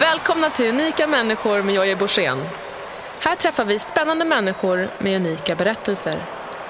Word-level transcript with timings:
Välkomna 0.00 0.50
till 0.50 0.68
Unika 0.68 1.06
människor 1.06 1.62
med 1.62 1.74
Jojje 1.74 1.96
Borssén. 1.96 2.42
Här 3.20 3.36
träffar 3.36 3.64
vi 3.64 3.78
spännande 3.78 4.24
människor 4.24 4.88
med 4.98 5.16
unika 5.16 5.54
berättelser. 5.54 6.22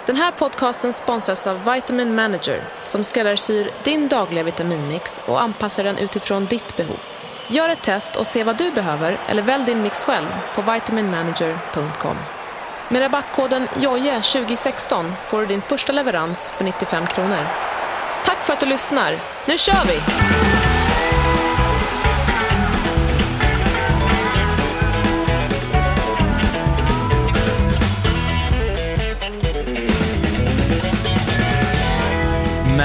Den 0.06 0.16
här 0.16 0.30
podcasten 0.30 0.92
sponsras 0.92 1.46
av 1.46 1.72
Vitamin 1.72 2.14
Manager 2.14 2.64
som 2.80 3.04
skräddarsyr 3.04 3.70
din 3.82 4.08
dagliga 4.08 4.44
vitaminmix 4.44 5.20
och 5.26 5.42
anpassar 5.42 5.84
den 5.84 5.98
utifrån 5.98 6.46
ditt 6.46 6.76
behov. 6.76 6.98
Gör 7.46 7.68
ett 7.68 7.82
test 7.82 8.16
och 8.16 8.26
se 8.26 8.44
vad 8.44 8.58
du 8.58 8.70
behöver 8.70 9.20
eller 9.26 9.42
välj 9.42 9.64
din 9.64 9.82
mix 9.82 10.04
själv 10.04 10.26
på 10.54 10.62
vitaminmanager.com. 10.62 12.16
Med 12.88 13.02
rabattkoden 13.02 13.68
JOJE2016 13.68 15.12
får 15.24 15.40
du 15.40 15.46
din 15.46 15.62
första 15.62 15.92
leverans 15.92 16.52
för 16.56 16.64
95 16.64 17.06
kronor. 17.06 17.46
Tack 18.24 18.44
för 18.44 18.52
att 18.52 18.60
du 18.60 18.66
lyssnar. 18.66 19.18
Nu 19.46 19.58
kör 19.58 19.84
vi! 19.86 20.63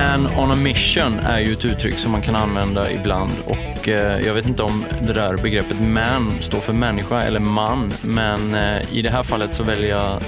Man 0.10 0.28
on 0.38 0.52
a 0.52 0.56
mission 0.56 1.20
är 1.20 1.40
ju 1.40 1.54
ett 1.54 1.66
uttryck 1.66 1.98
som 1.98 2.12
man 2.12 2.22
kan 2.22 2.36
använda 2.36 2.92
ibland 2.92 3.32
och 3.46 3.88
eh, 3.88 4.20
jag 4.26 4.34
vet 4.34 4.46
inte 4.46 4.64
om 4.64 4.86
det 5.02 5.14
där 5.14 5.38
begreppet 5.38 5.82
man 5.82 6.42
står 6.42 6.60
för 6.60 6.74
människa 6.74 7.24
eller 7.24 7.40
man, 7.40 7.94
men 8.02 8.56
eh, 8.56 8.94
i 8.94 9.02
det 9.02 9.10
här 9.10 9.24
fallet 9.24 9.54
så 9.54 9.64
väljer 9.64 9.90
jag 9.90 10.22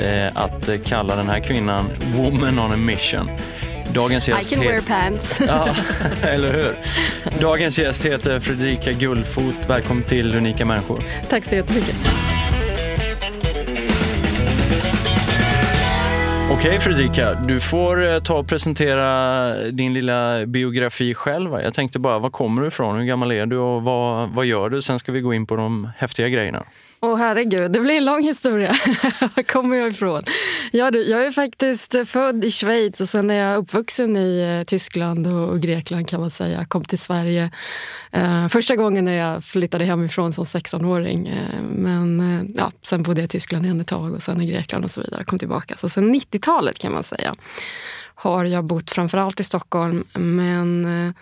eh, 0.00 0.30
att 0.34 0.70
kalla 0.84 1.16
den 1.16 1.28
här 1.28 1.40
kvinnan 1.40 1.86
woman 2.16 2.58
on 2.58 2.72
a 2.72 2.76
mission. 2.76 3.30
Dagens 3.94 4.28
gäst 4.28 4.52
I 4.52 4.54
can 4.54 4.64
wear 4.64 4.80
pants. 4.80 5.40
ja, 5.46 5.68
eller 6.22 6.52
hur? 6.52 6.74
Dagens 7.40 7.78
gäst 7.78 8.04
heter 8.04 8.40
Fredrika 8.40 8.92
Guldfot. 8.92 9.54
Välkommen 9.66 10.04
till 10.04 10.36
Unika 10.36 10.64
människor. 10.64 11.02
Tack 11.28 11.44
så 11.44 11.54
jättemycket. 11.54 12.21
Okej 16.52 16.80
Fredrika, 16.80 17.34
du 17.34 17.60
får 17.60 18.06
eh, 18.08 18.18
ta 18.18 18.38
och 18.38 18.46
presentera 18.46 19.54
din 19.70 19.94
lilla 19.94 20.46
biografi 20.46 21.14
själv. 21.14 21.52
Jag 21.52 21.74
tänkte 21.74 21.98
bara, 21.98 22.18
var 22.18 22.30
kommer 22.30 22.62
du 22.62 22.68
ifrån? 22.68 22.98
Hur 22.98 23.04
gammal 23.04 23.32
är 23.32 23.46
du 23.46 23.56
och 23.58 23.82
vad, 23.82 24.28
vad 24.28 24.46
gör 24.46 24.68
du? 24.68 24.82
Sen 24.82 24.98
ska 24.98 25.12
vi 25.12 25.20
gå 25.20 25.34
in 25.34 25.46
på 25.46 25.56
de 25.56 25.90
häftiga 25.96 26.28
grejerna. 26.28 26.64
Åh 27.04 27.14
oh, 27.14 27.16
herregud, 27.16 27.72
det 27.72 27.80
blir 27.80 27.94
en 27.94 28.04
lång 28.04 28.22
historia. 28.22 28.68
Var 29.20 29.42
kommer 29.42 29.76
jag 29.76 29.88
ifrån? 29.88 30.22
Ja, 30.72 30.90
jag 30.94 31.26
är 31.26 31.30
faktiskt 31.30 31.94
född 32.06 32.44
i 32.44 32.50
Schweiz 32.50 33.00
och 33.00 33.08
sen 33.08 33.30
är 33.30 33.34
jag 33.34 33.58
uppvuxen 33.58 34.16
i 34.16 34.58
eh, 34.58 34.64
Tyskland 34.64 35.26
och 35.26 35.60
Grekland 35.60 36.08
kan 36.08 36.20
man 36.20 36.30
säga. 36.30 36.58
Jag 36.58 36.68
kom 36.68 36.84
till 36.84 36.98
Sverige 36.98 37.50
eh, 38.10 38.48
första 38.48 38.76
gången 38.76 39.04
när 39.04 39.12
jag 39.12 39.44
flyttade 39.44 39.84
hemifrån 39.84 40.32
som 40.32 40.44
16-åring. 40.44 41.28
Eh, 41.28 41.62
men 41.62 42.20
eh, 42.20 42.46
ja, 42.56 42.72
sen 42.82 43.02
bodde 43.02 43.20
jag 43.20 43.26
i 43.26 43.28
Tyskland 43.28 43.64
igen 43.64 43.80
ett 43.80 43.86
tag 43.86 44.12
och 44.14 44.22
sen 44.22 44.40
i 44.40 44.46
Grekland 44.46 44.84
och 44.84 44.90
så 44.90 45.00
vidare. 45.00 45.24
Kom 45.24 45.38
tillbaka. 45.38 45.76
Så 45.76 45.88
sen 45.88 46.14
90-talet 46.14 46.78
kan 46.78 46.92
man 46.92 47.02
säga 47.02 47.34
har 48.14 48.44
jag 48.44 48.64
bott 48.64 48.90
framförallt 48.90 49.40
i 49.40 49.44
Stockholm. 49.44 50.04
Men 50.14 51.06
eh, 51.06 51.14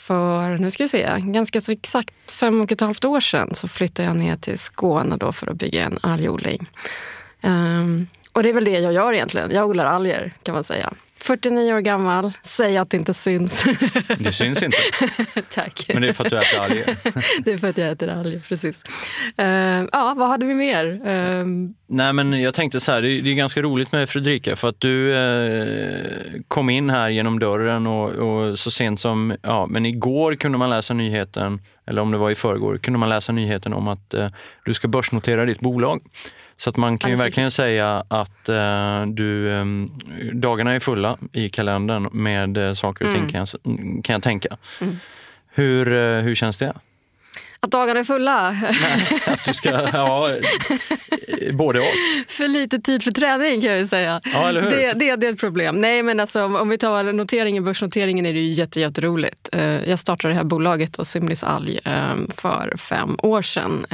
för, 0.00 0.58
nu 0.58 0.70
ska 0.70 0.84
vi 0.84 0.88
se, 0.88 1.14
ganska 1.18 1.60
så 1.60 1.72
exakt 1.72 2.30
fem 2.30 2.60
och 2.60 2.72
ett 2.72 2.80
halvt 2.80 3.04
år 3.04 3.20
sedan 3.20 3.54
så 3.54 3.68
flyttade 3.68 4.08
jag 4.08 4.16
ner 4.16 4.36
till 4.36 4.58
Skåne 4.58 5.16
då 5.16 5.32
för 5.32 5.46
att 5.46 5.56
bygga 5.56 5.84
en 5.84 5.98
algodling. 6.02 6.70
Um, 7.42 8.06
och 8.32 8.42
det 8.42 8.48
är 8.48 8.52
väl 8.52 8.64
det 8.64 8.78
jag 8.78 8.92
gör 8.92 9.12
egentligen. 9.12 9.50
Jag 9.50 9.68
odlar 9.68 9.84
alger 9.84 10.32
kan 10.42 10.54
man 10.54 10.64
säga. 10.64 10.92
49 11.20 11.74
år 11.74 11.80
gammal, 11.80 12.32
säg 12.42 12.76
att 12.76 12.90
det 12.90 12.96
inte 12.96 13.14
syns. 13.14 13.64
Det 14.18 14.32
syns 14.32 14.62
inte. 14.62 14.78
Tack. 15.48 15.84
Men 15.88 16.02
det 16.02 16.08
är 16.08 16.12
för 16.12 16.24
att 16.24 16.30
du 16.30 16.38
äter 16.38 16.60
alger. 16.60 16.84
det 17.44 17.52
är 17.52 17.58
för 17.58 17.68
att 17.68 17.78
jag 17.78 17.88
äter 17.88 18.08
alger, 18.08 18.40
precis. 18.48 18.82
Uh, 19.40 19.46
ja, 19.92 20.14
vad 20.16 20.28
hade 20.28 20.46
vi 20.46 20.54
mer? 20.54 20.86
Uh, 20.86 21.46
Nej, 21.92 22.12
men 22.12 22.40
jag 22.40 22.54
tänkte 22.54 22.80
så 22.80 22.92
här, 22.92 23.02
det 23.02 23.08
är, 23.08 23.22
det 23.22 23.30
är 23.30 23.34
ganska 23.34 23.62
roligt 23.62 23.92
med 23.92 24.08
Fredrika 24.08 24.56
för 24.56 24.68
att 24.68 24.80
du 24.80 25.12
uh, 25.12 26.40
kom 26.48 26.70
in 26.70 26.90
här 26.90 27.08
genom 27.08 27.38
dörren 27.38 27.86
och, 27.86 28.10
och, 28.10 28.58
så 28.58 28.70
sent 28.70 29.00
som, 29.00 29.36
ja, 29.42 29.66
men 29.66 29.86
igår 29.86 30.34
kunde 30.34 30.58
man 30.58 30.70
läsa 30.70 30.94
nyheten, 30.94 31.60
eller 31.86 32.02
om 32.02 32.10
det 32.10 32.18
var 32.18 32.30
i 32.30 32.34
förrgår, 32.34 32.78
kunde 32.78 32.98
man 32.98 33.08
läsa 33.08 33.32
nyheten 33.32 33.72
om 33.72 33.88
att 33.88 34.14
eh, 34.14 34.28
du 34.64 34.74
ska 34.74 34.88
börsnotera 34.88 35.44
ditt 35.44 35.60
bolag. 35.60 36.02
Så 36.60 36.70
att 36.70 36.76
man 36.76 36.98
kan 36.98 37.10
ju 37.10 37.16
verkligen 37.16 37.50
säga 37.50 38.04
att 38.08 38.48
uh, 38.48 39.06
du, 39.06 39.48
um, 39.48 39.90
dagarna 40.32 40.74
är 40.74 40.80
fulla 40.80 41.16
i 41.32 41.48
kalendern 41.48 42.08
med 42.12 42.58
uh, 42.58 42.74
saker 42.74 43.04
och 43.04 43.10
mm. 43.10 43.22
ting 43.22 43.30
kan 43.32 43.38
jag, 43.40 44.04
kan 44.04 44.12
jag 44.12 44.22
tänka. 44.22 44.56
Mm. 44.80 44.98
Hur, 45.48 45.92
uh, 45.92 46.20
hur 46.20 46.34
känns 46.34 46.58
det? 46.58 46.74
Att 47.60 47.70
dagarna 47.70 48.00
är 48.00 48.04
fulla? 48.04 48.50
Nej, 48.50 49.20
att 49.26 49.44
du 49.44 49.54
ska, 49.54 49.70
ja, 49.92 50.36
både 51.52 51.78
och. 51.78 51.84
För 52.28 52.48
lite 52.48 52.78
tid 52.78 53.02
för 53.02 53.10
träning 53.10 53.60
kan 53.60 53.70
jag 53.70 53.88
säga. 53.88 54.20
Ja, 54.24 54.48
eller 54.48 54.62
hur? 54.62 54.70
Det, 54.70 54.92
det, 54.92 55.16
det 55.16 55.26
är 55.26 55.32
ett 55.32 55.40
problem. 55.40 55.76
Nej, 55.76 56.02
men 56.02 56.20
alltså, 56.20 56.44
om 56.44 56.68
vi 56.68 56.78
tar 56.78 57.12
noteringen, 57.12 57.64
börsnoteringen 57.64 58.26
är 58.26 58.34
det 58.34 58.40
ju 58.40 58.52
jätte, 58.52 58.80
jätteroligt. 58.80 59.48
Jag 59.86 59.98
startade 59.98 60.34
det 60.34 60.36
här 60.36 60.44
bolaget, 60.44 61.06
Simris 61.06 61.44
Alg, 61.44 61.80
för 62.34 62.76
fem 62.76 63.16
år 63.22 63.42
sedan. 63.42 63.86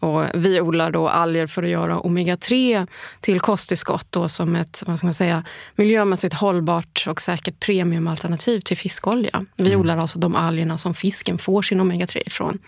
Och 0.00 0.24
vi 0.34 0.60
odlar 0.60 0.90
då 0.90 1.08
alger 1.08 1.46
för 1.46 1.62
att 1.62 1.68
göra 1.68 1.98
omega-3 1.98 2.86
till 3.20 3.40
kosttillskott 3.40 4.06
då 4.10 4.28
som 4.28 4.56
ett 4.56 4.82
vad 4.86 4.98
ska 4.98 5.06
man 5.06 5.14
säga, 5.14 5.44
miljömässigt 5.76 6.34
hållbart 6.34 7.04
och 7.08 7.20
säkert 7.20 7.60
premiumalternativ 7.60 8.60
till 8.60 8.76
fiskolja. 8.76 9.44
Vi 9.56 9.66
mm. 9.66 9.80
odlar 9.80 9.98
alltså 9.98 10.18
de 10.18 10.36
algerna 10.36 10.78
som 10.78 10.94
fisken 10.94 11.38
får 11.38 11.62
sin 11.62 11.80
omega-3 11.80 12.18
ifrån. 12.26 12.58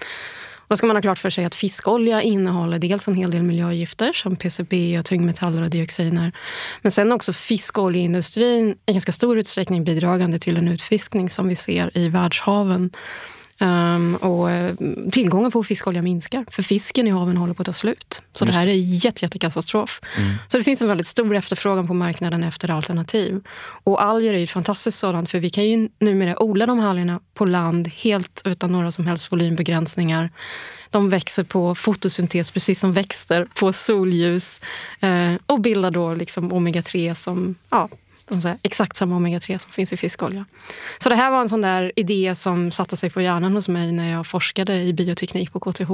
Då 0.69 0.77
ska 0.77 0.87
man 0.87 0.97
ha 0.97 1.03
klart 1.03 1.19
för 1.19 1.31
sig 1.31 1.45
att 1.45 1.55
fiskolja 1.55 2.23
innehåller 2.23 2.79
dels 2.79 3.09
en 3.09 3.15
hel 3.15 3.31
del 3.31 3.43
miljögifter 3.43 4.13
som 4.13 4.37
PCB, 4.37 4.99
och 4.99 5.05
tungmetaller 5.05 5.63
och 5.63 5.71
dioxiner. 5.71 6.33
Men 6.83 6.93
sen 6.93 7.13
också 7.13 7.33
fiskoljeindustrin 7.33 8.77
i 8.87 8.93
ganska 8.93 9.13
stor 9.13 9.39
utsträckning 9.39 9.85
bidragande 9.85 10.39
till 10.39 10.57
en 10.57 10.69
utfiskning 10.69 11.31
som 11.31 11.49
vi 11.49 11.57
ser 11.57 11.99
i 11.99 12.09
världshaven 12.09 12.91
Um, 13.61 14.15
och 14.15 14.51
eh, 14.51 14.75
tillgången 15.13 15.51
på 15.51 15.63
fiskolja 15.63 16.03
minskar, 16.03 16.45
för 16.51 16.63
fisken 16.63 17.07
i 17.07 17.11
haven 17.11 17.37
håller 17.37 17.55
på 17.55 17.63
att 17.63 17.67
ta 17.67 17.73
slut. 17.73 18.23
Så 18.33 18.45
Just. 18.45 18.55
det 18.55 18.61
här 18.61 18.67
är 18.67 18.73
jätte, 18.73 19.25
jättekatastrof. 19.25 20.01
Mm. 20.17 20.35
Så 20.49 20.59
det 20.59 20.65
finns 20.65 20.83
en 20.83 20.89
väldigt 20.89 21.07
stor 21.07 21.37
efterfrågan 21.37 21.87
på 21.87 21.95
marknaden 21.95 22.43
efter 22.43 22.71
alternativ. 22.71 23.41
Och 23.85 24.03
alger 24.03 24.35
är 24.35 24.45
ett 24.45 24.51
fantastiskt 24.51 24.99
sådant, 24.99 25.31
för 25.31 25.39
vi 25.39 25.51
kan 25.51 25.65
ju 25.65 25.89
numera 25.99 26.43
odla 26.43 26.67
de 26.67 26.79
här 26.79 26.89
algerna 26.89 27.21
på 27.35 27.45
land 27.45 27.89
helt 27.89 28.43
utan 28.45 28.73
några 28.73 28.91
som 28.91 29.07
helst 29.07 29.33
volymbegränsningar. 29.33 30.31
De 30.91 31.11
växer 31.11 31.45
på 31.45 31.75
fotosyntes, 31.75 32.51
precis 32.51 32.81
som 32.81 32.93
växter, 32.93 33.47
på 33.55 33.73
solljus 33.73 34.61
eh, 35.01 35.33
och 35.47 35.61
bildar 35.61 35.91
då 35.91 36.15
liksom 36.15 36.53
omega-3 36.53 37.15
som 37.15 37.55
ja, 37.71 37.89
de 38.29 38.57
exakt 38.63 38.97
samma 38.97 39.17
omega-3 39.17 39.59
som 39.59 39.73
finns 39.73 39.93
i 39.93 39.97
fiskolja. 39.97 40.45
Så 40.99 41.09
det 41.09 41.15
här 41.15 41.31
var 41.31 41.41
en 41.41 41.49
sån 41.49 41.61
där 41.61 41.93
idé 41.97 42.35
som 42.35 42.71
satte 42.71 42.97
sig 42.97 43.11
på 43.11 43.21
hjärnan 43.21 43.55
hos 43.55 43.69
mig 43.69 43.93
när 43.93 44.13
jag 44.13 44.27
forskade 44.27 44.83
i 44.83 44.93
bioteknik 44.93 45.53
på 45.53 45.61
KTH. 45.61 45.91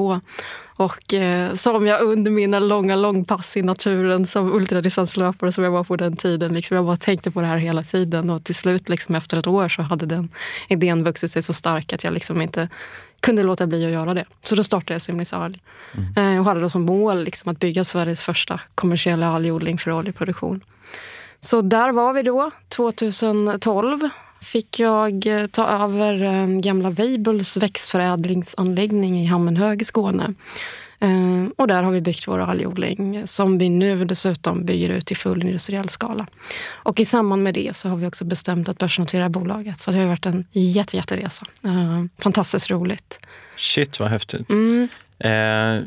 Och 0.77 1.15
eh, 1.15 1.53
som 1.53 1.87
jag 1.87 2.03
under 2.03 2.31
mina 2.31 2.59
långa 2.59 2.97
långpass 2.97 3.57
i 3.57 3.63
naturen 3.63 4.27
som 4.27 4.53
ultradistanslöpare 4.53 5.53
som 5.53 5.65
jag 5.65 5.71
var 5.71 5.85
på 5.85 5.97
den 5.97 6.17
tiden, 6.17 6.55
liksom, 6.55 6.75
jag 6.75 6.87
bara 6.87 6.97
tänkte 6.97 7.31
på 7.31 7.41
det 7.41 7.47
här 7.47 7.57
hela 7.57 7.83
tiden. 7.83 8.31
Och 8.31 8.45
till 8.45 8.55
slut, 8.55 8.89
liksom, 8.89 9.15
efter 9.15 9.37
ett 9.37 9.47
år, 9.47 9.69
så 9.69 9.83
hade 9.83 10.07
den 10.07 10.29
idén 10.69 11.05
vuxit 11.05 11.31
sig 11.31 11.43
så 11.43 11.53
stark 11.53 11.93
att 11.93 12.05
jag 12.05 12.15
liksom 12.15 12.43
inte 12.43 12.69
kunde 13.21 13.43
låta 13.43 13.67
bli 13.67 13.87
att 13.87 13.93
göra 13.93 14.15
det. 14.15 14.25
Så 14.43 14.55
då 14.55 14.65
startade 14.65 14.95
jag 14.95 15.03
Simris 15.03 15.33
alg. 15.33 15.63
Mm. 15.95 16.35
Eh, 16.35 16.41
och 16.41 16.45
hade 16.45 16.61
då 16.61 16.69
som 16.71 16.83
mål 16.83 17.25
liksom, 17.25 17.53
att 17.53 17.59
bygga 17.59 17.85
Sveriges 17.85 18.23
första 18.23 18.61
kommersiella 18.75 19.29
algodling 19.29 19.79
för 19.79 19.91
oljeproduktion. 19.91 20.61
Så 21.45 21.61
där 21.61 21.93
var 21.93 22.13
vi 22.13 22.23
då. 22.23 22.51
2012 22.69 24.09
fick 24.41 24.79
jag 24.79 25.27
eh, 25.27 25.47
ta 25.47 25.69
över 25.69 26.25
eh, 26.25 26.47
gamla 26.47 26.91
Weibulls 26.91 27.57
växtförädlingsanläggning 27.57 29.21
i 29.21 29.27
Hammenhög 29.27 29.83
i 29.83 29.85
Skåne. 29.85 30.35
Eh, 31.01 31.49
och 31.57 31.67
där 31.67 31.83
har 31.83 31.93
vi 31.93 32.01
byggt 32.01 32.29
vår 32.29 32.39
algodling 32.39 33.27
som 33.27 33.59
vi 33.59 33.69
nu 33.69 34.05
dessutom 34.05 34.65
bygger 34.65 34.89
ut 34.89 35.11
i 35.11 35.15
full 35.15 35.43
industriell 35.43 35.89
skala. 35.89 36.27
Och 36.73 37.01
i 37.01 37.05
samband 37.05 37.43
med 37.43 37.55
det 37.55 37.77
så 37.77 37.89
har 37.89 37.97
vi 37.97 38.07
också 38.07 38.25
bestämt 38.25 38.69
att 38.69 38.79
börsnotera 38.79 39.29
bolaget. 39.29 39.79
Så 39.79 39.91
det 39.91 39.99
har 39.99 40.07
varit 40.07 40.27
en 40.27 40.47
jätte, 40.53 40.97
jätteresa. 40.97 41.47
Fantastiskt 42.19 42.71
roligt. 42.71 43.19
Shit 43.57 44.01
vad 44.01 44.09
häftigt. 44.09 44.51
Mm. 44.51 44.89
Eh, 45.19 45.85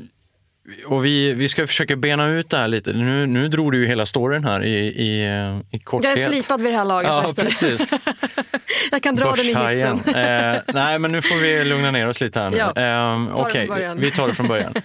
och 0.86 1.06
vi, 1.06 1.34
vi 1.34 1.50
ska 1.50 1.68
försöka 1.68 1.96
bena 1.96 2.28
ut 2.28 2.50
det 2.50 2.58
här 2.58 2.68
lite. 2.68 2.94
Nu, 2.94 3.26
nu 3.26 3.48
drog 3.48 3.72
du 3.72 3.80
ju 3.80 3.88
hela 3.88 4.06
storyn 4.06 4.44
här 4.44 4.64
i, 4.64 4.76
i, 4.88 5.26
i 5.72 5.80
korthet. 5.80 6.18
Jag 6.18 6.26
är 6.26 6.30
slipad 6.30 6.62
vid 6.62 6.74
det 6.74 6.78
här 6.78 6.86
laget. 6.86 7.08
Ja, 7.10 7.34
precis. 7.36 7.94
jag 8.92 9.04
kan 9.04 9.16
dra 9.16 9.36
den 9.36 9.46
i 9.46 9.48
hissen. 9.48 10.16
eh, 10.16 10.62
nej, 10.74 11.00
men 11.00 11.12
nu 11.12 11.22
får 11.22 11.36
vi 11.36 11.64
lugna 11.64 11.92
ner 11.92 12.10
oss 12.10 12.22
lite 12.22 12.40
här 12.40 12.50
nu. 12.50 12.58
Ja, 12.58 12.68
eh, 12.68 13.42
Okej, 13.46 13.70
okay, 13.70 13.96
vi 13.96 14.12
tar 14.12 14.28
det 14.28 14.34
från 14.34 14.48
början. 14.48 14.74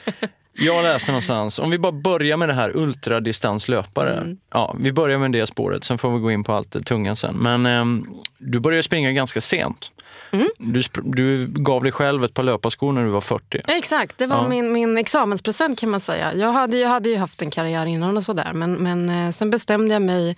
Jag 0.54 0.82
läste 0.82 1.10
någonstans, 1.10 1.58
om 1.58 1.70
vi 1.70 1.78
bara 1.78 1.92
börjar 1.92 2.36
med 2.36 2.48
det 2.48 2.54
här 2.54 2.76
ultradistanslöpare. 2.76 4.12
Mm. 4.12 4.36
Ja, 4.52 4.76
vi 4.80 4.92
börjar 4.92 5.18
med 5.18 5.32
det 5.32 5.46
spåret, 5.46 5.84
sen 5.84 5.98
får 5.98 6.10
vi 6.10 6.18
gå 6.18 6.30
in 6.30 6.44
på 6.44 6.52
allt 6.52 6.72
det 6.72 6.80
tunga 6.80 7.16
sen. 7.16 7.36
Men 7.36 7.66
ehm, 7.66 8.06
du 8.38 8.60
började 8.60 8.82
springa 8.82 9.12
ganska 9.12 9.40
sent. 9.40 9.92
Mm. 10.32 10.48
Du, 10.58 10.82
du 11.02 11.46
gav 11.46 11.82
dig 11.82 11.92
själv 11.92 12.24
ett 12.24 12.34
par 12.34 12.42
löparskor 12.42 12.92
när 12.92 13.04
du 13.04 13.10
var 13.10 13.20
40. 13.20 13.60
Exakt, 13.68 14.18
det 14.18 14.26
var 14.26 14.36
Ja. 14.36 14.48
min, 14.48 14.72
min 14.72 14.98
examenspresent 14.98 15.80
kan 15.80 15.90
man 15.90 16.00
säga. 16.00 16.34
Jag 16.34 16.52
hade, 16.52 16.76
jag 16.78 16.88
hade 16.88 17.08
ju 17.08 17.16
haft 17.16 17.42
en 17.42 17.50
karriär 17.50 17.86
innan 17.86 18.16
och 18.16 18.24
sådär. 18.24 18.52
Men, 18.54 18.74
men 18.74 19.08
eh, 19.10 19.30
sen 19.30 19.50
bestämde 19.50 19.94
jag 19.94 20.02
mig, 20.02 20.36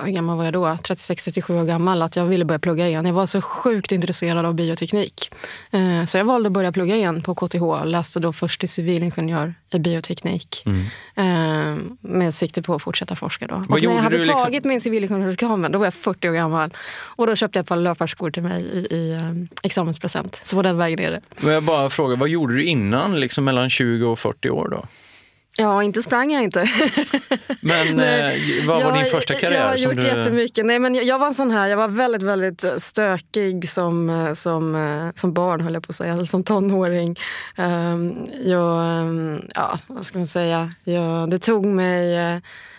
ja, 0.00 0.04
hur 0.06 0.12
gammal 0.12 0.36
var 0.36 0.44
jag 0.44 0.52
då? 0.52 0.66
36-37 0.66 1.60
år 1.60 1.64
gammal, 1.64 2.02
att 2.02 2.16
jag 2.16 2.24
ville 2.26 2.44
börja 2.44 2.58
plugga 2.58 2.88
igen. 2.88 3.06
Jag 3.06 3.12
var 3.14 3.26
så 3.26 3.40
sjukt 3.40 3.92
intresserad 3.92 4.46
av 4.46 4.54
bioteknik. 4.54 5.30
Eh, 5.70 6.04
Så 6.06 6.18
jag 6.18 6.24
valde 6.24 6.46
att 6.46 6.52
börja 6.52 6.72
plugga 6.72 6.96
igen 6.96 7.22
på 7.22 7.34
KTH. 7.34 7.84
Läste 7.84 8.20
då 8.20 8.32
först 8.32 8.60
till 8.60 8.68
civilingenjör 8.68 9.54
i 9.72 9.78
bioteknik. 9.78 10.64
Eh, 11.14 11.24
Med 12.00 12.34
sikte 12.34 12.62
på 12.62 12.74
att 12.74 12.82
fortsätta 12.82 13.16
forska 13.16 13.46
då. 13.46 13.54
Och 13.54 13.70
när 13.70 13.78
jag 13.78 13.90
hade 14.02 14.18
liksom- 14.18 14.42
tagit 14.42 14.64
min 14.64 14.80
civilingenjörsexamen, 14.80 15.72
då 15.72 15.78
var 15.78 15.86
jag 15.86 15.94
40 15.94 16.28
år 16.28 16.32
gammal. 16.32 16.70
Och 16.98 17.26
då 17.26 17.36
köpte 17.36 17.58
jag 17.58 17.62
ett 17.62 17.68
par 17.68 17.76
löparskor 17.76 18.30
till 18.30 18.42
mig 18.42 18.62
i, 18.64 18.94
i 18.96 19.12
eh, 19.12 19.20
examenspresent. 19.62 20.40
Så 20.44 20.56
på 20.56 20.62
den 20.62 20.76
vägen 20.76 21.00
är 21.00 21.10
det. 21.10 21.20
Men 21.40 21.52
jag 21.54 21.62
bara 21.62 21.90
frågar, 21.90 22.16
vad 22.16 22.28
gjorde 22.28 22.54
du 22.54 22.64
innan, 22.64 23.20
liksom 23.20 23.44
mellan 23.44 23.70
20 23.70 24.06
och 24.06 24.18
40 24.18 24.50
år 24.50 24.68
då? 24.68 24.84
Ja, 25.58 25.82
inte 25.82 26.02
sprang 26.02 26.32
jag 26.32 26.42
inte. 26.42 26.60
Men 27.60 28.00
eh, 28.00 28.34
vad 28.66 28.82
var 28.82 28.90
Jag- 28.90 28.94
din 28.94 29.10
första 29.10 29.34
karriär? 29.34 29.60
Jag 29.60 29.68
har 29.68 29.76
gjort 29.76 29.96
du... 29.96 30.08
jättemycket. 30.08 30.66
Nej, 30.66 30.78
men 30.78 30.94
jag, 30.94 31.04
jag 31.04 31.18
var 31.18 31.26
en 31.26 31.34
sån 31.34 31.50
här, 31.50 31.68
jag 31.68 31.76
var 31.76 31.88
väldigt, 31.88 32.22
väldigt 32.22 32.64
stökig 32.78 33.68
som, 33.70 34.10
eh, 34.10 34.32
som, 34.34 34.74
eh, 34.74 35.12
som 35.14 35.32
barn, 35.32 35.60
höll 35.60 35.74
jag 35.74 35.82
på 35.82 35.90
att 35.90 35.96
säga, 35.96 36.12
eller 36.12 36.24
som 36.24 36.44
tonåring. 36.44 37.16
Um, 37.56 38.26
jag, 38.44 38.84
ehm, 39.00 39.42
ja, 39.54 39.78
vad 39.86 40.06
ska 40.06 40.18
man 40.18 40.26
säga, 40.26 40.72
jag, 40.84 41.30
det 41.30 41.38
tog 41.38 41.66
mig 41.66 42.16
eh, 42.16 42.38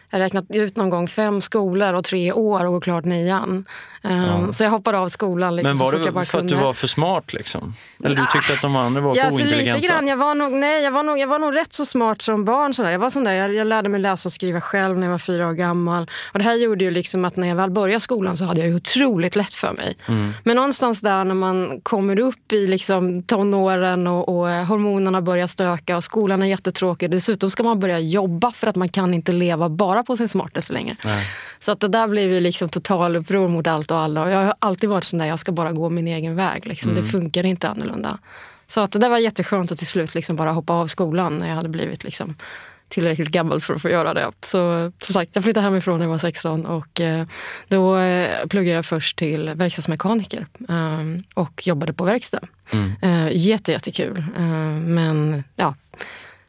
jag 0.09 0.19
räknat 0.19 0.45
ut 0.49 0.75
någon 0.75 0.89
gång 0.89 1.07
fem 1.07 1.41
skolor 1.41 1.93
och 1.93 2.03
tre 2.03 2.31
år 2.31 2.65
och 2.65 2.73
gå 2.73 2.79
klart 2.79 3.05
nian. 3.05 3.65
Um, 4.03 4.53
Så 4.53 4.63
jag 4.63 4.71
hoppade 4.71 4.97
av 4.97 5.09
skolan. 5.09 5.55
Liksom, 5.55 5.77
Men 5.77 5.85
var 5.85 5.91
det 5.91 6.11
för 6.11 6.19
att 6.19 6.25
du 6.31 6.37
kunde. 6.37 6.55
var 6.55 6.73
för 6.73 6.87
smart? 6.87 7.33
Liksom? 7.33 7.73
Eller 8.03 8.15
du 8.15 8.25
tyckte 8.31 8.53
att 8.53 8.61
de 8.61 8.75
andra 8.75 9.01
var 9.01 9.15
Ja, 9.15 9.21
för 9.21 9.27
alltså 9.27 9.43
ointelligenta? 9.43 9.75
lite 9.81 9.87
grann. 9.93 10.07
Jag 10.07 10.17
var 10.17 10.35
nog, 10.35 10.51
nej, 10.51 10.83
jag 10.83 10.91
var 10.91 11.03
nog, 11.03 11.19
jag 11.19 11.27
var 11.27 11.39
nog 11.39 11.55
rätt 11.55 11.73
så 11.73 11.85
smart 11.85 12.21
som 12.21 12.45
barn. 12.45 12.73
Sådär. 12.73 12.91
Jag, 12.91 12.99
var 12.99 13.09
sån 13.09 13.23
där, 13.23 13.33
jag, 13.33 13.53
jag 13.53 13.67
lärde 13.67 13.89
mig 13.89 13.99
läsa 14.01 14.29
och 14.29 14.33
skriva 14.33 14.61
själv 14.61 14.97
när 14.97 15.07
jag 15.07 15.11
var 15.11 15.19
fyra 15.19 15.47
år 15.47 15.53
gammal. 15.53 16.09
Och 16.33 16.39
det 16.39 16.45
här 16.45 16.53
gjorde 16.55 16.83
ju 16.83 16.91
liksom 16.91 17.25
att 17.25 17.35
när 17.35 17.47
jag 17.47 17.55
väl 17.55 17.71
började 17.71 17.99
skolan 17.99 18.37
så 18.37 18.45
hade 18.45 18.59
jag 18.61 18.69
ju 18.69 18.75
otroligt 18.75 19.35
lätt 19.35 19.55
för 19.55 19.73
mig. 19.73 19.97
Mm. 20.07 20.33
Men 20.43 20.55
någonstans 20.55 21.01
där 21.01 21.23
när 21.23 21.35
man 21.35 21.81
kommer 21.83 22.19
upp 22.19 22.51
i 22.53 22.67
liksom 22.67 23.23
tonåren 23.23 24.07
och, 24.07 24.37
och 24.37 24.51
eh, 24.51 24.65
hormonerna 24.65 25.21
börjar 25.21 25.47
stöka 25.47 25.97
och 25.97 26.03
skolan 26.03 26.41
är 26.41 26.47
jättetråkig. 26.47 27.11
Dessutom 27.11 27.49
ska 27.49 27.63
man 27.63 27.79
börja 27.79 27.99
jobba 27.99 28.51
för 28.51 28.67
att 28.67 28.75
man 28.75 28.89
kan 28.89 29.13
inte 29.13 29.31
leva 29.31 29.69
bara 29.69 29.96
på 30.03 30.17
sin 30.17 30.29
smartness 30.29 30.69
längre. 30.69 30.95
Så 31.59 31.71
att 31.71 31.79
det 31.79 31.87
där 31.87 32.07
blev 32.07 32.31
ju 32.31 32.39
liksom 32.39 32.69
total 32.69 33.15
uppror 33.15 33.47
mot 33.47 33.67
allt 33.67 33.91
och 33.91 33.97
alla. 33.97 34.23
Och 34.23 34.31
jag 34.31 34.37
har 34.37 34.55
alltid 34.59 34.89
varit 34.89 35.03
sån 35.03 35.19
där, 35.19 35.25
jag 35.25 35.39
ska 35.39 35.51
bara 35.51 35.71
gå 35.71 35.89
min 35.89 36.07
egen 36.07 36.35
väg. 36.35 36.67
Liksom. 36.67 36.91
Mm. 36.91 37.03
Det 37.03 37.09
funkar 37.09 37.45
inte 37.45 37.69
annorlunda. 37.69 38.17
Så 38.67 38.81
att 38.81 38.91
det 38.91 38.99
där 38.99 39.09
var 39.09 39.17
jätteskönt 39.17 39.71
att 39.71 39.77
till 39.77 39.87
slut 39.87 40.15
liksom 40.15 40.35
bara 40.35 40.51
hoppa 40.51 40.73
av 40.73 40.87
skolan 40.87 41.37
när 41.37 41.47
jag 41.47 41.55
hade 41.55 41.69
blivit 41.69 42.03
liksom 42.03 42.35
tillräckligt 42.87 43.29
gammal 43.29 43.61
för 43.61 43.73
att 43.73 43.81
få 43.81 43.89
göra 43.89 44.13
det. 44.13 44.31
Så 44.41 44.91
som 45.01 45.13
sagt, 45.13 45.31
jag 45.33 45.43
flyttade 45.43 45.63
hemifrån 45.63 45.99
när 45.99 46.05
jag 46.05 46.11
var 46.11 46.17
16 46.17 46.65
och 46.65 47.01
eh, 47.01 47.25
då 47.67 47.97
eh, 47.97 48.47
pluggade 48.47 48.75
jag 48.75 48.85
först 48.85 49.17
till 49.17 49.49
verkstadsmekaniker 49.49 50.45
eh, 50.69 51.21
och 51.33 51.67
jobbade 51.67 51.93
på 51.93 52.03
verkstad. 52.03 52.47
Eh, 53.01 53.29
jätte, 53.31 53.71
jättekul. 53.71 54.17
Eh, 54.37 54.43
men 54.71 55.43
ja, 55.55 55.75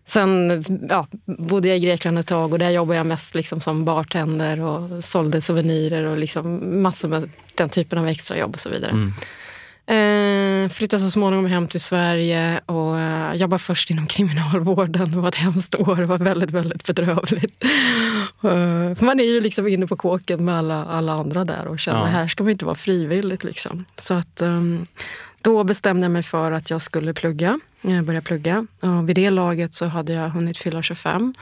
Sen 0.08 0.64
ja, 0.88 1.06
bodde 1.24 1.68
jag 1.68 1.76
i 1.76 1.80
Grekland 1.80 2.18
ett 2.18 2.26
tag 2.26 2.52
och 2.52 2.58
där 2.58 2.70
jobbade 2.70 2.96
jag 2.96 3.06
mest 3.06 3.34
liksom 3.34 3.60
som 3.60 3.84
bartender 3.84 4.60
och 4.60 5.04
sålde 5.04 5.40
souvenirer 5.40 6.04
och 6.04 6.18
liksom 6.18 6.82
massor 6.82 7.08
med 7.08 7.30
den 7.54 7.68
typen 7.68 7.98
av 7.98 8.08
extrajobb 8.08 8.54
och 8.54 8.60
så 8.60 8.68
vidare. 8.68 9.12
Eh, 9.86 10.68
flyttade 10.68 11.00
så 11.02 11.10
småningom 11.10 11.46
hem 11.46 11.68
till 11.68 11.80
Sverige 11.80 12.60
och 12.66 12.98
eh, 12.98 13.34
jobbade 13.34 13.58
först 13.62 13.90
inom 13.90 14.06
kriminalvården. 14.16 15.10
Det 15.10 15.16
var 15.16 15.28
ett 15.28 15.34
hemskt 15.34 15.74
år, 15.74 15.96
det 15.96 16.06
var 16.06 16.18
väldigt, 16.18 16.50
väldigt 16.50 16.86
bedrövligt. 16.86 17.64
Eh, 18.44 19.04
man 19.04 19.20
är 19.20 19.24
ju 19.24 19.40
liksom 19.40 19.68
inne 19.68 19.86
på 19.86 19.96
kåken 19.96 20.44
med 20.44 20.58
alla, 20.58 20.84
alla 20.84 21.12
andra 21.12 21.44
där 21.44 21.66
och 21.66 21.78
känner 21.80 21.98
Ja. 22.00 22.04
här 22.06 22.28
ska 22.28 22.44
man 22.44 22.50
inte 22.50 22.64
vara 22.64 22.74
frivilligt. 22.74 23.44
Liksom. 23.44 23.84
Så 23.98 24.14
att, 24.14 24.42
ehm, 24.42 24.86
då 25.48 25.64
bestämde 25.64 26.04
jag 26.04 26.10
mig 26.10 26.22
för 26.22 26.52
att 26.52 26.70
jag 26.70 26.82
skulle 26.82 27.14
plugga. 27.14 27.60
Jag 27.80 28.04
började 28.04 28.24
plugga. 28.26 28.66
Och 28.80 29.08
vid 29.08 29.16
det 29.16 29.30
laget 29.30 29.74
så 29.74 29.86
hade 29.86 30.12
jag 30.12 30.28
hunnit 30.30 30.58
fylla 30.58 30.82
25. 30.82 31.34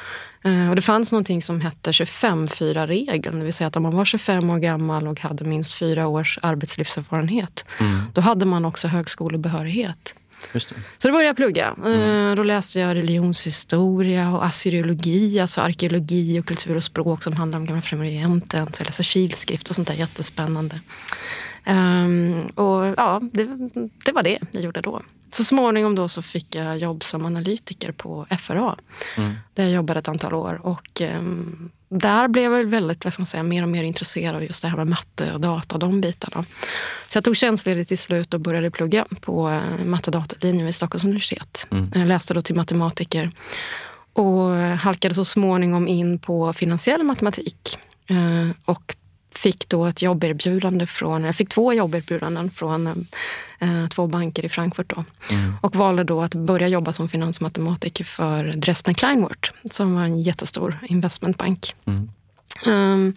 Eh, 0.45 0.69
Och 0.71 0.77
det 0.77 0.83
fanns 0.83 1.13
någonting 1.13 1.43
som 1.43 1.61
hette 1.61 1.91
25-4-regeln. 1.91 3.39
Det 3.39 3.45
vill 3.45 3.55
säga 3.55 3.69
att 3.69 3.77
om 3.77 3.83
man 3.83 3.97
var 3.97 4.05
25 4.05 4.51
år 4.51 4.59
gammal 4.59 5.09
och 5.09 5.21
hade 5.21 5.45
minst 5.45 5.75
fyra 5.75 6.07
års 6.07 6.39
arbetslivserfarenhet, 6.43 7.65
då 8.13 8.21
hade 8.21 8.45
man 8.45 8.65
också 8.65 8.89
högskolebehörighet. 8.89 10.15
Det. 10.53 10.61
Så 10.99 11.09
då 11.09 11.13
började 11.13 11.27
jag 11.27 11.37
plugga. 11.37 11.67
Eh, 11.87 12.35
Då 12.37 12.43
läste 12.43 12.79
jag 12.81 12.95
religionshistoria 12.95 14.31
och 14.31 14.45
assyriologi, 14.47 15.41
alltså 15.41 15.61
arkeologi 15.61 16.41
och 16.41 16.47
kultur 16.47 16.77
och 16.77 16.85
språk 16.85 17.23
som 17.23 17.33
handlar 17.37 17.59
om 17.59 17.67
Gamla 17.67 17.83
Främre 17.83 18.07
Orienten. 18.07 18.67
Så 18.73 18.81
jag 18.81 18.87
läste 18.87 19.03
kilskrift 19.03 19.69
och 19.69 19.75
sånt 19.75 19.89
där 19.89 19.95
jättespännande. 19.95 20.81
Ehm, 21.67 22.47
och 22.55 22.87
ja, 22.97 23.21
det, 23.33 23.45
det 24.05 24.13
var 24.13 24.23
det 24.23 24.39
jag 24.53 24.63
gjorde 24.63 24.81
då. 24.81 25.03
Så 25.31 25.45
småningom 25.45 25.95
då 25.95 26.09
så 26.09 26.23
fick 26.23 26.55
jag 26.55 26.79
jobb 26.79 27.05
som 27.05 27.25
analytiker 27.27 27.93
på 27.93 28.27
FRA. 28.41 28.77
Där 29.55 29.63
jag 29.65 29.73
jobbade 29.73 29.99
ett 30.01 30.09
antal 30.09 30.35
år. 30.35 30.61
Och 30.63 31.01
ehm, 31.01 31.71
där 31.89 32.29
blev 32.29 32.53
jag 32.53 32.65
väldigt, 32.65 33.05
vad 33.05 33.13
ska 33.13 33.21
man 33.21 33.27
säga, 33.27 33.43
mer 33.43 33.63
och 33.63 33.69
mer 33.69 33.83
intresserad 33.85 34.35
av 34.37 34.43
just 34.45 34.63
det 34.63 34.69
här 34.69 34.77
med 34.77 34.87
matte 34.87 35.33
och 35.33 35.41
data 35.41 35.75
och 35.75 35.79
de 35.79 36.01
bitarna. 36.01 36.45
Så 37.09 37.17
jag 37.17 37.25
tog 37.25 37.37
tjänstledigt 37.37 37.89
till 37.89 37.99
slut 37.99 38.35
och 38.35 38.41
började 38.41 38.71
plugga 38.71 39.07
på 39.21 39.49
eh, 39.51 39.85
matte 39.85 40.11
och 40.11 40.13
datalinjen 40.13 40.67
vid 40.67 40.75
Stockholms 40.75 41.05
universitet. 41.05 41.67
Jag 41.95 42.09
läste 42.09 42.35
då 42.35 42.43
till 42.43 42.55
matematiker 42.57 43.31
och 44.13 44.51
halkade 44.57 45.15
så 45.15 45.25
småningom 45.25 45.89
in 45.89 46.19
på 46.19 46.53
finansiell 46.53 47.03
matematik. 47.03 47.79
Eh, 48.07 48.51
Och 48.65 48.97
fick 49.37 49.69
då 49.69 49.87
ett 49.87 50.03
jobberbjudande 50.03 50.87
från, 50.87 51.25
jag 51.25 51.35
fick 51.37 51.49
två 51.49 51.73
jobberbjudanden 51.73 52.51
från 52.51 52.87
eh, 53.59 53.87
två 53.91 54.07
banker 54.07 54.45
i 54.45 54.49
Frankfurt. 54.49 54.93
Då. 54.97 55.05
Och 55.61 55.77
valde 55.77 56.05
då 56.05 56.23
att 56.23 56.35
börja 56.35 56.69
jobba 56.69 56.93
som 56.93 57.09
finansmatematiker 57.09 58.05
för 58.05 58.45
Dresdner 58.45 58.95
Kleinwort 58.95 59.53
som 59.71 59.95
var 59.95 60.03
en 60.03 60.23
jättestor 60.23 60.79
investmentbank. 60.83 61.75
Ehm, 62.67 63.15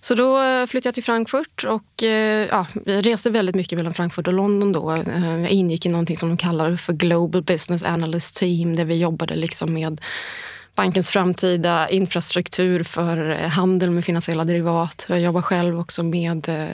så 0.00 0.14
då 0.14 0.38
flyttade 0.66 0.88
jag 0.88 0.94
till 0.94 1.04
Frankfurt 1.04 1.64
och 1.64 2.02
eh, 2.02 2.48
ja, 2.50 2.66
jag 2.86 3.06
reste 3.06 3.30
väldigt 3.30 3.54
mycket 3.54 3.78
mellan 3.78 3.94
Frankfurt 3.94 4.26
och 4.26 4.32
London 4.32 4.72
då. 4.72 4.92
Eh, 4.92 5.40
Jag 5.40 5.50
ingick 5.50 5.86
i 5.86 5.88
någonting 5.88 6.16
som 6.16 6.28
de 6.28 6.36
kallar 6.36 6.76
för 6.76 6.92
Global 6.92 7.42
Business 7.42 7.84
Analyst 7.84 8.36
Team 8.36 8.76
där 8.76 8.84
vi 8.84 8.94
jobbade 8.94 9.34
liksom 9.34 9.74
med 9.74 10.00
bankens 10.74 11.10
framtida 11.10 11.88
infrastruktur 11.88 12.82
för 12.82 13.30
eh, 13.30 13.48
handel 13.48 13.90
med 13.90 14.04
finansiella 14.04 14.44
derivat. 14.44 15.06
Jag 15.08 15.20
jobbar 15.20 15.42
själv 15.42 15.80
också 15.80 16.02
med 16.02 16.48
eh, 16.48 16.68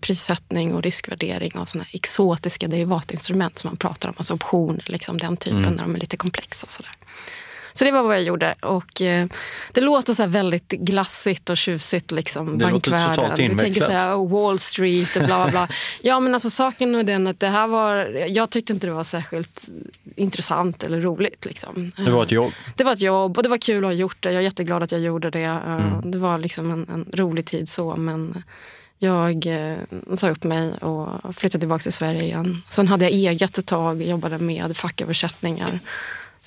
prissättning 0.00 0.74
och 0.74 0.82
riskvärdering 0.82 1.52
av 1.56 1.64
såna 1.64 1.84
exotiska 1.92 2.68
derivatinstrument 2.68 3.58
som 3.58 3.68
man 3.68 3.76
pratar 3.76 4.08
om, 4.08 4.14
alltså 4.18 4.34
optioner, 4.34 4.84
liksom 4.86 5.18
den 5.18 5.36
typen 5.36 5.62
när 5.62 5.82
de 5.82 5.94
är 5.94 5.98
lite 5.98 6.16
komplexa. 6.16 6.64
Och 6.64 6.70
sådär. 6.70 6.92
Så 7.72 7.84
det 7.84 7.90
var 7.90 8.02
vad 8.02 8.16
jag 8.16 8.22
gjorde. 8.22 8.54
Och, 8.62 9.02
eh, 9.02 9.26
det 9.72 9.80
låter 9.80 10.14
så 10.14 10.26
väldigt 10.26 10.68
glassigt 10.68 11.50
och 11.50 11.56
tjusigt. 11.58 12.10
Liksom, 12.10 12.58
Det 12.58 12.70
låter 12.70 12.90
bankvärlden. 12.90 13.14
totalt 13.16 13.36
Du 13.36 13.42
tänker 13.48 13.64
invecklat. 13.66 13.86
så 13.88 13.92
här, 13.92 14.14
oh, 14.14 14.30
Wall 14.30 14.58
Street 14.58 15.16
och 15.16 15.22
bla 15.24 15.42
bla 15.42 15.50
bla. 15.50 15.68
ja 16.02 16.20
men 16.20 16.34
alltså 16.34 16.50
saken 16.50 16.94
är 16.94 17.02
den 17.02 17.26
att 17.26 17.40
det 17.40 17.48
här 17.48 17.66
var, 17.66 17.96
jag 18.28 18.50
tyckte 18.50 18.72
inte 18.72 18.86
det 18.86 18.92
var 18.92 19.04
särskilt 19.04 19.64
intressant 20.16 20.82
eller 20.82 21.00
roligt. 21.00 21.44
Liksom. 21.44 21.92
Det 21.96 22.10
var 22.10 22.22
ett 22.22 22.32
jobb. 22.32 22.52
Det 22.76 22.84
var 22.84 22.92
ett 22.92 23.00
jobb 23.02 23.36
och 23.36 23.42
det 23.42 23.48
var 23.48 23.58
kul 23.58 23.84
att 23.84 23.88
ha 23.88 23.92
gjort 23.92 24.16
det. 24.22 24.32
Jag 24.32 24.38
är 24.40 24.44
jätteglad 24.44 24.82
att 24.82 24.92
jag 24.92 25.00
gjorde 25.00 25.30
det. 25.30 25.42
Eh, 25.42 26.00
Det 26.04 26.18
var 26.18 26.38
liksom 26.38 26.70
en, 26.70 26.86
en 26.92 27.06
rolig 27.12 27.46
tid 27.46 27.68
så 27.68 27.96
men 27.96 28.42
jag 28.98 29.46
eh, 29.46 29.76
sa 30.14 30.30
upp 30.30 30.44
mig 30.44 30.72
och 30.72 31.08
flyttade 31.36 31.60
tillbaka 31.60 31.82
till 31.82 31.92
Sverige 31.92 32.22
igen. 32.22 32.62
Sen 32.68 32.88
hade 32.88 33.04
jag 33.04 33.12
eget 33.12 33.58
ett 33.58 33.66
tag, 33.66 34.02
jobbade 34.02 34.38
med 34.38 34.76
facköversättningar. 34.76 35.78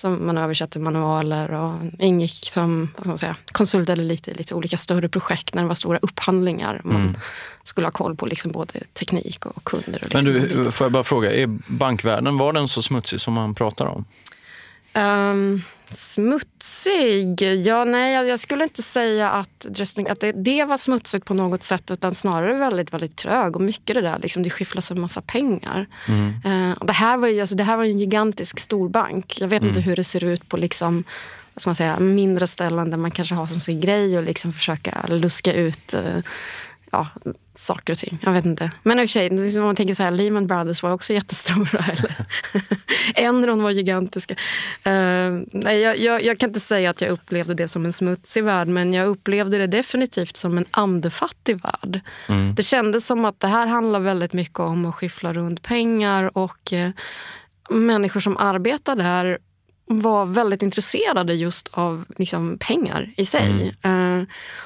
Som 0.04 0.26
man 0.26 0.38
översatte 0.38 0.80
manualer 0.80 1.52
och 1.52 1.74
ingick 2.00 2.50
som 2.52 2.90
vad 2.96 3.02
ska 3.04 3.10
man 3.10 3.18
säga, 3.18 3.36
konsultade 3.52 4.02
lite 4.04 4.32
i 4.32 4.34
lite 4.34 4.56
olika 4.56 4.78
större 4.78 5.10
projekt 5.10 5.54
när 5.54 5.62
det 5.62 5.68
var 5.68 5.76
stora 5.76 6.00
upphandlingar. 6.02 6.82
Man 6.84 7.18
skulle 7.64 7.88
ha 7.88 7.92
koll 7.92 8.16
på 8.16 8.26
liksom 8.26 8.52
både 8.52 8.80
teknik 8.94 9.46
och 9.46 9.64
kunder. 9.64 10.04
Och 10.04 10.14
Men 10.14 10.24
liksom 10.24 10.26
de 10.26 10.32
du, 10.40 10.48
bitarna. 10.48 10.72
får 10.72 10.86
jag 10.86 10.92
bara 10.92 11.04
fråga, 11.04 11.32
är 11.32 11.48
bankvärlden, 11.68 12.38
var 12.38 12.54
den 12.54 12.68
så 12.68 12.82
smutsig 12.82 13.22
som 13.22 13.34
man 13.34 13.56
pratar 13.56 13.86
om? 13.86 14.06
Ehm, 14.94 15.62
Smutsig? 15.94 17.42
Ja, 17.42 17.84
nej, 17.86 18.14
jag, 18.14 18.28
jag 18.28 18.40
skulle 18.40 18.64
inte 18.64 18.84
säga 18.84 19.30
att, 19.30 19.60
dressing, 19.60 20.08
att 20.10 20.20
det, 20.20 20.32
det 20.32 20.64
var 20.64 20.78
smutsigt 20.78 21.26
på 21.26 21.34
något 21.34 21.64
sätt 21.64 21.92
utan 21.92 22.16
snarare 22.16 22.54
väldigt, 22.54 22.94
väldigt 22.94 23.16
trög. 23.16 23.56
Och 23.56 23.62
mycket 23.62 23.96
det 23.96 24.02
där, 24.02 24.20
liksom, 24.20 24.44
det 24.44 24.50
skifflas 24.50 24.92
en 24.92 25.02
massa 25.02 25.22
pengar. 25.22 25.88
Mm. 26.08 26.30
Eh, 26.46 26.78
det, 26.86 26.94
här 26.94 27.18
var 27.18 27.28
ju, 27.28 27.40
alltså, 27.40 27.56
det 27.56 27.64
här 27.64 27.78
var 27.78 27.84
en 27.84 28.00
gigantisk 28.00 28.60
storbank. 28.60 29.38
Jag 29.40 29.48
vet 29.48 29.62
Mm. 29.62 29.70
inte 29.70 29.82
hur 29.82 29.96
det 29.96 30.04
ser 30.04 30.24
ut 30.24 30.50
på 30.50 30.58
liksom, 30.58 31.04
ska 31.58 31.70
man 31.70 31.76
säga, 31.76 32.00
mindre 32.00 32.48
ställen 32.48 32.90
där 32.90 32.98
man 32.98 33.12
kanske 33.12 33.36
har 33.36 33.48
som 33.48 33.60
sin 33.62 33.80
grej 33.82 34.18
och 34.18 34.24
liksom 34.24 34.54
försöka 34.54 35.06
luska 35.10 35.54
ut 35.54 35.94
eh, 35.94 36.20
ja, 36.94 37.08
saker 37.56 37.94
och 37.94 38.00
ting. 38.00 38.20
Jag 38.24 38.32
vet 38.32 38.46
inte. 38.46 38.72
Men 38.84 39.00
i 39.00 39.06
och 39.06 39.10
för 39.10 39.14
sig, 39.50 39.60
om 39.60 39.66
man 39.66 39.76
tänker 39.76 39.94
så 39.94 40.04
här, 40.04 40.12
Lehman 40.12 40.48
Brothers 40.48 40.84
var 40.84 40.92
också 40.92 41.14
jättestora. 41.14 41.80
Eller? 41.92 42.16
Enron 43.16 43.64
var 43.64 43.72
gigantiska. 43.72 44.34
Eh, 44.84 45.32
nej, 45.52 45.80
jag, 45.80 46.00
jag, 46.00 46.24
jag 46.24 46.40
kan 46.40 46.50
inte 46.50 46.60
säga 46.60 46.90
att 46.90 47.02
jag 47.02 47.10
upplevde 47.10 47.54
det 47.54 47.68
som 47.68 47.86
en 47.86 47.94
smutsig 47.94 48.44
värld 48.44 48.68
men 48.68 48.94
jag 48.94 49.08
upplevde 49.08 49.58
det 49.58 49.68
definitivt 49.68 50.36
som 50.36 50.58
en 50.58 50.66
andefattig 50.72 51.62
värld. 51.62 52.02
Det 52.56 52.64
kändes 52.64 53.08
som 53.08 53.26
att 53.26 53.40
det 53.40 53.48
här 53.48 53.68
handlar 53.68 54.00
väldigt 54.00 54.34
mycket 54.34 54.60
om 54.60 54.86
att 54.86 54.96
skiffla 54.96 55.34
runt 55.34 55.62
pengar 55.62 56.38
och 56.38 56.74
eh, 56.74 56.92
människor 57.70 58.20
som 58.20 58.38
arbetar 58.38 58.96
där 58.96 59.38
var 59.86 60.26
väldigt 60.26 60.62
intresserade 60.62 61.34
just 61.34 61.70
av 61.72 62.06
liksom, 62.18 62.58
pengar 62.58 63.14
i 63.16 63.26
sig. 63.26 63.76
Eh, 63.82 64.22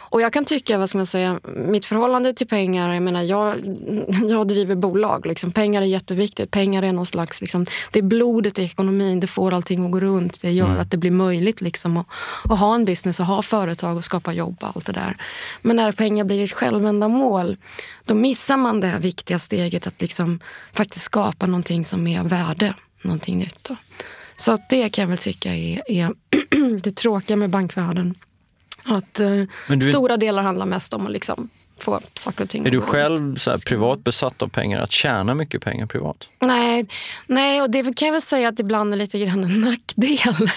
och 0.09 0.21
jag 0.21 0.33
kan 0.33 0.45
tycka, 0.45 0.77
vad 0.77 0.89
ska 0.89 0.97
man 0.97 1.07
säga, 1.07 1.39
mitt 1.55 1.85
förhållande 1.85 2.33
till 2.33 2.47
pengar, 2.47 2.93
jag 2.93 3.03
menar 3.03 3.21
jag, 3.21 3.55
jag 4.29 4.47
driver 4.47 4.75
bolag, 4.75 5.25
liksom. 5.25 5.51
pengar 5.51 5.81
är 5.81 5.85
jätteviktigt. 5.85 6.51
Pengar 6.51 6.83
är 6.83 6.91
någon 6.91 7.05
slags, 7.05 7.41
liksom, 7.41 7.65
det 7.91 7.99
är 7.99 8.03
blodet 8.03 8.59
i 8.59 8.63
ekonomin, 8.63 9.19
det 9.19 9.27
får 9.27 9.53
allting 9.53 9.85
att 9.85 9.91
gå 9.91 9.99
runt. 9.99 10.41
Det 10.41 10.51
gör 10.51 10.77
att 10.77 10.91
det 10.91 10.97
blir 10.97 11.11
möjligt 11.11 11.61
liksom, 11.61 11.97
att, 11.97 12.07
att 12.49 12.59
ha 12.59 12.75
en 12.75 12.85
business, 12.85 13.19
att 13.19 13.27
ha 13.27 13.41
företag 13.41 13.97
och 13.97 14.03
skapa 14.03 14.33
jobb 14.33 14.57
och 14.59 14.67
allt 14.75 14.85
det 14.85 14.93
där. 14.93 15.17
Men 15.61 15.75
när 15.75 15.91
pengar 15.91 16.23
blir 16.23 16.43
ett 16.43 16.51
självändamål, 16.51 17.57
då 18.05 18.15
missar 18.15 18.57
man 18.57 18.79
det 18.79 18.87
här 18.87 18.99
viktiga 18.99 19.39
steget 19.39 19.87
att 19.87 20.01
liksom, 20.01 20.39
faktiskt 20.73 21.05
skapa 21.05 21.45
någonting 21.45 21.85
som 21.85 22.07
är 22.07 22.19
av 22.19 22.29
värde, 22.29 22.73
någonting 23.01 23.37
nytt. 23.37 23.63
Då. 23.63 23.75
Så 24.37 24.57
det 24.69 24.89
kan 24.89 25.01
jag 25.01 25.09
väl 25.09 25.17
tycka 25.17 25.55
är, 25.55 25.91
är 25.91 26.13
det 26.83 26.95
tråkiga 26.95 27.37
med 27.37 27.49
bankvärlden. 27.49 28.15
Att 28.83 29.19
eh, 29.19 29.43
stora 29.89 30.17
delar 30.17 30.43
handlar 30.43 30.65
mest 30.65 30.93
om 30.93 31.05
att 31.05 31.11
liksom 31.11 31.49
få 31.83 31.99
saker 32.13 32.43
och 32.43 32.49
ting 32.49 32.65
Är 32.65 32.71
du 32.71 32.81
själv 32.81 33.35
så 33.35 33.51
här, 33.51 33.57
privat 33.57 34.03
besatt 34.03 34.41
av 34.41 34.47
pengar, 34.47 34.79
att 34.79 34.91
tjäna 34.91 35.33
mycket 35.33 35.61
pengar 35.61 35.85
privat? 35.85 36.29
Nej, 36.39 36.85
nej, 37.27 37.61
och 37.61 37.69
det 37.69 37.97
kan 37.97 38.05
jag 38.05 38.13
väl 38.13 38.21
säga 38.21 38.49
att 38.49 38.59
ibland 38.59 38.93
är 38.93 38.97
lite 38.97 39.19
grann 39.19 39.43
en 39.43 39.61
nackdel. 39.61 40.49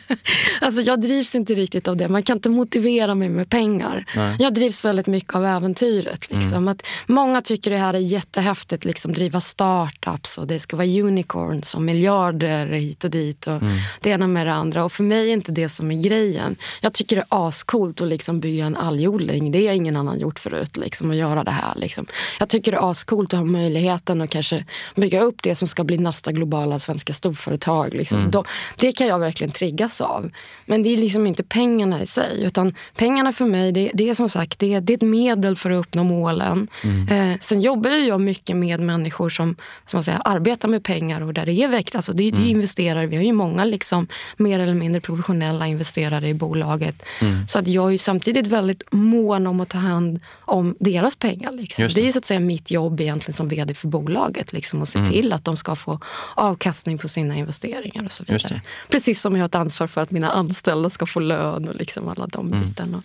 alltså 0.60 0.82
jag 0.82 1.00
drivs 1.00 1.34
inte 1.34 1.54
riktigt 1.54 1.88
av 1.88 1.96
det. 1.96 2.08
Man 2.08 2.22
kan 2.22 2.36
inte 2.36 2.48
motivera 2.48 3.14
mig 3.14 3.28
med 3.28 3.50
pengar. 3.50 4.04
Nej. 4.16 4.36
Jag 4.38 4.54
drivs 4.54 4.84
väldigt 4.84 5.06
mycket 5.06 5.34
av 5.34 5.44
äventyret. 5.46 6.30
Liksom. 6.30 6.68
Att 6.68 6.82
många 7.06 7.40
tycker 7.40 7.70
det 7.70 7.76
här 7.76 7.94
är 7.94 7.98
jättehäftigt, 7.98 8.84
liksom, 8.84 9.12
driva 9.12 9.40
startups 9.40 10.38
och 10.38 10.46
det 10.46 10.58
ska 10.58 10.76
vara 10.76 10.86
unicorns 10.86 11.74
och 11.74 11.82
miljarder 11.82 12.66
hit 12.66 13.04
och 13.04 13.10
dit. 13.10 13.46
Och 13.46 13.62
Det 14.00 14.10
ena 14.10 14.26
med 14.26 14.46
det 14.46 14.52
andra. 14.52 14.84
Och 14.84 14.92
för 14.92 15.04
mig 15.04 15.28
är 15.28 15.32
inte 15.32 15.52
det 15.52 15.68
som 15.68 15.90
är 15.90 16.02
grejen. 16.02 16.56
Jag 16.80 16.92
tycker 16.92 17.16
det 17.16 17.22
är 17.30 17.48
ascoolt 17.48 18.00
att 18.00 18.08
liksom 18.08 18.40
bygga 18.40 18.66
en 18.66 18.76
algodling. 18.76 19.52
Det 19.52 19.66
har 19.66 19.74
ingen 19.74 19.96
annan 19.96 20.20
gjort 20.20 20.38
förut, 20.38 20.61
liksom, 20.76 21.10
att 21.10 21.16
göra 21.16 21.44
det 21.44 21.50
här. 21.50 21.72
Liksom. 21.76 22.06
Jag 22.38 22.48
tycker 22.48 22.72
det 22.72 22.78
är 22.78 22.90
ascoolt 22.90 23.34
att 23.34 23.38
ha 23.38 23.46
möjligheten 23.46 24.20
att 24.20 24.30
kanske 24.30 24.64
bygga 24.94 25.20
upp 25.20 25.42
det 25.42 25.54
som 25.54 25.68
ska 25.68 25.84
bli 25.84 25.98
nästa 25.98 26.32
globala 26.32 26.78
svenska 26.78 27.12
storföretag. 27.12 27.94
Liksom. 27.94 28.30
Då, 28.30 28.44
det 28.76 28.92
kan 28.92 29.06
jag 29.06 29.18
verkligen 29.18 29.52
triggas 29.52 30.00
av. 30.00 30.30
Men 30.66 30.82
det 30.82 30.88
är 30.88 30.96
liksom 30.96 31.26
inte 31.26 31.42
pengarna 31.42 32.02
i 32.02 32.06
sig. 32.06 32.42
Utan 32.44 32.74
pengarna 32.96 33.32
för 33.32 33.46
mig, 33.46 33.72
det, 33.72 33.90
det 33.94 34.08
är 34.08 34.14
som 34.14 34.28
sagt 34.28 34.58
det, 34.58 34.80
det 34.80 34.92
är 34.92 34.96
ett 34.96 35.02
medel 35.02 35.56
för 35.56 35.70
att 35.70 35.80
uppnå 35.80 36.04
målen. 36.04 36.68
Eh, 37.10 37.38
sen 37.40 37.60
jobbar 37.60 37.90
ju 37.90 38.06
jag 38.06 38.20
mycket 38.20 38.56
med 38.56 38.80
människor 38.80 39.28
som, 39.28 39.56
som 39.86 39.96
man 39.96 40.04
säger, 40.04 40.20
arbetar 40.24 40.68
med 40.68 40.84
pengar 40.84 41.20
och 41.20 41.34
där 41.34 41.46
det 41.46 41.52
är 41.52 41.68
väkt. 41.68 41.94
Alltså 41.94 42.12
det, 42.12 42.30
det 42.30 42.42
är 42.42 42.44
ju 42.44 42.50
investerare. 42.50 43.06
Vi 43.06 43.16
har 43.16 43.22
ju 43.22 43.32
många 43.32 43.64
liksom, 43.64 44.06
mer 44.36 44.58
eller 44.58 44.74
mindre 44.74 45.00
professionella 45.00 45.66
investerare 45.66 46.28
i 46.28 46.34
bolaget. 46.34 47.02
Så 47.48 47.58
att 47.58 47.66
jag 47.66 47.92
är 47.92 47.98
samtidigt 47.98 48.46
väldigt 48.46 48.82
mån 48.90 49.46
om 49.46 49.60
att 49.60 49.68
ta 49.68 49.78
hand 49.78 50.20
om 50.52 50.76
deras 50.80 51.16
pengar. 51.16 51.52
Liksom. 51.52 51.88
Det. 51.88 51.94
det. 51.94 52.00
är 52.00 52.04
ju 52.04 52.12
så 52.12 52.18
att 52.18 52.24
säga 52.24 52.40
mitt 52.40 52.70
jobb 52.70 53.00
egentligen 53.00 53.34
som 53.34 53.48
vd 53.48 53.74
för 53.74 53.88
bolaget. 53.88 54.52
Liksom, 54.52 54.82
att 54.82 54.88
se 54.88 55.06
till 55.06 55.32
att 55.32 55.44
de 55.44 55.56
ska 55.56 55.76
få 55.76 56.00
avkastning 56.34 56.98
på 56.98 57.08
sina 57.08 57.36
investeringar 57.36 58.04
och 58.04 58.12
så 58.12 58.24
vidare. 58.24 58.60
Precis 58.88 59.20
som 59.20 59.36
jag 59.36 59.42
har 59.42 59.48
ett 59.48 59.54
ansvar 59.54 59.86
för 59.86 60.00
att 60.00 60.10
mina 60.10 60.30
anställda 60.30 60.90
ska 60.90 61.06
få 61.06 61.20
lön 61.20 61.68
och 61.68 61.74
liksom 61.74 62.08
alla 62.08 62.26
de 62.26 62.50
bitarna. 62.50 63.02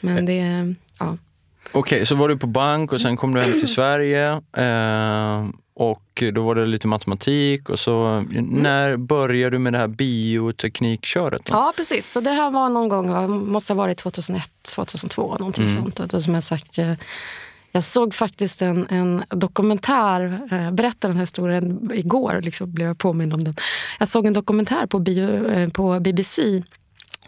Men 0.00 0.26
det, 0.26 0.74
ja. 0.98 1.16
Okej, 1.72 2.06
så 2.06 2.14
var 2.14 2.28
du 2.28 2.36
på 2.38 2.46
bank 2.46 2.92
och 2.92 3.00
sen 3.00 3.16
kom 3.16 3.34
du 3.34 3.42
hem 3.42 3.52
till 3.52 3.68
Sverige 3.74 4.32
eh, 4.56 5.48
och 5.76 6.22
då 6.32 6.42
var 6.42 6.54
det 6.54 6.66
lite 6.66 6.88
matematik 6.88 7.68
och 7.68 7.78
så 7.78 8.24
när 8.40 8.96
började 8.96 9.56
du 9.56 9.58
med 9.58 9.72
det 9.72 9.78
här 9.78 9.88
bioteknikköret? 9.88 11.44
Då? 11.44 11.54
Ja, 11.54 11.72
precis. 11.76 12.12
Så 12.12 12.20
det 12.20 12.30
här 12.30 12.50
var 12.50 12.68
någon 12.68 12.88
gång, 12.88 13.30
måste 13.52 13.72
ha 13.72 13.78
varit 13.78 13.98
2001, 13.98 14.50
2002, 14.62 15.36
någonting 15.38 15.68
sånt. 15.68 16.14
Och 16.14 16.22
som 16.22 16.34
jag 16.34 16.44
sagt, 16.44 16.78
jag, 16.78 16.96
jag 17.72 17.82
såg 17.82 18.14
faktiskt 18.14 18.62
en, 18.62 18.86
en 18.90 19.24
dokumentär, 19.28 20.48
eh, 20.52 20.70
berättade 20.70 21.12
den 21.12 21.16
här 21.16 21.22
historien 21.22 21.90
igår, 21.94 22.40
liksom 22.42 22.72
blev 22.72 22.88
jag 22.88 22.98
påmind 22.98 23.34
om 23.34 23.44
den. 23.44 23.56
Jag 23.98 24.08
såg 24.08 24.26
en 24.26 24.32
dokumentär 24.32 24.86
på, 24.86 24.98
bio, 24.98 25.48
eh, 25.48 25.68
på 25.68 26.00
BBC 26.00 26.62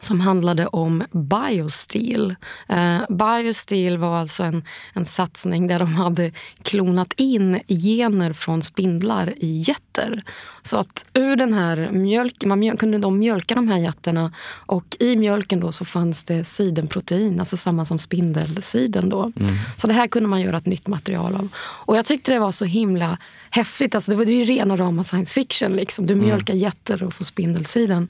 som 0.01 0.21
handlade 0.21 0.67
om 0.67 1.05
Biosteel. 1.13 2.37
Eh, 2.69 3.01
Biosteel 3.09 3.99
var 3.99 4.17
alltså 4.17 4.43
en, 4.43 4.65
en 4.93 5.07
satsning 5.07 5.67
där 5.67 5.79
de 5.79 5.95
hade 5.95 6.33
klonat 6.63 7.13
in 7.17 7.61
gener 7.69 8.33
från 8.33 8.63
spindlar 8.63 9.35
i 9.37 9.61
getter. 9.61 10.23
Så 10.67 10.77
att 10.77 11.05
ur 11.15 11.37
den 11.37 11.55
här 11.55 11.91
mjölken, 11.93 12.49
man 12.49 12.59
mjöl, 12.59 12.77
kunde 12.79 12.99
de 12.99 13.19
mjölka 13.19 13.55
de 13.55 13.69
här 13.69 13.79
getterna 13.79 14.33
och 14.67 14.97
i 15.01 15.17
mjölken 15.17 15.61
då 15.61 15.73
så 15.73 15.85
fanns 15.85 16.25
det 16.25 16.45
sidenprotein, 16.45 17.41
alltså 17.41 17.57
samma 17.57 17.85
som 17.85 17.99
spindelsiden 17.99 19.09
då. 19.09 19.33
Så 19.77 19.87
det 19.87 19.93
här 19.93 20.07
kunde 20.07 20.29
man 20.29 20.41
göra 20.41 20.57
ett 20.57 20.67
nytt 20.67 20.87
material 20.87 21.35
av. 21.35 21.49
Och 21.59 21.97
jag 21.97 22.05
tyckte 22.07 22.33
det 22.33 22.39
var 22.39 22.53
så 22.53 22.65
himla 22.65 23.19
häftigt. 23.51 23.95
Alltså 23.95 24.11
det 24.11 24.17
var 24.17 24.25
ju 24.25 24.45
rena 24.45 24.77
rama 24.77 25.05
science 25.05 25.35
fiction. 25.35 25.73
Liksom. 25.73 26.07
Du 26.07 26.15
mjölkar 26.15 26.55
getter 26.55 27.03
och 27.03 27.15
får 27.15 27.25
spindelsiden. 27.25 28.09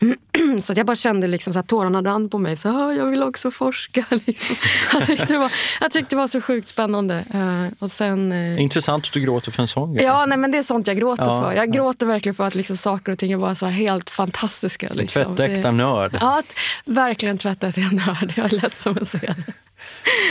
Så 0.62 0.72
att 0.72 0.76
jag 0.76 0.86
bara 0.86 0.96
kände 0.96 1.26
liksom 1.26 1.52
så 1.52 1.58
att 1.58 1.68
tårarna 1.68 2.02
rann 2.02 2.28
på 2.28 2.38
mig. 2.38 2.56
Så, 2.56 2.68
"Ah, 2.68 2.92
jag 2.92 3.06
vill 3.06 3.22
också 3.22 3.50
forska. 3.50 4.04
Liksom. 4.26 4.56
Jag, 4.92 5.06
tyckte 5.06 5.26
det 5.26 5.38
var, 5.38 5.52
jag 5.80 5.90
tyckte 5.90 6.14
det 6.14 6.20
var 6.20 6.28
så 6.28 6.40
sjukt 6.40 6.68
spännande. 6.68 7.24
Eh, 7.34 7.74
och 7.78 7.90
sen, 7.90 8.32
eh, 8.32 8.62
Intressant 8.62 9.06
att 9.06 9.12
du 9.12 9.20
gråter 9.20 9.50
för 9.52 9.62
en 9.62 9.68
sån 9.68 9.94
grej. 9.94 10.04
Ja, 10.04 10.26
nej, 10.26 10.38
men 10.38 10.50
det 10.50 10.58
är 10.58 10.62
sånt 10.62 10.86
jag 10.86 10.96
gråter 10.96 11.22
Ja, 11.24 11.40
för. 11.42 11.52
Jag 11.52 11.68
ja. 11.68 11.72
Gråter 11.98 12.06
verkligen 12.06 12.34
för 12.34 12.44
att 12.44 12.54
liksom, 12.54 12.76
saker 12.76 13.12
och 13.12 13.18
ting 13.18 13.38
bara 13.38 13.54
så 13.54 13.66
helt 13.66 14.10
fantastiska. 14.10 14.88
Liksom. 14.92 15.36
Tvättäkta 15.36 15.70
nörd. 15.70 16.18
Ja, 16.20 16.38
att, 16.38 16.54
verkligen 16.84 17.38
tvättäkta 17.38 17.80
nörd. 17.92 18.32
Jag 18.36 18.52
är 18.52 18.60
ledsen 18.62 18.98
att 19.02 19.08
säga 19.08 19.34
det. 19.46 19.52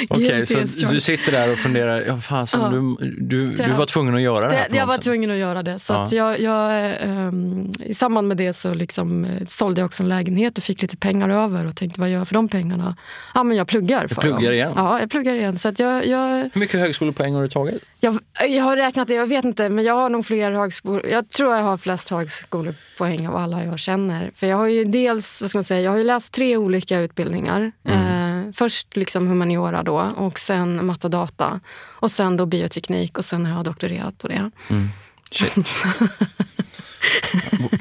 Okej, 0.10 0.28
Guilty 0.28 0.68
så 0.68 0.86
du 0.86 1.00
sitter 1.00 1.32
där 1.32 1.52
och 1.54 1.60
funderar, 1.60 2.02
ja, 2.08 2.18
fasen, 2.18 2.62
Ja. 2.62 2.70
du, 2.70 2.96
du, 3.18 3.52
du 3.52 3.72
var 3.72 3.86
tvungen 3.86 4.16
att 4.16 4.22
göra 4.22 4.48
det 4.50 4.56
här 4.56 4.64
Det, 4.64 4.70
på 4.70 4.76
jag 4.78 4.86
var 4.86 4.94
sätt. 4.94 5.04
tvungen 5.04 5.32
att 5.32 5.38
göra 5.38 5.64
det. 5.64 5.80
Så 5.80 5.94
Ja. 5.94 6.04
att 6.04 6.12
jag, 6.12 6.40
jag, 6.40 6.92
ehm, 7.02 7.72
I 7.86 7.94
samband 7.94 8.28
med 8.28 8.38
det 8.38 8.54
så 8.54 8.74
liksom, 8.74 9.26
eh, 9.26 9.30
sålde 9.48 9.82
jag 9.82 9.86
också 9.86 10.04
en 10.04 10.10
lägenhet 10.10 10.58
och 10.58 10.64
fick 10.64 10.82
lite 10.82 10.98
pengar 10.98 11.30
över 11.30 11.68
och 11.68 11.76
tänkte 11.76 12.00
vad 12.00 12.10
gör 12.10 12.18
jag 12.18 12.28
för 12.28 12.34
de 12.34 12.48
pengarna? 12.50 12.96
Ja, 13.34 13.44
men 13.44 13.58
jag 13.58 13.68
pluggar 13.68 14.08
för 14.08 14.16
pluggar 14.22 14.40
dem. 14.42 14.54
igen? 14.54 14.72
Ja, 14.76 15.00
jag 15.00 15.10
pluggar 15.10 15.36
igen. 15.36 15.58
Så 15.60 15.68
att 15.70 15.80
jag, 15.80 16.06
jag, 16.08 16.28
Hur 16.54 16.60
mycket 16.60 16.80
högskolepoäng 16.80 17.34
har 17.36 17.42
du 17.44 17.50
tagit? 17.50 17.84
jag, 18.00 18.20
jag 18.48 18.64
har 18.64 18.76
räknat 18.76 19.08
det, 19.08 19.14
jag 19.14 19.28
vet 19.28 19.46
inte, 19.46 19.70
men 19.70 19.86
jag 19.86 19.94
har 19.94 20.10
nog 20.10 20.26
fler 20.26 20.52
högskolor. 20.52 21.06
Jag 21.12 21.30
tror 21.30 21.56
jag 21.56 21.64
har 21.64 21.78
flest 21.78 22.10
högskolepoäng 22.10 23.28
av 23.28 23.36
alla 23.36 23.64
jag 23.64 23.80
känner. 23.80 24.32
För 24.36 24.48
jag 24.48 24.58
har 24.58 24.68
ju 24.68 24.84
dels, 24.86 25.42
vad 25.42 25.50
ska 25.50 25.58
man 25.58 25.64
säga, 25.64 25.82
jag 25.82 25.92
har 25.92 26.04
läst 26.04 26.34
tre 26.34 26.58
olika 26.58 27.00
utbildningar. 27.00 27.72
Eh, 27.90 28.17
först 28.54 28.96
liksom 28.96 29.28
humaniora 29.28 29.84
då 29.84 30.12
och 30.16 30.40
sen 30.40 30.86
matte 30.86 31.08
och 31.08 31.12
data. 31.12 31.60
Och 31.80 32.12
sen 32.12 32.38
då 32.38 32.46
bioteknik 32.46 33.18
och 33.18 33.26
sen 33.26 33.46
har 33.46 33.56
jag 33.56 33.66
doktorerat 33.66 34.18
på 34.18 34.28
det. 34.28 34.52
Mm. 34.70 34.90
Shit. 35.32 35.54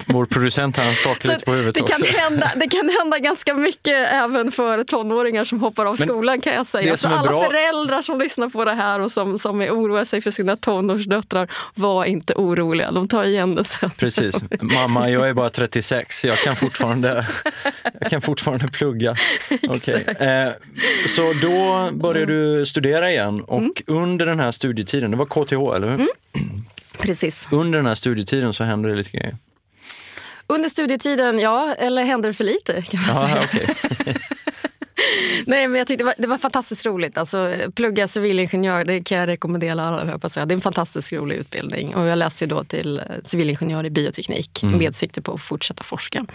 Vår 0.07 0.26
producent 0.26 0.76
han 0.76 0.95
skakar 0.95 1.29
lite 1.29 1.45
på 1.45 1.53
huvudet 1.53 1.75
det, 1.75 1.83
också. 1.83 2.05
kan 2.05 2.15
hända, 2.21 2.53
det 2.57 2.69
kan 2.69 2.88
hända 3.00 3.19
ganska 3.19 3.55
mycket 3.55 4.09
även 4.12 4.53
för 4.53 4.85
tonåringar 4.85 5.45
som 5.45 5.61
hoppar 5.61 5.87
av 5.87 5.97
Men 5.99 6.09
skolan 6.09 6.41
kan 6.41 6.53
jag 6.55 6.67
säga. 6.67 6.97
Så 6.97 7.09
är 7.09 7.12
alla 7.12 7.29
bra- 7.31 7.45
föräldrar 7.45 8.03
som 8.03 8.19
lyssnar 8.19 8.49
på 8.49 8.65
det 8.65 8.73
här 8.73 9.00
och 9.00 9.12
som, 9.12 9.38
som 9.38 9.61
är 9.61 9.71
oroar 9.71 10.05
sig 10.05 10.21
för 10.21 10.31
sina 10.31 10.57
tonårsdöttrar, 10.57 11.49
var 11.75 12.05
inte 12.05 12.35
oroliga. 12.35 12.91
De 12.91 13.09
tar 13.09 13.25
igen 13.25 13.55
det 13.55 13.65
sen. 13.65 13.91
Precis. 13.99 14.37
Mamma, 14.61 15.11
jag 15.11 15.29
är 15.29 15.35
bara 15.35 15.50
36, 15.50 16.25
jag 16.25 16.38
kan 16.38 16.57
fortfarande, 16.57 17.26
jag 18.00 18.11
kan 18.11 18.21
fortfarande 18.23 18.69
plugga. 18.69 19.17
Okej. 19.69 20.05
Eh, 20.21 20.53
så 21.09 21.33
då 21.43 21.88
började 21.93 22.33
du 22.33 22.67
studera 22.67 23.11
igen 23.11 23.41
och 23.43 23.57
Mm. 23.59 23.73
under 23.87 24.26
den 24.26 24.41
här 24.41 24.53
studietiden, 24.53 25.11
det 25.11 25.17
var 25.17 25.26
KTH, 25.26 25.76
eller 25.76 25.88
hur? 25.88 26.07
Precis. 26.99 27.49
Under 27.53 27.79
den 27.79 27.87
här 27.87 27.95
studietiden 27.95 28.55
så 28.55 28.65
hände 28.65 28.88
det 28.88 28.95
lite 28.97 29.11
grejer. 29.11 29.37
Under 30.47 30.69
studietiden, 30.69 31.38
ja. 31.38 31.75
Eller 31.79 32.05
hände 32.05 32.29
det 32.29 32.35
för 32.35 32.45
lite 32.45 32.83
kan 32.83 33.00
man 33.07 33.17
Ja, 33.23 33.29
säga. 33.29 33.43
okej. 33.45 34.17
Nej, 35.47 35.69
men 35.69 35.79
jag 35.79 35.87
tyckte 35.87 36.03
det 36.03 36.07
var, 36.07 36.15
det 36.19 36.26
var 36.26 36.38
fantastiskt 36.38 36.87
roligt. 36.87 37.19
Alltså, 37.19 37.55
plugga 37.75 38.09
civilingenjör 38.09 38.85
det 38.85 39.03
kan 39.05 39.19
jag 39.19 39.26
rekommendera 39.26 39.83
alla. 39.83 40.19
jag 40.23 40.31
säga. 40.31 40.47
Det 40.47 40.53
är 40.53 40.57
en 40.57 40.61
fantastiskt 40.61 41.12
rolig 41.12 41.37
utbildning. 41.37 41.95
Och 41.95 42.07
jag 42.07 42.19
läste 42.19 42.47
då 42.47 42.65
till 42.65 43.03
civilingenjör 43.25 43.87
i 43.87 43.91
bioteknik 43.91 44.61
med 44.62 44.95
sikte 44.95 45.23
på 45.23 45.33
att 45.35 45.41
fortsätta 45.43 45.85
forska. 45.85 46.26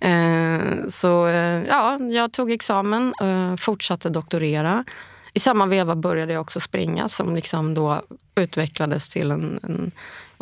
Eh, 0.00 0.58
så 0.88 1.26
eh, 1.26 1.62
ja, 1.68 1.98
jag 2.00 2.32
tog 2.32 2.52
examen, 2.52 3.14
eh, 3.22 3.56
fortsatte 3.56 4.08
doktorera. 4.10 4.84
I 5.34 5.40
samma 5.40 5.66
veva 5.66 5.96
började 5.96 6.32
jag 6.32 6.40
också 6.40 6.60
springa 6.60 7.08
som 7.08 7.34
liksom 7.34 7.74
då 7.74 8.02
utvecklades 8.34 9.08
till 9.08 9.30
en, 9.30 9.60
en 9.62 9.92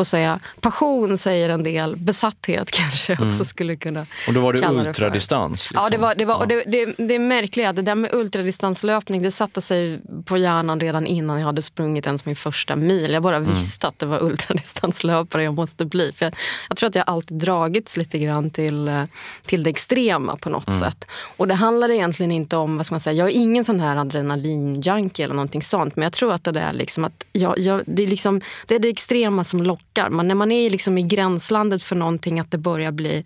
vad 0.00 0.06
säga, 0.06 0.40
passion 0.60 1.16
säger 1.18 1.48
en 1.50 1.62
del, 1.62 1.96
besatthet 1.96 2.70
kanske 2.80 3.12
jag 3.12 3.28
också 3.28 3.44
skulle 3.44 3.76
kunna 3.76 4.06
Och 4.28 4.34
då 4.34 4.40
var 4.40 4.52
det 4.52 4.68
ultradistans? 4.68 5.70
Ja, 5.74 5.80
det 5.80 5.88
liksom. 5.90 6.02
var, 6.02 6.14
det 6.14 6.24
var, 6.24 6.34
och 6.36 6.42
Ja. 6.42 6.46
det, 6.46 6.64
det, 6.86 6.94
det 7.08 7.14
är 7.14 7.18
märkliga, 7.18 7.72
det 7.72 7.82
där 7.82 7.94
med 7.94 8.14
ultradistanslöpning 8.14 9.22
det 9.22 9.30
satte 9.30 9.60
sig 9.60 10.00
på 10.24 10.36
hjärnan 10.38 10.80
redan 10.80 11.06
innan 11.06 11.38
jag 11.38 11.46
hade 11.46 11.62
sprungit 11.62 12.06
ens 12.06 12.24
min 12.24 12.36
första 12.36 12.76
mil. 12.76 13.12
Jag 13.12 13.22
bara 13.22 13.36
Mm. 13.36 13.50
visste 13.50 13.88
att 13.88 13.98
det 13.98 14.06
var 14.06 14.22
ultradistanslöpare 14.24 15.42
jag 15.44 15.54
måste 15.54 15.84
bli. 15.84 16.12
För 16.12 16.26
jag, 16.26 16.34
jag 16.68 16.76
tror 16.76 16.88
att 16.88 16.94
jag 16.94 17.04
alltid 17.06 17.38
dragits 17.38 17.96
lite 17.96 18.18
grann 18.18 18.50
till, 18.50 18.88
eh, 18.88 19.02
till 19.46 19.62
det 19.62 19.70
extrema 19.70 20.36
på 20.36 20.50
något 20.50 20.68
Mm. 20.68 20.80
sätt. 20.80 21.04
Och 21.36 21.48
det 21.48 21.54
handlar 21.54 21.90
egentligen 21.90 22.32
inte 22.32 22.56
om, 22.56 22.76
vad 22.76 22.86
ska 22.86 22.92
man 22.94 23.00
säga, 23.00 23.14
jag 23.14 23.28
är 23.28 23.32
ingen 23.34 23.64
sån 23.64 23.80
här 23.80 23.96
adrenalinjunkie 23.96 25.24
eller 25.24 25.34
någonting 25.34 25.62
sånt. 25.62 25.96
Men 25.96 26.02
jag 26.02 26.12
tror 26.12 26.32
att 26.32 26.44
det 26.44 26.60
är 26.60 26.72
liksom 26.72 27.04
att 27.04 27.24
jag, 27.32 27.58
jag, 27.58 27.82
det, 27.86 28.02
är 28.02 28.06
liksom, 28.06 28.40
det 28.66 28.74
är 28.74 28.78
det 28.78 28.88
extrema 28.88 29.44
som 29.44 29.62
lockar. 29.62 29.89
Men 30.10 30.28
när 30.28 30.34
man 30.34 30.52
är 30.52 30.70
liksom 30.70 30.98
i 30.98 31.02
gränslandet 31.02 31.82
för 31.82 31.96
någonting, 31.96 32.40
att 32.40 32.50
det 32.50 32.58
börjar 32.58 32.92
bli 32.92 33.24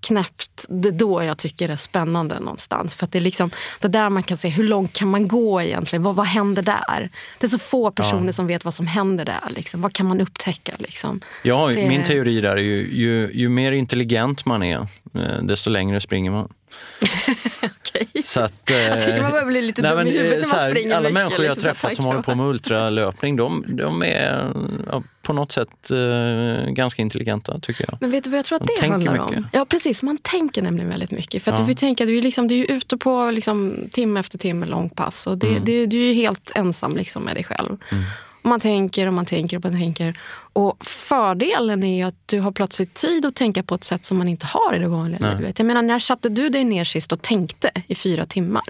knäppt. 0.00 0.64
Det 0.68 0.88
är 0.88 0.92
då 0.92 1.22
jag 1.22 1.38
tycker 1.38 1.68
det 1.68 1.74
är 1.74 1.76
spännande 1.76 2.40
någonstans. 2.40 2.94
För 2.94 3.08
det 3.10 3.18
är 3.18 3.22
liksom 3.22 3.50
det 3.80 3.88
där 3.88 4.10
man 4.10 4.22
kan 4.22 4.36
se, 4.38 4.48
hur 4.48 4.64
långt 4.64 4.92
kan 4.92 5.08
man 5.08 5.28
gå 5.28 5.62
egentligen? 5.62 6.02
Vad, 6.02 6.14
vad 6.16 6.26
händer 6.26 6.62
där? 6.62 7.08
Det 7.38 7.46
är 7.46 7.48
så 7.48 7.58
få 7.58 7.90
personer 7.90 8.32
som 8.32 8.46
vet 8.46 8.64
vad 8.64 8.74
som 8.74 8.86
händer 8.86 9.24
där. 9.24 9.50
Liksom. 9.50 9.80
Vad 9.80 9.92
kan 9.92 10.06
man 10.06 10.20
upptäcka? 10.20 10.72
Liksom? 10.78 11.20
Ja, 11.42 11.66
Det- 11.68 11.88
min 11.88 12.02
teori 12.02 12.40
där 12.40 12.56
är 12.56 12.60
ju, 12.62 12.88
ju, 12.92 13.30
ju 13.34 13.48
mer 13.48 13.72
intelligent 13.72 14.44
man 14.46 14.62
är, 14.62 14.78
eh, 15.14 15.38
desto 15.42 15.70
längre 15.70 16.00
springer 16.00 16.30
man. 16.30 16.48
Okej. 17.62 18.22
Så 18.24 18.40
att, 18.40 18.70
eh, 18.70 18.76
Jag 18.82 19.00
tycker 19.02 19.22
man 19.22 19.30
börjar 19.30 19.46
bli 19.46 19.60
lite 19.62 19.82
dum 19.82 20.06
i 20.06 20.10
huvudet 20.10 20.40
när 20.40 20.48
man 20.48 20.58
här, 20.60 20.70
springer 20.70 20.94
Alla 20.96 21.00
mycket, 21.00 21.14
människor 21.14 21.44
jag 21.44 21.50
har 21.50 21.54
liksom, 21.56 21.68
träffat 21.70 21.96
som 21.96 22.04
håller 22.04 22.22
på 22.22 22.34
med 22.34 22.46
ultralöpning, 22.46 23.36
de, 23.36 23.64
de 23.68 24.02
är 24.02 24.52
ja, 24.90 25.02
på 25.22 25.32
något 25.32 25.52
sätt 25.52 25.90
eh, 25.90 26.70
ganska 26.72 27.02
intelligenta 27.02 27.58
tycker 27.60 27.84
jag. 27.88 27.98
Men 28.00 28.10
vet 28.10 28.24
du 28.24 28.30
vad 28.30 28.38
jag 28.38 28.44
tror 28.44 28.60
att 28.62 28.66
De 28.68 28.80
det 28.80 28.88
handlar 28.88 29.12
mycket. 29.12 29.38
om? 29.38 29.48
Ja 29.52 29.64
precis, 29.64 30.02
man 30.02 30.18
tänker 30.18 30.62
nämligen 30.62 30.90
väldigt 30.90 31.10
mycket. 31.10 31.42
För 31.42 31.50
att 31.52 31.58
Ja. 31.58 31.64
du 31.66 31.72
får 31.72 31.78
tänka, 31.78 32.04
du 32.04 32.18
är, 32.18 32.22
liksom, 32.22 32.48
du 32.48 32.54
är 32.64 32.70
ute 32.70 32.96
på 32.96 33.30
liksom, 33.30 33.74
timme 33.92 34.20
efter 34.20 34.38
timme 34.38 34.66
lång 34.66 34.88
pass 34.90 35.26
och 35.26 35.38
det, 35.38 35.46
Mm. 35.48 35.64
det, 35.64 35.86
du 35.86 36.10
är 36.10 36.14
helt 36.14 36.50
ensam 36.54 36.96
liksom, 36.96 37.22
med 37.22 37.36
dig 37.36 37.44
själv. 37.44 37.72
Och 37.72 37.78
man 38.44 38.60
tänker 38.60 39.06
och 39.06 39.12
man 39.14 39.26
tänker 39.26 39.56
och 39.56 39.64
man 39.64 39.72
tänker. 39.72 40.18
Och 40.52 40.84
fördelen 40.86 41.82
är 41.82 41.96
ju 41.96 42.02
att 42.02 42.28
du 42.28 42.40
har 42.40 42.52
plötsligt 42.52 42.94
tid 42.94 43.26
att 43.26 43.34
tänka 43.34 43.62
på 43.62 43.74
ett 43.74 43.84
sätt 43.84 44.04
som 44.04 44.18
man 44.18 44.28
inte 44.28 44.46
har 44.46 44.74
i 44.74 44.78
det 44.78 44.88
vanliga 44.88 45.18
Nej. 45.20 45.36
livet. 45.36 45.58
Jag 45.58 45.66
menar, 45.66 45.82
när 45.82 45.98
satte 45.98 46.28
du 46.28 46.48
dig 46.48 46.64
ner 46.64 46.84
sist 46.84 47.12
och 47.12 47.22
tänkte 47.22 47.70
i 47.86 47.94
fyra 47.94 48.26
timmar? 48.26 48.62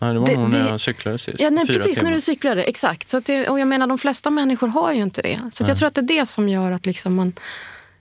Nej, 0.00 0.12
det 0.14 0.18
var 0.20 0.26
Det- 0.26 0.36
nog 0.36 0.50
när 0.50 0.64
det- 0.64 0.70
jag 0.70 0.80
cyklade 0.80 1.18
sist. 1.18 1.40
Ja, 1.40 1.50
nej, 1.50 1.66
precis, 1.66 1.84
timmar. 1.84 2.02
när 2.10 2.16
du 2.16 2.20
cyklade. 2.20 2.62
Exakt. 2.62 3.08
Så 3.08 3.20
det, 3.20 3.48
och 3.48 3.60
jag 3.60 3.68
menar, 3.68 3.86
de 3.86 3.98
flesta 3.98 4.30
människor 4.30 4.68
har 4.68 4.92
ju 4.92 5.02
inte 5.02 5.22
det. 5.22 5.40
Så 5.50 5.64
jag 5.66 5.76
tror 5.76 5.86
att 5.88 5.94
det 5.94 6.00
är 6.00 6.02
det 6.20 6.26
som 6.26 6.48
gör 6.48 6.72
att 6.72 6.86
liksom 6.86 7.14
man, 7.14 7.32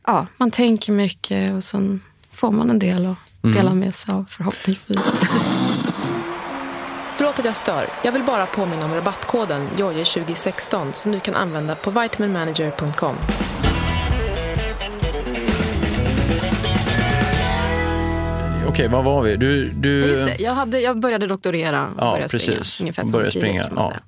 ja, 0.07 0.27
man 0.37 0.51
tänker 0.51 0.91
mycket 0.91 1.53
och 1.53 1.63
sen 1.63 2.01
får 2.31 2.51
man 2.51 2.69
en 2.69 2.79
del 2.79 3.05
att 3.05 3.17
Mm. 3.43 3.55
dela 3.55 3.73
med 3.73 3.95
sig 3.95 4.13
av 4.13 4.25
förhoppningsvis. 4.29 4.99
Förlåt 7.31 7.39
att 7.39 7.45
jag 7.45 7.55
stör. 7.55 7.87
Jag 8.03 8.11
vill 8.11 8.23
bara 8.23 8.45
påminna 8.45 8.85
om 8.85 8.93
rabattkoden 8.93 9.67
JOJO2016 9.77 10.91
som 10.91 11.11
du 11.11 11.19
kan 11.19 11.35
använda 11.35 11.75
på 11.75 11.91
vitaminmanager.com. 11.91 13.15
Okej, 18.67 18.87
vad 18.87 19.03
var 19.03 19.21
vi? 19.21 19.35
Du, 19.35 19.69
du, 19.69 20.05
Just 20.05 20.25
det, 20.25 20.39
jag, 20.39 20.53
hade, 20.53 20.79
jag 20.79 20.99
började 20.99 21.27
doktorera 21.27 21.87
och 21.87 21.93
Ja, 21.97 22.11
började 22.11 22.39
springa. 22.39 22.57
precis. 22.57 22.81
Ungefär 22.81 23.11
Började 23.11 23.31
springa, 23.31 23.67
man 23.71 23.83
ja. 23.83 23.99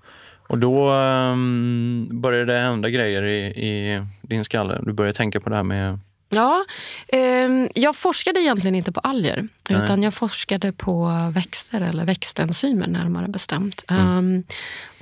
Och 0.48 0.58
då 0.58 0.94
um, 0.94 2.08
började 2.12 2.54
det 2.54 2.60
hända 2.60 2.90
grejer 2.90 3.24
i, 3.24 3.46
i 3.46 4.02
din 4.22 4.46
skalle. 4.46 4.80
Du 4.82 4.94
började 4.94 5.18
tänka 5.18 5.40
på 5.40 5.50
det 5.50 5.56
här 5.56 5.64
med... 5.64 6.00
Ja, 6.34 6.66
ehm, 7.08 7.70
jag 7.76 7.96
forskade 7.96 8.40
egentligen 8.40 8.76
inte 8.76 8.92
på 8.92 9.00
alger. 9.00 9.48
Nej. 9.70 9.84
Utan 9.84 10.04
jag 10.04 10.14
forskade 10.14 10.72
på 10.72 11.12
växter 11.34 11.82
eller 11.82 12.06
växtenzymer 12.06 12.88
närmare 12.88 13.28
bestämt. 13.28 13.84
Mm. 13.90 14.18
Ehm, 14.18 14.44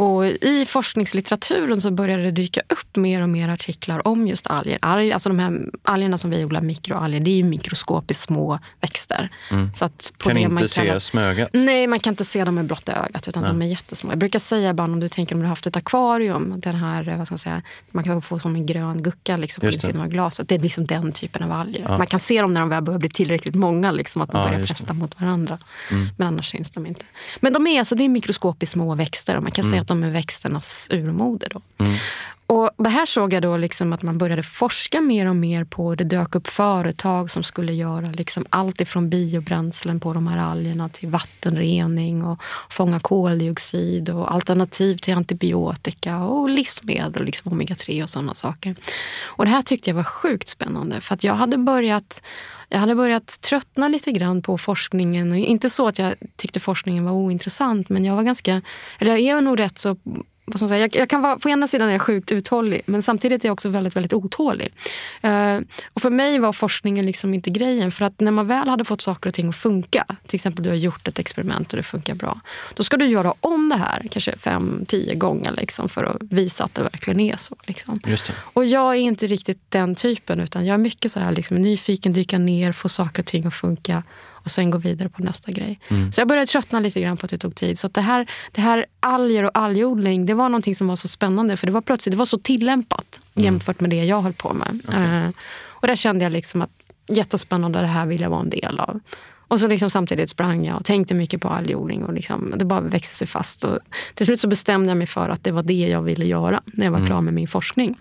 och 0.02 0.26
I 0.26 0.66
forskningslitteraturen 0.68 1.82
så 1.82 1.92
började 1.92 2.24
det 2.24 2.32
dyka 2.32 2.62
upp 2.70 2.96
mer 2.96 3.22
och 3.22 3.30
mer 3.30 3.50
artiklar 3.50 4.08
om 4.08 4.28
just 4.28 4.48
alger. 4.48 4.78
Alg, 4.82 5.12
alltså 5.14 5.30
de 5.30 5.40
här 5.40 5.60
algerna 5.84 6.18
som 6.18 6.30
vi 6.30 6.46
odlar, 6.46 6.62
mikroalger, 6.62 7.20
det 7.20 7.32
är 7.32 7.36
ju 7.36 7.44
mikroskopiskt 7.44 8.24
små 8.24 8.60
växter. 8.82 9.30
Så 9.76 9.86
att 9.86 10.12
på 10.18 10.30
Mm. 10.30 10.36
kan 10.36 10.36
det 10.36 10.42
inte 10.42 10.54
man 10.54 10.68
kallar- 10.86 11.00
se 11.00 11.06
smöga. 11.06 11.50
Nej, 11.54 11.88
man 11.88 12.00
kan 12.00 12.12
inte 12.14 12.26
se 12.26 12.44
dem 12.46 12.56
med 12.56 12.66
blotta 12.66 12.94
ögat 13.06 13.28
utan 13.28 13.44
de 13.44 13.62
är 13.62 13.66
jättesmå. 13.66 14.12
Jag 14.12 14.20
brukar 14.20 14.40
säga 14.40 14.70
ibland 14.70 14.94
om 14.94 15.00
du 15.00 15.10
tänker 15.10 15.36
om 15.36 15.40
du 15.42 15.46
har 15.46 15.50
haft 15.50 15.68
ett 15.68 15.76
akvarium, 15.76 16.54
den 16.58 16.76
här, 16.76 17.16
vad 17.18 17.28
ska 17.28 17.34
man 17.34 17.40
säga, 17.40 17.62
man 17.92 18.04
kan 18.04 18.22
få 18.22 18.40
som 18.40 18.56
en 18.56 18.66
grön 18.66 19.04
gucka 19.04 19.38
liksom, 19.38 19.62
på 19.62 19.68
insidan 19.68 20.02
av 20.02 20.08
glaset. 20.08 20.50
Det 20.50 20.56
är 20.56 20.60
liksom 20.60 20.86
den 20.86 21.12
typen 21.12 21.44
av 21.44 21.52
alger. 21.52 21.88
Man 21.98 22.08
kan 22.08 22.20
se 22.20 22.42
dem 22.42 22.54
när 22.54 22.62
de 22.62 22.70
väl 22.70 22.84
börjar 22.84 23.00
bli 23.00 23.10
tillräckligt 23.10 23.56
många, 23.56 23.92
liksom, 23.92 24.22
att 24.22 24.32
de 24.32 24.38
Ja, 24.42 24.48
börjar 24.48 24.66
fästa 24.66 24.94
mot 24.94 25.22
varandra. 25.22 25.58
Men 26.18 26.28
annars 26.28 26.50
syns 26.52 26.72
de 26.72 26.86
inte. 26.86 27.06
Men 27.40 27.54
de 27.54 27.68
är, 27.68 27.80
alltså, 27.80 27.96
det 27.96 28.04
är 28.04 28.10
mikroskopiskt 28.10 28.74
små 28.74 28.96
växter 28.96 29.38
och 29.38 29.44
man 29.44 29.52
kan 29.52 29.70
säga 29.70 29.82
att 29.82 29.88
de 29.92 30.04
är 30.04 30.12
växternas 30.12 30.88
urmoder. 30.92 31.50
Då. 31.52 31.62
Och 32.54 32.70
det 32.78 32.90
här 32.90 33.06
såg 33.06 33.34
jag 33.34 33.42
då 33.42 33.58
liksom 33.58 33.94
att 33.94 34.02
man 34.02 34.18
började 34.18 34.44
forska 34.44 35.02
mer 35.02 35.30
och 35.30 35.36
mer 35.36 35.64
på. 35.64 35.96
Det 35.96 36.04
dök 36.04 36.36
upp 36.36 36.48
företag 36.48 37.32
som 37.32 37.44
skulle 37.44 37.74
göra 37.74 38.12
liksom 38.12 38.46
allt 38.50 38.82
ifrån 38.82 39.10
biobränslen 39.10 40.00
på 40.00 40.14
de 40.14 40.28
här 40.28 40.38
algerna 40.52 40.90
till 40.90 41.10
vattenrening 41.10 42.24
och 42.24 42.40
fånga 42.70 43.00
koldioxid 43.00 44.10
och 44.10 44.34
alternativ 44.34 44.98
till 44.98 45.14
antibiotika 45.14 46.18
och 46.18 46.50
livsmedel, 46.50 47.26
liksom 47.26 47.52
omega-3 47.52 48.04
och 48.04 48.10
sådana 48.10 48.36
saker. 48.36 48.76
Och 49.22 49.46
det 49.46 49.52
här 49.52 49.62
tyckte 49.62 49.90
jag 49.90 49.96
var 49.96 50.04
sjukt 50.04 50.48
spännande 50.48 51.02
för 51.02 51.14
att 51.14 51.24
jag 51.24 51.34
hade 51.34 51.58
börjat 51.58 52.22
jag 52.72 52.80
hade 52.80 52.96
börjat 52.96 53.42
tröttna 53.42 53.88
lite 53.88 54.12
grann 54.12 54.42
på 54.42 54.58
forskningen. 54.58 55.36
Inte 55.36 55.70
så 55.70 55.88
att 55.88 56.00
jag 56.00 56.16
tyckte 56.36 56.60
forskningen 56.60 57.06
var 57.06 57.12
ointressant, 57.12 57.90
men 57.90 58.06
jag 58.06 58.16
var 58.16 58.24
ganska... 58.24 58.62
Eller 59.00 59.18
jag 59.18 59.38
är 59.38 59.42
nog 59.42 59.60
rätt 59.60 59.78
så... 59.78 59.98
Vad 60.46 60.58
ska 60.58 60.64
man 60.64 60.70
säga, 60.70 60.82
jag, 60.82 60.96
jag 60.96 61.10
kan 61.10 61.22
vara, 61.22 61.40
på 61.40 61.50
ena 61.50 61.68
sidan 61.68 61.88
är 61.88 61.92
jag 61.92 62.02
sjukt 62.02 62.32
uthållig, 62.32 62.82
men 62.86 63.04
samtidigt 63.04 63.44
är 63.44 63.48
jag 63.48 63.54
också 63.54 63.70
väldigt, 63.70 63.96
väldigt 63.96 64.14
otålig. 64.14 64.74
Eh, 65.22 65.60
och 65.94 66.02
för 66.02 66.10
mig 66.10 66.40
var 66.40 66.54
forskningen 66.54 67.06
liksom 67.06 67.34
inte 67.34 67.50
grejen. 67.50 67.92
För 67.92 68.06
att 68.06 68.20
när 68.20 68.32
man 68.32 68.48
väl 68.48 68.70
hade 68.70 68.86
fått 68.86 69.02
saker 69.02 69.30
och 69.30 69.34
ting 69.34 69.50
att 69.50 69.56
funka, 69.56 70.06
till 70.28 70.36
exempel 70.36 70.64
du 70.64 70.70
har 70.70 70.78
gjort 70.78 71.08
ett 71.08 71.20
experiment 71.20 71.72
och 71.74 71.78
det 71.78 71.84
funkar 71.84 72.16
bra, 72.16 72.40
då 72.74 72.84
ska 72.84 72.98
du 72.98 73.06
göra 73.06 73.34
om 73.40 73.70
det 73.70 73.76
här 73.76 74.08
kanske 74.12 74.38
fem, 74.38 74.86
tio 74.88 75.16
gånger 75.16 75.52
liksom, 75.52 75.90
för 75.90 76.04
att 76.04 76.18
visa 76.20 76.64
att 76.64 76.76
det 76.76 76.84
verkligen 76.84 77.20
är 77.20 77.38
så. 77.38 77.56
Liksom. 77.68 78.00
Och 78.54 78.66
jag 78.66 78.96
är 78.96 79.00
inte 79.00 79.28
riktigt 79.28 79.60
den 79.70 79.96
typen, 79.96 80.40
utan 80.40 80.66
jag 80.66 80.74
är 80.74 80.78
mycket 80.78 81.12
så 81.12 81.20
här 81.20 81.32
liksom, 81.32 81.58
nyfiken, 81.58 82.14
dyka 82.14 82.38
ner, 82.38 82.72
få 82.72 82.90
saker 82.90 83.22
och 83.22 83.26
ting 83.26 83.46
att 83.46 83.54
funka 83.54 84.04
och 84.44 84.52
sen 84.52 84.70
gå 84.70 84.78
vidare 84.78 85.10
på 85.10 85.24
nästa 85.24 85.52
grej. 85.52 85.80
Så 86.12 86.22
jag 86.22 86.28
började 86.28 86.48
tröttna 86.48 86.80
lite 86.80 87.02
grann 87.02 87.18
på 87.18 87.26
att 87.26 87.30
det 87.30 87.38
tog 87.38 87.56
tid. 87.56 87.80
Så 87.80 87.88
det, 87.88 88.02
här, 88.02 88.30
det 88.52 88.62
här 88.62 88.86
alger 89.00 89.44
och 89.44 89.52
algodling, 89.54 90.26
det 90.26 90.34
var 90.34 90.50
någonting 90.50 90.76
som 90.76 90.88
var 90.88 90.96
så 90.96 91.08
spännande 91.08 91.58
för 91.58 91.68
det 91.68 91.74
var 91.74 91.82
plötsligt 91.82 92.12
det 92.12 92.18
var 92.18 92.26
så 92.26 92.38
tillämpat 92.38 93.22
jämfört 93.34 93.80
med 93.80 93.90
det 93.90 94.06
jag 94.06 94.22
höll 94.22 94.34
på 94.34 94.54
med. 94.54 94.82
Eh, 94.94 95.30
och 95.66 95.88
där 95.88 95.96
kände 95.96 96.26
jag 96.26 96.32
liksom 96.32 96.62
att 96.62 96.72
jättespännande, 97.08 97.80
det 97.80 97.88
här 97.88 98.06
vill 98.06 98.22
jag 98.22 98.30
vara 98.30 98.42
en 98.42 98.50
del 98.50 98.80
av. 98.80 99.00
Och 99.52 99.60
så 99.60 99.68
liksom 99.68 99.90
samtidigt 99.90 100.30
sprang 100.30 100.66
jag 100.66 100.78
och 100.78 100.86
tänkte 100.86 101.14
mycket 101.14 101.42
på 101.42 101.48
algodling 101.48 102.04
och 102.04 102.14
liksom, 102.14 102.54
det 102.58 102.66
bara 102.66 102.82
växte 102.82 103.16
sig 103.16 103.28
fast. 103.28 103.64
Och 103.64 103.80
till 104.16 104.26
slut 104.26 104.40
så 104.40 104.48
bestämde 104.48 104.88
jag 104.88 104.98
mig 104.98 105.08
för 105.08 105.30
att 105.30 105.44
det 105.44 105.52
var 105.52 105.64
det 105.64 105.88
jag 105.88 106.02
ville 106.02 106.26
göra 106.26 106.62
när 106.66 106.86
jag 106.86 106.92
var 106.92 107.06
klar 107.06 107.22
med 107.22 107.34
min 107.34 107.48
forskning 107.48 107.98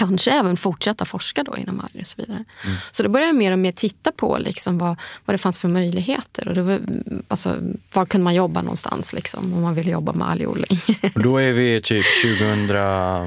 kanske 0.00 0.30
även 0.30 0.56
fortsätta 0.56 1.04
forska 1.04 1.42
då 1.42 1.56
inom 1.56 1.80
alger 1.80 2.00
och 2.00 2.06
så 2.06 2.14
vidare. 2.18 2.44
Så 2.90 3.02
då 3.02 3.08
började 3.08 3.28
jag 3.28 3.36
mer 3.36 3.52
och 3.52 3.58
mer 3.58 3.72
titta 3.72 4.12
på 4.12 4.38
liksom 4.38 4.78
vad, 4.78 4.96
vad 5.24 5.34
det 5.34 5.38
fanns 5.38 5.58
för 5.58 5.68
möjligheter. 5.68 6.48
Och 6.48 6.54
det 6.54 6.62
var, 6.62 6.80
alltså, 7.28 7.56
var 7.92 8.06
kunde 8.06 8.24
man 8.24 8.34
jobba 8.34 8.62
någonstans 8.62 9.12
liksom, 9.12 9.54
om 9.54 9.62
man 9.62 9.74
ville 9.74 9.90
jobba 9.90 10.12
med 10.12 10.28
algodling. 10.30 10.80
Då 11.14 11.38
är 11.38 11.52
vi 11.52 11.80
typ 11.82 12.04
2000, 12.22 12.66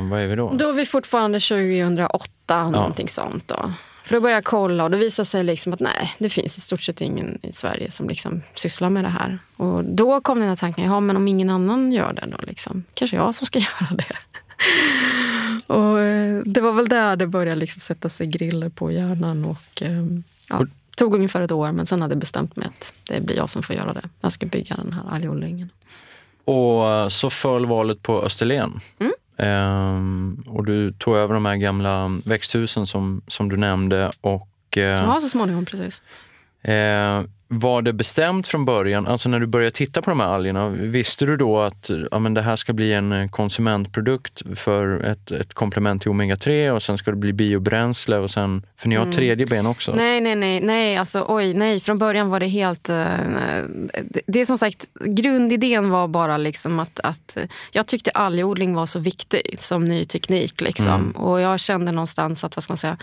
vad 0.10 0.22
är 0.22 0.28
vi 0.28 0.36
då? 0.36 0.54
då 0.54 0.70
är 0.70 0.74
vi 0.74 0.86
fortfarande 0.86 1.40
2008, 1.40 2.70
någonting 2.70 3.10
sånt. 3.10 3.48
Då. 3.48 3.74
För 4.04 4.16
då 4.16 4.22
började 4.22 4.38
jag 4.38 4.44
kolla 4.44 4.84
och 4.84 4.92
det 4.92 4.98
visade 4.98 5.26
sig 5.26 5.44
liksom 5.44 5.74
att 5.74 5.80
nej, 5.80 6.14
det 6.18 6.30
finns 6.30 6.58
i 6.58 6.62
stort 6.62 6.82
sett 6.82 7.02
ingen 7.02 7.40
i 7.42 7.52
Sverige 7.52 7.92
som 7.92 8.10
liksom 8.10 8.42
sysslar 8.56 8.90
med 8.90 9.04
det 9.04 9.10
här. 9.10 9.40
Och 9.56 9.84
då 9.84 10.22
kom 10.22 10.40
den 10.40 10.50
här 10.50 10.56
tanken, 10.56 10.86
ja 10.86 11.00
men 11.00 11.18
om 11.18 11.28
ingen 11.28 11.50
annan 11.50 11.92
gör 11.92 12.14
det 12.14 12.28
då 12.32 12.38
liksom, 12.48 12.84
kanske 12.94 13.18
jag 13.18 13.36
som 13.36 13.48
ska 13.48 13.60
göra 13.80 13.90
det. 13.98 14.18
Och 15.68 16.00
eh, 16.00 16.42
det 16.46 16.62
var 16.62 16.74
väl 16.74 16.88
där 16.88 17.16
det 17.16 17.28
började 17.28 17.60
liksom 17.60 17.80
sätta 17.80 18.10
sig 18.10 18.28
griller 18.28 18.70
på 18.70 18.92
hjärnan. 18.92 19.46
Och, 19.46 19.82
eh, 19.82 20.04
ja. 20.50 20.66
Tog 20.96 21.16
ungefär 21.16 21.42
ett 21.42 21.52
år, 21.52 21.72
men 21.72 21.86
sen 21.86 22.02
hade 22.02 22.12
jag 22.12 22.20
bestämt 22.20 22.56
mig 22.56 22.68
att 22.68 22.94
det 23.04 23.22
blir 23.22 23.36
jag 23.38 23.50
som 23.50 23.64
får 23.64 23.76
göra 23.76 23.94
det. 23.94 24.10
Jag 24.22 24.32
ska 24.32 24.46
bygga 24.46 24.76
den 24.76 24.94
här 24.94 25.04
algodlingen. 25.16 25.70
Och 26.46 27.12
så 27.12 27.30
föll 27.30 27.66
valet 27.66 28.02
på 28.02 28.22
Österlen. 28.24 28.80
Mm. 29.00 29.12
Ehm, 29.38 30.44
och 30.48 30.66
du 30.66 30.92
tog 30.92 31.16
över 31.16 31.34
de 31.34 31.46
här 31.46 31.56
gamla 31.56 32.20
växthusen 32.26 32.88
som, 32.88 33.22
som 33.28 33.50
du 33.50 33.58
nämnde. 33.58 34.12
Och, 34.22 34.78
eh, 34.78 34.84
Ja, 34.84 35.20
så 35.22 35.30
småningom 35.30 35.66
precis. 35.66 36.02
eh, 36.62 37.22
var 37.60 37.82
det 37.82 37.94
bestämt 37.94 38.48
från 38.48 38.66
början, 38.66 39.08
alltså 39.08 39.30
när 39.30 39.40
du 39.40 39.48
började 39.48 39.72
titta 39.72 40.02
på 40.02 40.10
de 40.10 40.20
här 40.20 40.28
algerna, 40.28 40.70
visste 40.70 41.26
du 41.26 41.38
då 41.38 41.62
att 41.62 41.90
ja, 42.12 42.20
men 42.20 42.34
det 42.34 42.42
här 42.42 42.56
ska 42.56 42.74
bli 42.74 42.94
en 42.94 43.12
eh, 43.12 43.28
konsumentprodukt 43.28 44.42
för 44.56 45.04
ett, 45.04 45.32
ett 45.32 45.54
komplement 45.54 46.02
till 46.02 46.12
omega-3 46.12 46.72
och 46.72 46.84
sen 46.84 46.98
ska 46.98 47.12
det 47.12 47.18
bli 47.18 47.34
biobränsle 47.34 48.18
och 48.18 48.32
sen, 48.32 48.66
för 48.78 48.90
ni 48.90 48.96
har 48.96 49.06
ett 49.06 49.16
tredje 49.16 49.46
ben 49.46 49.66
också? 49.66 49.92
Mm. 49.92 50.06
Nej, 50.06 50.22
nej, 50.22 50.36
nej, 50.36 50.62
nej, 50.62 50.98
alltså 50.98 51.26
oj, 51.28 51.54
nej. 51.54 51.80
Från 51.80 51.98
början 51.98 52.30
var 52.30 52.40
det 52.40 52.48
helt... 52.48 52.90
eh, 52.90 52.96
det, 54.04 54.22
det 54.28 54.42
är 54.42 54.46
som 54.46 54.58
sagt, 54.58 54.88
grundidén 55.06 55.90
var 55.90 56.08
bara 56.08 56.38
liksom 56.38 56.80
att, 56.80 57.00
att 57.00 57.38
jag 57.72 57.88
tyckte 57.88 58.12
algodling 58.12 58.74
var 58.74 58.86
så 58.86 59.00
viktig 59.00 59.58
som 59.60 59.86
ny 59.86 60.06
teknik. 60.06 60.62
Liksom. 60.62 61.12
Och 61.12 61.42
jag 61.42 61.60
kände 61.60 61.92
någonstans 61.92 62.44
att, 62.44 62.56
vad 62.56 62.64
ska 62.64 62.74
man 62.74 62.78
säga, 62.78 62.98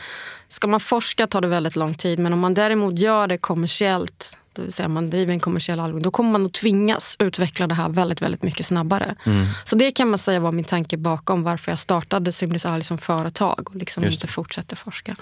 ska 0.48 0.66
man 0.66 0.80
forska 0.80 1.26
tar 1.26 1.40
det 1.40 1.48
väldigt 1.48 1.76
lång 1.76 1.94
tid. 1.94 2.18
Men 2.18 2.32
om 2.32 2.38
man 2.38 2.54
däremot 2.54 2.98
gör 2.98 3.26
det 3.26 3.38
kommersiellt, 3.38 4.36
det 4.52 4.62
vill 4.62 4.72
säga 4.72 4.88
man 4.88 5.10
driver 5.10 5.32
en 5.32 5.40
kommersiell 5.40 5.80
algodling, 5.80 6.02
då 6.02 6.10
kommer 6.10 6.30
man 6.30 6.46
att 6.46 6.52
tvingas 6.52 7.16
utveckla 7.18 7.66
det 7.66 7.74
här 7.74 7.88
väldigt, 7.88 8.22
väldigt 8.22 8.42
mycket 8.42 8.66
snabbare. 8.66 9.14
Så 9.64 9.76
det 9.76 9.90
kan 9.90 10.10
man 10.10 10.18
säga 10.18 10.40
var 10.40 10.52
min 10.52 10.64
tanke 10.64 10.96
bakom 10.96 11.42
varför 11.42 11.72
jag 11.72 11.78
startade 11.78 12.32
Simris 12.32 12.66
Alg 12.66 12.84
som 12.84 12.98
företag 12.98 13.68
och 13.70 13.76
liksom 13.76 14.04
inte 14.04 14.26
fortsätter 14.26 14.76
forska. 14.76 15.16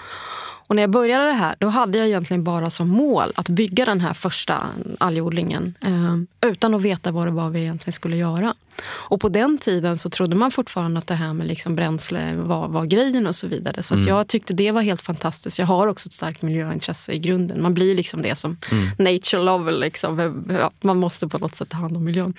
Och 0.69 0.75
när 0.75 0.83
jag 0.83 0.89
började 0.89 1.25
det 1.25 1.31
här, 1.31 1.55
då 1.59 1.67
hade 1.67 1.97
jag 1.97 2.07
egentligen 2.07 2.43
bara 2.43 2.69
som 2.69 2.87
mål 2.87 3.31
att 3.35 3.49
bygga 3.49 3.85
den 3.85 4.01
här 4.01 4.13
första 4.13 4.65
algodlingen 4.97 5.73
eh, 5.81 6.49
utan 6.49 6.73
att 6.73 6.81
veta 6.81 7.11
vad 7.11 7.27
det 7.27 7.31
var 7.31 7.49
vi 7.49 7.59
egentligen 7.59 7.93
skulle 7.93 8.17
göra. 8.17 8.53
Och 8.85 9.21
på 9.21 9.29
den 9.29 9.57
tiden 9.57 9.97
så 9.97 10.09
trodde 10.09 10.35
man 10.35 10.51
fortfarande 10.51 10.99
att 10.99 11.07
det 11.07 11.15
här 11.15 11.33
med 11.33 11.47
liksom 11.47 11.75
bränsle 11.75 12.35
var, 12.35 12.67
var 12.67 12.85
grejen 12.85 13.27
och 13.27 13.35
så 13.35 13.47
vidare. 13.47 13.83
Så 13.83 13.95
att 13.95 14.05
jag 14.05 14.27
tyckte 14.27 14.53
det 14.53 14.71
var 14.71 14.81
helt 14.81 15.01
fantastiskt. 15.01 15.59
Jag 15.59 15.65
har 15.65 15.87
också 15.87 16.07
ett 16.07 16.13
starkt 16.13 16.41
miljöintresse 16.41 17.11
i 17.11 17.19
grunden. 17.19 17.61
Man 17.61 17.73
blir 17.73 17.95
liksom 17.95 18.21
det 18.21 18.35
som 18.35 18.57
nature 18.97 19.43
lover. 19.43 19.71
Liksom. 19.71 20.43
Man 20.81 20.97
måste 20.97 21.27
på 21.27 21.37
något 21.37 21.55
sätt 21.55 21.69
ta 21.69 21.77
hand 21.77 21.97
om 21.97 22.03
miljön. 22.03 22.33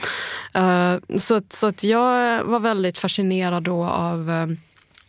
Eh, 0.54 1.18
så, 1.18 1.40
så 1.50 1.66
att 1.66 1.84
jag 1.84 2.44
var 2.44 2.60
väldigt 2.60 2.98
fascinerad 2.98 3.62
då 3.62 3.84
av 3.84 4.30
eh, 4.30 4.46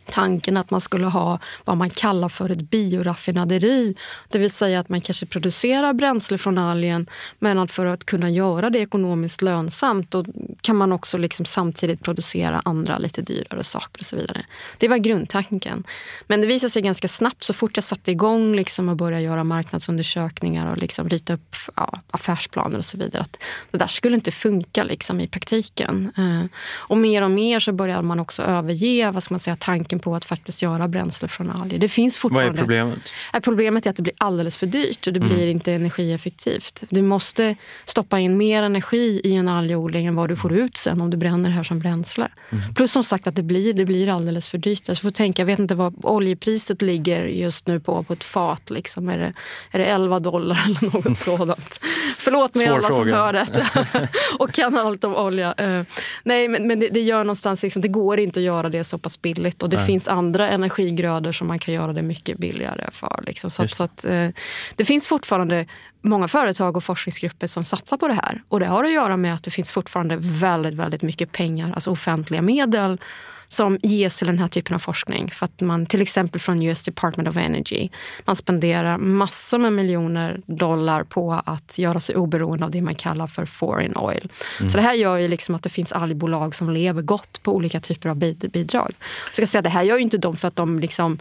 tanken 0.06 0.56
att 0.56 0.70
man 0.70 0.80
skulle 0.80 1.06
ha 1.06 1.38
vad 1.64 1.76
man 1.76 1.90
kallar 1.90 2.28
för 2.28 2.50
ett 2.50 2.70
bioraffinaderi. 2.70 3.94
Det 4.28 4.38
vill 4.38 4.50
säga 4.50 4.80
att 4.80 4.88
man 4.88 5.00
kanske 5.00 5.26
producerar 5.26 5.92
bränsle 5.92 6.38
från 6.38 6.58
algen 6.58 7.06
men 7.38 7.58
att 7.58 7.72
för 7.72 7.86
att 7.86 8.04
kunna 8.04 8.30
göra 8.30 8.70
det 8.70 8.78
ekonomiskt 8.78 9.42
lönsamt 9.42 10.10
då 10.10 10.24
kan 10.60 10.76
man 10.76 10.92
också 10.92 11.18
liksom 11.18 11.46
samtidigt 11.46 12.02
producera 12.02 12.62
andra 12.64 12.98
lite 12.98 13.22
dyrare 13.22 13.64
saker 13.64 14.00
och 14.00 14.06
så 14.06 14.16
vidare. 14.16 14.44
Det 14.78 14.88
var 14.88 14.96
grundtanken. 14.96 15.84
Men 16.26 16.40
det 16.40 16.46
visade 16.46 16.70
sig 16.70 16.82
ganska 16.82 17.08
snabbt 17.08 17.44
så 17.44 17.52
fort 17.52 17.76
jag 17.76 17.84
satte 17.84 18.10
igång 18.10 18.56
liksom 18.56 18.88
och 18.88 18.96
började 18.96 19.22
göra 19.24 19.44
marknadsundersökningar 19.44 20.70
och 20.70 20.78
liksom 20.78 21.08
rita 21.08 21.34
upp 21.34 21.56
ja, 21.76 21.92
affärsplaner 22.10 22.78
och 22.78 22.84
så 22.84 22.98
vidare 22.98 23.22
att 23.22 23.38
det 23.70 23.78
där 23.78 23.86
skulle 23.86 24.14
inte 24.14 24.32
funka 24.32 24.84
liksom 24.84 25.20
i 25.20 25.26
praktiken. 25.26 26.12
Eh, 26.16 26.58
och 26.72 26.98
mer 26.98 27.22
och 27.22 27.30
mer 27.30 27.60
så 27.60 27.72
började 27.72 28.02
man 28.02 28.20
också 28.20 28.42
överge 28.42 29.10
vad 29.10 29.22
ska 29.22 29.34
man 29.34 29.40
säga, 29.40 29.56
tanken 29.56 29.91
på 29.98 30.14
att 30.16 30.24
faktiskt 30.24 30.62
göra 30.62 30.88
bränsle 30.88 31.28
från 31.28 31.50
alger. 31.50 31.78
Det 31.78 31.88
finns 31.88 32.16
Vad 32.16 32.20
fortfarande... 32.20 32.58
är 32.58 32.62
problemet? 32.62 32.98
Nej, 33.32 33.42
Problemet 33.42 33.86
är 33.86 33.90
att 33.90 33.96
det 33.96 34.02
blir 34.02 34.14
alldeles 34.18 34.56
för 34.56 34.66
dyrt 34.66 35.06
och 35.06 35.12
det 35.12 35.20
Mm. 35.20 35.34
blir 35.34 35.46
inte 35.48 35.72
energieffektivt. 35.72 36.84
Du 36.90 37.02
måste 37.02 37.56
stoppa 37.84 38.18
in 38.18 38.36
mer 38.36 38.62
energi 38.62 39.20
i 39.24 39.34
en 39.34 39.48
algodling 39.48 40.06
än 40.06 40.14
vad 40.16 40.28
du 40.28 40.36
får 40.36 40.52
ut 40.52 40.76
sen 40.76 41.00
om 41.00 41.10
du 41.10 41.16
bränner 41.16 41.48
det 41.48 41.54
här 41.54 41.64
som 41.64 41.78
bränsle. 41.78 42.28
Mm. 42.52 42.74
Plus 42.74 42.92
som 42.92 43.04
sagt 43.04 43.26
att 43.26 43.36
det 43.36 43.42
blir, 43.42 43.72
det 43.74 43.84
blir 43.84 44.08
alldeles 44.08 44.48
för 44.48 44.58
dyrt. 44.58 44.88
Jag 44.88 44.98
får 44.98 45.10
tänka, 45.10 45.42
jag 45.42 45.46
vet 45.46 45.58
inte 45.58 45.74
vad 45.74 45.94
oljepriset 46.02 46.82
ligger 46.82 47.24
just 47.24 47.66
nu 47.66 47.80
på, 47.80 48.02
på 48.02 48.12
ett 48.12 48.24
fat. 48.24 48.70
Liksom. 48.70 49.08
Är, 49.08 49.18
det, 49.18 49.32
är 49.70 49.78
det 49.78 49.84
11 49.84 50.20
dollar 50.20 50.62
eller 50.66 50.92
något 51.08 51.18
sådant? 51.38 51.80
Förlåt 52.18 52.54
mig 52.54 52.66
Svår 52.66 52.74
alla 52.74 52.86
som 52.88 52.96
fråga. 52.96 53.16
hör 53.16 53.32
detta 53.32 53.66
och 54.38 54.52
kan 54.52 54.78
allt 54.78 55.04
om 55.04 55.14
olja. 55.16 55.54
Eh, 55.58 55.82
nej, 56.24 56.48
men, 56.48 56.66
men 56.66 56.80
det, 56.80 56.88
det 56.88 57.00
gör 57.00 57.24
någonstans, 57.24 57.62
liksom, 57.62 57.82
det 57.82 57.88
går 57.88 58.18
inte 58.18 58.40
att 58.40 58.44
göra 58.44 58.68
det 58.68 58.84
så 58.84 58.98
pass 58.98 59.22
billigt. 59.22 59.62
Och 59.62 59.70
det 59.70 59.81
Nej. 59.82 59.86
finns 59.86 60.08
andra 60.08 60.48
energigrödor 60.48 61.32
som 61.32 61.46
man 61.46 61.58
kan 61.58 61.74
göra 61.74 61.92
det 61.92 62.02
mycket 62.02 62.38
billigare 62.38 62.88
för. 62.92 63.22
Liksom. 63.26 63.50
Så, 63.50 63.62
att, 63.62 63.74
så 63.74 63.82
att, 63.82 64.04
eh, 64.04 64.28
det 64.76 64.84
finns 64.84 65.06
fortfarande 65.06 65.66
många 66.02 66.28
företag 66.28 66.76
och 66.76 66.84
forskningsgrupper 66.84 67.46
som 67.46 67.64
satsar 67.64 67.96
på 67.96 68.08
det 68.08 68.14
här. 68.14 68.42
Och 68.48 68.60
det 68.60 68.66
har 68.66 68.84
att 68.84 68.92
göra 68.92 69.16
med 69.16 69.34
att 69.34 69.42
det 69.42 69.50
finns 69.50 69.72
fortfarande 69.72 70.16
väldigt, 70.20 70.74
väldigt 70.74 71.02
mycket 71.02 71.32
pengar, 71.32 71.72
alltså 71.72 71.90
offentliga 71.90 72.42
medel 72.42 73.00
som 73.52 73.78
ges 73.82 74.16
till 74.16 74.26
den 74.26 74.38
här 74.38 74.48
typen 74.48 74.74
av 74.74 74.78
forskning. 74.78 75.30
För 75.30 75.44
att 75.44 75.60
man 75.60 75.86
till 75.86 76.02
exempel 76.02 76.40
från 76.40 76.62
US 76.62 76.82
Department 76.82 77.28
of 77.28 77.36
Energy, 77.36 77.88
man 78.24 78.36
spenderar 78.36 78.98
massor 78.98 79.58
med 79.58 79.72
miljoner 79.72 80.40
dollar 80.46 81.04
på 81.04 81.42
att 81.44 81.78
göra 81.78 82.00
sig 82.00 82.16
oberoende 82.16 82.64
av 82.64 82.70
det 82.70 82.82
man 82.82 82.94
kallar 82.94 83.26
för 83.26 83.46
foreign 83.46 83.96
oil. 83.96 84.28
Så 84.58 84.76
det 84.76 84.80
här 84.80 84.94
gör 84.94 85.16
ju 85.16 85.28
liksom 85.28 85.54
att 85.54 85.62
det 85.62 85.68
finns 85.68 85.92
algbolag 85.92 86.54
som 86.54 86.70
lever 86.70 87.02
gott 87.02 87.42
på 87.42 87.54
olika 87.54 87.80
typer 87.80 88.08
av 88.08 88.16
bid- 88.16 88.50
bidrag. 88.52 88.90
Så 89.34 89.40
jag 89.40 89.48
ska 89.48 89.52
säga, 89.52 89.62
det 89.62 89.68
här 89.68 89.82
gör 89.82 89.96
ju 89.96 90.02
inte 90.02 90.18
de 90.18 90.36
för 90.36 90.48
att 90.48 90.56
de 90.56 90.78
liksom 90.78 91.18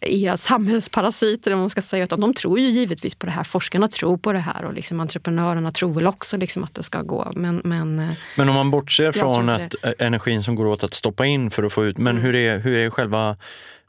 är 0.00 0.36
samhällsparasiter, 0.36 1.56
man 1.56 1.70
ska 1.70 1.82
säga, 1.82 2.04
utan 2.04 2.20
de 2.20 2.34
tror 2.34 2.58
ju 2.58 2.68
givetvis 2.70 3.14
på 3.14 3.26
det 3.26 3.32
här. 3.32 3.44
Forskarna 3.44 3.88
tror 3.88 4.16
på 4.16 4.32
det 4.32 4.38
här 4.38 4.64
och 4.64 4.74
liksom 4.74 5.00
entreprenörerna 5.00 5.72
tror 5.72 5.94
väl 5.94 6.06
också 6.06 6.36
liksom 6.36 6.64
att 6.64 6.74
det 6.74 6.82
ska 6.82 7.02
gå. 7.02 7.30
Men, 7.34 7.60
men 7.64 7.98
eh, 7.98 8.16
Men 8.36 8.48
om 8.48 8.54
man 8.54 8.70
bortser 8.70 9.12
från 9.12 9.48
att 9.48 9.74
energin 9.98 10.42
som 10.42 10.54
går 10.54 10.66
åt 10.66 10.84
att 10.84 10.94
stoppa 10.94 11.26
in 11.26 11.50
för 11.54 11.62
att 11.62 11.72
få 11.72 11.84
ut, 11.84 11.98
men 11.98 12.16
hur, 12.16 12.34
är, 12.34 12.58
hur 12.58 12.74
är 12.74 12.90
själva 12.90 13.36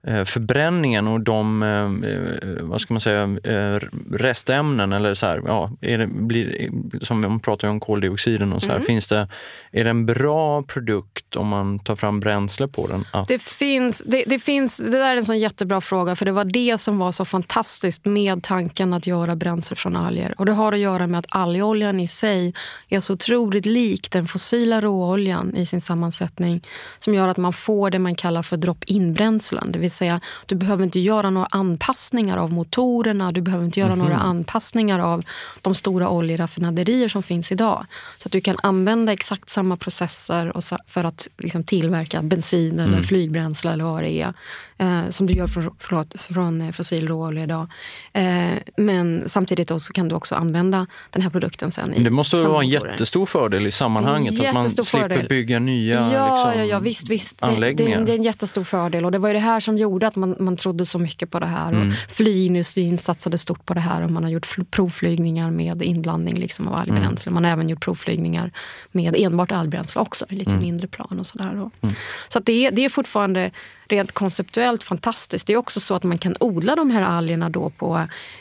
förbränningen 0.06 1.08
och 1.08 1.22
de, 1.22 1.64
eh, 1.64 2.10
eh, 2.12 2.64
vad 2.64 2.82
ska 2.82 2.94
man 2.94 3.02
säga, 3.02 3.24
eh, 3.24 3.80
restämnen 4.12 4.94
eller 4.94 5.14
så 5.14 5.26
här, 5.26 5.42
ja, 5.46 5.72
är 5.82 5.98
det, 5.98 6.08
blir, 6.08 6.70
som 7.02 7.22
man 7.22 7.40
pratar 7.40 7.68
om 7.68 7.80
koldioxiden 7.80 8.54
och 8.54 8.64
så 8.64 8.70
här, 8.70 8.80
finns 8.80 9.08
det, 9.08 9.28
är 9.72 9.84
det 9.84 9.90
en 9.90 10.06
bra 10.06 10.64
produkt 10.64 11.36
om 11.36 11.48
man 11.48 11.80
tar 11.80 11.96
fram 11.96 12.20
bränsle 12.20 12.68
på 12.68 12.88
den? 12.88 13.06
Att, 13.12 13.28
Det 13.28 13.42
finns, 13.42 14.04
det, 14.06 14.24
det 14.28 14.40
finns, 14.40 14.78
det 14.78 14.90
där 14.90 15.14
är 15.14 15.18
en 15.18 15.26
sån 15.26 15.40
jättebra 15.40 15.82
fråga 15.82 16.16
för 16.16 16.26
det 16.26 16.32
var 16.32 16.46
det 16.46 16.78
som 16.78 16.98
var 16.98 17.12
så 17.12 17.26
fantastiskt 17.26 18.06
med 18.06 18.44
tanken 18.44 18.94
att 18.94 19.08
göra 19.08 19.36
bränsle 19.36 19.76
från 19.76 19.96
alger. 19.96 20.36
Och 20.38 20.46
det 20.46 20.54
har 20.54 20.72
att 20.72 20.80
göra 20.80 21.08
med 21.08 21.20
att 21.20 21.26
algoljan 21.30 22.00
i 22.00 22.08
sig 22.08 22.54
är 22.90 23.00
så 23.00 23.14
otroligt 23.14 23.66
lik 23.66 24.12
den 24.12 24.28
fossila 24.28 24.82
råoljan 24.82 25.56
i 25.56 25.66
sin 25.66 25.82
sammansättning 25.82 26.64
som 27.00 27.14
gör 27.14 27.28
att 27.28 27.38
man 27.38 27.54
får 27.54 27.90
det 27.90 28.00
man 28.00 28.16
kallar 28.16 28.44
för 28.44 28.58
drop-in-bränslen. 28.58 29.72
Det 29.72 29.80
vill 29.80 29.95
säga, 29.96 30.22
du 30.46 30.56
behöver 30.56 30.84
inte 30.84 31.00
göra 31.00 31.30
några 31.30 31.48
anpassningar 31.52 32.38
av 32.38 32.54
motorerna, 32.54 33.32
du 33.32 33.42
behöver 33.42 33.66
inte 33.66 33.80
göra 33.80 33.96
några 33.96 34.16
anpassningar 34.16 35.00
av 35.00 35.26
de 35.62 35.76
stora 35.76 36.10
oljeraffinaderier 36.10 37.10
som 37.10 37.24
finns 37.24 37.52
idag. 37.52 37.86
Så 38.18 38.28
att 38.28 38.32
du 38.32 38.42
kan 38.42 38.58
använda 38.64 39.14
exakt 39.14 39.50
samma 39.50 39.78
processer 39.78 40.58
och 40.58 40.64
för 40.88 41.04
att 41.04 41.28
liksom 41.38 41.64
tillverka 41.64 42.22
bensin 42.22 42.80
eller 42.80 43.02
flygbränsle 43.02 43.72
eller 43.72 43.84
vad 43.84 44.04
det 44.04 44.12
är. 44.12 44.34
Eh, 44.78 45.10
som 45.10 45.26
du 45.28 45.34
gör 45.34 45.48
från, 45.48 45.76
förlåt, 45.80 46.22
från 46.22 46.62
eh, 46.62 46.72
fossil 46.72 47.08
råolja 47.08 47.44
idag. 47.44 47.68
Eh, 48.14 48.54
men 48.78 49.24
samtidigt 49.26 49.68
då 49.68 49.80
så 49.80 49.94
kan 49.94 50.08
du 50.08 50.16
också 50.16 50.36
använda 50.36 50.88
den 51.10 51.22
här 51.22 51.30
produkten 51.30 51.72
sen 51.72 51.94
i 51.94 52.04
det 52.04 52.10
måste 52.10 52.38
vara 52.38 52.62
en 52.64 52.70
jättestor 52.70 53.26
fördel 53.26 53.68
i 53.68 53.72
sammanhanget, 53.72 54.40
att 54.48 54.54
man 54.54 54.70
slipper 54.70 54.84
fördel. 55.00 55.26
bygga 55.30 55.60
nya 55.60 55.94
Ja, 56.14 56.36
liksom, 56.36 56.60
ja, 56.62 56.66
ja 56.66 56.80
visst. 56.80 57.10
visst. 57.10 57.42
Det, 57.42 57.46
det, 57.48 57.54
anläggningar. 57.54 58.02
det 58.06 58.12
är 58.12 58.16
en 58.16 58.24
jättestor 58.24 58.64
fördel. 58.64 59.06
Och 59.06 59.12
det 59.12 59.18
var 59.20 59.28
ju 59.30 59.34
det 59.34 59.40
här 59.40 59.60
som 59.60 59.78
gjorde 59.78 60.08
att 60.08 60.16
man, 60.16 60.36
man 60.40 60.58
trodde 60.58 60.86
så 60.86 61.00
mycket 61.00 61.32
på 61.32 61.40
det 61.40 61.46
här. 61.46 61.72
Mm. 61.74 61.90
Och 61.90 61.96
flygindustrin 62.12 62.98
satsade 62.98 63.38
stort 63.38 63.66
på 63.66 63.74
det 63.74 63.80
här 63.80 64.04
och 64.04 64.12
man 64.12 64.24
har 64.24 64.32
gjort 64.32 64.46
fl- 64.46 64.66
provflygningar 64.72 65.52
med 65.52 65.82
inblandning 65.82 66.36
liksom 66.36 66.68
av 66.68 66.74
Mm. 66.74 66.82
algbränsle. 66.96 67.32
Man 67.32 67.44
har 67.44 67.52
även 67.52 67.70
gjort 67.70 67.82
provflygningar 67.84 68.52
med 68.92 69.16
enbart 69.18 69.52
algbränsle 69.52 70.02
också, 70.02 70.26
i 70.30 70.36
lite 70.36 70.52
Mm. 70.52 70.64
mindre 70.64 70.88
plan 70.88 71.20
och 71.20 71.26
sådär. 71.26 71.52
då. 71.56 71.90
Så 72.30 72.40
det, 72.40 72.70
det 72.70 72.86
är 72.86 72.90
fortfarande 72.90 73.52
rent 73.88 74.12
konceptuellt 74.12 74.84
fantastiskt. 74.84 75.48
Det 75.48 75.54
är 75.54 75.58
också 75.58 75.80
så 75.80 75.96
att 75.96 76.04
man 76.04 76.18
kan 76.18 76.36
odla 76.40 76.76
de 76.76 76.92
här 76.92 77.02
algerna 77.02 77.50
då 77.50 77.70
på 77.70 77.96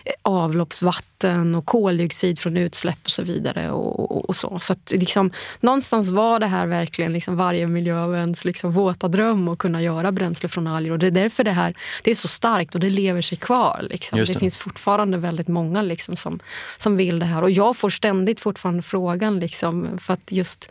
eh, 0.04 0.12
avloppsvatten 0.22 1.54
och 1.54 1.66
koldioxid 1.66 2.38
från 2.38 2.56
utsläpp 2.56 2.98
och 3.04 3.10
så 3.10 3.22
vidare. 3.22 3.70
Och, 3.70 4.16
och, 4.16 4.28
och 4.28 4.36
så 4.36 4.58
så 4.58 4.72
att 4.72 4.90
liksom, 4.90 5.30
någonstans 5.60 6.10
var 6.10 6.40
det 6.40 6.46
här 6.46 6.66
verkligen 6.66 7.12
liksom 7.12 7.36
varje 7.36 7.66
miljöväns 7.66 8.44
liksom 8.44 8.72
våta 8.72 9.08
dröm 9.08 9.48
att 9.48 9.58
kunna 9.58 9.82
göra 9.82 10.12
bränsle 10.12 10.48
från 10.48 10.66
alger. 10.66 10.92
Och 10.92 10.98
det 10.98 11.06
är 11.06 11.10
därför 11.10 11.44
det 11.44 11.50
här 11.50 11.74
det 12.02 12.10
är 12.10 12.14
så 12.14 12.28
starkt 12.28 12.74
och 12.74 12.80
det 12.80 12.90
lever 12.90 13.22
sig 13.22 13.38
kvar. 13.38 13.86
Liksom. 13.90 14.18
Det. 14.18 14.24
det. 14.24 14.38
finns 14.38 14.58
fortfarande 14.58 15.18
väldigt 15.18 15.48
många 15.48 15.82
liksom 15.82 16.16
som, 16.16 16.40
som 16.78 16.96
vill 16.96 17.18
det 17.18 17.26
här. 17.26 17.42
Och 17.42 17.50
jag 17.50 17.76
får 17.76 17.90
ständigt 17.90 18.40
fortfarande 18.40 18.82
frågan 18.82 19.40
liksom, 19.40 19.98
för 19.98 20.14
att 20.14 20.32
just 20.32 20.70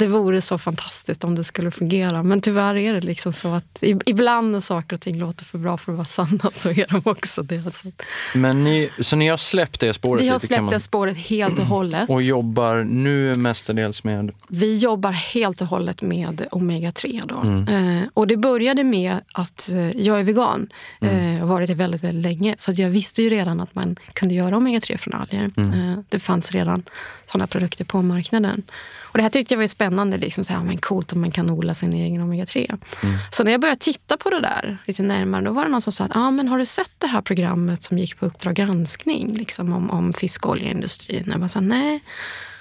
det 0.00 0.06
vore 0.06 0.40
så 0.40 0.58
fantastiskt 0.58 1.24
om 1.24 1.34
det 1.34 1.44
skulle 1.44 1.70
fungera. 1.70 2.22
Men 2.22 2.40
tyvärr 2.40 2.76
är 2.76 2.94
det 2.94 3.00
liksom 3.00 3.32
så 3.32 3.48
att 3.48 3.82
ibland 4.06 4.52
när 4.52 4.60
saker 4.60 4.96
och 4.96 5.00
ting 5.00 5.18
låter 5.18 5.44
för 5.44 5.58
bra 5.58 5.76
för 5.76 5.92
att 5.92 5.98
vara 5.98 6.06
sanna 6.06 6.50
så 6.54 6.68
är 6.70 6.86
de 6.90 7.10
också 7.10 7.42
det. 7.42 7.66
Alltså. 7.66 7.88
Men 8.34 8.64
ni, 8.64 8.90
så 9.00 9.16
ni 9.16 9.28
har 9.28 9.36
släppt 9.36 9.80
det 9.80 9.94
spåret? 9.94 10.24
Vi 10.24 10.28
har 10.28 10.38
släppt 10.38 10.62
man... 10.62 10.72
det 10.72 10.80
spåret 10.80 11.16
helt 11.16 11.58
och 11.58 11.64
hållet. 11.64 12.10
Och 12.10 12.22
jobbar 12.22 12.76
nu 12.84 13.34
mestadels 13.34 14.04
med? 14.04 14.32
Vi 14.48 14.78
jobbar 14.78 15.12
helt 15.12 15.60
och 15.60 15.66
hållet 15.66 16.02
med 16.02 16.46
omega-3. 16.50 17.22
Då. 17.26 17.40
Mm. 17.40 17.98
Eh, 18.02 18.08
och 18.14 18.26
det 18.26 18.36
började 18.36 18.84
med 18.84 19.16
att 19.32 19.70
eh, 19.70 19.90
jag 19.90 20.20
är 20.20 20.22
vegan. 20.22 20.68
Mm. 21.00 21.34
Eh, 21.34 21.40
har 21.40 21.46
varit 21.46 21.68
det 21.68 21.74
väldigt, 21.74 22.04
väldigt 22.04 22.22
länge. 22.22 22.54
Så 22.58 22.72
jag 22.72 22.90
visste 22.90 23.22
ju 23.22 23.30
redan 23.30 23.60
att 23.60 23.74
man 23.74 23.96
kunde 24.12 24.34
göra 24.34 24.56
omega-3 24.56 24.96
från 24.96 25.14
alger. 25.14 25.50
Mm. 25.56 25.72
Eh, 25.72 25.98
det 26.08 26.18
fanns 26.18 26.52
redan 26.52 26.82
sådana 27.26 27.46
produkter 27.46 27.84
på 27.84 28.02
marknaden. 28.02 28.62
Och 29.12 29.18
det 29.18 29.22
här 29.22 29.30
tyckte 29.30 29.54
jag 29.54 29.58
var 29.58 29.66
spännande. 29.66 30.18
Liksom, 30.18 30.44
så 30.44 30.52
här, 30.52 30.64
men 30.64 30.78
coolt 30.78 31.12
om 31.12 31.20
man 31.20 31.30
kan 31.30 31.50
odla 31.50 31.74
sin 31.74 31.92
egen 31.92 32.22
omega-3. 32.22 32.78
Mm. 33.02 33.18
Så 33.30 33.44
när 33.44 33.52
jag 33.52 33.60
började 33.60 33.80
titta 33.80 34.16
på 34.16 34.30
det 34.30 34.40
där 34.40 34.78
lite 34.84 35.02
närmare, 35.02 35.44
då 35.44 35.52
var 35.52 35.64
det 35.64 35.70
någon 35.70 35.80
som 35.80 35.92
sa 35.92 36.04
att 36.04 36.16
ah, 36.16 36.30
men 36.30 36.48
har 36.48 36.58
du 36.58 36.66
sett 36.66 36.92
det 36.98 37.06
här 37.06 37.20
programmet 37.20 37.82
som 37.82 37.98
gick 37.98 38.18
på 38.18 38.26
Uppdrag 38.26 38.54
granskning 38.54 39.34
liksom, 39.36 39.72
om, 39.72 39.90
om 39.90 40.12
fiskoljeindustrin? 40.12 41.24
Jag 41.26 41.40
bara 41.40 41.48
sa 41.48 41.60
nej. 41.60 42.00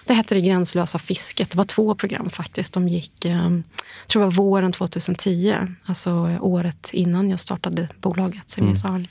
Det 0.05 0.13
hette 0.13 0.35
Det 0.35 0.41
gränslösa 0.41 0.99
fisket. 0.99 1.51
Det 1.51 1.57
var 1.57 1.65
två 1.65 1.95
program 1.95 2.29
faktiskt. 2.29 2.73
De 2.73 2.89
gick, 2.89 3.25
eh, 3.25 3.31
jag 3.33 3.63
tror 4.07 4.21
det 4.21 4.25
var 4.25 4.31
våren 4.31 4.71
2010. 4.71 5.55
Alltså 5.85 6.37
året 6.41 6.89
innan 6.93 7.29
jag 7.29 7.39
startade 7.39 7.87
bolaget, 8.01 8.49
Semilsal. 8.49 8.91
Mm. 8.91 9.07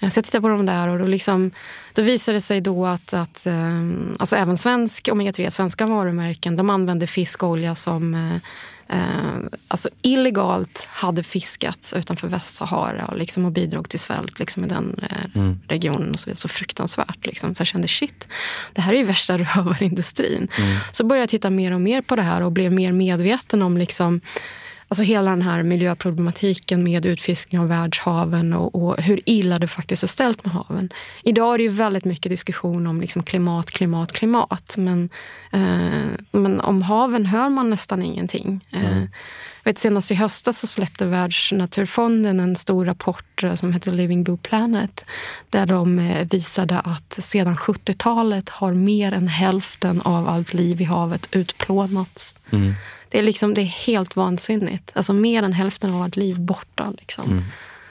Eh, 0.00 0.10
så 0.10 0.18
jag 0.18 0.24
tittade 0.24 0.42
på 0.42 0.48
dem 0.48 0.66
där 0.66 0.88
och 0.88 0.98
då, 0.98 1.06
liksom, 1.06 1.50
då 1.92 2.02
visade 2.02 2.36
det 2.36 2.40
sig 2.40 2.60
då 2.60 2.86
att, 2.86 3.14
att 3.14 3.46
eh, 3.46 3.80
alltså 4.18 4.36
även 4.36 4.58
svensk 4.58 5.08
omega-3, 5.08 5.50
svenska 5.50 5.86
varumärken, 5.86 6.56
de 6.56 6.70
använde 6.70 7.06
fiskolja 7.06 7.74
som 7.74 8.14
eh, 8.14 8.36
alltså 9.68 9.88
illegalt 10.02 10.88
hade 10.90 11.22
fiskats 11.22 11.94
utanför 11.94 12.28
Västsahara 12.28 13.06
och, 13.06 13.18
liksom, 13.18 13.44
och 13.44 13.52
bidrog 13.52 13.88
till 13.88 13.98
svält 13.98 14.38
liksom, 14.38 14.64
i 14.64 14.68
den 14.68 15.00
mm. 15.34 15.60
regionen. 15.68 16.10
och 16.12 16.20
Så, 16.20 16.26
vidare. 16.26 16.36
så 16.38 16.48
fruktansvärt. 16.48 17.26
Liksom. 17.26 17.54
Så 17.54 17.60
jag 17.60 17.66
kände 17.66 17.88
shit, 17.88 18.28
det 18.72 18.80
här 18.80 18.92
är 18.92 18.98
ju 18.98 19.04
värsta 19.04 19.38
rövarindustrin. 19.56 20.48
Mm. 20.58 20.76
Så 20.92 21.04
började 21.04 21.22
jag 21.22 21.28
titta 21.28 21.50
mer 21.50 21.72
och 21.72 21.80
mer 21.80 22.02
på 22.02 22.16
det 22.16 22.22
här 22.22 22.42
och 22.42 22.52
blev 22.52 22.72
mer 22.72 22.92
medveten 22.92 23.62
om 23.62 23.78
liksom, 23.78 24.20
Alltså 24.94 25.04
hela 25.04 25.30
den 25.30 25.42
här 25.42 25.62
miljöproblematiken 25.62 26.84
med 26.84 27.06
utfiskning 27.06 27.60
av 27.60 27.68
världshaven 27.68 28.52
och, 28.52 28.74
och, 28.74 29.00
hur 29.02 29.20
illa 29.26 29.58
det 29.58 29.68
faktiskt 29.68 30.02
är 30.02 30.06
ställt 30.06 30.44
med 30.44 30.54
haven. 30.54 30.92
Idag 31.22 31.54
är 31.54 31.58
det 31.58 31.64
ju 31.64 31.70
väldigt 31.70 32.04
mycket 32.04 32.30
diskussion 32.30 32.86
om 32.86 33.00
liksom 33.00 33.22
klimat, 33.22 33.70
klimat, 33.70 34.12
klimat. 34.12 34.74
Men, 34.76 35.08
eh, 35.52 36.06
men 36.32 36.60
om 36.60 36.82
haven 36.82 37.26
hör 37.26 37.48
man 37.48 37.70
nästan 37.70 38.02
ingenting. 38.02 38.64
Eh, 38.72 39.02
vet, 39.64 39.78
senast 39.78 40.10
i 40.10 40.14
höstas 40.14 40.58
så 40.58 40.66
släppte 40.66 41.06
Världsnaturfonden 41.06 42.40
en 42.40 42.56
stor 42.56 42.84
rapport 42.84 43.42
eh, 43.42 43.54
som 43.54 43.72
heter 43.72 43.90
Living 43.90 44.24
Blue 44.24 44.38
Planet 44.42 45.04
där 45.50 45.66
de 45.66 45.98
eh, 45.98 46.28
visade 46.28 46.78
att 46.80 47.16
sedan 47.18 47.56
70-talet 47.56 48.48
har 48.48 48.72
mer 48.72 49.12
än 49.12 49.28
hälften 49.28 50.00
av 50.00 50.28
allt 50.28 50.54
liv 50.54 50.80
i 50.80 50.84
havet 50.84 51.28
utplånats. 51.32 52.34
Mm. 52.52 52.74
Det 53.14 53.18
är, 53.18 53.22
liksom, 53.22 53.54
det 53.54 53.60
är 53.60 53.64
helt 53.64 54.16
vansinnigt. 54.16 54.92
Alltså 54.94 55.12
mer 55.12 55.42
än 55.42 55.52
hälften 55.52 55.94
av 55.94 56.02
allt 56.02 56.16
liv 56.16 56.40
borta. 56.40 56.92
Liksom. 56.98 57.30
Mm. 57.30 57.44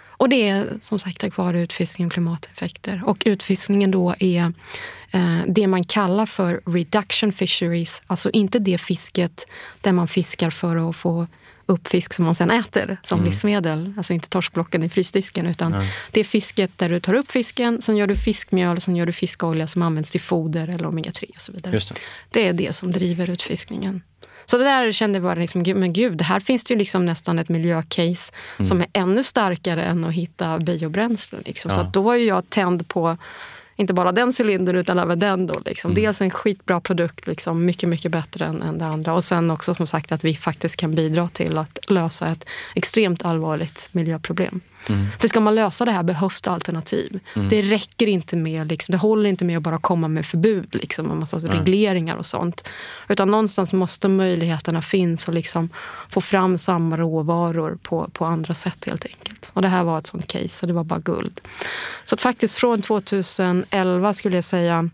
Och 0.07 0.29
det 0.29 0.49
är 0.49 0.67
som 0.81 0.99
sagt 0.99 1.19
tack 1.19 1.37
vare 1.37 1.61
utfiskning 1.61 2.07
och 2.07 2.13
klimateffekter. 2.13 3.01
Och 3.05 3.23
utfiskningen 3.25 3.91
då 3.91 4.15
är 4.19 4.53
eh, 5.11 5.39
det 5.47 5.67
man 5.67 5.83
kallar 5.83 6.25
för 6.25 6.61
reduction 6.65 7.31
fisheries. 7.31 8.01
Alltså 8.07 8.29
inte 8.29 8.59
det 8.59 8.77
fisket 8.77 9.45
där 9.81 9.91
man 9.91 10.07
fiskar 10.07 10.49
för 10.49 10.89
att 10.89 10.95
få 10.95 11.27
upp 11.65 11.87
fisk 11.87 12.13
som 12.13 12.25
man 12.25 12.35
sen 12.35 12.51
äter 12.51 12.97
som 13.03 13.19
mm. 13.19 13.29
livsmedel. 13.29 13.93
Alltså 13.97 14.13
inte 14.13 14.29
torskblocken 14.29 14.83
i 14.83 14.89
frysdisken 14.89 15.45
utan 15.45 15.71
Nej. 15.71 15.93
det 16.11 16.19
är 16.19 16.23
fisket 16.23 16.77
där 16.77 16.89
du 16.89 16.99
tar 16.99 17.13
upp 17.13 17.31
fisken, 17.31 17.81
sen 17.81 17.97
gör 17.97 18.07
du 18.07 18.15
fiskmjöl, 18.15 18.81
sen 18.81 18.95
gör 18.95 19.05
du 19.05 19.11
fiskolja 19.11 19.67
som 19.67 19.81
används 19.81 20.11
till 20.11 20.21
foder 20.21 20.67
eller 20.67 20.87
omega-3 20.87 21.35
och 21.35 21.41
så 21.41 21.51
vidare. 21.51 21.71
Det. 21.71 21.93
det. 22.29 22.47
är 22.47 22.53
det 22.53 22.73
som 22.73 22.91
driver 22.91 23.29
utfiskningen. 23.29 24.01
Så 24.45 24.57
det 24.57 24.63
där 24.63 24.91
kände 24.91 25.15
jag 25.15 25.23
bara, 25.23 25.35
liksom, 25.35 25.61
men 25.61 25.93
gud, 25.93 26.21
här 26.21 26.39
finns 26.39 26.63
det 26.63 26.73
ju 26.73 26.77
liksom 26.77 27.05
nästan 27.05 27.39
ett 27.39 27.49
miljöcase 27.49 28.33
mm. 28.57 28.65
som 28.65 28.81
är 28.81 28.87
ännu 28.93 29.23
starkare 29.23 29.83
än 29.83 30.05
att 30.05 30.13
hitta 30.13 30.59
biobränslen. 30.59 31.41
Liksom. 31.45 31.71
Ja. 31.71 31.77
Så 31.77 31.83
då 31.93 32.01
var 32.01 32.15
ju 32.15 32.25
jag 32.25 32.49
tänd 32.49 32.87
på 32.87 33.17
inte 33.75 33.93
bara 33.93 34.11
den 34.11 34.33
cylindern 34.39 34.75
utan 34.75 34.99
även 34.99 35.19
den. 35.19 35.47
Då, 35.47 35.59
liksom. 35.65 35.91
Mm. 35.91 36.03
Dels 36.03 36.21
en 36.21 36.31
skitbra 36.31 36.81
produkt, 36.81 37.27
liksom, 37.27 37.65
mycket, 37.65 37.89
mycket 37.89 38.11
bättre 38.11 38.45
än, 38.45 38.61
än 38.61 38.77
det 38.77 38.85
andra. 38.85 39.13
Och 39.13 39.23
sen 39.23 39.51
också 39.51 39.75
som 39.75 39.87
sagt 39.87 40.11
att 40.11 40.23
vi 40.23 40.35
faktiskt 40.35 40.75
kan 40.75 40.95
bidra 40.95 41.29
till 41.29 41.57
att 41.57 41.79
lösa 41.89 42.27
ett 42.27 42.45
extremt 42.75 43.25
allvarligt 43.25 43.89
miljöproblem. 43.91 44.61
Mm. 44.89 45.07
För 45.19 45.27
ska 45.27 45.39
man 45.39 45.55
lösa 45.55 45.85
det 45.85 45.91
här 45.91 46.03
behövs 46.03 46.41
det 46.41 46.51
alternativ. 46.51 47.19
Mm. 47.35 47.49
Det 47.49 47.61
räcker 47.61 48.07
inte 48.07 48.35
med, 48.35 48.67
liksom, 48.67 48.93
det 48.93 48.97
håller 48.97 49.29
inte 49.29 49.45
med 49.45 49.57
att 49.57 49.63
bara 49.63 49.77
komma 49.77 50.07
med 50.07 50.25
förbud 50.25 50.75
liksom, 50.81 51.11
och 51.11 51.17
massa 51.17 51.37
mm. 51.37 51.51
regleringar 51.51 52.15
och 52.15 52.25
sånt. 52.25 52.69
Utan 53.07 53.31
någonstans 53.31 53.73
måste 53.73 54.07
möjligheterna 54.07 54.81
finnas 54.81 55.29
att 55.29 55.35
liksom 55.35 55.69
få 56.09 56.21
fram 56.21 56.57
samma 56.57 56.97
råvaror 56.97 57.77
på, 57.83 58.09
på 58.13 58.25
andra 58.25 58.53
sätt 58.53 58.85
helt 58.85 59.05
enkelt. 59.05 59.51
Och 59.53 59.61
det 59.61 59.67
här 59.67 59.83
var 59.83 59.97
ett 59.97 60.07
sånt 60.07 60.27
case 60.27 60.63
och 60.63 60.67
det 60.67 60.73
var 60.73 60.83
bara 60.83 60.99
guld. 60.99 61.41
Så 62.05 62.15
att 62.15 62.21
faktiskt 62.21 62.55
från 62.55 62.81
2011 62.81 64.13
skulle 64.13 64.37
jag 64.37 64.43
säga 64.43 64.89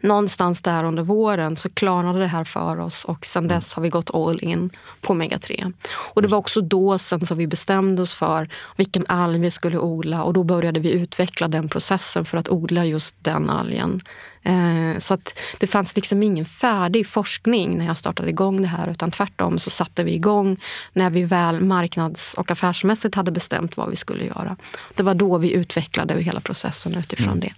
någonstans 0.00 0.62
där 0.62 0.84
under 0.84 1.02
våren 1.02 1.56
så 1.56 1.68
klarnade 1.70 2.18
det 2.18 2.26
här 2.26 2.44
för 2.44 2.78
oss 2.78 3.04
och 3.04 3.26
sen 3.26 3.44
mm. 3.44 3.56
dess 3.56 3.74
har 3.74 3.82
vi 3.82 3.88
gått 3.88 4.14
all 4.14 4.44
in 4.44 4.70
på 5.00 5.12
omega-3. 5.12 5.72
Och 5.90 6.22
det 6.22 6.28
var 6.28 6.38
också 6.38 6.60
då 6.60 6.98
sen 6.98 7.26
som 7.26 7.38
vi 7.38 7.46
bestämde 7.46 8.02
oss 8.02 8.14
för 8.14 8.48
vilken 8.76 9.06
alg 9.08 9.38
vi 9.38 9.50
skulle 9.50 9.78
odla 9.78 10.22
och 10.22 10.32
då 10.32 10.44
började 10.44 10.80
vi 10.80 10.90
utveckla 10.90 11.48
den 11.48 11.68
processen 11.68 12.24
för 12.24 12.38
att 12.38 12.48
odla 12.48 12.84
just 12.84 13.14
den 13.18 13.50
algen. 13.50 14.00
Eh, 14.42 14.98
så 14.98 15.14
att 15.14 15.38
det 15.58 15.66
fanns 15.66 15.96
liksom 15.96 16.22
ingen 16.22 16.44
färdig 16.44 17.06
forskning 17.06 17.78
när 17.78 17.86
jag 17.86 17.96
startade 17.96 18.28
igång 18.28 18.62
det 18.62 18.68
här 18.68 18.88
utan 18.90 19.10
tvärtom 19.10 19.58
så 19.58 19.70
satte 19.70 20.04
vi 20.04 20.14
igång 20.14 20.60
när 20.92 21.10
vi 21.10 21.24
väl 21.24 21.60
marknads 21.60 22.34
och 22.34 22.50
affärsmässigt 22.50 23.14
hade 23.14 23.30
bestämt 23.30 23.76
vad 23.76 23.90
vi 23.90 23.96
skulle 23.96 24.24
göra. 24.24 24.56
Det 24.94 25.02
var 25.02 25.14
då 25.14 25.38
vi 25.38 25.52
utvecklade 25.52 26.22
hela 26.22 26.40
processen 26.40 26.94
utifrån 26.94 27.28
mm. 27.28 27.40
det. 27.40 27.52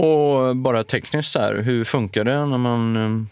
Och 0.00 0.56
bara 0.56 0.84
tekniskt, 0.84 1.30
så 1.30 1.38
här, 1.38 1.54
hur 1.54 1.84
funkar 1.84 2.24
det 2.24 2.46
när 2.46 2.58
man 2.58 2.96
eh, 2.96 3.26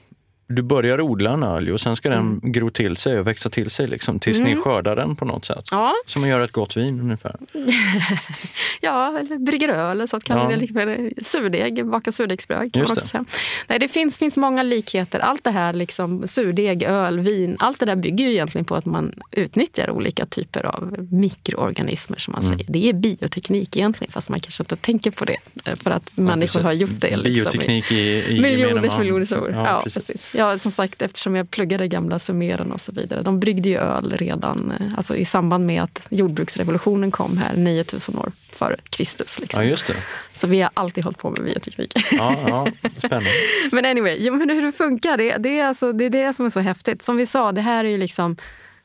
du 0.51 0.63
börjar 0.63 1.01
odla 1.01 1.31
en 1.31 1.43
alg 1.43 1.73
och 1.73 1.81
sen 1.81 1.97
ska 1.97 2.09
den 2.09 2.19
mm. 2.19 2.53
gro 2.53 2.71
till 2.71 2.97
sig 2.97 3.21
och 3.21 3.27
växa 3.27 3.51
till 3.51 3.71
sig 3.71 3.87
liksom, 3.87 4.19
tills 4.19 4.39
mm. 4.39 4.51
ni 4.51 4.57
skördar 4.57 4.97
den 4.97 5.17
på 5.17 5.25
något 5.25 5.45
sätt. 5.45 5.69
Ja. 5.71 5.95
Som 6.07 6.21
man 6.21 6.31
gör 6.31 6.41
ett 6.41 6.53
gott 6.53 6.77
vin 6.77 7.01
ungefär. 7.01 7.37
ja, 8.81 9.19
eller 9.19 9.39
brygger 9.39 9.69
öl 9.69 9.91
eller 9.91 10.07
så. 10.07 10.21
Kan 10.21 10.51
ja. 10.51 10.57
det, 10.57 11.25
surdeg, 11.25 11.87
baka 11.87 12.13
surdegsbröd. 12.13 12.73
Kan 12.73 12.81
Just 12.81 13.13
det. 13.13 13.25
Nej, 13.67 13.79
det 13.79 13.89
finns, 13.89 14.19
finns 14.19 14.37
många 14.37 14.63
likheter. 14.63 15.19
Allt 15.19 15.45
det 15.45 15.51
här, 15.51 15.73
liksom, 15.73 16.27
surdeg, 16.27 16.83
öl, 16.83 17.21
vin, 17.21 17.57
allt 17.59 17.81
det 17.81 17.87
där 17.87 17.97
bygger 17.97 18.25
ju 18.25 18.31
egentligen 18.31 18.65
på 18.65 18.75
att 18.75 18.87
man 18.87 19.13
utnyttjar 19.31 19.91
olika 19.91 20.27
typer 20.27 20.67
av 20.67 21.07
mikroorganismer. 21.11 22.19
som 22.19 22.33
man 22.33 22.43
mm. 22.43 22.59
säger. 22.59 22.73
Det 22.73 22.89
är 22.89 22.93
bioteknik 22.93 23.77
egentligen, 23.77 24.13
fast 24.13 24.29
man 24.29 24.41
kanske 24.41 24.63
inte 24.63 24.77
tänker 24.77 25.11
på 25.11 25.25
det. 25.25 25.37
Eh, 25.65 25.77
för 25.77 25.91
att 25.91 26.13
ja, 26.15 26.23
människor 26.23 26.47
precis. 26.47 26.63
har 26.63 26.73
gjort 26.73 27.01
det. 27.01 27.17
Liksom, 27.17 27.33
bioteknik 27.33 27.93
i, 27.93 28.25
i 28.29 28.41
miljoners 28.41 28.99
miljoners 28.99 29.33
år. 29.33 29.51
Ja, 29.53 29.67
ja, 29.67 29.81
precis. 29.85 30.07
precis. 30.07 30.38
Ja, 30.39 30.59
som 30.59 30.73
sagt, 30.73 31.03
eftersom 31.03 31.37
jag 31.37 31.51
pluggade 31.51 31.89
gamla 31.89 32.19
summeren 32.19 32.73
och 32.73 32.81
så 32.81 32.93
vidare. 32.93 33.23
De 33.23 33.41
bryggde 33.41 33.69
ju 33.69 33.77
öl 33.77 34.13
redan 34.17 34.73
eh, 34.81 34.87
alltså 34.97 35.17
i 35.17 35.25
samband 35.25 35.67
med 35.67 35.83
att 35.83 36.07
jordbruksrevolutionen 36.11 37.11
kom 37.11 37.39
här 37.39 37.57
9000 37.57 38.19
år 38.19 38.33
före 38.53 38.77
Kristus. 38.91 39.41
Liksom. 39.41 39.63
Ja, 39.63 39.69
just 39.69 39.87
det. 39.87 39.95
Så 40.35 40.47
vi 40.47 40.61
har 40.61 40.71
alltid 40.75 41.05
hållit 41.05 41.19
på 41.19 41.31
med 41.31 41.45
bioteknik. 41.45 41.93
Ja, 42.13 42.37
ja, 42.47 42.67
spännande. 42.97 43.31
men 43.73 43.85
anyway, 43.85 44.25
ja, 44.25 44.33
men 44.33 44.51
hur 44.51 44.63
det 44.63 44.73
funkar, 44.73 45.17
det, 45.17 45.37
det, 45.37 45.59
är 45.59 45.67
alltså, 45.67 45.93
det 45.93 46.05
är 46.05 46.11
det 46.11 46.35
som 46.35 46.47
är 46.47 46.51
så 46.51 46.61
häftigt. 46.61 47.03
Som 47.03 47.17
vi 47.17 47.27
sa, 47.27 47.53
det 47.53 47.61
här 47.61 47.85
är 47.85 47.89
ju 47.89 47.99
liksom 47.99 48.37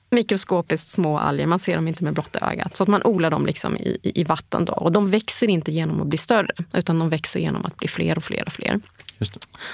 mikroskopiskt 0.10 0.88
små 0.88 1.18
alger. 1.18 1.46
Man 1.46 1.60
ser 1.60 1.76
dem 1.76 1.88
inte 1.88 2.04
med 2.04 2.14
blotta 2.14 2.52
ögat. 2.52 2.76
Så 2.76 2.84
att 2.84 2.90
man 2.90 3.02
odlar 3.04 3.30
dem 3.30 3.46
liksom 3.46 3.78
i, 3.78 3.98
i, 4.04 4.22
i 4.22 4.24
vatten. 4.24 4.66
Då. 4.66 4.74
Och 4.74 4.92
de 4.92 5.12
växer 5.12 5.50
inte 5.50 5.72
genom 5.72 6.02
att 6.02 6.08
bli 6.08 6.18
större, 6.18 6.54
utan 6.74 7.00
de 7.00 7.10
växer 7.10 7.40
genom 7.40 7.66
att 7.66 7.78
bli 7.78 7.88
fler 7.88 8.18
och 8.18 8.24
fler 8.24 8.44
och 8.46 8.54
fler. 8.54 8.80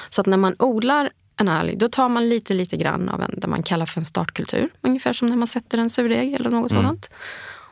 Så 0.10 0.22
att 0.22 0.28
när 0.28 0.38
man 0.38 0.56
odlar 0.60 1.10
en 1.40 1.48
alg, 1.48 1.76
då 1.76 1.88
tar 1.88 2.10
man 2.10 2.30
lite, 2.30 2.54
lite 2.54 2.78
grann 2.78 3.10
av 3.10 3.22
en, 3.22 3.34
det 3.38 3.48
man 3.48 3.64
kallar 3.64 3.86
för 3.86 4.00
en 4.00 4.06
startkultur. 4.06 4.70
Ungefär 4.82 5.14
som 5.14 5.30
när 5.30 5.36
man 5.36 5.48
sätter 5.48 5.78
en 5.78 5.90
surdeg 5.90 6.34
eller 6.34 6.50
något 6.50 6.72
mm. 6.72 6.84
sådant. 6.84 7.10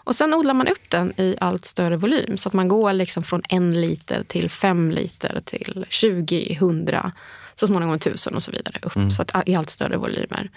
Och 0.08 0.16
sen 0.16 0.34
odlar 0.34 0.54
man 0.54 0.68
upp 0.68 0.90
den 0.90 1.14
i 1.18 1.36
allt 1.42 1.66
större 1.66 1.98
volym. 1.98 2.38
Så 2.38 2.50
att 2.50 2.54
man 2.54 2.68
går 2.68 2.94
liksom 2.94 3.24
från 3.24 3.42
en 3.50 3.82
liter 3.82 4.24
till 4.24 4.50
fem 4.50 4.92
liter 4.92 5.42
till 5.46 5.86
20, 5.90 6.54
100 6.54 7.12
så 7.60 7.68
småningom 7.68 8.00
tusen 8.00 8.36
och 8.36 8.44
så 8.44 8.52
vidare 8.52 8.80
upp. 8.82 8.96
Mm. 8.96 9.12
Så 9.12 9.22
att, 9.22 9.50
i 9.50 9.56
allt 9.56 9.70
större 9.70 9.98
volymer. 9.98 10.50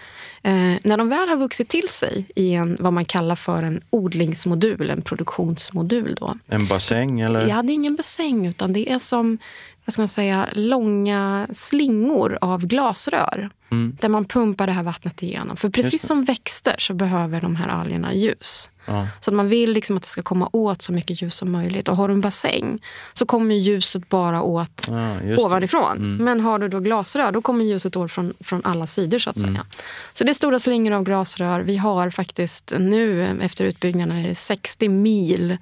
Eh, 0.43 0.53
när 0.83 0.97
de 0.97 1.09
väl 1.09 1.29
har 1.29 1.37
vuxit 1.37 1.69
till 1.69 1.89
sig 1.89 2.27
i 2.35 2.53
en, 2.55 2.77
vad 2.81 2.93
man 2.93 3.05
kallar 3.05 3.37
för 3.37 3.63
en 3.63 3.81
odlingsmodul, 3.91 4.91
en 4.91 5.03
produktionsmodul. 5.03 6.17
Då. 6.21 6.35
En 6.47 6.67
bassäng? 6.67 7.21
Eller? 7.21 7.49
Ja, 7.49 7.63
det 7.63 7.73
är 7.73 7.75
ingen 7.75 7.97
bassäng 7.97 8.47
utan 8.47 8.73
det 8.73 8.91
är 8.93 8.99
som 8.99 9.39
vad 9.85 9.93
ska 9.93 10.03
man 10.03 10.09
säga, 10.09 10.49
långa 10.53 11.47
slingor 11.53 12.39
av 12.41 12.67
glasrör. 12.67 13.51
Mm. 13.71 13.97
Där 14.01 14.09
man 14.09 14.25
pumpar 14.25 14.67
det 14.67 14.73
här 14.73 14.83
vattnet 14.83 15.23
igenom. 15.23 15.57
För 15.57 15.71
precis 15.71 16.07
som 16.07 16.25
växter 16.25 16.75
så 16.79 16.95
behöver 16.95 17.41
de 17.41 17.57
här 17.57 17.69
algerna 17.69 18.15
ljus. 18.15 18.71
Ja. 18.87 19.09
Så 19.21 19.31
att 19.31 19.35
man 19.35 19.49
vill 19.49 19.73
liksom 19.73 19.97
att 19.97 20.03
det 20.03 20.09
ska 20.09 20.23
komma 20.23 20.49
åt 20.53 20.83
så 20.83 20.93
mycket 20.93 21.23
ljus 21.23 21.35
som 21.35 21.53
möjligt. 21.53 21.89
Och 21.89 21.97
har 21.97 22.09
du 22.09 22.15
en 22.15 22.21
bassäng 22.21 22.83
så 23.13 23.27
kommer 23.27 23.55
ljuset 23.55 24.09
bara 24.09 24.43
åt 24.43 24.87
Ja, 24.87 24.93
det. 24.93 24.99
Mm. 24.99 25.39
ovanifrån. 25.39 26.17
Men 26.21 26.41
har 26.41 26.59
du 26.59 26.69
då 26.69 26.81
glasrör 26.91 27.33
då 27.33 27.43
kommer 27.43 27.65
ljuset 27.65 27.97
åt 27.97 28.13
från, 28.13 28.35
från 28.41 28.61
alla 28.65 28.87
sidor. 28.87 29.19
så 29.19 29.31
att 29.31 29.37
Mm. 29.37 29.55
säga. 29.55 29.67
Så 30.13 30.25
det 30.25 30.31
är 30.31 30.35
stora 30.35 30.59
slingor 30.59 30.93
av 30.93 31.03
glasrör. 31.05 31.61
Vi 31.61 31.77
har 31.77 32.11
faktiskt 32.11 32.73
nu 32.79 33.39
efter 33.43 33.65
utbyggnaden 33.65 34.17
är 34.25 34.29
det 34.29 34.35
60 34.35 34.89
mil 34.89 35.57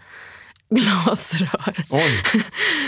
glasrör. 0.70 1.74
Oj, 1.90 2.22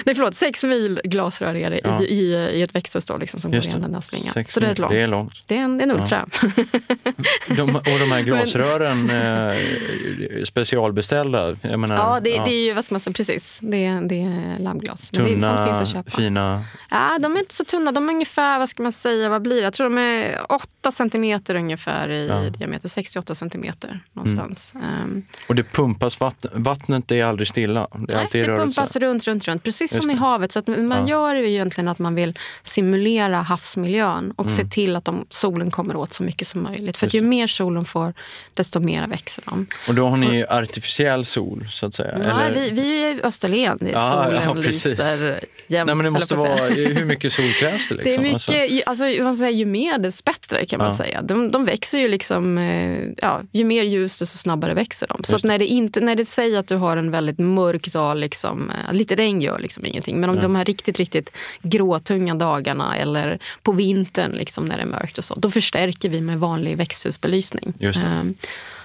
Nej, 0.04 0.14
förlåt, 0.14 0.34
sex 0.34 0.64
mil 0.64 1.00
glasrör 1.04 1.54
är 1.56 1.70
det 1.70 1.80
Ja. 1.84 2.02
i, 2.02 2.04
i, 2.04 2.34
i 2.34 2.62
ett 2.62 2.74
växthus 2.74 3.06
då, 3.06 3.16
liksom, 3.16 3.40
som 3.40 3.52
Just 3.52 3.66
går 3.66 3.70
igenom 3.70 3.82
den 3.82 3.94
här 3.94 4.00
slingan. 4.00 4.32
Sex 4.34 4.54
Så 4.54 4.60
det 4.60 4.66
är 4.66 4.74
långt. 4.76 4.92
Det 4.92 5.00
är 5.00 5.06
långt. 5.08 5.42
Det 5.46 5.56
är 5.56 5.62
en, 5.62 5.80
en 5.80 5.90
ultra. 5.90 6.26
De, 7.46 7.76
och 7.76 7.82
de 8.00 8.12
här 8.12 8.22
glasrören, 8.22 9.10
eh, 10.40 10.44
specialbeställda? 10.44 11.56
Menar, 11.62 11.96
Ja, 11.96 12.20
det, 12.24 12.30
det 12.30 12.52
är 12.52 12.64
ju, 12.64 12.72
vad 12.74 12.84
ska 12.84 12.94
man 12.94 13.00
säga, 13.00 13.14
precis. 13.14 13.58
Det 13.62 13.84
är, 13.84 14.00
det 14.00 14.22
är 14.22 14.58
lammglas. 14.58 15.12
Men 15.12 15.24
det 15.24 15.30
är, 15.30 15.34
tunna, 15.34 15.66
finns 15.66 15.80
att 15.80 15.88
köpa. 15.96 16.10
fina... 16.10 16.64
Ja, 16.90 17.18
de 17.20 17.34
är 17.36 17.38
inte 17.40 17.54
så 17.54 17.64
tunna. 17.64 17.92
De 17.92 18.08
är 18.08 18.12
ungefär, 18.12 18.58
vad 18.58 18.68
ska 18.68 18.82
man 18.82 18.92
säga, 18.92 19.28
vad 19.28 19.42
blir 19.42 19.56
det? 19.56 19.62
Jag 19.62 19.72
tror 19.72 19.84
de 19.90 19.98
är 19.98 20.52
8 20.52 20.92
centimeter 20.92 21.54
ungefär 21.54 22.08
i 22.10 22.26
Ja. 22.28 22.34
Mm. 22.38 22.52
diameter. 22.52 22.88
68 22.88 23.34
centimeter 23.34 24.00
någonstans. 24.12 24.74
Ehm, 24.76 25.22
Och 25.48 25.54
det 25.54 25.62
pumpas 25.62 26.20
vatten, 26.20 26.50
vattnet 26.62 27.10
är 27.12 27.24
aldrig 27.24 27.48
stilla. 27.48 27.69
Det 27.74 27.78
är 28.12 28.16
Nej, 28.16 28.22
alltid 28.24 28.42
det 28.42 28.48
rörelse. 28.48 28.80
pumpas 28.80 28.96
runt, 28.96 29.26
runt, 29.28 29.48
runt. 29.48 29.62
Precis 29.62 29.92
Just 29.92 30.02
som 30.02 30.10
i 30.10 30.14
det. 30.14 30.20
havet. 30.20 30.52
Så 30.52 30.58
att 30.58 30.66
man 30.66 30.90
Ja. 30.90 31.08
gör 31.08 31.34
ju 31.34 31.48
egentligen 31.50 31.88
att 31.88 31.98
man 31.98 32.14
vill 32.14 32.38
simulera 32.62 33.36
havsmiljön 33.36 34.32
och 34.36 34.46
Mm. 34.46 34.56
se 34.56 34.64
till 34.64 34.96
att 34.96 35.04
de, 35.04 35.26
solen 35.30 35.70
kommer 35.70 35.96
åt 35.96 36.12
så 36.14 36.22
mycket 36.22 36.46
som 36.48 36.62
möjligt. 36.62 36.96
För 36.96 37.06
ju 37.14 37.22
mer 37.22 37.46
sol 37.46 37.74
de 37.74 37.84
får, 37.84 38.14
desto 38.54 38.80
mer 38.80 39.06
växer 39.06 39.44
de. 39.46 39.66
Och 39.88 39.94
då 39.94 40.08
har 40.08 40.16
ni 40.16 40.44
artificiell 40.48 41.24
sol, 41.24 41.64
så 41.70 41.86
att 41.86 41.94
säga? 41.94 42.18
Ja, 42.24 42.40
eller? 42.40 42.60
vi, 42.60 42.70
vi 42.70 43.04
är 43.04 43.14
i 43.14 43.22
Österlen. 43.22 43.78
Det 43.80 43.90
Ja, 43.90 44.12
solen 44.24 44.42
ja, 44.44 44.54
lyser 44.54 45.44
jämt. 45.66 45.86
Nej, 45.86 45.94
men 45.94 46.04
det 46.04 46.10
måste 46.10 46.34
vara... 46.34 46.56
Hur 46.68 47.04
mycket 47.04 47.32
sol 47.32 47.50
krävs 47.60 47.88
det? 47.88 47.94
Liksom? 47.94 48.04
Det 48.04 48.14
är 48.14 48.18
mycket, 48.32 48.88
Alltså, 48.88 49.06
ju- 49.06 49.24
alltså, 49.26 49.46
ju- 49.46 49.66
mer 49.66 49.98
desto 49.98 50.24
bättre 50.24 50.66
kan 50.66 50.78
man 50.78 50.86
Ja. 50.88 50.96
säga. 50.96 51.22
De, 51.22 51.50
de 51.50 51.64
växer 51.64 51.98
ju 51.98 52.08
liksom, 52.08 52.58
eh, 52.58 52.98
ja, 53.16 53.40
ju 53.52 53.64
mer 53.64 53.82
ljus 53.84 54.18
desto 54.18 54.38
snabbare 54.38 54.74
växer 54.74 55.06
de. 55.08 55.24
Så 55.24 55.46
när 55.46 55.58
det 55.58 55.66
inte, 55.66 56.00
när 56.00 56.16
det 56.16 56.26
säger 56.26 56.58
att 56.58 56.66
du 56.68 56.76
har 56.76 56.96
en 56.96 57.10
väldigt 57.10 57.38
mörk 57.38 57.59
dag, 57.92 58.16
liksom, 58.16 58.70
eh, 58.70 58.92
lite 58.92 59.14
regn 59.14 59.40
gör 59.40 59.58
liksom 59.58 59.86
ingenting. 59.86 60.20
Men 60.20 60.30
om 60.30 60.36
de 60.42 60.56
här 60.56 60.64
riktigt, 60.64 60.98
riktigt 60.98 61.32
gråtunga 61.62 62.34
dagarna 62.34 62.96
eller 62.96 63.38
på 63.62 63.72
vintern 63.72 64.32
liksom, 64.32 64.64
när 64.64 64.76
det 64.76 64.82
är 64.82 64.86
mörkt 64.86 65.18
och 65.18 65.24
så, 65.24 65.34
då 65.34 65.50
förstärker 65.50 66.08
vi 66.08 66.20
med 66.20 66.38
vanlig 66.38 66.76
växthusbelysning. 66.76 67.72
Ehm, 68.04 68.34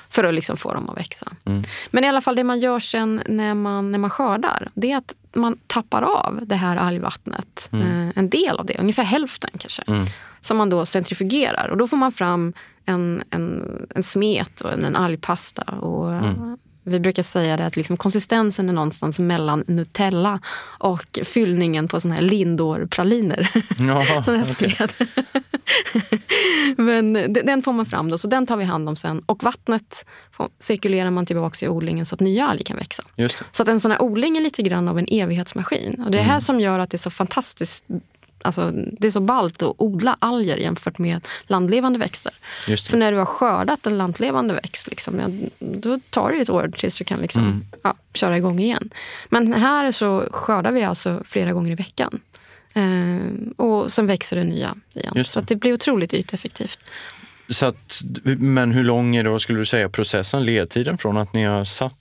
för 0.09 0.23
att 0.23 0.33
liksom 0.33 0.57
få 0.57 0.73
dem 0.73 0.89
att 0.89 0.97
växa. 0.97 1.25
Mm. 1.45 1.63
Men 1.91 2.03
i 2.03 2.07
alla 2.07 2.21
fall 2.21 2.35
det 2.35 2.43
man 2.43 2.59
gör 2.59 2.79
sen 2.79 3.21
när 3.25 3.53
man, 3.53 3.91
när 3.91 3.99
man 3.99 4.09
skördar, 4.09 4.67
det 4.73 4.91
är 4.91 4.97
att 4.97 5.15
man 5.33 5.57
tappar 5.67 6.01
av 6.01 6.39
det 6.45 6.55
här 6.55 6.77
algvattnet. 6.77 7.69
Mm. 7.71 7.87
Eh, 7.87 8.13
en 8.15 8.29
del 8.29 8.59
av 8.59 8.65
det, 8.65 8.77
ungefär 8.79 9.03
hälften 9.03 9.49
kanske. 9.57 9.83
Som 10.41 10.57
man 10.57 10.69
då 10.69 10.85
centrifugerar. 10.85 11.67
Och 11.67 11.77
då 11.77 11.87
får 11.87 11.97
man 11.97 12.11
fram 12.11 12.53
en, 12.85 13.23
en, 13.29 13.63
en 13.95 14.03
smet 14.03 14.61
och 14.61 14.71
en, 14.71 14.85
en 14.85 14.95
algpasta. 14.95 15.63
Och, 15.63 16.05
Mm. 16.13 16.57
Vi 16.87 16.99
brukar 16.99 17.23
säga 17.23 17.57
det 17.57 17.65
att 17.65 17.75
liksom 17.75 17.97
konsistensen 17.97 18.69
är 18.69 18.73
någonstans 18.73 19.19
mellan 19.19 19.63
Nutella 19.67 20.39
och 20.79 21.19
fyllningen 21.23 21.87
på 21.87 21.99
såna 21.99 22.15
här 22.15 22.21
Lindor-praliner. 22.21 23.49
Ja, 23.79 24.23
Sån 24.25 24.35
här 24.35 24.43
smet. 24.45 25.01
Men 26.77 27.13
de- 27.13 27.41
den 27.41 27.61
får 27.61 27.73
man 27.73 27.85
fram 27.85 28.09
då, 28.09 28.17
så 28.17 28.27
den 28.27 28.45
tar 28.47 28.57
vi 28.57 28.63
hand 28.63 28.89
om 28.89 28.95
sen. 28.95 29.21
Och 29.25 29.43
vattnet 29.43 30.05
cirkulerar 30.59 31.09
man 31.09 31.25
tillbaka 31.25 31.65
i 31.65 31.69
odlingen 31.69 32.05
så 32.05 32.15
att 32.15 32.19
nya 32.19 32.47
alger 32.47 32.63
kan 32.65 32.77
växa. 32.77 33.03
Så 33.51 33.63
att 33.63 33.69
en 33.69 33.79
sån 33.79 33.91
här 33.91 34.01
odling 34.01 34.37
är 34.37 34.41
lite 34.41 34.61
grann 34.61 34.87
av 34.87 34.99
en 34.99 35.05
evighetsmaskin. 35.11 36.01
Och 36.05 36.11
det 36.11 36.17
är 36.17 36.23
det 36.23 36.27
här 36.29 36.39
som 36.39 36.59
gör 36.59 36.79
att 36.79 36.89
det 36.89 36.95
är 36.95 36.99
så 36.99 37.09
fantastiskt 37.09 37.83
Alltså, 38.45 38.71
det 38.71 39.07
är 39.07 39.11
så 39.11 39.19
ballt 39.19 39.61
att 39.63 39.75
odla 39.77 40.17
alger 40.19 40.57
jämfört 40.57 40.97
med 40.97 41.27
landlevande 41.43 41.99
växter. 41.99 42.33
För 42.89 42.97
när 42.97 43.11
du 43.11 43.17
har 43.17 43.25
skördat 43.25 43.85
en 43.85 43.97
landlevande 43.97 44.53
växt, 44.53 44.87
liksom, 44.87 45.19
ja, 45.19 45.27
då 45.59 45.99
tar 46.09 46.31
det 46.31 46.37
ett 46.37 46.49
år 46.49 46.71
tills 46.77 46.97
du 46.97 47.03
kan 47.03 47.19
liksom, 47.19 47.41
Mm. 47.43 47.65
ja, 47.83 47.93
köra 48.13 48.37
igång 48.37 48.59
igen. 48.59 48.89
Men 49.29 49.53
här 49.53 49.91
så 49.91 50.23
skördar 50.31 50.71
vi 50.71 50.83
alltså 50.83 51.23
flera 51.25 51.53
gånger 51.53 51.71
i 51.71 51.75
veckan. 51.75 52.19
Eh, 52.73 53.65
och 53.65 53.91
sen 53.91 54.07
växer 54.07 54.35
det 54.35 54.43
nya 54.43 54.75
igen. 54.93 55.25
Så 55.25 55.39
det. 55.39 55.43
att 55.43 55.47
det 55.47 55.55
blir 55.55 55.73
otroligt 55.73 56.13
yteffektivt. 56.13 56.79
Så 57.49 57.65
att, 57.65 58.01
men 58.23 58.71
hur 58.71 58.83
lång 58.83 59.15
är 59.15 59.23
då, 59.23 59.39
skulle 59.39 59.59
du 59.59 59.65
säga, 59.65 59.89
processen, 59.89 60.43
ledtiden 60.45 60.97
från 60.97 61.17
att 61.17 61.33
ni 61.33 61.43
har 61.43 61.65
satt... 61.65 61.93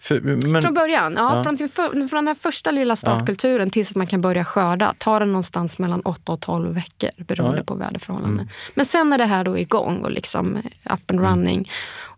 För, 0.00 0.20
men, 0.20 0.62
Från 0.62 0.74
början, 0.74 1.14
ja, 1.16 1.36
Ja. 1.36 1.42
Från, 1.42 1.58
sin 1.58 1.68
för, 1.68 2.08
från 2.08 2.24
den 2.24 2.26
här 2.26 2.34
första 2.34 2.70
lilla 2.70 2.96
startkulturen 2.96 3.70
tills 3.70 3.90
att 3.90 3.96
man 3.96 4.06
kan 4.06 4.20
börja 4.20 4.44
skörda 4.44 4.94
tar 4.98 5.20
det 5.20 5.26
någonstans 5.26 5.78
mellan 5.78 6.00
8 6.00 6.32
och 6.32 6.40
12 6.40 6.74
veckor 6.74 7.10
beroende 7.16 7.58
Ja, 7.58 7.64
på 7.64 7.74
väderförhållanden. 7.74 8.48
Men 8.74 8.86
sen 8.86 9.12
är 9.12 9.18
det 9.18 9.24
här 9.24 9.44
då 9.44 9.58
igång 9.58 10.04
och 10.04 10.10
liksom 10.10 10.56
up 10.84 11.10
and 11.10 11.20
running. 11.20 11.70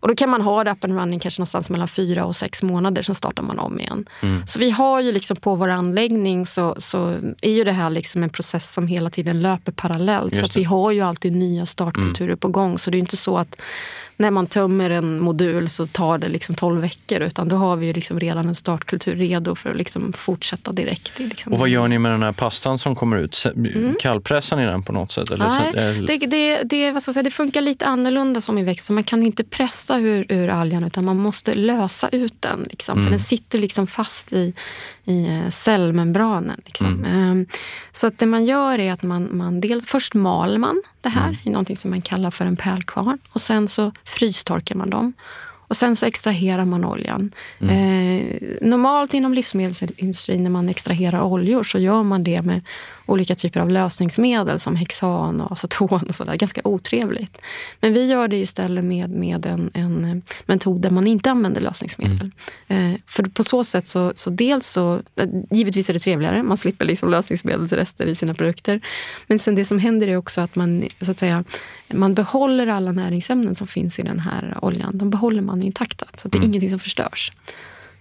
Och 0.05 0.07
då 0.07 0.15
kan 0.15 0.29
man 0.29 0.41
ha 0.41 0.63
det 0.63 0.71
up 0.71 0.83
and 0.83 0.99
running 0.99 1.19
kanske 1.19 1.41
någonstans 1.41 1.69
mellan 1.69 1.87
fyra 1.87 2.25
och 2.25 2.35
sex 2.35 2.63
månader, 2.63 3.01
sen 3.01 3.15
startar 3.15 3.43
man 3.43 3.59
om 3.59 3.79
igen. 3.79 4.05
Så 4.47 4.59
vi 4.59 4.71
har 4.71 5.01
ju 5.01 5.11
liksom 5.11 5.37
på 5.37 5.55
vår 5.55 5.67
anläggning 5.67 6.45
så, 6.45 6.75
så 6.77 7.15
är 7.41 7.51
ju 7.51 7.63
det 7.63 7.71
här 7.71 7.89
liksom 7.89 8.23
en 8.23 8.29
process 8.29 8.73
som 8.73 8.87
hela 8.87 9.09
tiden 9.09 9.41
löper 9.41 9.71
parallellt. 9.71 10.33
Just 10.33 10.53
så 10.53 10.59
vi 10.59 10.63
har 10.65 10.91
ju 10.91 11.01
alltid 11.01 11.35
nya 11.35 11.65
startkulturer 11.65 12.35
på 12.35 12.47
gång. 12.47 12.79
Så 12.79 12.91
det 12.91 12.97
är 12.97 12.99
inte 12.99 13.17
så 13.17 13.37
att 13.37 13.61
när 14.17 14.31
man 14.31 14.47
tömmer 14.47 14.89
en 14.89 15.19
modul 15.19 15.69
så 15.69 15.87
tar 15.87 16.17
det 16.17 16.27
liksom 16.27 16.55
12 16.55 16.81
veckor. 16.81 17.21
Utan 17.21 17.47
då 17.47 17.55
har 17.55 17.75
vi 17.75 17.85
ju 17.85 17.93
liksom 17.93 18.19
redan 18.19 18.49
en 18.49 18.55
startkultur 18.55 19.15
redo 19.15 19.55
för 19.55 19.69
att 19.71 19.77
liksom 19.77 20.13
fortsätta 20.13 20.71
direkt. 20.71 21.19
Liksom. 21.19 21.53
och 21.53 21.59
vad 21.59 21.69
gör 21.69 21.87
ni 21.87 21.99
med 21.99 22.11
den 22.11 22.23
här 22.23 22.31
pastan 22.31 22.77
som 22.77 22.95
kommer 22.95 23.17
ut? 23.17 23.35
Se- 23.35 23.51
Kallpressar 23.99 24.57
ni 24.57 24.65
den 24.65 24.83
på 24.83 24.91
något 24.91 25.11
sätt? 25.11 25.31
Eller, 25.31 25.47
Nej, 25.47 25.71
eller, 25.75 26.07
det, 26.07 26.17
det, 26.17 26.63
det, 26.63 26.91
vad 26.91 27.01
ska 27.01 27.09
jag 27.09 27.13
säga, 27.13 27.23
det 27.23 27.31
funkar 27.31 27.61
lite 27.61 27.85
annorlunda 27.85 28.41
som 28.41 28.57
i 28.57 28.63
växt. 28.63 28.85
Så 28.85 28.93
man 28.93 29.03
kan 29.03 29.23
inte 29.23 29.43
pressa 29.43 29.99
ur, 29.99 30.25
ur 30.29 30.49
algen 30.49 30.83
utan 30.83 31.05
man 31.05 31.17
måste 31.17 31.55
lösa 31.55 32.09
ut 32.09 32.41
den. 32.41 32.67
Liksom, 32.69 33.03
För 33.03 33.11
den 33.11 33.19
sitter 33.19 33.59
liksom 33.59 33.87
fast 33.87 34.33
i, 34.33 34.53
i 35.05 35.27
eh, 35.27 35.49
cellmembranen. 35.49 36.61
Liksom. 36.65 37.05
Ehm, 37.05 37.45
Så 37.91 38.07
att 38.07 38.17
det 38.17 38.25
man 38.25 38.45
gör 38.45 38.79
är 38.79 38.93
att 38.93 39.03
man, 39.03 39.37
man 39.37 39.61
dels, 39.61 39.85
först 39.85 40.13
mal 40.13 40.57
man 40.57 40.81
det 41.01 41.09
här 41.09 41.39
i 41.43 41.49
någonting 41.49 41.77
som 41.77 41.91
man 41.91 42.01
kallar 42.01 42.31
för 42.31 42.45
en 42.45 42.55
pärlkvarn. 42.55 43.17
Och 43.33 43.41
sen 43.41 43.67
så 43.67 43.91
frystorkar 44.03 44.75
man 44.75 44.89
dem. 44.89 45.13
Och 45.67 45.77
sen 45.77 45.95
så 45.95 46.05
extraherar 46.05 46.65
man 46.65 46.85
oljan. 46.85 47.31
Eh, 47.59 48.25
normalt 48.61 49.13
inom 49.13 49.33
livsmedelsindustrin 49.33 50.43
när 50.43 50.49
man 50.49 50.69
extraherar 50.69 51.21
oljor 51.21 51.63
så 51.63 51.79
gör 51.79 52.03
man 52.03 52.23
det 52.23 52.41
med 52.41 52.61
olika 53.05 53.35
typer 53.35 53.59
av 53.59 53.71
lösningsmedel 53.71 54.59
som 54.59 54.75
hexan 54.75 55.41
och 55.41 55.51
aceton 55.51 56.05
och 56.09 56.15
sådär. 56.15 56.35
Ganska 56.35 56.61
otrevligt. 56.63 57.37
Men 57.79 57.93
vi 57.93 58.05
gör 58.05 58.27
det 58.27 58.37
istället 58.37 58.83
med, 58.83 59.09
med 59.09 59.45
en, 59.45 59.71
en 59.73 60.21
metod 60.45 60.81
där 60.81 60.89
man 60.89 61.07
inte 61.07 61.31
använder 61.31 61.61
lösningsmedel. 61.61 62.31
Eh, 62.67 62.91
för 63.07 63.23
på 63.23 63.43
så 63.43 63.63
sätt 63.63 63.87
så, 63.87 64.11
så 64.15 64.29
dels 64.29 64.67
så, 64.67 65.01
eh, 65.15 65.27
givetvis 65.51 65.89
är 65.89 65.93
det 65.93 65.99
trevligare, 65.99 66.43
man 66.43 66.57
slipper 66.57 66.85
liksom 66.85 67.09
lösningsmedelsrester 67.09 68.05
i 68.05 68.15
sina 68.15 68.33
produkter. 68.33 68.81
Men 69.27 69.39
sen 69.39 69.55
det 69.55 69.65
som 69.65 69.79
händer 69.79 70.07
är 70.07 70.17
också 70.17 70.41
att 70.41 70.55
man, 70.55 70.83
så 71.01 71.11
att 71.11 71.17
säga, 71.17 71.43
man 71.93 72.13
behåller 72.13 72.67
alla 72.67 72.91
näringsämnen 72.91 73.55
som 73.55 73.67
finns 73.67 73.99
i 73.99 74.03
den 74.03 74.19
här 74.19 74.57
oljan. 74.61 74.97
De 74.97 75.09
behåller 75.09 75.41
man 75.41 75.54
intakta, 75.63 76.05
så 76.15 76.27
att 76.27 76.31
det 76.31 76.37
är 76.37 76.43
ingenting 76.43 76.69
som 76.69 76.79
förstörs. 76.79 77.31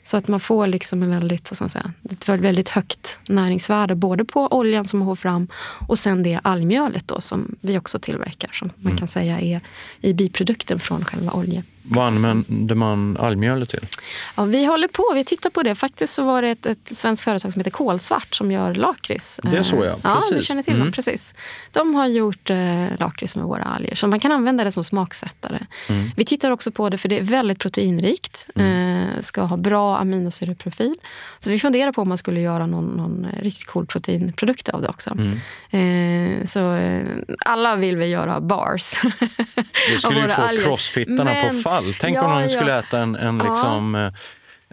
Så 0.05 0.17
att 0.17 0.29
man 0.29 0.41
får 0.41 0.67
liksom 0.67 1.03
en 1.03 1.11
väldigt, 1.11 1.51
vad 1.51 1.57
ska 1.57 1.65
man 1.65 1.71
säga, 1.71 1.93
ett 2.11 2.29
väldigt 2.29 2.69
högt 2.69 3.19
näringsvärde 3.29 3.95
både 3.95 4.25
på 4.25 4.49
oljan 4.51 4.89
som 4.89 4.99
man 4.99 5.09
får 5.09 5.17
fram 5.17 5.49
och 5.89 5.99
sen 5.99 6.23
det 6.23 6.41
algmjölet 6.43 7.09
då, 7.09 7.21
som 7.21 7.57
vi 7.61 7.79
också 7.79 7.99
tillverkar 7.99 8.51
som 8.53 8.71
man 8.77 8.97
kan 8.97 9.09
säga 9.09 9.41
är 9.41 9.61
i 10.01 10.13
biprodukten 10.13 10.81
från 10.81 11.05
själva 11.05 11.33
olje. 11.33 11.63
Vad 11.87 12.07
använder 12.07 12.75
man 12.75 13.17
algmjölet 13.21 13.69
till? 13.69 13.87
Ja, 14.37 14.45
vi 14.45 14.65
håller 14.65 14.89
på, 14.89 15.13
vi 15.15 15.25
tittar 15.25 15.51
på 15.51 15.63
det. 15.63 15.75
Faktiskt 15.75 16.15
så 16.15 16.25
var 16.25 16.43
det 16.43 16.49
ett, 16.51 16.67
ett 16.67 16.97
svenskt 16.99 17.25
företag 17.25 17.53
som 17.53 17.61
heter 17.61 17.71
Kolsvart 17.71 18.35
som 18.35 18.53
gör 18.53 18.75
lakrits. 18.75 19.41
Det 19.43 19.65
såg 19.65 19.79
jag, 19.79 19.87
Eh, 19.87 19.97
Ja, 20.03 20.15
du 20.15 20.31
precis. 20.31 20.49
känner 20.49 20.63
till 20.63 20.73
Mm. 20.73 20.85
dem. 20.87 20.93
Precis. 20.93 21.35
De 21.73 21.95
har 21.95 22.07
gjort 22.07 22.51
eh, 22.51 22.87
lakrits 22.99 23.37
med 23.37 23.45
våra 23.45 23.63
alger, 23.65 23.95
så 23.95 24.07
man 24.07 24.21
kan 24.21 24.33
använda 24.33 24.65
det 24.65 24.73
som 24.73 24.85
smaksättare. 24.85 25.67
Mm. 25.89 26.11
Vi 26.17 26.25
tittar 26.25 26.51
också 26.51 26.71
på 26.71 26.89
det 26.91 26.99
för 26.99 27.09
det 27.09 27.19
är 27.19 27.23
väldigt 27.23 27.59
proteinrikt. 27.59 28.47
Eh, 28.55 29.21
ska 29.21 29.43
ha 29.43 29.57
bra 29.57 29.97
aminosyreprofil. 29.99 30.95
Så 31.39 31.51
vi 31.51 31.59
funderar 31.59 31.93
på 31.93 32.03
om 32.03 32.09
man 32.09 32.19
skulle 32.19 32.41
göra 32.41 32.67
någon, 32.67 32.85
någon 32.87 33.27
riktigt 33.41 33.67
cool 33.67 33.87
proteinprodukt 33.87 34.69
av 34.69 34.83
det 34.83 34.89
också. 34.89 35.11
Mm. 35.71 36.41
Eh, 36.41 36.45
så 36.47 36.75
eh, 36.75 37.07
alla 37.47 37.77
vill 37.77 37.97
vi 37.97 38.07
göra 38.07 38.41
bars. 38.41 38.95
Det 39.93 39.99
skulle 39.99 40.21
ju 40.23 40.29
få 40.29 40.43
alger. 40.43 40.63
crossfittarna 40.63 41.35
på 41.35 41.53
Men- 41.53 41.63
fall. 41.75 41.95
Tänk 41.95 42.17
Ja, 42.17 42.25
om 42.25 42.31
någon 42.31 42.43
ja. 42.43 42.49
skulle 42.49 42.79
äta 42.79 42.99
en, 42.99 43.17
en 43.17 43.39
liksom, 43.39 44.11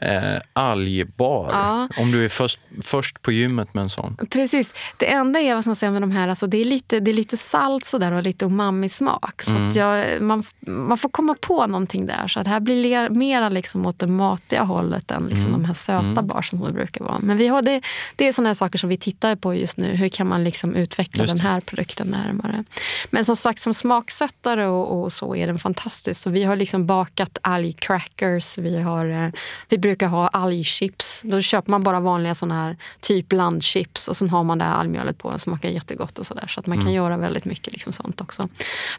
eh, 0.02 0.42
algbar. 0.54 1.50
Ja. 1.52 1.88
Om 1.98 2.12
du 2.12 2.26
är 2.26 2.30
först, 2.30 2.60
först 2.84 3.22
på 3.22 3.32
gymmet 3.32 3.74
med 3.74 3.82
en 3.82 3.90
sån. 3.90 4.18
Precis. 4.30 4.74
Det 4.98 5.12
enda 5.12 5.40
är 5.40 5.56
vad 5.56 5.64
som 5.64 5.76
säger 5.76 5.92
med 5.92 6.02
de 6.02 6.12
här, 6.12 6.28
alltså 6.28 6.48
det, 6.48 6.58
är 6.58 6.66
lite, 6.66 7.00
det 7.00 7.12
är 7.12 7.16
lite 7.16 7.38
salt 7.38 7.86
sådär 7.86 8.12
och 8.12 8.24
lite 8.24 8.46
umami-smak. 8.46 9.42
Så 9.42 9.58
att 9.58 9.76
jag, 9.76 10.22
man, 10.22 10.44
man 10.60 10.98
får 10.98 11.10
komma 11.10 11.36
på 11.42 11.68
någonting 11.68 12.06
där. 12.06 12.28
Så 12.28 12.40
att 12.40 12.46
det 12.46 12.52
här 12.52 12.60
blir 12.60 13.10
mera 13.10 13.50
liksom 13.50 13.86
åt 13.86 14.00
det 14.00 14.08
matiga 14.08 14.64
hållet 14.64 15.12
än 15.12 15.28
liksom 15.28 15.52
de 15.52 15.66
här 15.66 15.74
söta 15.74 16.22
barsen 16.22 16.60
som 16.60 16.68
det 16.68 16.74
brukar 16.74 17.06
vara. 17.06 17.20
Men 17.20 17.38
vi 17.38 17.48
har 17.48 17.62
det, 17.62 17.82
det 18.16 18.28
är 18.28 18.34
sådana 18.34 18.50
här 18.50 18.54
saker 18.54 18.80
som 18.80 18.90
vi 18.90 18.98
tittar 18.98 19.36
på 19.36 19.56
just 19.56 19.78
nu. 19.78 19.96
Hur 19.96 20.10
kan 20.10 20.28
man 20.28 20.44
liksom 20.44 20.76
utveckla 20.76 21.26
den 21.26 21.40
här 21.40 21.62
produkten 21.62 22.08
närmare? 22.08 22.64
Men 23.10 23.26
som 23.26 23.36
sagt, 23.36 23.62
som 23.62 23.74
smaksättare 23.74 24.68
och, 24.68 25.02
och 25.02 25.12
så 25.12 25.36
är 25.36 25.48
den 25.48 25.60
fantastisk. 25.60 26.22
Så 26.22 26.30
vi 26.30 26.44
har 26.44 26.56
liksom 26.56 26.86
bakat 26.86 27.38
algcrackers. 27.42 28.58
Vi, 28.58 28.82
har, 28.82 29.06
eh, 29.10 29.30
vi 29.70 29.78
brukar 29.78 29.91
ha 30.00 30.28
algchips. 30.28 31.22
Då 31.26 31.42
köper 31.42 31.72
man 31.72 31.84
bara 31.84 32.00
vanliga 32.00 32.36
såna 32.36 32.56
här 32.56 32.78
typ 33.00 33.32
landchips 33.32 34.08
och 34.08 34.18
sen 34.18 34.30
har 34.30 34.44
man 34.44 34.58
det 34.58 34.64
här 34.64 34.76
algmjölet 34.76 35.18
på. 35.18 35.32
Det 35.32 35.40
smakar 35.40 35.70
jättegott 35.70 36.20
och 36.20 36.26
sådär. 36.26 36.48
Så 36.48 36.60
att 36.60 36.68
man 36.68 36.82
kan 36.82 36.94
göra 36.94 37.18
väldigt 37.18 37.46
mycket 37.46 37.74
liksom 37.74 37.94
sånt 37.94 38.22
också. 38.22 38.50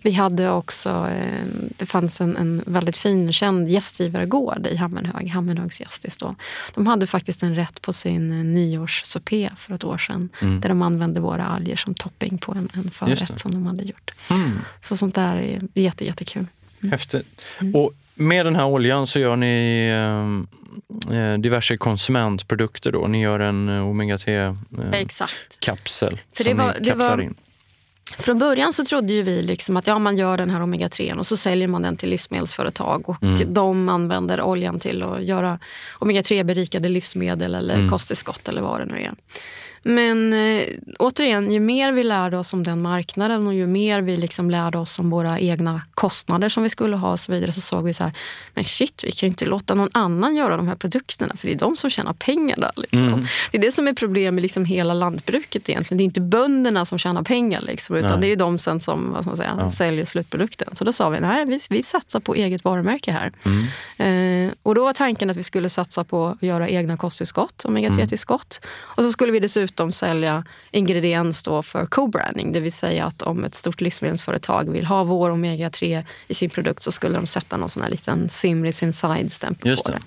Vi 0.03 0.13
hade 0.13 0.51
också, 0.51 0.89
eh, 0.89 1.47
det 1.79 1.87
fanns 1.87 2.21
en, 2.21 2.37
en 2.37 2.63
väldigt 2.67 2.97
fin 2.97 3.33
känd 3.33 3.69
gästgivargård 3.69 4.67
i 4.67 4.77
Hammenhög, 4.77 5.29
Hammenhögs 5.29 5.81
gästis 5.81 6.17
då. 6.17 6.35
De 6.75 6.87
hade 6.87 7.07
faktiskt 7.07 7.43
en 7.43 7.55
rätt 7.55 7.83
på 7.83 7.93
sin 7.93 8.33
eh, 8.33 8.45
nyårssupé 8.45 9.51
för 9.57 9.75
ett 9.75 9.85
år 9.85 9.99
sedan. 9.99 10.29
Där 10.41 10.69
de 10.69 10.83
använde 10.83 11.21
våra 11.21 11.47
alger 11.47 11.77
som 11.77 11.95
topping 11.95 12.39
på 12.39 12.53
en, 12.53 12.69
en 12.75 12.91
förrätt 12.91 13.41
som 13.41 13.51
de 13.51 13.67
hade 13.67 13.83
gjort. 13.83 14.11
Mm. 14.31 14.59
Så 14.83 14.97
sånt 14.97 15.15
där 15.15 15.37
är 15.37 15.63
jätte, 15.75 16.05
jättekul. 16.05 16.47
Häftigt. 16.91 17.47
Mm. 17.61 17.75
Och 17.75 17.93
med 18.15 18.47
den 18.47 18.57
här 18.57 18.65
oljan 18.67 19.07
så 19.07 19.19
gör 19.19 19.37
ni 19.37 19.87
eh, 21.09 21.17
eh, 21.19 21.39
diverse 21.39 21.77
konsumentprodukter. 21.77 22.93
Då. 22.93 23.07
Ni 23.07 23.23
gör 23.23 23.41
en 23.41 23.69
eh, 23.69 23.87
omega-3-kapsel 23.87 24.95
Exakt. 24.95 25.59
För 26.37 26.45
som 26.45 26.45
det 26.45 26.55
var- 26.65 26.77
det 26.81 26.95
var- 26.95 27.21
in. 27.21 27.35
Från 28.19 28.39
början 28.39 28.73
så 28.73 28.85
trodde 28.85 29.13
ju 29.13 29.23
vi 29.23 29.43
liksom 29.43 29.77
att 29.77 29.87
ja, 29.87 29.99
man 29.99 30.17
gör 30.17 30.37
den 30.37 30.51
här 30.51 30.61
omega-3 30.61 31.19
och 31.19 31.27
så 31.27 31.37
säljer 31.37 31.69
man 31.69 31.83
den 31.83 31.97
till 31.97 32.09
livsmedelsföretag 32.11 33.09
och 33.09 33.23
Mm. 33.23 33.55
de 33.55 33.89
använder 33.89 34.43
oljan 34.43 34.81
till 34.81 35.03
att 35.03 35.25
göra 35.25 35.59
omega-3-berikade 35.99 36.89
livsmedel 36.89 37.55
eller 37.55 37.75
Mm. 37.75 37.91
kosttillskott 37.91 38.49
eller 38.49 38.63
vad 38.63 38.81
det 38.81 38.85
nu 38.85 39.01
är. 39.01 39.13
Men 39.83 40.33
eh, 40.33 40.67
återigen, 40.99 41.53
ju 41.53 41.61
mer 41.61 41.93
vi 41.93 42.03
lärde 42.03 42.39
oss 42.39 42.53
om 42.53 42.63
den 42.63 42.83
marknaden 42.83 43.47
och 43.47 43.55
ju 43.55 43.67
mer 43.67 44.01
vi 44.03 44.17
liksom 44.17 44.51
lärde 44.51 44.79
oss 44.79 44.99
om 44.99 45.11
våra 45.11 45.39
egna 45.39 45.83
kostnader 45.95 46.49
som 46.49 46.63
vi 46.63 46.69
skulle 46.69 46.97
ha 46.97 47.13
och 47.13 47.21
så 47.21 47.33
vidare 47.33 47.53
så 47.53 47.61
såg 47.61 47.85
vi 47.85 47.95
så 47.95 48.05
här, 48.05 48.13
men 48.55 48.65
shit, 48.65 49.05
vi 49.05 49.13
kan 49.13 49.27
ju 49.27 49.31
inte 49.31 49.47
låta 49.47 49.75
någon 49.75 49.89
annan 49.93 50.37
göra 50.37 50.57
de 50.57 50.69
här 50.69 50.75
produkterna 50.75 51.37
för 51.37 51.49
det 51.49 51.55
är 51.55 51.59
de 51.59 51.77
som 51.77 51.91
tjänar 51.91 52.13
pengar 52.13 52.57
där. 52.57 52.71
Liksom. 52.77 53.07
Mm. 53.07 53.27
Det 53.51 53.59
är 53.59 53.63
det 53.63 53.73
som 53.73 53.89
är 53.89 53.93
problemet 53.93 54.35
med 54.35 54.43
liksom 54.43 54.65
hela 54.65 54.95
lantbruket 54.95 55.69
egentligen. 55.69 55.99
Det 55.99 56.03
är 56.03 56.05
inte 56.05 56.21
bönderna 56.21 56.85
som 56.85 56.99
tjänar 56.99 57.23
pengar 57.23 57.61
liksom, 57.61 57.97
utan 57.97 58.11
Nej. 58.11 58.21
det 58.21 58.27
är 58.27 58.31
ju 58.31 58.37
de 58.37 58.59
sen 58.59 58.81
som 58.81 59.13
vad 59.13 59.27
man 59.27 59.37
säga, 59.37 59.57
Ja. 59.59 59.71
säljer 59.71 60.05
slutprodukten. 60.05 60.69
Så 60.73 60.85
då 60.85 60.93
sa 60.93 61.09
vi, 61.09 61.21
nej, 61.21 61.45
vi, 61.47 61.59
vi 61.71 61.83
satsar 61.83 62.21
på 62.21 62.35
eget 62.35 62.65
varumärke 62.65 63.13
här. 63.13 63.33
Mm. 63.45 64.47
Eh, 64.47 64.53
och 64.63 64.75
då 64.75 64.85
var 64.85 64.93
tanken 64.93 65.31
att 65.31 65.37
vi 65.37 65.43
skulle 65.43 65.69
satsa 65.69 66.05
på 66.05 66.27
att 66.27 66.43
göra 66.43 66.69
egna 66.69 66.97
kosttillskott, 66.97 67.65
omega-3-tillskott. 67.65 68.61
Och 68.81 69.05
så 69.05 69.13
skulle 69.13 69.33
vi 69.33 69.41
dessutom 69.41 69.72
sälja 69.93 70.45
ingrediens 70.71 71.43
då 71.43 71.63
för 71.63 71.87
co-branding. 71.87 72.53
Det 72.53 72.61
vill 72.61 72.73
säga 72.73 73.05
att 73.05 73.23
om 73.23 73.45
ett 73.45 73.55
stort 73.55 73.81
livsmedelsföretag 73.81 74.71
vill 74.71 74.87
ha 74.87 75.05
vår 75.05 75.31
omega-3 75.31 76.05
i 76.29 76.35
sin 76.35 76.51
produkt 76.51 76.83
så 76.83 76.93
skulle 76.93 77.17
de 77.17 77.27
sätta 77.27 77.57
någon 77.57 77.69
sån 77.69 77.83
här 77.83 77.91
liten 77.91 78.29
Simris 78.29 78.83
Inside-stämpel 78.83 79.77
på 79.77 79.91
det. 79.91 79.97
det. 79.97 80.03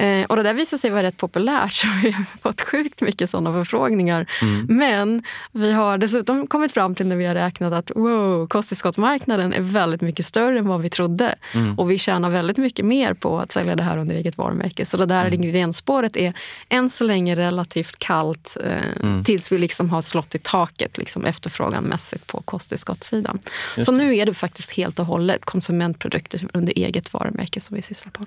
Eh, 0.00 0.24
och 0.24 0.36
det 0.36 0.42
där 0.42 0.54
visade 0.54 0.80
sig 0.80 0.90
vara 0.90 1.02
rätt 1.02 1.16
populärt, 1.16 1.72
så 1.82 1.86
vi 2.02 2.10
har 2.10 2.24
fått 2.42 2.60
sjukt 2.60 3.00
mycket 3.00 3.30
sådana 3.30 3.52
förfrågningar. 3.52 4.26
Mm. 4.42 4.66
Men 4.68 5.22
vi 5.52 5.72
har 5.72 5.98
dessutom 5.98 6.46
kommit 6.46 6.72
fram 6.72 6.94
till 6.94 7.06
när 7.06 7.16
vi 7.16 7.26
har 7.26 7.34
räknat 7.34 7.72
att 7.72 7.90
wow, 7.94 8.46
kosttillskottsmarknaden 8.46 9.52
är 9.52 9.60
väldigt 9.60 10.00
mycket 10.00 10.26
större 10.26 10.58
än 10.58 10.68
vad 10.68 10.80
vi 10.80 10.90
trodde. 10.90 11.34
Mm. 11.54 11.78
Och 11.78 11.90
vi 11.90 11.98
tjänar 11.98 12.30
väldigt 12.30 12.56
mycket 12.56 12.84
mer 12.84 13.14
på 13.14 13.38
att 13.40 13.52
sälja 13.52 13.76
det 13.76 13.82
här 13.82 13.96
under 13.96 14.14
eget 14.14 14.38
varumärke. 14.38 14.86
Så 14.86 14.96
det 14.96 15.06
där 15.06 15.20
Mm. 15.20 15.34
ingrediensspåret 15.34 16.16
är 16.16 16.32
än 16.68 16.90
så 16.90 17.04
länge 17.04 17.36
relativt 17.36 17.98
kallt 17.98 18.56
eh, 18.64 18.72
Mm. 19.00 19.24
tills 19.24 19.52
vi 19.52 19.58
liksom 19.58 19.90
har 19.90 20.02
slått 20.02 20.34
i 20.34 20.38
taket 20.38 20.98
liksom 20.98 21.24
efterfråganmässigt 21.24 22.26
på 22.26 22.42
kosttillskottssidan. 22.42 23.38
Så 23.78 23.92
nu 23.92 24.16
är 24.16 24.26
det 24.26 24.34
faktiskt 24.34 24.70
helt 24.70 24.98
och 24.98 25.06
hållet 25.06 25.44
konsumentprodukter 25.44 26.48
under 26.52 26.72
eget 26.76 27.12
varumärke 27.12 27.60
som 27.60 27.76
vi 27.76 27.82
sysslar 27.82 28.10
på. 28.12 28.26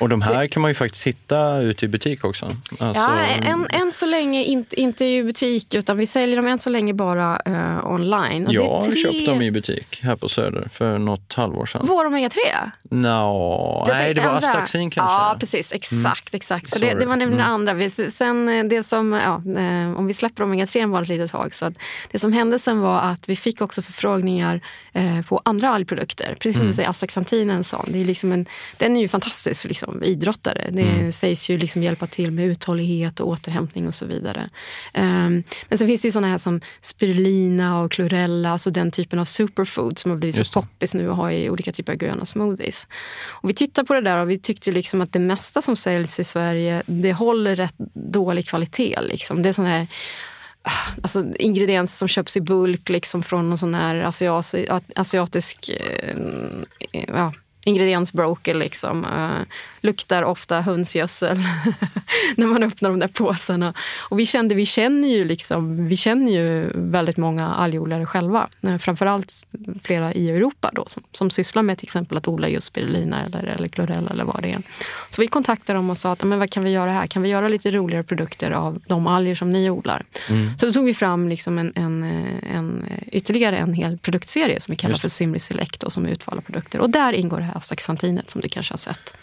Och 0.00 0.08
de 0.08 0.22
här 0.22 0.46
kan 0.48 0.62
man 0.62 0.70
ju 0.70 0.74
faktiskt 0.74 1.06
hitta 1.06 1.58
ute 1.60 1.84
i 1.84 1.88
butik 1.88 2.24
också. 2.24 2.46
Alltså, 2.78 3.02
Ja, 3.02 3.18
än, 3.42 3.66
än 3.70 3.92
så 3.92 4.06
länge 4.06 4.44
inte, 4.44 4.80
inte 4.80 5.04
i 5.04 5.22
butik, 5.24 5.74
utan 5.74 5.96
vi 5.98 6.06
säljer 6.06 6.36
dem 6.36 6.46
än 6.46 6.58
så 6.58 6.70
länge 6.70 6.94
bara 6.94 7.40
eh, 7.46 7.86
online. 7.86 8.46
Och 8.46 8.52
jag 8.52 8.68
har 8.70 8.82
tre... 8.82 8.96
köpt 8.96 9.26
dem 9.26 9.42
i 9.42 9.50
butik 9.50 10.00
här 10.02 10.16
på 10.16 10.28
Söder 10.28 10.68
för 10.72 10.98
något 10.98 11.32
halvår 11.34 11.66
sedan. 11.66 11.84
Vår 11.88 12.04
omega-3? 12.04 12.30
Nå, 12.90 13.82
Du 13.86 13.92
har 13.92 13.98
nej, 14.00 14.14
det 14.14 14.20
var 14.20 14.26
andra. 14.28 14.38
Astaxin 14.48 14.90
kanske. 14.90 15.14
Mm. 15.14 15.22
Ja, 15.28 15.36
precis. 15.40 15.72
Exakt. 15.72 16.34
exakt. 16.34 16.70
För 16.70 16.80
det, 16.80 16.94
det 16.94 17.06
var 17.06 17.16
nämligen 17.16 17.40
Mm. 17.44 17.52
andra. 17.52 17.74
Vi- 17.74 17.90
Sen, 18.10 18.48
eh, 18.48 18.64
det 18.64 18.82
som, 18.82 19.12
ja, 19.12 19.42
eh, 19.62 19.98
om 19.98 20.06
vi 20.06 20.14
släpper 20.14 20.44
omega-3 20.44 20.86
var 20.90 21.02
ett 21.02 21.08
litet 21.08 21.30
tag. 21.30 21.54
Så 21.54 21.66
att 21.66 21.74
det 22.10 22.18
som 22.18 22.32
hände 22.32 22.58
sen 22.58 22.80
var 22.80 23.00
att 23.00 23.28
vi 23.28 23.36
fick 23.36 23.60
också 23.60 23.82
förfrågningar 23.82 24.60
eh, 24.92 25.20
på 25.28 25.40
andra 25.44 25.70
algprodukter. 25.70 26.36
Precis 26.40 26.56
som 26.56 26.60
Mm. 26.62 26.70
du 26.70 26.74
säger, 26.74 26.88
astaxantin 26.88 27.50
är 27.50 27.54
en 27.54 27.64
sån. 27.64 27.84
Det 27.88 28.00
är 28.00 28.04
liksom 28.04 28.32
en, 28.32 28.46
den 28.78 28.96
är 28.96 29.00
ju 29.00 29.08
fantastisk 29.08 29.60
för 29.60 29.68
liksom 29.68 29.87
idrottare. 30.04 30.70
Det 30.72 30.82
Mm. 30.82 31.12
sägs 31.12 31.50
ju 31.50 31.58
liksom 31.58 31.82
hjälpa 31.82 32.06
till 32.06 32.30
med 32.30 32.46
uthållighet 32.46 33.20
och 33.20 33.28
återhämtning 33.28 33.86
och 33.88 33.94
så 33.94 34.06
vidare. 34.06 34.50
Ehm, 34.92 35.42
men 35.68 35.78
sen 35.78 35.86
finns 35.88 36.02
det 36.02 36.08
ju 36.08 36.12
såna 36.12 36.28
här 36.28 36.38
som 36.38 36.60
spirulina 36.80 37.80
och 37.80 37.92
chlorella, 37.92 38.50
alltså 38.50 38.70
den 38.70 38.90
typen 38.90 39.18
av 39.18 39.24
superfood 39.24 39.98
som 39.98 40.10
har 40.10 40.18
blivit 40.18 40.36
Just 40.38 40.52
så 40.52 40.60
poppis 40.62 40.94
nu 40.94 41.10
att 41.10 41.16
ha 41.16 41.32
i 41.32 41.50
olika 41.50 41.72
typer 41.72 41.92
av 41.92 41.98
gröna 41.98 42.24
smoothies. 42.24 42.88
Och 43.42 43.48
vi 43.48 43.54
tittar 43.54 43.84
på 43.84 43.94
det 43.94 44.00
där 44.00 44.16
och 44.16 44.30
vi 44.30 44.38
tyckte 44.38 44.70
liksom 44.72 45.00
att 45.00 45.12
det 45.12 45.18
mesta 45.18 45.62
som 45.62 45.76
säljs 45.76 46.20
i 46.20 46.24
Sverige, 46.24 46.82
det 46.86 47.12
håller 47.12 47.56
rätt 47.56 47.74
dålig 47.94 48.48
kvalitet. 48.48 48.98
Liksom. 49.02 49.42
Det 49.42 49.48
är 49.48 49.52
såna 49.52 49.68
här 49.68 49.86
ah, 50.62 50.70
Alltså 51.02 51.24
ingredienser 51.38 51.96
som 51.96 52.08
köps 52.08 52.36
i 52.36 52.40
bulk 52.40 52.88
liksom 52.88 53.22
från 53.22 53.48
någon 53.48 53.58
sån 53.58 53.74
här 53.74 53.96
asiasi, 53.96 54.68
asiatisk 54.96 55.70
eh, 55.80 57.02
ja, 57.08 57.32
ingrediensbroker. 57.64 58.54
Liksom. 58.54 59.06
Luktar 59.80 60.22
ofta 60.22 60.60
hönsgödsel 60.60 61.38
när 62.36 62.46
man 62.46 62.62
öppnar 62.62 62.90
de 62.90 62.98
där 62.98 63.08
påsarna. 63.08 63.74
Och 63.98 64.18
vi, 64.18 64.26
kände, 64.26 64.54
vi, 64.54 64.66
känner 64.66 65.08
ju 65.08 65.24
liksom, 65.24 65.88
vi 65.88 65.96
känner 65.96 66.32
ju 66.32 66.70
väldigt 66.74 67.16
många 67.16 67.48
algodlare 67.48 68.06
själva. 68.06 68.48
Eh, 68.62 68.78
Framförallt 68.78 69.46
flera 69.82 70.12
i 70.12 70.30
Europa 70.30 70.70
då, 70.74 70.84
som, 70.86 71.02
som 71.12 71.30
sysslar 71.30 71.62
med 71.62 71.78
till 71.78 71.86
exempel 71.86 72.18
att 72.18 72.28
odla 72.28 72.48
just 72.48 72.66
spirulina 72.66 73.24
eller, 73.24 73.44
eller 73.44 73.68
chlorella 73.68 74.10
eller 74.10 74.24
vad 74.24 74.42
det 74.42 74.52
är. 74.52 74.62
Så 75.10 75.22
vi 75.22 75.28
kontaktade 75.28 75.78
dem 75.78 75.90
och 75.90 75.98
sa 75.98 76.12
att 76.12 76.24
men 76.24 76.38
vad 76.38 76.50
kan 76.50 76.64
vi 76.64 76.70
göra 76.70 76.90
här? 76.90 77.06
Kan 77.06 77.22
vi 77.22 77.28
göra 77.28 77.48
lite 77.48 77.70
roligare 77.70 78.02
produkter 78.02 78.50
av 78.50 78.78
de 78.86 79.06
alger 79.06 79.34
som 79.34 79.52
ni 79.52 79.70
odlar? 79.70 80.04
Så 80.58 80.66
då 80.66 80.72
tog 80.72 80.84
vi 80.84 80.94
fram 80.94 81.28
liksom 81.28 81.58
en, 81.58 81.72
en, 81.74 82.02
en, 82.52 82.84
ytterligare 83.06 83.56
en 83.56 83.74
hel 83.74 83.98
produktserie 83.98 84.60
som 84.60 84.72
vi 84.72 84.76
kallar 84.76 84.96
för 84.96 85.08
Simri 85.08 85.38
Select 85.38 85.82
och 85.82 85.92
som 85.92 86.06
är 86.06 86.10
utvalda 86.10 86.42
produkter. 86.42 86.80
Och 86.80 86.90
där 86.90 87.12
ingår 87.12 87.36
det 87.36 87.44
här 87.44 87.56
astaxantinet 87.56 88.30
som 88.30 88.40
du 88.40 88.48
kanske 88.48 88.72
har 88.72 88.78
sett. 88.78 89.14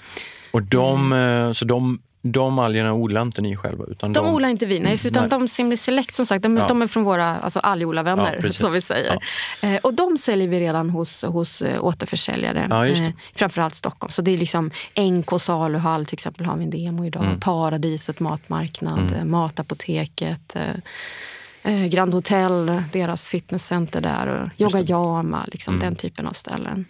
Och 0.55 0.63
de, 0.63 1.11
Mm. 1.13 1.47
eh, 1.47 1.53
så 1.53 1.65
de, 1.65 1.99
de 2.21 2.59
algerna 2.59 2.93
odlar 2.93 3.21
inte 3.21 3.41
ni 3.41 3.55
själva? 3.55 3.85
Utan 3.87 4.13
De 4.13 4.25
de, 4.25 4.33
odlar 4.35 4.49
inte 4.49 4.65
vi, 4.65 4.79
nej, 4.79 4.99
utan 5.05 5.23
Nej. 5.23 5.29
de 5.29 5.47
Simri 5.47 5.77
Select 5.77 6.15
som 6.15 6.25
sagt, 6.25 6.43
de, 6.43 6.57
Ja. 6.57 6.67
de 6.67 6.81
är 6.81 6.87
från 6.87 7.03
våra 7.03 7.25
alltså, 7.37 7.59
algodlarvänner 7.59 8.39
Ja, 8.43 8.51
som 8.51 8.71
vi 8.73 8.81
säger. 8.81 9.17
Eh, 9.61 9.75
och 9.83 9.93
de 9.93 10.17
säljer 10.17 10.47
vi 10.47 10.59
redan 10.59 10.89
hos, 10.89 11.23
hos 11.23 11.61
eh, 11.61 11.83
återförsäljare, 11.85 12.67
Ja, 12.69 12.87
eh, 12.87 13.09
framförallt 13.35 13.75
Stockholm. 13.75 14.11
Så 14.11 14.21
det 14.21 14.31
är 14.33 14.37
liksom 14.37 14.71
NK 14.95 15.39
saluhall 15.41 16.05
till 16.05 16.15
exempel 16.15 16.45
har 16.45 16.55
vi 16.57 16.63
en 16.63 16.69
demo 16.69 17.05
idag. 17.05 17.23
Mm. 17.25 17.39
Paradiset 17.39 18.19
matmarknad, 18.19 19.13
eh, 19.19 19.23
Matapoteket. 19.25 20.55
Eh, 20.55 21.85
Grand 21.85 22.13
Hotel, 22.13 22.81
deras 22.93 23.27
fitnesscenter 23.27 24.01
där. 24.01 24.27
Och 24.27 24.61
Yoga 24.61 24.81
Yama, 24.81 25.45
liksom, 25.51 25.79
den 25.79 25.95
typen 25.95 26.27
av 26.27 26.33
ställen. 26.33 26.85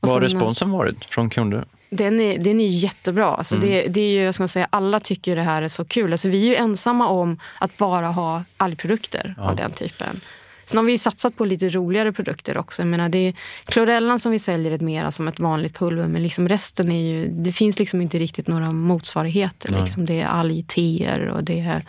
Vad 0.00 0.10
har 0.10 0.20
eh, 0.20 0.22
responsen 0.22 0.70
varit 0.70 1.04
från 1.04 1.30
kunder? 1.30 1.64
den 1.90 2.20
är, 2.20 2.38
den 2.38 2.60
är 2.60 2.68
jättebra. 2.68 3.26
Alltså 3.26 3.54
Mm. 3.54 3.68
det, 3.68 3.86
det 3.88 4.00
är 4.00 4.10
ju, 4.10 4.22
jag 4.22 4.34
ska 4.34 4.48
säga, 4.48 4.68
alla 4.70 5.00
tycker 5.00 5.36
det 5.36 5.42
här 5.42 5.62
är 5.62 5.68
så 5.68 5.84
kul. 5.84 6.12
Alltså 6.12 6.28
vi 6.28 6.42
är 6.42 6.48
ju 6.48 6.56
ensamma 6.56 7.08
om 7.08 7.40
att 7.58 7.76
bara 7.76 8.06
ha 8.08 8.44
algprodukter 8.56 9.34
av 9.38 9.56
den 9.56 9.72
typen. 9.72 10.20
Sen 10.64 10.76
har 10.76 10.84
vi 10.84 10.92
ju 10.92 10.98
satsat 10.98 11.36
på 11.36 11.44
lite 11.44 11.70
roligare 11.70 12.12
produkter 12.12 12.58
också. 12.58 12.82
Jag 12.82 12.88
menar, 12.88 13.08
det 13.08 13.18
är, 13.18 13.34
klorellan 13.64 14.18
som 14.18 14.32
vi 14.32 14.38
säljer 14.38 14.72
är 14.72 14.78
mera 14.78 15.12
som 15.12 15.28
ett 15.28 15.40
vanligt 15.40 15.78
pulver 15.78 16.06
men 16.06 16.22
liksom 16.22 16.48
resten 16.48 16.92
är 16.92 17.02
ju, 17.02 17.28
det 17.28 17.52
finns 17.52 17.78
liksom 17.78 18.00
inte 18.00 18.18
riktigt 18.18 18.46
några 18.46 18.70
motsvarigheter. 18.70 19.80
Liksom. 19.80 20.06
Det 20.06 20.20
är 20.20 20.26
algteer 20.26 21.28
och 21.28 21.44
det 21.44 21.60
är 21.60 21.82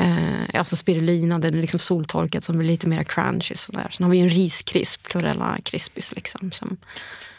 Eh, 0.00 0.58
alltså 0.58 0.76
spirulina, 0.76 1.38
den 1.38 1.54
är 1.54 1.60
liksom 1.60 1.80
soltorkad 1.80 2.44
som 2.44 2.58
blir 2.58 2.68
lite 2.68 2.88
mer 2.88 3.04
crunchy. 3.04 3.54
Sådär. 3.54 3.88
Sen 3.90 4.04
har 4.04 4.10
vi 4.10 4.18
en 4.20 4.28
riskrisp, 4.28 5.06
chlorella 5.06 5.58
crispis. 5.62 6.12
Liksom, 6.16 6.52
som... 6.52 6.76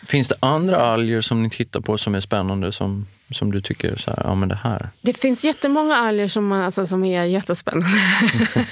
Finns 0.03 0.27
det 0.27 0.35
andra 0.39 0.77
alger 0.77 1.21
som 1.21 1.43
ni 1.43 1.49
tittar 1.49 1.79
på 1.79 1.97
som 1.97 2.15
är 2.15 2.19
spännande 2.19 2.71
som, 2.71 3.05
som 3.31 3.51
du 3.51 3.61
tycker 3.61 3.95
så 3.95 4.11
här, 4.11 4.21
ja 4.23 4.35
men 4.35 4.49
det 4.49 4.59
här? 4.63 4.89
Det 5.01 5.13
finns 5.13 5.43
jättemånga 5.43 5.95
alger 5.95 6.27
som, 6.27 6.51
alltså, 6.51 6.85
som 6.85 7.03
är 7.03 7.23
jättespännande. 7.23 7.87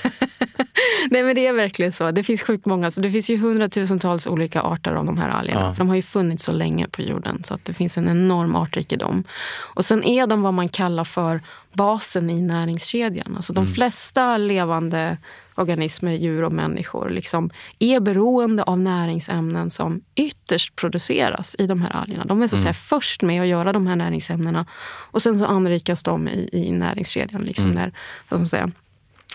Nej 1.12 1.24
men 1.24 1.36
det 1.36 1.48
är 1.48 1.54
verkligen 1.54 1.92
så. 1.94 2.12
Det 2.12 2.24
finns 2.24 2.42
sjukt 2.42 2.66
många. 2.66 2.92
Så 2.92 3.02
det 3.02 3.12
finns 3.12 3.30
ju 3.30 3.38
hundratusentals 3.38 4.28
olika 4.28 4.62
arter 4.62 4.94
av 4.94 5.06
de 5.06 5.18
här 5.18 5.30
algerna. 5.30 5.62
Ja. 5.62 5.74
För 5.74 5.80
de 5.80 5.90
har 5.90 5.96
ju 5.96 6.02
funnits 6.02 6.44
så 6.44 6.52
länge 6.52 6.88
på 6.88 7.02
jorden. 7.02 7.44
Så 7.44 7.54
att 7.54 7.66
det 7.66 7.74
finns 7.74 7.98
en 7.98 8.10
enorm 8.10 8.56
artrikedom. 8.56 9.24
Och 9.50 9.86
sen 9.86 10.04
är 10.04 10.28
de 10.28 10.42
vad 10.42 10.54
man 10.54 10.70
kallar 10.70 11.04
för 11.04 11.42
basen 11.78 12.30
i 12.30 12.42
näringskedjan. 12.42 13.36
Alltså 13.36 13.54
de 13.54 13.64
mm. 13.64 13.74
flesta 13.74 14.38
levande 14.38 15.18
organismer, 15.56 16.12
djur 16.12 16.44
och 16.44 16.52
människor 16.52 17.10
liksom 17.10 17.50
är 17.80 18.00
beroende 18.00 18.64
av 18.64 18.80
näringsämnen 18.80 19.70
som 19.70 20.02
ytterst 20.16 20.76
produceras 20.76 21.56
i 21.60 21.68
de 21.68 21.82
här 21.82 21.96
algerna. 21.96 22.26
De 22.26 22.42
är 22.42 22.48
så 22.48 22.56
att 22.56 22.62
säga 22.62 22.70
mm. 22.70 22.74
först 22.74 23.22
med 23.22 23.42
att 23.42 23.48
göra 23.48 23.74
de 23.74 23.88
här 23.88 23.96
näringsämnena 23.96 24.66
och 25.12 25.22
sen 25.22 25.40
så 25.40 25.46
anrikas 25.46 26.04
de 26.04 26.28
i, 26.28 26.50
i 26.52 26.72
näringskedjan. 26.72 27.42
Liksom 27.42 27.72
mm. 27.72 27.76
när, 27.76 27.94
så 28.30 28.36
att 28.36 28.48
säga, 28.48 28.72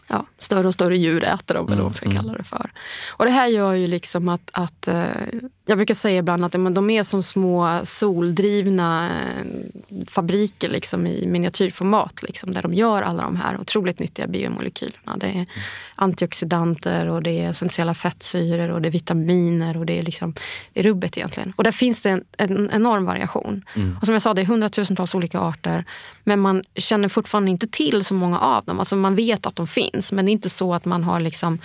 ja, 0.08 0.26
större 0.38 0.66
och 0.66 0.74
större 0.74 0.96
djur 0.96 1.24
äter 1.24 1.54
dem, 1.54 1.66
eller 1.66 1.76
vad 1.76 1.90
man 1.90 1.94
ska 1.94 2.06
mm, 2.06 2.16
kalla 2.16 2.32
det 2.32 2.44
för. 2.44 2.70
Och 3.08 3.24
det 3.24 3.30
här 3.30 3.46
gör 3.46 3.72
ju 3.72 3.86
liksom 3.86 4.28
att, 4.28 4.50
att 4.52 4.88
eh, 4.88 5.06
jag 5.64 5.78
brukar 5.78 5.94
säga 5.94 6.18
ibland 6.18 6.44
att 6.44 6.52
de 6.52 6.90
är 6.90 7.02
som 7.02 7.22
små 7.22 7.80
soldrivna 7.84 9.10
eh, 9.10 9.46
fabriker 10.08 10.68
liksom, 10.68 11.06
i 11.06 11.26
miniatyrformat 11.26 12.22
liksom, 12.22 12.52
där 12.52 12.62
de 12.62 12.74
gör 12.74 13.02
alla 13.02 13.22
de 13.22 13.36
här 13.36 13.60
otroligt 13.60 13.98
nyttiga 13.98 14.26
biomolekylerna. 14.26 15.16
Det 15.16 15.26
är 15.26 15.46
antioxidanter 15.94 17.08
och 17.08 17.22
det 17.22 17.30
är 17.30 17.50
essentiella 17.50 17.94
fettsyror 17.94 18.70
och 18.70 18.82
det 18.82 18.88
är 18.88 18.90
vitaminer 18.92 19.76
och 19.76 19.86
det 19.86 19.98
är, 19.98 20.02
liksom, 20.02 20.34
det 20.72 20.80
är 20.80 20.84
rubbet 20.84 21.16
egentligen. 21.16 21.52
Och 21.56 21.64
där 21.64 21.72
finns 21.72 22.02
det 22.02 22.10
en, 22.10 22.24
en 22.36 22.70
enorm 22.72 23.04
variation. 23.04 23.64
Mm. 23.74 23.96
Och 24.00 24.04
som 24.04 24.12
jag 24.12 24.22
sa, 24.22 24.34
det 24.34 24.42
är 24.42 24.46
hundratusentals 24.46 25.14
olika 25.14 25.40
arter 25.40 25.84
men 26.24 26.40
man 26.40 26.62
känner 26.74 27.08
fortfarande 27.08 27.50
inte 27.50 27.66
till 27.66 28.04
så 28.04 28.14
många 28.14 28.38
av 28.38 28.64
dem. 28.64 28.78
Alltså 28.78 28.96
man 28.96 29.14
vet 29.14 29.46
att 29.46 29.56
de 29.56 29.66
finns 29.66 30.12
men 30.12 30.24
det 30.24 30.30
är 30.30 30.32
inte 30.32 30.50
så 30.50 30.74
att 30.74 30.84
man 30.84 31.04
har 31.04 31.20
liksom 31.20 31.58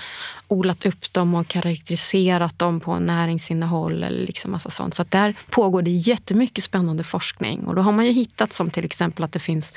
odlat 0.48 0.86
upp 0.86 1.14
dem 1.14 1.36
och 1.36 1.48
karaktäriserat 1.48 2.60
dem 2.60 2.80
på 2.80 3.00
näringsinnehåll 3.00 4.04
eller 4.04 4.26
liksom 4.26 4.52
massa 4.52 4.70
sånt. 4.70 4.94
Så 4.94 5.06
där 5.10 5.36
pågår 5.50 5.82
det 5.82 5.92
jättemycket 5.92 6.64
spännande 6.64 7.04
forskning. 7.04 7.64
Och 7.64 7.76
då 7.76 7.82
har 7.82 7.92
man 7.92 8.06
ju 8.06 8.12
hittat 8.12 8.54
som 8.54 8.70
till 8.70 8.86
exempel 8.86 9.24
att 9.24 9.32
det 9.32 9.40
finns 9.40 9.74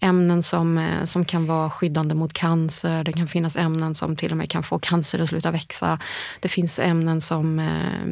ämnen 0.00 0.42
som, 0.42 0.78
eh, 0.78 1.04
som 1.04 1.24
kan 1.24 1.46
vara 1.46 1.70
skyddande 1.70 2.14
mot 2.14 2.32
cancer. 2.32 3.04
Det 3.04 3.12
kan 3.12 3.28
finnas 3.28 3.56
ämnen 3.56 3.94
som 3.94 4.16
till 4.16 4.30
och 4.30 4.36
med 4.36 4.50
kan 4.50 4.62
få 4.62 4.78
cancer 4.78 5.18
att 5.18 5.28
sluta 5.28 5.50
växa. 5.50 5.98
Det 6.40 6.48
finns 6.48 6.78
ämnen 6.78 7.20
som 7.20 7.58
eh, 7.58 8.02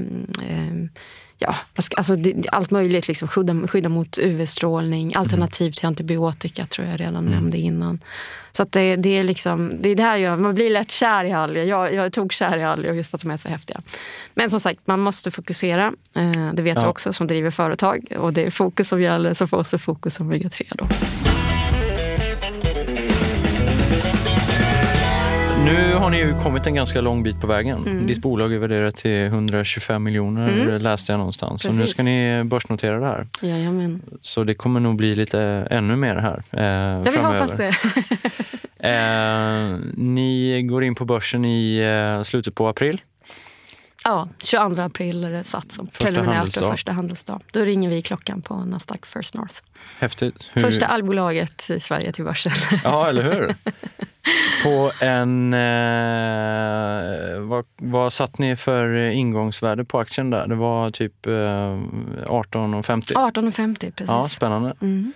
eh, 0.50 0.88
ja, 1.38 1.56
alltså 1.96 2.16
det, 2.16 2.48
allt 2.52 2.70
möjligt. 2.70 3.08
Liksom, 3.08 3.28
skydda, 3.28 3.66
skydda 3.66 3.88
mot 3.88 4.18
UV-strålning, 4.18 5.14
alternativ 5.14 5.72
till 5.72 5.86
antibiotika 5.86 6.66
tror 6.66 6.86
jag 6.86 7.00
redan 7.00 7.16
mm. 7.16 7.32
nämnde 7.32 7.58
innan. 7.58 8.00
Så 8.52 8.62
att 8.62 8.72
det, 8.72 8.96
det, 8.96 9.18
är 9.18 9.22
liksom, 9.24 9.72
det 9.80 9.88
är 9.88 9.94
det 9.94 10.02
här 10.02 10.16
gör, 10.16 10.36
man 10.36 10.54
blir 10.54 10.70
lätt 10.70 10.90
kär 10.90 11.24
i 11.24 11.32
alger. 11.32 11.64
Jag, 11.64 11.94
jag 11.94 12.12
tog 12.12 12.32
kär 12.32 12.56
i 12.56 12.64
alger 12.64 12.92
just 12.92 13.10
för 13.10 13.18
att 13.18 13.22
de 13.22 13.30
är 13.30 13.36
så 13.36 13.48
häftiga. 13.48 13.80
Men 14.34 14.50
som 14.50 14.60
sagt, 14.60 14.80
man 14.84 15.00
måste 15.00 15.30
fokusera. 15.30 15.92
Eh, 16.16 16.52
det 16.54 16.62
vet 16.62 16.74
ja. 16.74 16.80
du 16.82 16.86
också 16.86 17.12
som 17.12 17.26
driver 17.26 17.50
företag. 17.50 18.12
Och 18.18 18.32
det 18.32 18.46
är 18.46 18.50
fokus 18.50 18.88
som 18.88 19.02
gäller, 19.02 19.34
så 19.34 19.46
för 19.46 19.56
oss 19.56 19.74
är 19.74 19.78
fokus 19.78 20.20
omega-3. 20.20 20.72
Då. 20.76 20.86
Nu 25.66 25.94
har 25.94 26.10
ni 26.10 26.18
ju 26.18 26.34
kommit 26.42 26.66
en 26.66 26.74
ganska 26.74 27.00
lång 27.00 27.22
bit 27.22 27.40
på 27.40 27.46
vägen. 27.46 27.78
Mm. 27.86 28.06
Ditt 28.06 28.22
bolag 28.22 28.52
är 28.52 28.58
värderat 28.58 28.96
till 28.96 29.26
125 29.26 30.02
miljoner 30.02 30.48
mm. 30.48 30.82
läste 30.82 31.12
jag 31.12 31.18
någonstans. 31.18 31.62
Precis. 31.62 31.76
Så 31.76 31.80
nu 31.80 31.86
ska 31.86 32.02
ni 32.02 32.44
börsnotera 32.44 32.98
det 32.98 33.06
här. 33.06 33.26
Jajamän. 33.40 34.02
Så 34.22 34.44
det 34.44 34.54
kommer 34.54 34.80
nog 34.80 34.96
bli 34.96 35.14
lite 35.14 35.40
ännu 35.70 35.96
mer 35.96 36.16
här 36.16 36.42
eh, 36.52 37.02
ja, 37.04 37.10
vi 37.10 37.18
hoppas 37.18 37.56
det. 37.56 37.68
eh, 38.88 39.78
ni 39.94 40.62
går 40.62 40.84
in 40.84 40.94
på 40.94 41.04
börsen 41.04 41.44
i 41.44 41.78
eh, 41.78 42.22
slutet 42.22 42.54
på 42.54 42.68
april. 42.68 43.00
Ja, 44.06 44.28
22 44.38 44.82
april 44.82 45.24
är 45.24 45.30
det 45.30 45.44
satt 45.44 45.72
som 45.72 45.86
preliminärt 45.86 46.56
och 46.56 46.70
första 46.70 46.92
handelsdag. 46.92 47.42
Då 47.52 47.60
ringer 47.60 47.90
vi 47.90 48.02
klockan 48.02 48.42
på 48.42 48.54
Nasdaq 48.54 49.06
First 49.06 49.34
North. 49.34 49.54
Häftigt. 49.98 50.50
Hur... 50.52 50.62
Första 50.62 50.86
allbolaget 50.86 51.70
i 51.70 51.80
Sverige 51.80 52.12
till 52.12 52.24
börsen. 52.24 52.52
Ja, 52.84 53.08
eller 53.08 53.22
hur? 53.22 53.54
På 54.62 54.92
en... 55.00 55.54
Eh, 55.54 57.40
vad, 57.40 57.64
vad 57.76 58.12
satt 58.12 58.38
ni 58.38 58.56
för 58.56 58.94
ingångsvärde 58.94 59.84
på 59.84 59.98
aktien 59.98 60.30
där? 60.30 60.46
Det 60.46 60.54
var 60.54 60.90
typ 60.90 61.26
eh, 61.26 61.30
18,50? 61.30 63.12
18,50 63.12 63.76
precis. 63.76 64.06
Ja, 64.06 64.28
spännande. 64.28 64.74
Mm. 64.80 65.12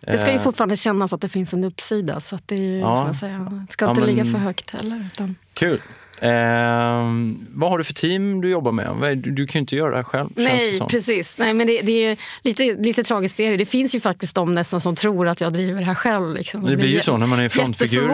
Det 0.00 0.18
ska 0.18 0.30
ju 0.30 0.36
eh. 0.36 0.42
fortfarande 0.42 0.76
kännas 0.76 1.12
att 1.12 1.20
det 1.20 1.28
finns 1.28 1.52
en 1.52 1.64
uppsida 1.64 2.20
så 2.20 2.36
att 2.36 2.48
det 2.48 2.54
är 2.54 2.60
ju, 2.60 2.78
ja. 2.78 2.96
som 2.96 3.06
jag 3.06 3.16
säger, 3.16 3.38
det 3.38 3.72
ska 3.72 3.88
inte 3.88 4.00
ja, 4.00 4.06
men... 4.06 4.16
ligga 4.16 4.24
för 4.24 4.38
högt 4.38 4.70
heller. 4.70 5.08
Utan... 5.12 5.34
Kul. 5.54 5.80
Eh, 6.20 7.04
vad 7.48 7.70
har 7.70 7.78
du 7.78 7.84
för 7.84 7.94
team 7.94 8.40
du 8.40 8.50
jobbar 8.50 8.72
med? 8.72 9.18
Du, 9.18 9.30
du 9.30 9.46
kan 9.46 9.58
ju 9.58 9.60
inte 9.60 9.76
göra 9.76 9.90
det 9.90 9.96
här 9.96 10.02
själv. 10.02 10.28
Nej, 10.34 10.80
precis. 10.88 11.38
Nej, 11.38 11.54
men 11.54 11.66
det, 11.66 11.82
det 11.82 12.04
är 12.04 12.16
lite, 12.42 12.74
lite 12.74 13.04
tragiskt. 13.04 13.36
Det, 13.36 13.56
det 13.56 13.66
finns 13.66 13.94
ju 13.94 14.00
faktiskt 14.00 14.34
de 14.34 14.54
nästan 14.54 14.80
som 14.80 14.96
tror 14.96 15.28
att 15.28 15.40
jag 15.40 15.52
driver 15.52 15.80
det 15.80 15.86
här 15.86 15.94
själv. 15.94 16.34
Liksom. 16.34 16.64
Det 16.64 16.76
blir 16.76 16.88
ju 16.88 17.00
så 17.00 17.16
när 17.16 17.26
man 17.26 17.40
är 17.40 17.48
frontfigur. 17.48 18.12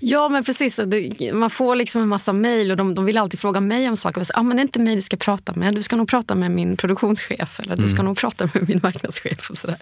Ja, 0.00 0.28
men 0.28 0.44
precis. 0.44 0.80
Man 1.32 1.50
får 1.50 1.76
liksom 1.76 2.02
en 2.02 2.08
massa 2.08 2.32
mejl 2.32 2.70
och 2.70 2.76
de, 2.76 2.94
de, 2.94 3.04
vill 3.04 3.18
alltid 3.18 3.40
fråga 3.40 3.60
mig 3.60 3.88
om 3.88 3.96
saker. 3.96 4.26
Ah, 4.34 4.42
men 4.42 4.56
det 4.56 4.60
är 4.60 4.64
inte 4.64 4.78
mig 4.78 4.96
du 4.96 5.02
ska 5.02 5.16
prata 5.16 5.52
med. 5.54 5.74
Du 5.74 5.82
ska 5.82 5.96
nog 5.96 6.08
prata 6.08 6.34
med 6.34 6.50
min 6.50 6.76
produktionschef 6.76 7.60
eller 7.60 7.76
du 7.76 7.88
ska 7.88 7.96
mm. 7.96 8.06
nog 8.06 8.16
prata 8.16 8.48
med 8.54 8.68
min 8.68 8.80
marknadschef. 8.82 9.50
Och 9.50 9.58
så 9.58 9.66
där. 9.66 9.76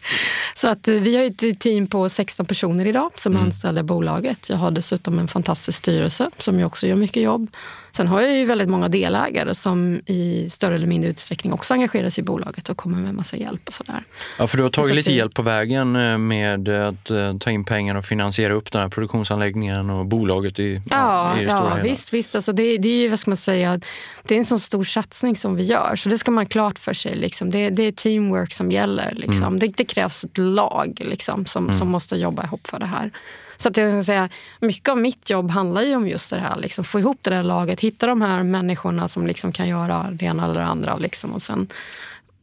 så 0.54 0.68
att, 0.68 0.88
eh, 0.88 0.94
vi 0.94 1.16
har 1.16 1.24
ett 1.24 1.60
team 1.60 1.86
på 1.86 2.08
16 2.08 2.46
personer 2.46 2.86
idag 2.86 3.10
som 3.14 3.32
mm. 3.32 3.44
anställer 3.44 3.82
bolaget. 3.82 4.48
Jag 4.50 4.56
har 4.56 4.70
dessutom 4.70 5.18
en 5.18 5.28
fantastisk 5.28 5.78
styrelse 5.78 6.30
som 6.38 6.58
ju 6.58 6.64
också 6.64 6.86
gör 6.86 6.96
mycket 6.96 7.22
jobb. 7.22 7.50
Sen 7.96 8.08
har 8.08 8.20
jag 8.20 8.36
ju 8.36 8.44
väldigt 8.44 8.68
många 8.68 8.88
delägare 8.88 9.54
som 9.54 10.00
i 10.06 10.50
större 10.50 10.74
eller 10.74 10.86
mindre 10.86 11.10
utsträckning 11.10 11.52
också 11.52 11.74
engagerar 11.74 12.10
sig 12.10 12.22
i 12.22 12.24
bolaget 12.24 12.68
och 12.68 12.76
kommer 12.76 12.98
med 12.98 13.14
massa 13.14 13.36
hjälp 13.36 13.60
och 13.66 13.72
sådär. 13.72 14.04
Ja, 14.38 14.46
för 14.46 14.56
du 14.56 14.62
har 14.62 14.70
tagit 14.70 14.94
lite 14.94 15.12
hjälp 15.12 15.34
på 15.34 15.42
vägen 15.42 15.96
eh, 15.96 16.18
med 16.18 16.68
att 16.68 17.10
eh, 17.10 17.36
ta 17.36 17.50
in 17.50 17.64
pengar 17.64 17.94
och 17.94 18.04
finansiera 18.04 18.52
upp 18.52 18.72
den 18.72 18.82
här 18.82 18.88
produktionsanläggningen 18.88 19.90
och 19.90 20.06
bolaget 20.06 20.58
i, 20.58 20.82
ja, 20.90 21.38
i 21.38 21.44
det 21.44 21.50
stora 21.50 21.64
ja, 21.64 21.70
hela. 21.70 21.82
Visst, 21.82 22.12
visst. 22.12 22.34
Alltså 22.34 22.52
det, 22.52 22.78
det 22.78 22.88
är 22.88 23.02
ju, 23.02 23.08
vad 23.08 23.18
ska 23.18 23.30
man 23.30 23.36
säga, 23.36 23.80
det 24.22 24.34
är 24.34 24.38
en 24.38 24.44
sån 24.44 24.60
stor 24.60 24.84
satsning 24.84 25.36
som 25.36 25.56
vi 25.56 25.62
gör, 25.62 25.96
så 25.96 26.08
det 26.08 26.18
ska 26.18 26.30
man 26.30 26.44
ha 26.44 26.48
klart 26.48 26.78
för 26.78 26.94
sig. 26.94 27.16
Liksom. 27.16 27.50
Det, 27.50 27.70
det 27.70 27.82
är 27.82 27.92
teamwork 27.92 28.52
som 28.52 28.70
gäller. 28.70 29.12
Liksom. 29.14 29.42
Mm. 29.42 29.58
Det, 29.58 29.66
det, 29.66 29.84
krävs 29.84 30.24
ett 30.24 30.38
lag 30.38 31.02
liksom, 31.04 31.46
som, 31.46 31.64
mm. 31.64 31.78
som 31.78 31.88
måste 31.88 32.16
jobba 32.16 32.44
ihop 32.44 32.66
för 32.66 32.78
det 32.78 32.86
här. 32.86 33.10
Så 33.56 33.68
att 33.68 33.76
jag 33.76 33.92
kan 33.92 34.04
säga, 34.04 34.28
mycket 34.60 34.88
av 34.88 34.98
mitt 34.98 35.30
jobb 35.30 35.50
handlar 35.50 35.82
ju 35.82 35.96
om 35.96 36.08
just 36.08 36.30
det 36.30 36.38
här. 36.38 36.56
Liksom, 36.56 36.84
få 36.84 37.00
ihop 37.00 37.18
det 37.22 37.30
där 37.30 37.42
laget, 37.42 37.80
hitta 37.80 38.06
de 38.06 38.22
här 38.22 38.42
människorna 38.42 39.08
som 39.08 39.26
liksom 39.26 39.52
kan 39.52 39.68
göra 39.68 40.06
det 40.12 40.24
ena 40.24 40.44
eller 40.44 40.60
det 40.60 40.66
andra. 40.66 40.96
Liksom, 40.96 41.32
och 41.32 41.42
sen 41.42 41.68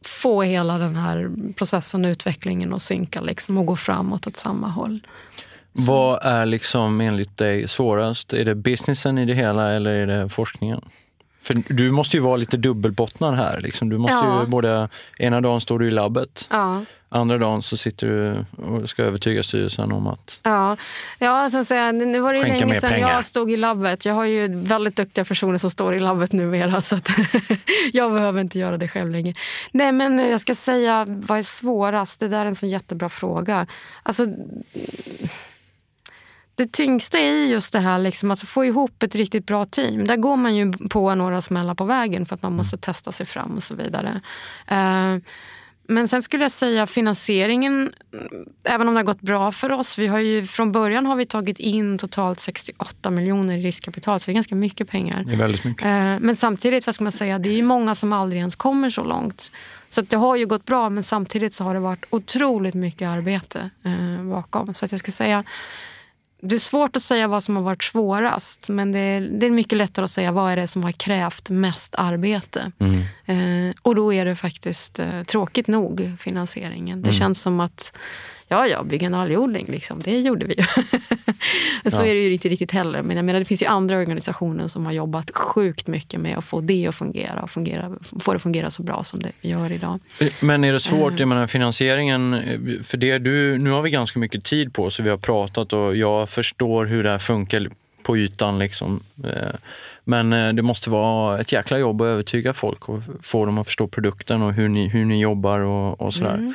få 0.04 0.42
hela 0.42 0.78
den 0.78 0.96
här 0.96 1.30
processen, 1.56 2.04
utvecklingen 2.04 2.72
och 2.72 2.82
synka 2.82 3.20
liksom, 3.20 3.58
och 3.58 3.66
gå 3.66 3.76
framåt 3.76 4.26
åt 4.26 4.36
samma 4.36 4.68
håll. 4.68 5.00
Så. 5.74 5.92
Vad 5.92 6.22
är 6.22 6.46
liksom 6.46 7.00
enligt 7.00 7.36
dig 7.36 7.68
svårast? 7.68 8.32
Är 8.32 8.44
det 8.44 8.54
businessen 8.54 9.18
i 9.18 9.24
det 9.24 9.34
hela 9.34 9.72
eller 9.72 9.94
är 9.94 10.06
det 10.06 10.28
forskningen? 10.28 10.80
För 11.44 11.54
du 11.68 11.90
måste 11.90 12.16
ju 12.16 12.22
vara 12.22 12.36
lite 12.36 12.56
dubbelbottnad 12.56 13.34
här. 13.34 13.60
Liksom. 13.60 13.88
Du 13.88 13.98
måste 13.98 14.14
ja. 14.14 14.40
ju 14.40 14.46
både, 14.46 14.88
ena 15.18 15.40
dagen 15.40 15.60
står 15.60 15.78
du 15.78 15.88
i 15.88 15.90
labbet, 15.90 16.48
ja. 16.50 16.84
Andra 17.14 17.38
dagen 17.38 17.62
så 17.62 17.76
sitter 17.76 18.06
du 18.06 18.44
och 18.62 18.88
ska 18.90 19.02
övertyga 19.02 19.42
styrelsen 19.42 19.92
om 19.92 20.06
att 20.06 20.40
Ja, 20.42 20.76
ja 21.18 21.50
så 21.50 21.58
att 21.58 21.68
säga, 21.68 21.92
nu 21.92 22.20
var 22.20 22.32
det 22.32 22.38
ju 22.38 22.44
länge 22.44 22.80
sedan 22.80 22.90
pengar. 22.90 23.10
jag 23.10 23.24
stod 23.24 23.50
i 23.50 23.56
labbet. 23.56 24.04
Jag 24.04 24.14
har 24.14 24.24
ju 24.24 24.48
väldigt 24.48 24.96
duktiga 24.96 25.24
personer 25.24 25.58
som 25.58 25.70
står 25.70 25.94
i 25.94 26.00
labbet 26.00 26.32
numera 26.32 26.82
så 26.82 26.96
att 26.96 27.08
jag 27.92 28.12
behöver 28.12 28.40
inte 28.40 28.58
göra 28.58 28.78
det 28.78 28.88
själv 28.88 29.10
längre. 29.10 29.34
Nej 29.72 29.92
men 29.92 30.18
jag 30.18 30.40
ska 30.40 30.54
säga, 30.54 31.04
vad 31.08 31.38
är 31.38 31.42
svårast? 31.42 32.20
Det 32.20 32.28
där 32.28 32.40
är 32.40 32.46
en 32.46 32.54
så 32.54 32.66
jättebra 32.66 33.08
fråga. 33.08 33.66
Alltså 34.02 34.26
det 36.54 36.72
tyngsta 36.72 37.18
är 37.18 37.46
just 37.46 37.72
det 37.72 37.78
här 37.78 37.98
liksom, 37.98 38.30
att 38.30 38.40
få 38.40 38.64
ihop 38.64 39.02
ett 39.02 39.14
riktigt 39.14 39.46
bra 39.46 39.64
team. 39.64 40.06
Där 40.06 40.16
går 40.16 40.36
man 40.36 40.56
ju 40.56 40.72
på 40.72 41.14
några 41.14 41.42
smällar 41.42 41.74
på 41.74 41.84
vägen 41.84 42.26
för 42.26 42.34
att 42.34 42.42
man 42.42 42.56
måste 42.56 42.78
testa 42.78 43.12
sig 43.12 43.26
fram 43.26 43.56
och 43.56 43.64
så 43.64 43.74
vidare. 43.74 44.20
Uh, 44.72 45.18
men 45.86 46.08
sen 46.08 46.22
skulle 46.22 46.44
jag 46.44 46.52
säga 46.52 46.86
finansieringen, 46.86 47.92
även 48.64 48.88
om 48.88 48.94
det 48.94 48.98
har 48.98 49.04
gått 49.04 49.20
bra 49.20 49.52
för 49.52 49.72
oss. 49.72 49.98
Vi 49.98 50.06
har 50.06 50.18
ju, 50.18 50.46
från 50.46 50.72
början 50.72 51.06
har 51.06 51.16
vi 51.16 51.26
tagit 51.26 51.60
in 51.60 51.98
totalt 51.98 52.40
68 52.40 53.10
miljoner 53.10 53.58
i 53.58 53.62
riskkapital, 53.62 54.20
så 54.20 54.26
det 54.26 54.32
är 54.32 54.34
ganska 54.34 54.54
mycket 54.54 54.88
pengar. 54.88 55.24
Det 55.26 55.32
är 55.32 55.36
väldigt 55.36 55.64
mycket. 55.64 55.84
Uh, 55.84 55.90
men 56.20 56.36
samtidigt, 56.36 56.86
vad 56.86 56.94
ska 56.94 57.04
man 57.04 57.12
säga, 57.12 57.38
det 57.38 57.48
är 57.48 57.56
ju 57.56 57.62
många 57.62 57.94
som 57.94 58.12
aldrig 58.12 58.38
ens 58.38 58.56
kommer 58.56 58.90
så 58.90 59.04
långt. 59.04 59.52
Så 59.90 60.00
det 60.02 60.16
har 60.16 60.36
ju 60.36 60.46
gått 60.46 60.64
bra, 60.64 60.90
men 60.90 61.02
samtidigt 61.02 61.52
så 61.52 61.64
har 61.64 61.74
det 61.74 61.80
varit 61.80 62.04
otroligt 62.10 62.74
mycket 62.74 63.08
arbete 63.08 63.70
uh, 63.86 64.22
bakom. 64.22 64.74
Så 64.74 64.84
att 64.84 64.92
jag 64.92 64.98
ska 64.98 65.12
säga 65.12 65.44
det 66.44 66.54
är 66.54 66.58
svårt 66.58 66.96
att 66.96 67.02
säga 67.02 67.28
vad 67.28 67.42
som 67.42 67.56
har 67.56 67.62
varit 67.62 67.84
svårast 67.84 68.68
men 68.68 68.92
det 68.92 68.98
är, 68.98 69.20
det 69.20 69.46
är 69.46 69.50
mycket 69.50 69.78
lättare 69.78 70.04
att 70.04 70.10
säga 70.10 70.32
vad 70.32 70.52
är 70.52 70.56
det 70.56 70.66
som 70.66 70.82
har 70.84 70.92
krävt 70.92 71.50
mest 71.50 71.94
arbete. 71.98 72.72
Mm. 72.78 73.68
Eh, 73.68 73.74
och 73.82 73.94
då 73.94 74.12
är 74.12 74.24
det 74.24 74.36
faktiskt 74.36 74.98
eh, 74.98 75.22
tråkigt 75.22 75.66
nog 75.68 76.12
finansieringen. 76.18 77.02
Det 77.02 77.08
Mm. 77.08 77.18
känns 77.18 77.40
som 77.40 77.60
att 77.60 77.92
Ja, 78.54 78.66
ja, 78.66 78.82
bygga 78.82 79.06
en 79.06 79.14
algodling, 79.14 79.66
liksom. 79.68 80.00
det 80.02 80.20
gjorde 80.20 80.46
vi 80.46 80.54
ju. 80.58 80.64
Så 81.90 82.02
Ja. 82.02 82.06
är 82.06 82.14
det 82.14 82.20
ju 82.20 82.32
inte 82.32 82.48
riktigt 82.48 82.70
heller. 82.70 83.02
Men 83.02 83.16
jag 83.16 83.24
menar, 83.24 83.38
det 83.38 83.44
finns 83.44 83.62
ju 83.62 83.66
andra 83.66 83.96
organisationer 83.96 84.68
som 84.68 84.86
har 84.86 84.92
jobbat 84.92 85.30
sjukt 85.36 85.86
mycket 85.86 86.20
med 86.20 86.38
att 86.38 86.44
få 86.44 86.60
det 86.60 86.86
att 86.86 86.94
fungera 86.94 87.40
och 87.42 87.50
fungera, 87.50 87.90
få 88.20 88.32
det 88.32 88.36
att 88.36 88.42
fungera 88.42 88.70
så 88.70 88.82
bra 88.82 89.04
som 89.04 89.20
det 89.22 89.32
gör 89.40 89.72
idag. 89.72 90.00
Men 90.40 90.64
är 90.64 90.72
det 90.72 90.80
svårt, 90.80 91.12
Eh. 91.12 91.18
jag 91.18 91.28
menar 91.28 91.46
finansieringen, 91.46 92.36
för 92.84 92.96
det 92.96 93.18
du, 93.18 93.58
nu 93.58 93.70
har 93.70 93.82
vi 93.82 93.90
ganska 93.90 94.18
mycket 94.18 94.44
tid 94.44 94.72
på 94.74 94.90
så 94.90 95.02
vi 95.02 95.10
har 95.10 95.16
pratat 95.16 95.72
och 95.72 95.96
jag 95.96 96.28
förstår 96.28 96.84
hur 96.86 97.02
det 97.04 97.10
här 97.10 97.18
funkar 97.18 97.68
på 98.02 98.16
ytan 98.16 98.58
liksom. 98.58 99.00
Eh, 99.24 99.30
Men 100.06 100.32
eh, 100.32 100.52
det 100.52 100.62
måste 100.62 100.90
vara 100.90 101.40
ett 101.40 101.52
jäkla 101.52 101.78
jobb 101.78 102.02
att 102.02 102.06
övertyga 102.06 102.52
folk 102.52 102.88
och 102.88 103.02
få 103.22 103.44
dem 103.46 103.58
att 103.58 103.66
förstå 103.66 103.86
produkten 103.88 104.42
och 104.42 104.52
hur 104.52 104.68
ni, 104.68 104.88
hur 104.88 105.04
ni 105.04 105.20
jobbar 105.20 105.58
och, 105.60 106.00
och 106.00 106.14
sådär. 106.14 106.34
Mm. 106.34 106.54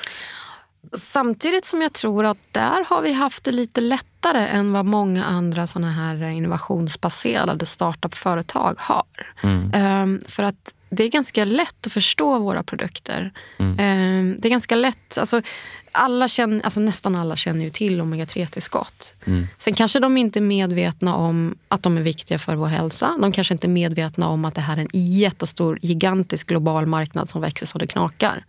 Samtidigt 0.94 1.66
som 1.66 1.82
jag 1.82 1.94
tror 1.94 2.26
att 2.26 2.38
där 2.52 2.86
har 2.90 3.02
vi 3.02 3.14
haft 3.14 3.44
det 3.44 3.52
lite 3.52 3.82
lättare 3.82 4.48
än 4.48 4.74
vad 4.74 4.86
många 4.86 5.26
andra 5.26 5.68
såna 5.68 5.92
här 5.92 6.24
innovationsbaserade 6.24 7.66
startup-företag 7.66 8.76
har. 8.80 9.34
Mm. 9.44 9.72
Ehm, 9.74 10.22
för 10.28 10.44
att 10.44 10.74
det 10.90 11.04
är 11.04 11.10
ganska 11.10 11.46
lätt 11.46 11.86
att 11.86 11.94
förstå 11.94 12.40
våra 12.40 12.64
produkter. 12.64 13.34
Mm. 13.60 13.80
Ehm, 13.80 14.36
det 14.40 14.48
är 14.48 14.50
ganska 14.50 14.76
lätt. 14.76 15.18
Alltså, 15.18 15.42
alla 16.00 16.28
känner, 16.28 16.62
alltså 16.62 16.80
nästan 16.80 17.16
alla 17.16 17.36
känner 17.36 17.64
ju 17.64 17.70
till 17.70 18.02
omega-3-tillskott. 18.02 19.14
Mm. 19.26 19.48
Sen 19.58 19.74
kanske 19.74 20.00
de 20.00 20.18
inte 20.18 20.40
är 20.40 20.42
medvetna 20.42 21.16
om 21.16 21.56
att 21.68 21.84
de 21.84 21.98
är 21.98 22.02
viktiga 22.02 22.40
för 22.40 22.56
vår 22.56 22.68
hälsa. 22.68 23.18
De 23.22 23.32
kanske 23.32 23.54
inte 23.54 23.68
är 23.68 23.70
medvetna 23.70 24.28
om 24.28 24.46
att 24.46 24.56
det 24.56 24.62
här 24.62 24.78
är 24.78 24.82
en 24.82 24.90
jättestor, 25.20 25.80
gigantisk 25.82 26.48
global 26.48 26.86
marknad 26.86 27.30
som 27.30 27.42
växer 27.42 27.66
så 27.66 27.78
det 27.78 27.88
knakar. 27.88 28.44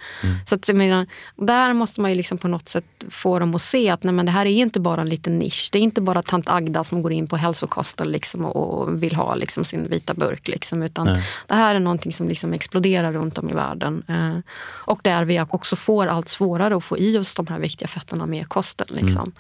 Så 0.47 0.55
att, 0.55 0.69
menar, 0.69 1.07
där 1.37 1.75
måste 1.75 2.01
man 2.01 2.11
ju 2.11 2.17
liksom 2.17 2.39
på 2.39 2.49
något 2.49 2.69
sätt 2.69 2.85
få 3.09 3.39
dem 3.39 3.55
att 3.55 3.63
se 3.63 3.91
att 3.91 4.03
nej, 4.03 4.15
men 4.15 4.27
det 4.27 4.33
här 4.33 4.47
är 4.47 4.51
inte 4.51 4.81
bara 4.81 5.01
en 5.01 5.09
liten 5.09 5.39
nisch. 5.39 5.69
Det 5.73 5.79
är 5.79 5.83
inte 5.83 6.01
bara 6.01 6.23
tant 6.23 6.49
Agda 6.49 6.85
som 6.85 7.03
går 7.03 7.13
in 7.13 7.27
på 7.27 7.37
hälsokosten 7.37 8.09
liksom 8.09 8.45
och, 8.45 8.79
och 8.79 9.03
vill 9.03 9.15
ha 9.17 9.35
liksom 9.35 9.65
sin 9.65 9.89
vita 9.89 10.15
burk. 10.15 10.49
Liksom, 10.49 10.83
utan 10.83 11.07
Nej. 11.07 11.27
det 11.47 11.55
här 11.55 11.75
är 11.75 11.81
någonting 11.81 12.13
som 12.13 12.29
liksom 12.29 12.53
exploderar 12.53 13.13
runt 13.13 13.39
om 13.39 13.51
i 13.51 13.53
världen. 13.53 14.03
Eh, 14.09 14.39
och 14.63 15.01
där 15.03 15.25
vi 15.25 15.41
också 15.41 15.77
får 15.77 16.07
allt 16.07 16.29
svårare 16.29 16.77
att 16.77 16.85
få 16.85 16.99
i 16.99 17.19
oss 17.19 17.40
de 17.43 17.53
här 17.53 17.61
viktiga 17.61 17.89
fetterna 17.89 18.27
med 18.27 18.49
kosten. 18.49 18.87
Liksom. 18.91 19.33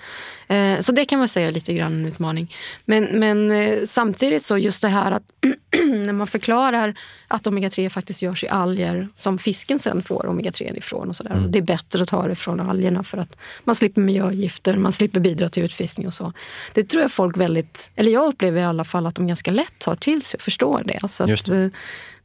Eh, 0.48 0.80
så 0.80 0.92
det 0.92 1.04
kan 1.04 1.18
man 1.18 1.28
säga 1.28 1.48
är 1.48 1.52
lite 1.52 1.74
grann 1.74 1.92
en 1.92 2.06
utmaning. 2.06 2.54
Men, 2.84 3.04
men 3.04 3.50
eh, 3.50 3.78
samtidigt 3.86 4.44
så 4.44 4.58
just 4.58 4.82
det 4.82 4.88
här 4.88 5.10
att 5.12 5.22
när 6.04 6.12
man 6.12 6.26
förklarar 6.26 6.94
att 7.28 7.46
omega-3 7.46 7.88
faktiskt 7.88 8.22
görs 8.22 8.44
i 8.44 8.48
alger 8.48 9.08
som 9.16 9.38
fisken 9.38 9.78
sen 9.78 10.02
får 10.02 10.22
omega-3 10.22 10.78
ifrån. 10.78 11.08
Och 11.08 11.16
så 11.16 11.22
där. 11.22 11.44
Och 11.44 11.50
det 11.50 11.58
är 11.58 11.62
bättre 11.62 12.02
att 12.02 12.08
ta 12.08 12.28
det 12.28 12.36
från 12.36 12.60
algerna 12.60 13.02
för 13.02 13.18
att 13.18 13.36
man 13.64 13.74
slipper 13.74 14.00
miljögifter, 14.00 14.76
man 14.76 14.92
slipper 14.92 15.20
bidra 15.20 15.48
till 15.48 15.62
utfiskning 15.62 16.06
och 16.06 16.14
så. 16.14 16.32
Det 16.74 16.82
tror 16.82 17.02
jag 17.02 17.12
folk 17.12 17.36
väldigt, 17.36 17.90
eller 17.96 18.12
jag 18.12 18.26
upplever 18.26 18.60
i 18.60 18.64
alla 18.64 18.84
fall 18.84 19.06
att 19.06 19.14
de 19.14 19.26
ganska 19.26 19.50
lätt 19.50 19.78
tar 19.78 19.96
till 19.96 20.22
sig 20.22 20.38
och 20.38 20.42
förstår 20.42 20.82
det. 20.84 21.08
Så 21.08 21.22
att, 21.24 21.48
eh, 21.48 21.66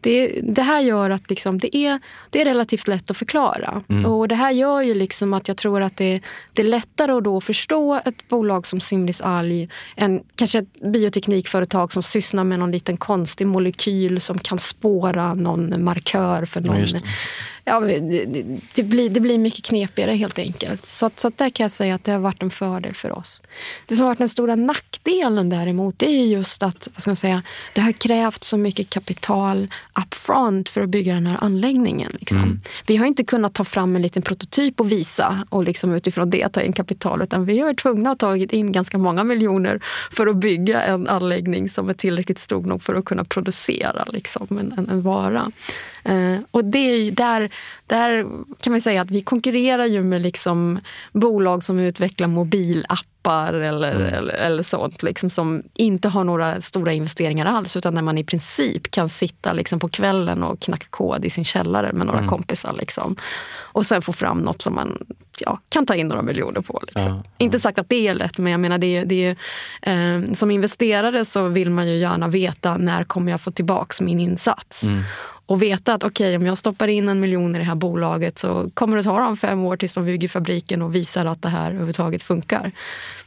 det, 0.06 0.40
det 0.44 0.62
här 0.62 0.82
gör 0.82 1.10
att 1.10 1.30
liksom, 1.30 1.60
det, 1.60 1.78
är, 1.78 2.00
det 2.30 2.42
är 2.42 2.46
relativt 2.46 2.88
lätt 2.88 3.12
att 3.12 3.18
förklara. 3.18 3.84
Och 4.06 4.28
Det 4.28 4.36
här 4.36 4.52
gör 4.52 4.82
ju 4.82 4.94
liksom 4.94 5.34
att 5.34 5.48
jag 5.48 5.58
tror 5.58 5.82
att 5.82 5.98
det, 5.98 6.22
det 6.54 6.62
är 6.62 6.66
lättare 6.66 7.12
att 7.12 7.24
då 7.24 7.42
förstå 7.42 8.02
ett 8.06 8.28
bolag 8.28 8.68
som 8.68 8.80
Simris 8.80 9.22
Alg 9.22 9.70
än 9.96 10.24
kanske 10.36 10.60
ett 10.60 10.92
bioteknikföretag 10.94 11.94
som 11.94 12.04
sysslar 12.04 12.44
med 12.44 12.60
någon 12.60 12.72
liten 12.72 12.98
konstig 12.98 13.48
molekyl 13.48 14.22
som 14.22 14.38
kan 14.40 14.60
spåra 14.60 15.34
någon 15.34 15.84
markör 15.84 16.46
för 16.46 16.62
någon. 16.62 16.82
det. 16.82 17.02
Ja, 17.68 17.80
det, 18.76 18.84
blir, 18.84 19.10
det 19.10 19.20
blir 19.20 19.38
mycket 19.38 19.66
knepigare 19.66 20.12
helt 20.12 20.40
enkelt. 20.40 20.86
Så, 20.86 21.10
så 21.16 21.32
där 21.36 21.50
kan 21.50 21.64
jag 21.64 21.72
säga 21.72 21.96
att 21.96 22.04
det 22.04 22.12
har 22.12 22.20
varit 22.20 22.44
en 22.44 22.50
fördel 22.50 22.94
för 22.94 23.12
oss. 23.12 23.42
Det 23.88 23.96
som 23.96 24.04
har 24.04 24.10
varit 24.10 24.18
den 24.18 24.30
stora 24.30 24.56
nackdelen 24.56 25.50
däremot 25.50 26.00
det 26.00 26.06
är 26.06 26.26
ju 26.26 26.26
just 26.26 26.64
att 26.64 26.88
vad 26.94 27.02
ska 27.02 27.10
man 27.10 27.16
säga, 27.16 27.44
det 27.74 27.82
har 27.82 27.92
krävt 27.92 28.44
så 28.44 28.58
mycket 28.58 28.90
kapital 28.90 29.68
upfront 30.02 30.70
för 30.70 30.82
att 30.82 30.90
bygga 30.90 31.14
den 31.14 31.28
här 31.28 31.38
anläggningen. 31.42 32.12
Liksom. 32.20 32.60
Vi 32.88 32.98
har 32.98 33.06
inte 33.06 33.24
kunnat 33.24 33.54
ta 33.54 33.64
fram 33.64 33.96
en 33.96 34.02
liten 34.02 34.22
prototyp 34.22 34.80
och 34.80 34.92
visa 34.92 35.48
och 35.50 35.64
liksom 35.64 35.94
utifrån 35.94 36.30
det 36.30 36.50
ta 36.50 36.62
in 36.62 36.74
kapital 36.74 37.22
utan 37.22 37.46
vi 37.46 37.60
har 37.60 37.74
tvungna 37.74 38.12
att 38.12 38.20
ta 38.20 38.36
in 38.38 38.72
ganska 38.72 38.98
många 38.98 39.24
miljoner 39.24 39.80
för 40.12 40.28
att 40.28 40.38
bygga 40.38 40.82
en 40.82 41.08
anläggning 41.08 41.70
som 41.70 41.90
är 41.90 41.94
tillräckligt 41.94 42.40
stor 42.40 42.62
nog 42.62 42.84
för 42.84 42.96
att 42.96 43.06
kunna 43.06 43.24
producera 43.24 44.06
liksom, 44.08 44.48
en, 44.50 44.74
en, 44.78 44.90
en 44.90 45.02
vara. 45.02 45.52
Eh, 46.04 46.38
och 46.52 46.66
det 46.66 46.80
är 46.80 47.12
där, 47.12 47.50
där 47.88 48.26
kan 48.62 48.72
man 48.72 48.82
säga 48.82 49.02
att 49.02 49.12
vi 49.12 49.22
konkurrerar 49.22 49.86
ju 49.86 50.04
med 50.04 50.22
liksom 50.22 50.80
bolag 51.12 51.64
som 51.64 51.80
utvecklar 51.80 52.28
mobilappar 52.28 53.54
eller, 53.54 53.92
eller, 53.92 54.34
eller 54.34 54.64
sånt 54.64 55.04
liksom, 55.04 55.30
som 55.30 55.64
inte 55.74 56.08
har 56.08 56.24
några 56.24 56.62
stora 56.62 56.94
investeringar 56.94 57.46
alls 57.46 57.78
utan 57.78 57.96
där 57.96 58.02
man 58.02 58.18
i 58.18 58.24
princip 58.24 58.92
kan 58.92 59.10
sitta 59.10 59.54
liksom, 59.54 59.80
på 59.80 59.90
kvällen 59.90 60.44
och 60.44 60.60
knacka 60.60 60.86
kod 60.90 61.26
i 61.26 61.30
sin 61.30 61.46
källare 61.46 61.94
med 61.94 62.08
några 62.08 62.28
kompisar. 62.28 62.74
Liksom, 62.74 63.16
och 63.76 63.86
sen 63.86 64.02
få 64.02 64.14
fram 64.14 64.38
något 64.38 64.62
som 64.62 64.76
man 64.76 64.98
ja, 65.40 65.60
kan 65.70 65.86
ta 65.86 65.96
in 65.96 66.08
några 66.08 66.22
miljoner 66.22 66.62
på. 66.62 66.82
Liksom. 66.82 67.12
Ja, 67.12 67.24
Inte 67.38 67.60
sagt 67.60 67.80
att 67.80 67.90
det 67.90 68.08
är 68.08 68.14
lätt, 68.14 68.38
men 68.38 68.52
jag 68.52 68.60
menar 68.60 68.78
det, 68.78 69.04
det 69.04 69.36
eh, 69.82 70.34
som 70.34 70.52
investerare 70.52 71.26
så 71.26 71.48
vill 71.48 71.72
man 71.72 71.88
ju 71.88 71.96
gärna 71.96 72.28
veta 72.28 72.78
när 72.78 73.04
kommer 73.04 73.32
jag 73.32 73.42
få 73.42 73.52
tillbaks 73.52 74.02
min 74.02 74.20
insats. 74.20 74.84
Och 75.46 75.62
veta 75.62 75.94
att 75.94 76.04
okej, 76.04 76.36
om 76.36 76.46
jag 76.46 76.58
stoppar 76.58 76.88
in 76.88 77.10
en 77.10 77.20
miljon 77.20 77.56
i 77.56 77.58
det 77.58 77.66
här 77.66 77.76
bolaget 77.76 78.38
så 78.40 78.70
kommer 78.74 78.98
det 78.98 79.04
ta 79.04 79.20
dem 79.20 79.38
fem 79.38 79.64
år 79.64 79.78
tills 79.78 79.94
de 79.94 80.06
bygger 80.06 80.28
fabriken 80.28 80.82
och 80.82 80.96
visar 80.96 81.26
att 81.26 81.42
det 81.42 81.50
här 81.50 81.70
överhuvudtaget 81.70 82.24
funkar. 82.24 82.72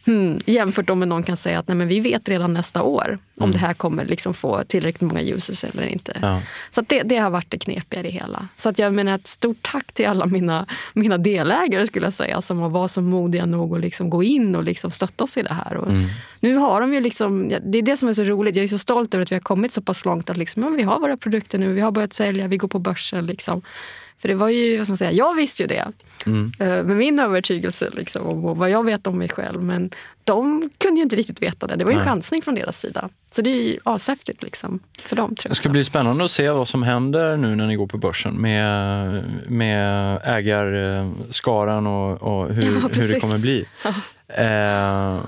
Hmm. 0.06 0.38
Jämfört 0.46 0.86
då 0.86 0.94
med 0.94 1.08
någon 1.08 1.22
kan 1.22 1.36
säga 1.36 1.58
att 1.58 1.68
nej, 1.68 1.76
men 1.76 1.88
vi 1.88 2.00
vet 2.00 2.28
redan 2.28 2.54
nästa 2.54 2.82
år 2.82 3.18
om 3.38 3.52
det 3.52 3.58
här 3.58 3.74
kommer 3.74 4.04
liksom 4.04 4.34
få 4.34 4.64
tillräckligt 4.64 5.00
många 5.00 5.22
users 5.22 5.64
eller 5.64 5.86
inte. 5.86 6.18
Ja. 6.22 6.40
Så 6.70 6.80
det, 6.80 7.02
det 7.02 7.16
har 7.16 7.30
varit 7.30 7.50
det 7.50 7.58
knepiga 7.58 8.00
i 8.00 8.02
det 8.02 8.10
hela. 8.10 8.48
Så 8.56 8.68
att 8.68 8.78
jag 8.78 8.94
menar 8.94 9.14
ett 9.14 9.26
stort 9.26 9.58
tack 9.72 9.92
till 9.92 10.06
alla 10.06 10.26
mina, 10.26 10.66
mina 10.92 11.18
delägare 11.18 11.86
skulle 11.86 12.06
jag 12.06 12.14
säga 12.14 12.42
som 12.42 12.58
har 12.58 12.68
varit 12.68 12.90
så 12.90 13.00
modiga 13.00 13.46
nog 13.46 13.74
att 13.74 13.80
liksom 13.80 14.10
gå 14.10 14.22
in 14.22 14.56
och 14.56 14.64
liksom 14.64 14.90
stötta 14.90 15.24
oss 15.24 15.36
i 15.36 15.42
det 15.42 15.54
här. 15.54 15.76
Och 15.76 15.92
Nu 16.40 16.56
har 16.56 16.80
de 16.80 16.94
ju 16.94 17.00
liksom, 17.00 17.50
ja, 17.50 17.58
det 17.62 17.78
är 17.78 17.82
det 17.82 17.96
som 17.96 18.08
är 18.08 18.12
så 18.12 18.24
roligt. 18.24 18.56
Jag 18.56 18.64
är 18.64 18.68
så 18.68 18.78
stolt 18.78 19.14
över 19.14 19.22
att 19.22 19.32
vi 19.32 19.36
har 19.36 19.40
kommit 19.40 19.72
så 19.72 19.82
pass 19.82 20.04
långt 20.04 20.30
att 20.30 20.36
liksom, 20.36 20.62
ja, 20.62 20.68
vi 20.68 20.82
har 20.82 21.00
våra 21.00 21.16
produkter 21.16 21.58
nu, 21.58 21.72
vi 21.72 21.80
har 21.80 21.90
börjat 21.90 22.12
sälja, 22.12 22.46
vi 22.48 22.56
går 22.56 22.68
på 22.68 22.78
börsen. 22.78 23.26
Liksom. 23.26 23.62
För 24.18 24.28
det 24.28 24.34
var 24.34 24.48
ju, 24.48 24.78
vad 24.78 24.86
ska 24.86 24.90
man 24.90 24.96
säga, 24.96 25.12
jag 25.12 25.34
visste 25.34 25.62
ju 25.62 25.66
det 25.66 25.92
eh, 26.60 26.66
med 26.84 26.96
min 26.96 27.18
övertygelse 27.18 27.90
liksom, 27.92 28.22
och 28.22 28.56
vad 28.56 28.70
jag 28.70 28.84
vet 28.84 29.06
om 29.06 29.18
mig 29.18 29.28
själv. 29.28 29.62
Men 29.62 29.90
de 30.24 30.70
kunde 30.78 30.98
ju 30.98 31.02
inte 31.02 31.16
riktigt 31.16 31.42
veta 31.42 31.66
det. 31.66 31.76
Det 31.76 31.84
var 31.84 31.92
ju 31.92 31.98
en 31.98 32.04
Nej. 32.04 32.14
chansning 32.14 32.42
från 32.42 32.54
deras 32.54 32.80
sida. 32.80 33.08
Så 33.30 33.42
det 33.42 33.50
är 33.50 33.62
ju 33.62 33.78
ashäftigt 33.84 34.42
liksom, 34.42 34.80
för 35.00 35.16
dem. 35.16 35.34
Tror 35.34 35.48
jag. 35.48 35.50
Det 35.50 35.54
ska 35.54 35.68
bli 35.68 35.84
spännande 35.84 36.24
att 36.24 36.30
se 36.30 36.50
vad 36.50 36.68
som 36.68 36.82
händer 36.82 37.36
nu 37.36 37.56
när 37.56 37.66
ni 37.66 37.74
går 37.76 37.86
på 37.86 37.98
börsen 37.98 38.34
med, 38.34 39.24
med 39.48 40.20
ägarskaran 40.24 41.86
och, 41.86 42.22
och 42.22 42.54
hur, 42.54 42.62
Ja, 42.62 42.88
hur 42.92 43.08
det 43.08 43.20
kommer 43.20 43.38
bli. 43.38 43.64
Eh, 44.30 45.20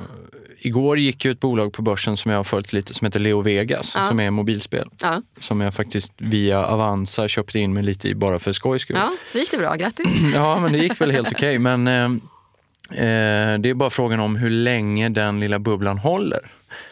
igår 0.62 0.98
gick 0.98 1.24
ju 1.24 1.30
ett 1.30 1.40
bolag 1.40 1.72
på 1.72 1.82
börsen 1.82 2.16
som 2.16 2.30
jag 2.30 2.38
har 2.38 2.44
följt 2.44 2.72
lite 2.72 2.94
som 2.94 3.04
heter 3.04 3.20
Leo 3.20 3.40
Vegas, 3.40 3.92
Ja. 3.96 4.08
som 4.08 4.20
är 4.20 4.30
mobilspel. 4.30 4.88
Ja. 5.00 5.22
Som 5.40 5.60
jag 5.60 5.74
faktiskt 5.74 6.12
via 6.16 6.66
Avanza 6.66 7.28
köpte 7.28 7.58
in 7.58 7.72
mig 7.72 7.82
lite 7.82 8.08
i 8.08 8.14
bara 8.14 8.38
för 8.38 8.52
skojs 8.52 8.82
skull. 8.82 8.96
ja, 8.96 9.12
det 9.32 9.38
gick 9.38 9.50
det 9.50 9.56
bra. 9.58 9.74
Grattis. 9.76 10.06
Ja, 10.34 10.58
men 10.58 10.72
det 10.72 10.78
gick 10.78 11.00
väl 11.00 11.10
helt 11.10 11.32
okej. 11.32 11.58
Men 11.58 11.86
eh, 11.88 12.04
eh, 12.90 13.58
det 13.58 13.68
är 13.68 13.74
bara 13.74 13.90
frågan 13.90 14.20
om 14.20 14.36
hur 14.36 14.50
länge 14.50 15.08
den 15.08 15.40
lilla 15.40 15.58
bubblan 15.58 15.98
håller. 15.98 16.40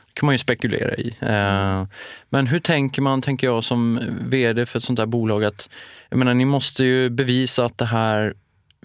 Det 0.05 0.21
kan 0.21 0.27
man 0.27 0.35
ju 0.35 0.39
spekulera 0.39 0.95
i. 0.95 1.15
Eh, 1.21 1.85
men 2.31 2.47
hur 2.47 2.61
tänker 2.61 3.03
man, 3.03 3.23
tänker 3.23 3.47
jag, 3.47 3.65
som 3.65 4.01
vd 4.21 4.67
för 4.67 4.79
ett 4.79 4.85
sånt 4.85 4.99
här 4.99 5.07
bolag? 5.07 5.45
att 5.45 5.69
jag 6.11 6.19
menar, 6.19 6.35
Ni 6.35 6.45
måste 6.45 6.85
ju 6.85 7.11
bevisa 7.11 7.65
att 7.65 7.79
det 7.79 7.85
här, 7.85 8.35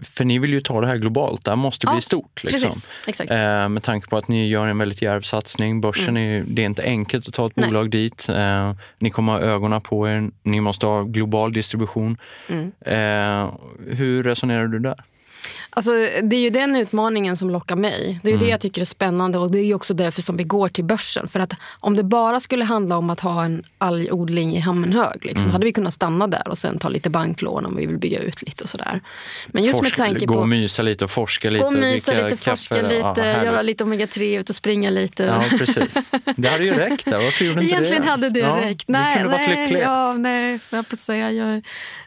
för 0.01 0.25
ni 0.25 0.39
vill 0.39 0.53
ju 0.53 0.61
ta 0.61 0.81
det 0.81 0.87
här 0.87 0.97
globalt, 0.97 1.43
det 1.45 1.51
här 1.51 1.55
måste 1.55 1.85
bli 1.87 1.95
Ja, 1.95 2.01
stort. 2.01 2.43
Liksom. 2.43 2.81
Precis. 3.05 3.31
Eh, 3.31 3.69
med 3.69 3.83
tanke 3.83 4.07
på 4.07 4.17
att 4.17 4.27
ni 4.27 4.47
gör 4.49 4.67
en 4.67 4.77
väldigt 4.77 5.01
djärv 5.01 5.21
satsning. 5.21 5.81
Börsen 5.81 6.17
är, 6.17 6.21
ju- 6.33 6.43
det 6.47 6.61
är 6.61 6.65
inte 6.65 6.83
enkelt 6.83 7.27
att 7.27 7.33
ta 7.33 7.47
ett 7.47 7.55
Nej. 7.55 7.67
bolag 7.67 7.89
dit. 7.89 8.29
Eh, 8.29 8.73
ni 8.99 9.09
kommer 9.09 9.31
ha 9.33 9.39
ögonen 9.39 9.81
på 9.81 10.09
er. 10.09 10.29
Ni 10.43 10.61
måste 10.61 10.85
ha 10.85 11.03
global 11.03 11.53
distribution. 11.53 12.17
Mm. 12.49 12.71
Eh, 12.85 13.53
hur 13.95 14.23
resonerar 14.23 14.67
du 14.67 14.79
där? 14.79 14.95
Alltså, 15.69 15.91
det 16.23 16.35
är 16.35 16.39
ju 16.39 16.49
den 16.49 16.75
utmaningen 16.75 17.37
som 17.37 17.49
lockar 17.49 17.75
mig. 17.75 18.19
Det 18.23 18.27
är 18.27 18.31
ju 18.31 18.35
Mm. 18.35 18.45
det 18.45 18.51
jag 18.51 18.61
tycker 18.61 18.81
är 18.81 18.85
spännande 18.85 19.37
och 19.37 19.51
det 19.51 19.59
är 19.59 19.63
ju 19.65 19.73
också 19.73 19.93
därför 19.93 20.21
som 20.21 20.37
vi 20.37 20.43
går 20.43 20.67
till 20.67 20.83
börsen. 20.83 21.27
För 21.27 21.39
att 21.39 21.53
om 21.79 21.95
det 21.95 22.03
bara 22.03 22.39
skulle 22.39 22.65
handla 22.65 22.97
om 22.97 23.09
att 23.09 23.19
ha 23.19 23.43
en 23.45 23.63
algodling 23.77 24.55
i 24.55 24.59
Hammenhög, 24.59 25.25
liksom, 25.25 25.41
Mm. 25.43 25.51
hade 25.53 25.65
vi 25.65 25.71
kunnat 25.71 25.93
stanna 25.93 26.27
där 26.27 26.47
och 26.47 26.57
sen 26.57 26.79
ta 26.79 26.89
lite 26.89 27.09
banklån 27.09 27.65
om 27.65 27.75
vi 27.75 27.85
vill 27.85 27.97
bygga 27.97 28.19
ut 28.19 28.41
lite 28.41 28.63
och 28.63 28.69
sådär. 28.69 29.01
Men 29.47 29.63
just 29.63 29.81
med 29.81 29.91
Forska- 29.91 29.97
tanke 30.05 30.25
gå 30.25 30.33
på 30.33 30.39
och 30.39 30.49
mysa 30.49 30.81
lite 30.81 31.03
och 31.05 31.11
forska 31.11 31.49
lite. 31.49 31.61
gå 31.61 31.67
och 31.67 31.73
mysa 31.73 32.11
lite, 32.11 32.29
kaffe. 32.29 32.49
forska 32.51 32.75
Ja, 32.77 32.81
lite, 32.81 33.21
härligt. 33.21 33.45
göra 33.45 33.61
lite 33.61 33.83
omega-3, 33.83 34.39
ut 34.39 34.49
och 34.49 34.55
springa 34.55 34.89
lite. 34.89 35.23
Ja, 35.23 35.57
precis. 35.57 35.97
Det 36.35 36.47
hade 36.49 36.63
ju 36.63 36.73
räckt 36.73 37.05
där. 37.05 37.17
Varför 37.23 37.45
gjorde 37.45 37.61
inte 37.63 37.73
Egentligen 37.75 38.01
det? 38.03 38.09
hade 38.09 38.29
det 38.29 38.39
ja, 38.39 38.57
räckt. 38.61 38.87
Du 38.87 38.93
Nej, 38.93 39.13
kunde 39.17 39.29
varit 39.37 39.47
nej, 39.47 39.61
lycklig. 39.61 39.81
Ja, 39.83 40.13
nej, 40.13 40.59
jag 40.69 40.87
får 40.87 40.97
säga. 40.97 41.31
Jag 41.31 41.61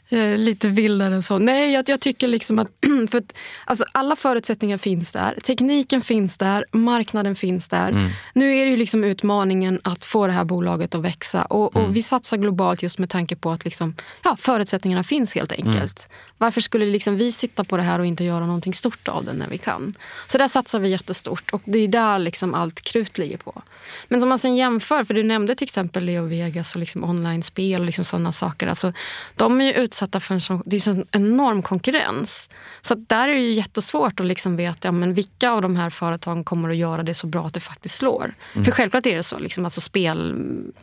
är 0.09 0.37
lite 0.39 0.69
vildare 0.69 1.15
än 1.15 1.23
så. 1.23 1.39
Nej, 1.39 1.73
jag, 1.73 1.89
jag 1.89 2.01
tycker 2.01 2.29
liksom 2.29 2.59
att, 2.59 2.69
för 3.11 3.19
att 3.19 3.33
alltså, 3.65 3.85
alla 3.93 4.17
förutsättningar 4.17 4.79
finns 4.79 5.13
där. 5.13 5.39
Tekniken 5.45 6.03
finns 6.03 6.39
där, 6.39 6.65
marknaden 6.73 7.35
finns 7.35 7.69
där. 7.69 7.89
Mm. 7.89 8.11
Nu 8.35 8.57
är 8.57 8.65
det 8.65 8.71
ju 8.71 8.77
liksom 8.77 9.05
utmaningen 9.05 9.81
att 9.85 10.05
få 10.05 10.27
det 10.27 10.33
här 10.33 10.45
bolaget 10.45 10.95
att 10.95 11.01
växa. 11.03 11.45
Och, 11.45 11.77
Mm. 11.77 11.89
och 11.91 11.97
Vi 11.97 12.03
satsar 12.03 12.37
globalt 12.37 12.83
just 12.83 12.99
med 12.99 13.11
tanke 13.11 13.37
på 13.37 13.51
att 13.51 13.65
liksom, 13.65 13.95
ja, 14.25 14.37
förutsättningarna 14.41 15.05
finns 15.05 15.35
helt 15.35 15.53
Mm. 15.53 16.07
Varför 16.39 16.61
skulle 16.61 16.87
liksom 16.87 17.17
vi 17.17 17.33
sitta 17.33 17.65
på 17.65 17.77
det 17.77 17.83
här 17.83 17.99
och 17.99 18.07
inte 18.07 18.25
göra 18.25 18.47
någonting 18.47 18.75
stort 18.75 19.09
av 19.09 19.25
det 19.25 19.33
när 19.33 19.49
vi 19.49 19.59
kan? 19.59 19.95
Så 20.27 20.39
där 20.39 20.49
satsar 20.49 20.79
vi 20.79 20.89
jättestort 20.89 21.51
och 21.51 21.63
det 21.65 21.79
är 21.79 21.89
där 21.89 22.19
liksom 22.19 22.55
allt 22.55 22.81
krut 22.81 23.19
ligger 23.19 23.37
på. 23.37 23.63
Men 24.09 24.23
om 24.23 24.29
man 24.29 24.39
sen 24.39 24.57
jämför, 24.57 25.05
för 25.05 25.15
du 25.15 25.23
nämnde 25.23 25.55
till 25.55 25.65
exempel 25.65 26.05
Leo 26.05 26.27
Vegas 26.27 26.75
och 26.75 26.81
liksom 26.81 27.05
online-spel 27.05 27.81
och 27.81 27.87
liksom 27.87 28.05
sådana 28.05 28.33
saker. 28.33 28.67
Alltså, 28.67 28.93
de 29.35 29.61
är 29.61 29.65
ju 29.65 29.73
utsatta 29.73 30.21
för 30.21 30.35
en 30.35 30.41
sån, 30.41 30.63
det 30.67 30.77
är 30.77 30.81
sån 30.81 31.07
enorm 31.11 31.63
konkurrens. 31.63 32.49
Så 32.81 32.95
där 32.95 33.29
är 33.29 33.35
det 33.35 33.41
ju 33.41 33.53
jättesvårt 33.53 34.21
att 34.21 34.27
liksom 34.27 34.57
veta 34.57 34.89
ja, 34.89 34.93
men 34.93 35.15
vilka 35.15 35.51
av 35.51 35.63
de 35.63 35.77
här 35.77 35.91
företagen 35.91 36.45
kommer 36.45 36.71
att 36.71 36.77
göra 36.77 37.03
det 37.03 37.15
så 37.15 37.27
bra 37.27 37.47
att 37.47 37.55
det 37.55 37.61
faktiskt 37.61 37.95
slår. 37.95 38.35
För 38.65 38.73
självklart 38.73 39.07
är 39.07 39.17
det 39.17 39.23
så. 39.23 39.39
Liksom, 39.39 39.65
alltså 39.65 39.81
spel, 39.81 40.35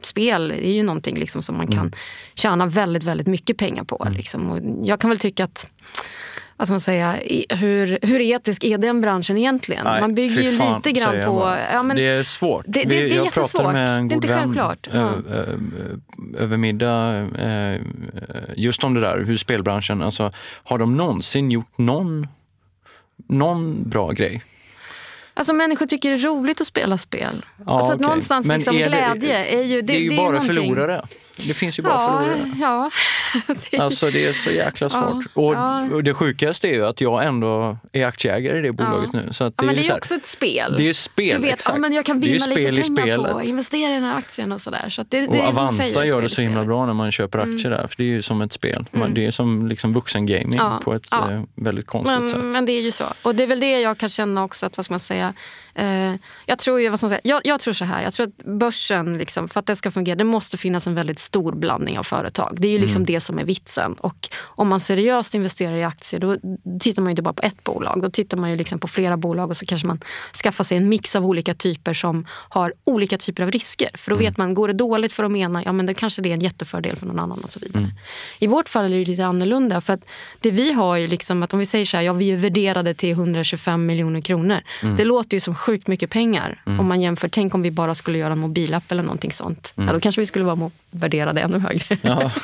spel 0.01 0.51
är 0.51 0.73
ju 0.73 0.83
någonting 0.83 1.19
liksom 1.19 1.43
som 1.43 1.57
man 1.57 1.67
kan 1.67 1.91
tjäna 2.33 2.65
väldigt, 2.65 3.03
väldigt 3.03 3.27
mycket 3.27 3.57
pengar 3.57 3.83
på. 3.83 4.07
Liksom. 4.11 4.49
Och 4.49 4.59
jag 4.87 4.99
kan 4.99 5.09
väl 5.09 5.19
tycka 5.19 5.42
att 5.43 5.67
vad 6.57 6.67
ska 6.67 6.73
man 6.73 6.81
säga, 6.81 7.11
hur, 7.49 7.99
hur 8.01 8.21
etisk 8.21 8.63
är 8.63 8.77
den 8.77 9.01
branschen 9.01 9.37
egentligen? 9.37 9.81
Nej, 9.85 10.01
man 10.01 10.15
bygger 10.15 10.41
ju 10.41 10.57
fan, 10.57 10.75
lite 10.85 10.91
grann 10.91 11.25
på... 11.25 11.57
Ja, 11.73 11.83
men, 11.83 11.95
det 11.97 12.07
är 12.07 12.23
svårt. 12.23 12.63
det- 12.67 12.83
det- 12.83 12.89
det 12.89 12.95
är 12.97 13.15
jag 13.15 13.25
jättesvårt. 13.25 13.51
pratade 13.51 13.73
med 13.73 13.97
en 13.99 14.11
är 14.11 14.15
god 14.15 14.25
vän 14.25 14.39
självklart. 14.39 14.87
Ja. 14.93 14.99
ö- 14.99 15.21
ö- 15.29 15.57
över 16.37 16.57
middag 16.57 17.15
eh, 17.39 17.81
just 18.55 18.83
om 18.83 18.93
det 18.93 19.01
där, 19.01 19.23
hur 19.27 19.37
spelbranschen, 19.37 20.01
alltså 20.01 20.31
har 20.63 20.77
de 20.77 20.97
någonsin 20.97 21.51
gjort 21.51 21.77
någon, 21.77 22.27
någon 23.29 23.89
bra 23.89 24.11
grej? 24.11 24.43
Alltså 25.33 25.53
människor 25.53 25.85
tycker 25.85 26.09
det 26.09 26.15
är 26.15 26.19
roligt 26.27 26.61
att 26.61 26.67
spela 26.67 26.97
spel. 26.97 27.45
Ja, 27.65 27.71
alltså 27.77 27.91
att 27.91 27.95
okej. 27.95 28.07
någonstans 28.07 28.47
liksom 28.47 28.75
är 28.75 28.79
det- 28.83 28.89
glädje 28.89 29.45
är 29.45 29.63
ju... 29.63 29.81
Det, 29.81 29.87
Det 29.87 29.95
är 29.97 29.99
ju 30.01 30.09
det 30.09 30.15
bara 30.15 30.31
någonting- 30.31 30.53
förlorare. 30.55 31.05
Det 31.37 31.53
finns 31.53 31.79
ju 31.79 31.83
bara 31.83 31.93
Ja, 31.93 32.19
förlorare. 32.19 32.51
ja. 32.59 32.89
Det 33.71 33.77
Alltså 33.77 34.09
det 34.09 34.25
är 34.25 34.33
så 34.33 34.51
jäkla 34.51 34.89
svårt. 34.89 35.01
Ja, 35.35 35.41
och, 35.41 35.53
ja. 35.53 35.81
och 35.93 36.03
det 36.03 36.13
sjukaste 36.13 36.67
är 36.67 36.71
ju 36.73 36.85
att 36.85 37.01
jag 37.01 37.25
ändå 37.25 37.77
är 37.91 38.05
aktieägare 38.05 38.57
i 38.59 38.61
det 38.61 38.71
bolaget 38.71 39.09
Ja. 39.13 39.19
nu. 39.25 39.33
Så 39.33 39.43
att 39.43 39.53
ja, 39.57 39.63
men 39.63 39.75
det 39.75 39.81
är 39.81 39.83
ju 39.83 39.89
här- 39.89 39.97
också 39.97 40.15
ett 40.15 40.25
spel. 40.25 40.73
Det 40.77 40.83
är 40.83 40.87
ju 40.87 40.93
spel, 40.93 41.35
du 41.41 41.45
vet, 41.47 41.53
exakt. 41.53 41.75
Ja, 41.75 41.79
men 41.81 41.93
jag 41.93 42.05
kan 42.05 42.19
Det 42.21 42.27
vinna 42.27 42.39
spel 42.39 42.73
lite 42.73 42.87
pengar 42.95 43.17
på 43.17 43.23
spelet. 43.23 43.35
att 43.41 43.45
investera 43.45 43.91
i 43.91 43.93
den 43.93 44.03
här 44.03 44.17
aktien 44.17 44.51
och 44.51 44.61
sådär. 44.61 44.89
Så 44.89 45.03
det, 45.09 45.21
det 45.21 45.27
Och 45.27 45.35
är 45.35 45.39
som 45.41 45.51
du 45.55 45.59
Avanza 45.59 45.83
säger, 45.83 46.05
gör 46.07 46.13
spel 46.13 46.23
det 46.23 46.29
så 46.29 46.41
himla 46.41 46.63
bra 46.63 46.85
när 46.85 46.93
man 46.93 47.11
köper 47.11 47.39
aktier 47.39 47.69
där. 47.69 47.87
För 47.87 47.97
det 47.97 48.03
är 48.03 48.07
ju 48.07 48.21
som 48.21 48.41
ett 48.41 48.53
spel. 48.53 48.85
Man, 48.91 49.13
det 49.13 49.25
är 49.25 49.31
som 49.31 49.67
liksom 49.67 49.93
vuxengaming 49.93 50.59
på 50.83 50.93
ett 50.93 51.13
eh, 51.13 51.41
väldigt 51.55 51.87
konstigt 51.87 52.29
sätt. 52.29 52.37
Men, 52.37 52.51
men 52.51 52.65
det 52.65 52.71
är 52.71 52.81
ju 52.81 52.91
så. 52.91 53.05
Och 53.21 53.35
det 53.35 53.43
är 53.43 53.47
väl 53.47 53.59
det 53.59 53.79
jag 53.81 53.97
kan 53.97 54.09
känna 54.09 54.43
också 54.43 54.65
att, 54.65 54.77
vad 54.77 54.85
ska 54.85 54.93
man 54.93 54.99
säga, 54.99 55.33
eh, 55.75 56.13
jag 56.45 56.59
tror 56.59 56.81
ju, 56.81 56.89
vad 56.89 56.99
säga, 56.99 57.19
jag, 57.23 57.41
jag 57.43 57.59
tror 57.59 57.73
så 57.73 57.85
här, 57.85 58.03
jag 58.03 58.13
tror 58.13 58.27
att 58.27 58.45
börsen, 58.45 59.17
liksom, 59.17 59.49
för 59.49 59.59
att 59.59 59.65
det 59.65 59.75
ska 59.75 59.91
fungera, 59.91 60.15
det 60.15 60.23
måste 60.23 60.57
finnas 60.57 60.87
en 60.87 60.95
väldigt 60.95 61.19
stor 61.19 61.51
blandning 61.55 61.99
av 61.99 62.03
företag. 62.03 62.57
Det 62.59 62.67
är 62.67 62.71
ju 62.71 62.79
liksom 62.79 62.93
Mm. 63.01 63.05
det 63.05 63.19
som 63.19 63.39
är 63.39 63.43
vitsen. 63.43 63.93
Och 63.93 64.29
om 64.41 64.67
man 64.67 64.79
seriöst 64.79 65.35
investerar 65.35 65.75
i 65.75 65.83
aktier, 65.83 66.19
då 66.19 66.37
tittar 66.79 67.01
man 67.01 67.09
ju 67.09 67.11
inte 67.11 67.21
bara 67.21 67.33
på 67.33 67.43
ett 67.43 67.63
bolag. 67.63 68.01
Då 68.01 68.09
tittar 68.09 68.37
man 68.37 68.49
ju 68.51 68.55
liksom 68.57 68.79
på 68.79 68.87
flera 68.87 69.17
bolag 69.17 69.49
och 69.49 69.57
så 69.57 69.65
kanske 69.65 69.87
man 69.87 69.99
skaffar 70.43 70.63
sig 70.63 70.77
en 70.77 70.89
mix 70.89 71.15
av 71.15 71.25
olika 71.25 71.53
typer 71.53 71.93
som 71.93 72.25
har 72.29 72.73
olika 72.83 73.17
typer 73.17 73.43
av 73.43 73.51
risker. 73.51 73.89
För 73.93 74.11
då 74.11 74.15
Mm. 74.15 74.25
vet 74.25 74.37
man, 74.37 74.53
går 74.53 74.67
det 74.67 74.73
dåligt 74.73 75.13
för 75.13 75.23
de 75.23 75.35
ena, 75.35 75.63
ja 75.63 75.71
men 75.71 75.85
då 75.85 75.93
kanske 75.93 76.21
det 76.21 76.29
är 76.29 76.33
en 76.33 76.41
jättefördel 76.41 76.95
för 76.95 77.05
någon 77.05 77.19
annan 77.19 77.39
och 77.43 77.49
så 77.49 77.59
vidare. 77.59 77.83
Mm. 77.83 77.91
I 78.39 78.47
vårt 78.47 78.69
fall 78.69 78.85
är 78.85 78.89
det 78.99 79.05
lite 79.05 79.25
annorlunda. 79.25 79.81
För 79.81 79.93
att 79.93 80.05
det 80.39 80.51
vi 80.51 80.71
har 80.73 80.95
ju 80.97 81.07
liksom, 81.07 81.43
att 81.43 81.53
om 81.53 81.59
vi 81.59 81.65
säger 81.65 81.85
så 81.85 81.97
här, 81.97 82.03
ja 82.03 82.13
vi 82.13 82.31
är 82.31 82.37
värderade 82.37 82.93
till 82.93 83.11
125 83.11 83.85
miljoner 83.85 84.21
kronor. 84.21 84.57
Mm. 84.83 84.95
Det 84.95 85.05
låter 85.05 85.33
ju 85.35 85.39
som 85.39 85.55
sjukt 85.63 85.87
mycket 85.87 86.09
pengar. 86.09 86.61
Om 86.65 86.87
man 86.87 87.01
jämför, 87.01 87.27
tänk 87.27 87.55
om 87.55 87.61
vi 87.61 87.71
bara 87.71 87.95
skulle 87.95 88.17
göra 88.17 88.33
en 88.33 88.39
mobilapp 88.39 88.91
eller 88.91 89.03
någonting 89.03 89.31
sånt. 89.31 89.73
Ja, 89.75 89.93
då 89.93 89.99
kanske 89.99 90.21
vi 90.21 90.25
skulle 90.25 90.45
vara 90.45 90.71
värderade 90.91 91.41
ännu 91.41 91.59
högre. 91.59 91.97
Mm. 92.03 92.29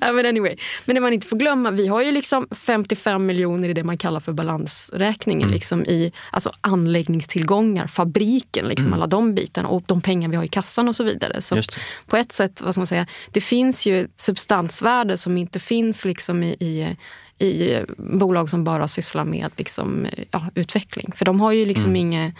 Ja. 0.00 0.12
men 0.12 0.26
anyway. 0.26 0.56
Men 0.84 0.94
det 0.94 1.00
man 1.00 1.12
inte 1.12 1.26
får 1.26 1.36
glömma, 1.36 1.70
vi 1.70 1.86
har 1.86 2.02
ju 2.02 2.12
liksom 2.12 2.46
55 2.50 3.26
miljoner 3.26 3.68
i 3.68 3.72
det 3.72 3.84
man 3.84 3.98
kallar 3.98 4.20
för 4.20 4.32
balansräkningen. 4.32 5.42
Mm. 5.42 5.54
Liksom 5.54 5.84
i 5.84 6.12
alltså 6.30 6.52
anläggningstillgångar, 6.60 7.86
fabriken, 7.86 8.66
liksom 8.66 8.92
alla 8.92 9.06
de 9.06 9.34
bitarna 9.34 9.68
och 9.68 9.82
de 9.86 10.00
pengar 10.00 10.28
vi 10.28 10.36
har 10.36 10.44
i 10.44 10.48
kassan 10.48 10.88
och 10.88 10.96
så 10.96 11.04
vidare. 11.04 11.42
Så 11.42 11.54
Mm. 11.54 11.64
På 12.06 12.16
ett 12.16 12.32
sätt, 12.32 12.60
vad 12.64 12.74
ska 12.74 12.80
man 12.80 12.86
säga, 12.86 13.06
det 13.30 13.40
finns 13.40 13.86
ju 13.86 14.08
substansvärde 14.16 15.16
som 15.16 15.38
inte 15.38 15.60
finns 15.60 16.04
liksom 16.04 16.42
i, 16.42 16.48
i 16.48 16.96
i 17.38 17.84
bolag 17.96 18.50
som 18.50 18.64
bara 18.64 18.88
sysslar 18.88 19.24
med 19.24 19.50
liksom, 19.56 20.06
ja, 20.30 20.44
utveckling. 20.54 21.12
För 21.16 21.24
de 21.24 21.40
har 21.40 21.52
ju 21.52 21.66
liksom 21.66 21.90
Mm. 21.90 21.96
inget... 21.96 22.34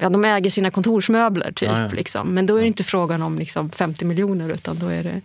Ja, 0.00 0.08
de 0.10 0.24
äger 0.24 0.50
sina 0.50 0.70
kontorsmöbler, 0.70 1.52
typ. 1.52 1.68
Ja, 1.70 1.82
ja. 1.82 1.90
Liksom. 1.92 2.28
Men 2.34 2.46
då 2.46 2.56
är 2.56 2.60
det 2.60 2.66
inte 2.66 2.84
frågan 2.84 3.22
om 3.22 3.38
liksom, 3.38 3.70
50 3.70 4.04
miljoner, 4.04 4.48
utan 4.52 4.78
då 4.78 4.86
är 4.88 5.02
det, 5.02 5.20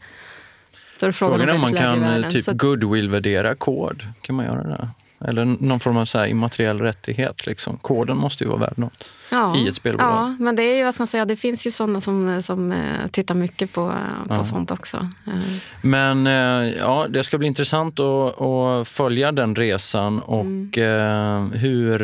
då 1.00 1.06
är 1.06 1.08
det 1.10 1.14
frågan, 1.14 1.40
Frågan 1.40 1.50
är 1.50 1.56
om 1.56 1.62
man 1.62 1.74
kan 1.74 2.24
eh, 2.24 2.30
typ 2.30 2.46
goodwill-värdera 2.48 3.56
kod. 3.56 4.04
Kan 4.22 4.36
man 4.36 4.46
göra 4.46 4.64
det? 4.68 4.88
Eller 5.20 5.46
någon 5.46 5.80
form 5.80 5.98
av 5.98 6.06
så 6.06 6.18
här 6.18 6.26
immateriell 6.28 6.80
rättighet. 6.82 7.48
Liksom. 7.48 7.78
Koden 7.78 8.18
måste 8.18 8.44
ju 8.44 8.50
vara 8.50 8.60
värd 8.60 8.74
något 8.78 9.06
ja, 9.32 9.58
i 9.58 9.68
ett 9.68 9.76
spelbolag. 9.76 10.12
Ja, 10.12 10.36
men 10.40 10.56
det 10.56 10.64
är 10.64 10.76
ju, 10.76 10.84
vad 10.84 10.94
ska 10.94 11.02
man 11.02 11.08
säga, 11.08 11.26
det 11.26 11.36
finns 11.36 11.68
ju 11.68 11.72
sådana 11.72 12.02
som, 12.02 12.44
som 12.44 12.72
eh, 12.72 13.08
tittar 13.12 13.36
mycket 13.36 13.74
på, 13.74 13.94
på 14.28 14.36
Ja. 14.36 14.44
sånt 14.44 14.72
också. 14.72 14.98
Eh, 15.28 15.34
Men 15.82 16.28
eh, 16.28 16.74
ja, 16.78 17.06
det 17.10 17.24
ska 17.24 17.38
bli 17.38 17.48
intressant 17.48 18.00
att, 18.00 18.42
att 18.42 18.88
följa 18.88 19.32
den 19.32 19.56
resan 19.56 20.20
och 20.20 20.46
Mm. 20.46 21.52
hur... 21.54 22.00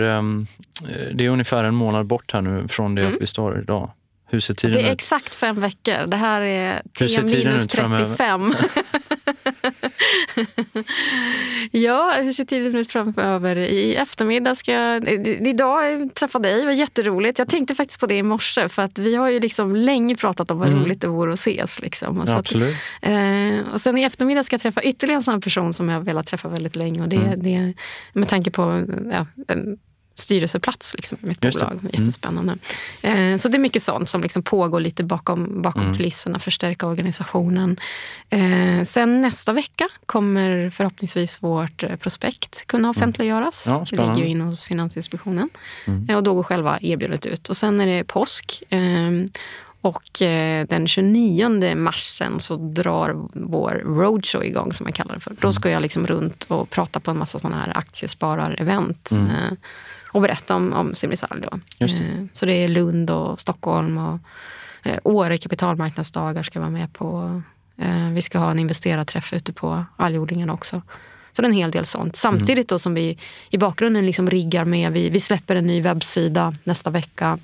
det 1.14 1.26
är 1.26 1.30
ungefär 1.30 1.64
en 1.64 1.76
månad 1.76 2.06
bort 2.06 2.34
här 2.34 2.42
nu 2.42 2.68
från 2.68 2.96
det 2.96 3.08
att 3.08 3.22
vi 3.22 3.28
står 3.28 3.60
idag. 3.62 3.92
Hur 4.30 4.40
ser 4.40 4.54
tiden 4.54 4.72
Mm. 4.76 4.84
Det 4.84 4.90
är 4.90 4.94
ut? 4.94 5.00
exakt 5.02 5.36
fem 5.36 5.62
veckor. 5.62 6.08
Det 6.08 6.18
här 6.18 6.42
är 6.42 6.82
Hur 7.00 7.08
ser 7.08 7.22
T 7.22 7.28
tiden 7.28 7.48
minus 7.48 7.64
ut 7.66 7.72
framöver? 7.74 8.06
35. 8.06 8.54
ja, 11.72 12.14
hur 12.22 12.32
ser 12.32 12.46
tiden 12.46 12.76
ut 12.76 12.92
framöver? 12.92 13.56
I 13.56 13.96
eftermiddag 13.96 14.56
ska 14.56 14.72
jag... 14.72 15.10
Idag 15.48 16.16
träffa 16.16 16.40
dig, 16.40 16.60
det 16.60 16.66
var 16.66 16.72
jätteroligt. 16.74 17.40
Jag 17.40 17.48
tänkte 17.48 17.76
faktiskt 17.76 18.00
på 18.00 18.06
det 18.06 18.16
i 18.16 18.24
morse 18.24 18.70
för 18.70 18.82
att 18.82 19.00
vi 19.00 19.16
har 19.16 19.30
ju 19.30 19.40
liksom 19.40 19.76
länge 19.76 20.16
pratat 20.16 20.52
om 20.52 20.60
vad 20.60 20.70
roligt 20.74 21.02
det 21.02 21.08
vore 21.08 21.34
att 21.34 21.40
ses. 21.40 21.82
Liksom. 21.82 22.20
Och, 22.20 22.28
så 22.28 22.32
Ja, 22.32 22.36
att, 22.36 22.40
absolut. 22.40 22.76
eh, 23.02 23.74
och 23.74 23.82
sen 23.82 23.98
i 23.98 24.04
eftermiddag 24.04 24.44
ska 24.44 24.54
jag 24.54 24.62
träffa 24.62 24.84
ytterligare 24.84 25.18
en 25.20 25.24
sån 25.24 25.42
person 25.42 25.74
som 25.74 25.90
jag 25.90 25.96
har 25.96 26.04
velat 26.04 26.28
träffa 26.28 26.48
väldigt 26.50 26.76
länge. 26.76 27.02
Och 27.04 27.10
det, 27.10 27.16
Mm. 27.22 27.44
det 27.44 27.74
med 28.14 28.28
tanke 28.28 28.52
på 28.52 28.84
ja, 29.12 29.26
styrelseplats 30.14 30.94
liksom, 30.94 31.18
i 31.22 31.26
mitt 31.26 31.44
Just 31.44 31.60
det. 31.60 31.66
bolag. 31.66 31.80
Mm. 31.80 31.92
Jättespännande. 31.94 32.56
Eh, 33.04 33.38
så 33.38 33.48
det 33.50 33.58
är 33.58 33.60
mycket 33.60 33.84
sånt 33.84 34.10
som 34.10 34.22
liksom 34.22 34.44
pågår 34.44 34.80
lite 34.80 35.04
bakom, 35.04 35.62
bakom 35.62 35.82
Mm. 35.82 35.96
kulisserna, 35.96 36.40
förstärka 36.40 36.88
organisationen. 36.88 37.80
Eh, 38.30 38.84
sen 38.84 39.22
nästa 39.22 39.54
vecka 39.54 39.88
kommer 40.06 40.70
förhoppningsvis 40.70 41.44
vårt 41.44 41.84
eh, 41.84 41.96
prospekt 41.96 42.68
kunna 42.68 42.90
offentliggöras. 42.90 43.68
Mm. 43.68 43.80
Ja, 43.80 43.98
det 43.98 44.02
ligger 44.10 44.24
ju 44.26 44.28
inne 44.30 44.44
hos 44.44 44.64
Finansinspektionen. 44.64 45.50
Mm. 45.88 46.10
Eh, 46.10 46.16
och 46.18 46.24
då 46.24 46.34
går 46.34 46.44
själva 46.44 46.80
erbjudandet 46.82 47.26
ut. 47.26 47.50
Och 47.50 47.58
sen 47.58 47.80
är 47.82 47.86
det 47.88 48.04
påsk. 48.04 48.64
Eh, 48.70 48.80
och 49.84 50.22
eh, 50.22 50.66
den 50.70 50.88
29 50.88 51.76
mars 51.76 52.04
sen 52.04 52.40
så 52.40 52.56
drar 52.56 53.16
vår 53.34 53.72
roadshow 53.86 54.44
igång 54.44 54.74
som 54.74 54.86
jag 54.86 54.96
kallar 54.96 55.14
det 55.14 55.20
för. 55.20 55.30
Mm. 55.32 55.40
Då 55.42 55.52
ska 55.52 55.70
jag 55.70 55.82
liksom 55.82 56.08
runt 56.08 56.44
och 56.44 56.70
prata 56.70 57.00
på 57.00 57.12
en 57.12 57.18
massa 57.18 57.40
sådana 57.40 57.58
här 57.62 57.78
aktiesparar-event. 57.78 59.12
Mm. 59.12 59.28
Och 60.12 60.22
berätta 60.22 60.56
om, 60.56 60.74
om 60.74 60.94
det. 61.42 61.50
Eh, 62.04 62.26
så 62.34 62.46
det 62.46 62.54
är 62.54 62.68
Lund 62.68 63.12
och 63.12 63.40
Stockholm 63.40 63.98
och 63.98 64.20
eh, 64.84 65.00
Åre 65.04 65.38
kapitalmarknadsdagar 65.38 66.44
ska 66.44 66.60
vara 66.60 66.70
med 66.70 66.94
på. 66.94 67.42
Eh, 67.78 68.10
vi 68.10 68.22
ska 68.22 68.40
ha 68.40 68.52
en 68.52 68.60
investerarträff 68.60 69.34
ute 69.34 69.54
på 69.54 69.86
algodlingen 69.98 70.50
också. 70.50 70.82
Så 71.32 71.42
det 71.42 71.46
är 71.46 71.50
en 71.50 71.56
hel 71.56 71.72
del 71.72 71.86
sånt. 71.86 72.16
Samtidigt 72.16 72.68
då 72.68 72.80
som 72.80 72.94
vi 72.94 73.18
i 73.50 73.58
bakgrunden 73.58 74.06
liksom 74.06 74.30
riggar 74.30 74.66
med, 74.66 74.92
vi, 74.92 75.10
vi 75.10 75.20
släpper 75.20 75.56
en 75.56 75.68
ny 75.68 75.82
webbsida 75.82 76.54
nästa 76.64 76.90
vecka. 76.90 77.38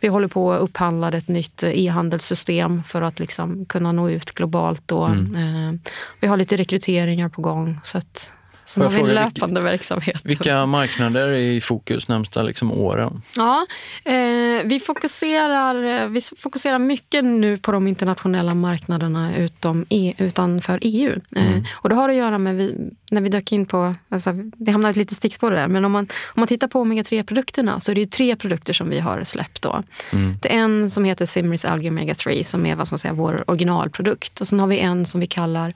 Vi 0.00 0.08
håller 0.08 0.28
på 0.28 0.52
att 0.52 0.60
upphandla 0.60 1.08
ett 1.08 1.28
nytt 1.28 1.62
e-handelssystem 1.62 2.82
för 2.82 3.02
att 3.02 3.18
liksom 3.18 3.66
kunna 3.66 3.92
nå 3.92 4.10
ut 4.10 4.30
globalt. 4.30 4.82
Då. 4.86 5.06
Eh, 5.06 5.72
vi 6.20 6.26
har 6.26 6.36
lite 6.36 6.56
rekryteringar 6.56 7.28
på 7.28 7.42
gång. 7.42 7.80
Så 7.84 7.98
att, 7.98 8.32
Sen 8.72 8.82
har 8.82 8.90
vi 8.90 9.00
en 9.00 9.06
löpande 9.06 9.60
vilka, 9.60 9.70
verksamhet. 9.70 10.20
Vilka 10.24 10.66
marknader 10.66 11.28
är 11.28 11.36
i 11.36 11.60
fokus 11.60 12.08
närmsta 12.08 12.42
liksom, 12.42 12.72
åren? 12.72 13.22
Ja, 13.36 13.66
eh, 14.04 14.64
vi, 14.64 14.82
fokuserar, 14.86 16.06
vi 16.08 16.20
fokuserar 16.20 16.78
mycket 16.78 17.24
nu 17.24 17.56
på 17.56 17.72
de 17.72 17.86
internationella 17.86 18.54
marknaderna 18.54 19.36
utom 19.36 19.86
e, 19.88 20.14
utanför 20.18 20.78
EU. 20.82 21.20
Eh, 21.36 21.52
mm. 21.52 21.64
och 21.72 21.88
det 21.88 21.94
har 21.94 22.08
att 22.08 22.14
göra 22.14 22.38
med, 22.38 22.56
vi, 22.56 22.90
när 23.10 23.20
vi 23.20 23.28
dök 23.28 23.52
in 23.52 23.66
på, 23.66 23.94
alltså, 24.08 24.30
vi 24.56 24.70
hamnade 24.72 24.90
ett 24.90 24.96
litet 24.96 25.16
stickspår 25.16 25.50
där, 25.50 25.68
men 25.68 25.84
om 25.84 25.92
man, 25.92 26.08
om 26.24 26.40
man 26.40 26.48
tittar 26.48 26.68
på 26.68 26.80
omega-3-produkterna 26.84 27.80
så 27.80 27.90
är 27.90 27.94
det 27.94 28.10
tre 28.10 28.36
produkter 28.36 28.72
som 28.72 28.88
vi 28.88 29.00
har 29.00 29.24
släppt 29.24 29.62
då. 29.62 29.82
Mm. 30.10 30.36
Det 30.42 30.54
är 30.54 30.58
en 30.58 30.90
som 30.90 31.04
heter 31.04 31.26
Simris 31.26 31.64
Algae 31.64 31.90
Omega 31.90 32.14
3 32.14 32.44
som 32.44 32.66
är 32.66 32.76
vad 32.76 32.86
ska 32.86 32.94
man 32.94 32.98
säga, 32.98 33.14
vår 33.14 33.44
originalprodukt. 33.46 34.40
Och 34.40 34.48
sen 34.48 34.60
har 34.60 34.66
vi 34.66 34.78
en 34.78 35.06
som 35.06 35.20
vi 35.20 35.26
kallar 35.26 35.72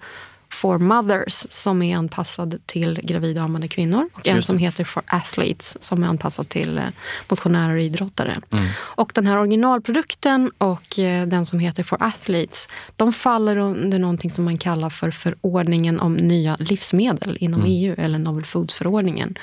For 0.50 0.78
Mothers 0.78 1.46
som 1.50 1.82
är 1.82 1.96
anpassad 1.96 2.58
till 2.66 3.00
gravida 3.02 3.42
ammande 3.42 3.68
kvinnor. 3.68 4.08
Och 4.12 4.28
en 4.28 4.42
som 4.42 4.58
heter 4.58 4.84
For 4.84 5.02
Athletes 5.06 5.82
som 5.82 6.02
är 6.02 6.06
anpassad 6.06 6.48
till 6.48 6.78
eh, 6.78 6.84
motionärer 7.28 7.74
och 7.74 7.82
idrottare. 7.82 8.40
Mm. 8.52 8.66
Och 8.78 9.12
den 9.14 9.26
här 9.26 9.38
originalprodukten 9.38 10.50
och 10.58 10.98
eh, 10.98 11.26
den 11.26 11.46
som 11.46 11.58
heter 11.58 11.82
For 11.82 11.96
Athletes 12.00 12.68
de 12.96 13.12
faller 13.12 13.56
under 13.56 13.98
någonting 13.98 14.30
som 14.30 14.44
man 14.44 14.58
kallar 14.58 14.90
för 14.90 15.10
förordningen 15.10 16.00
om 16.00 16.14
nya 16.14 16.56
livsmedel 16.58 17.36
inom 17.40 17.60
mm. 17.60 17.72
EU, 17.72 17.94
eller 17.98 18.18
Novel 18.18 18.44
Foods-förordningen. 18.44 19.38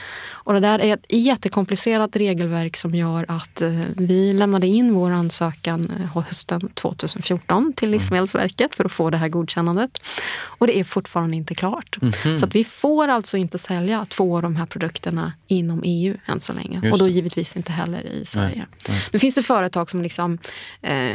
Och 0.45 0.53
det 0.53 0.59
där 0.59 0.79
är 0.79 0.93
ett 0.93 1.05
jättekomplicerat 1.09 2.15
regelverk 2.15 2.77
som 2.77 2.95
gör 2.95 3.25
att 3.27 3.61
eh, 3.61 3.69
vi 3.95 4.33
lämnade 4.33 4.67
in 4.67 4.93
vår 4.93 5.11
ansökan 5.11 5.91
hösten 6.15 6.69
2014 6.73 7.73
till 7.73 7.87
mm. 7.87 7.99
Livsmedelsverket 7.99 8.75
för 8.75 8.85
att 8.85 8.91
få 8.91 9.09
det 9.09 9.17
här 9.17 9.29
godkännandet. 9.29 9.99
Och 10.43 10.67
det 10.67 10.79
är 10.79 10.83
fortfarande 10.93 11.37
inte 11.37 11.55
klart. 11.55 11.97
Mm 12.01 12.11
-hmm. 12.11 12.37
Så 12.37 12.45
att 12.45 12.55
vi 12.55 12.63
får 12.63 13.07
alltså 13.07 13.37
inte 13.37 13.57
sälja 13.57 14.05
två 14.09 14.35
av 14.35 14.41
de 14.41 14.55
här 14.55 14.65
produkterna 14.65 15.33
inom 15.47 15.81
EU 15.85 16.17
än 16.25 16.39
så 16.39 16.53
länge. 16.53 16.79
Just 16.83 16.93
och 16.93 16.99
då 16.99 17.07
givetvis 17.07 17.55
inte 17.55 17.71
heller 17.71 18.07
i 18.07 18.25
Sverige. 18.25 18.65
Nej. 18.87 19.03
Nu 19.11 19.19
finns 19.19 19.35
det 19.35 19.43
företag 19.43 19.89
som 19.89 20.01
liksom, 20.01 20.37
eh, 20.81 21.11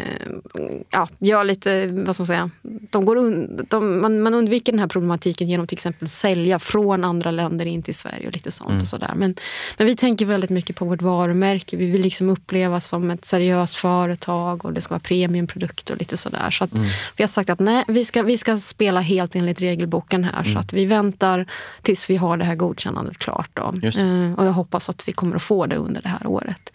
ja, 0.91 1.09
gör 1.18 1.45
lite, 1.45 1.87
vad 1.87 2.14
ska 2.14 2.20
man 2.20 2.26
säga, 2.26 2.51
de 2.62 3.05
går 3.05 3.16
un, 3.16 3.66
de, 3.70 4.01
man, 4.01 4.20
man, 4.20 4.35
undviker 4.35 4.72
den 4.72 4.79
här 4.79 4.87
problematiken 4.87 5.49
genom 5.49 5.66
till 5.66 5.76
exempel 5.76 6.09
sälja 6.09 6.59
från 6.59 7.05
andra 7.05 7.31
länder 7.31 7.66
in 7.66 7.83
till 7.83 7.95
Sverige 7.95 8.26
och 8.26 8.33
lite 8.33 8.51
sånt. 8.51 8.70
Mm. 8.70 8.83
och 8.83 8.89
sådär. 8.89 9.12
Men, 9.16 9.35
men 9.76 9.87
vi 9.87 9.97
tänker 9.97 10.26
väldigt 10.26 10.51
mycket 10.51 10.76
på 10.76 10.85
vårt 10.85 11.03
varumärke. 11.03 11.76
Vi 11.76 11.91
vill 11.91 12.01
liksom 12.01 12.29
upplevas 12.29 12.89
som 12.89 13.11
ett 13.11 13.24
seriöst 13.24 13.76
företag 13.76 14.64
och 14.64 14.72
det 14.72 14.81
ska 14.81 14.95
vara 14.95 15.01
premiumprodukter 15.01 15.95
och 15.95 16.01
lite 16.01 16.16
sådär. 16.16 16.51
Så 16.51 16.64
att 16.64 16.74
mm. 16.74 16.89
vi 17.16 17.22
har 17.22 17.29
sagt 17.29 17.51
att 17.51 17.59
nej, 17.59 17.85
vi 17.89 18.05
ska, 18.05 18.22
vi 18.22 18.39
ska 18.39 18.59
spela 18.59 19.01
helt 19.01 19.35
enligt 19.35 19.61
regelboken 19.69 20.25
här. 20.25 20.41
Mm. 20.41 20.53
Så 20.53 20.59
att 20.59 20.73
vi 20.73 20.85
väntar 20.85 21.47
tills 21.83 22.11
vi 22.11 22.16
har 22.16 22.37
det 22.37 22.45
här 22.45 22.55
godkännandet 22.55 23.19
klart. 23.19 23.51
Då. 23.55 23.62
Eh, 23.62 24.33
och 24.33 24.45
jag 24.45 24.53
hoppas 24.53 24.89
att 24.89 25.09
vi 25.09 25.12
kommer 25.12 25.37
att 25.37 25.43
få 25.43 25.66
det 25.66 25.77
under 25.77 26.03
det 26.03 26.09
här 26.09 26.27
året. 26.27 26.71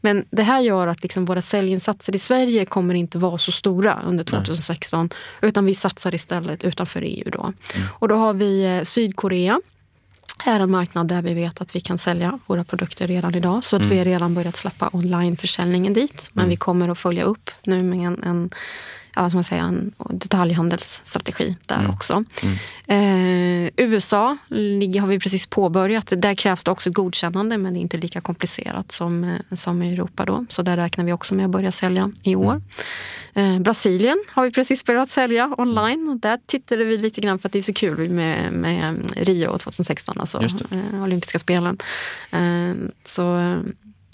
Men 0.00 0.24
det 0.30 0.42
här 0.42 0.60
gör 0.60 0.86
att 0.86 1.02
liksom 1.02 1.24
våra 1.24 1.42
säljinsatser 1.42 2.16
i 2.16 2.18
Sverige 2.18 2.64
kommer 2.64 2.94
inte 2.94 3.18
vara 3.18 3.38
så 3.38 3.52
stora 3.52 4.02
under 4.06 4.24
2016. 4.24 5.08
Nej. 5.10 5.48
Utan 5.48 5.64
vi 5.64 5.74
satsar 5.74 6.14
istället 6.14 6.64
utanför 6.64 7.02
EU. 7.02 7.30
Då. 7.30 7.52
Mm. 7.74 7.88
Och 7.90 8.08
då 8.08 8.14
har 8.14 8.34
vi 8.34 8.76
eh, 8.76 8.82
Sydkorea 8.82 9.60
är 10.44 10.60
en 10.60 10.70
marknad 10.70 11.08
där 11.08 11.22
vi 11.22 11.34
vet 11.34 11.60
att 11.60 11.76
vi 11.76 11.80
kan 11.80 11.98
sälja 11.98 12.38
våra 12.46 12.64
produkter 12.64 13.06
redan 13.06 13.34
idag. 13.34 13.64
Så 13.64 13.76
att 13.76 13.82
mm. 13.82 13.92
vi 13.92 13.98
har 13.98 14.04
redan 14.04 14.34
börjat 14.34 14.56
släppa 14.56 14.90
onlineförsäljningen 14.92 15.92
dit. 15.92 16.30
Men 16.32 16.42
mm. 16.42 16.50
vi 16.50 16.56
kommer 16.56 16.88
att 16.88 16.98
följa 16.98 17.24
upp 17.24 17.50
nu 17.64 17.82
med 17.82 18.06
en, 18.06 18.22
en 18.22 18.50
vad 19.22 19.30
ska 19.30 19.36
man 19.36 19.44
säga, 19.44 19.62
en 19.62 19.92
detaljhandelsstrategi 20.10 21.56
där 21.66 21.78
mm. 21.78 21.90
också. 21.90 22.24
Mm. 22.42 22.54
Eh, 22.86 23.70
USA 23.76 24.36
har 25.00 25.06
vi 25.06 25.18
precis 25.18 25.46
påbörjat. 25.46 26.12
Där 26.16 26.34
krävs 26.34 26.64
det 26.64 26.70
också 26.70 26.90
godkännande 26.90 27.58
men 27.58 27.72
det 27.74 27.78
är 27.78 27.80
inte 27.80 27.96
lika 27.96 28.20
komplicerat 28.20 28.92
som, 28.92 29.24
eh, 29.24 29.56
som 29.56 29.82
i 29.82 29.92
Europa. 29.92 30.24
Då. 30.24 30.46
Så 30.48 30.62
där 30.62 30.76
räknar 30.76 31.04
vi 31.04 31.12
också 31.12 31.34
med 31.34 31.44
att 31.44 31.50
börja 31.50 31.72
sälja 31.72 32.12
i 32.22 32.36
år. 32.36 32.62
Mm. 33.34 33.54
Eh, 33.54 33.60
Brasilien 33.60 34.24
har 34.28 34.44
vi 34.44 34.50
precis 34.50 34.84
börjat 34.84 35.10
sälja 35.10 35.54
online. 35.58 36.18
Där 36.22 36.38
tittade 36.46 36.84
vi 36.84 36.98
lite 36.98 37.20
grann 37.20 37.38
för 37.38 37.48
att 37.48 37.52
det 37.52 37.58
är 37.58 37.62
så 37.62 37.72
kul 37.72 38.10
med, 38.10 38.52
med 38.52 39.12
Rio 39.16 39.58
2016, 39.58 40.20
alltså 40.20 40.42
eh, 40.42 41.02
olympiska 41.02 41.38
spelen. 41.38 41.78
Eh, 42.30 42.74
så 43.04 43.56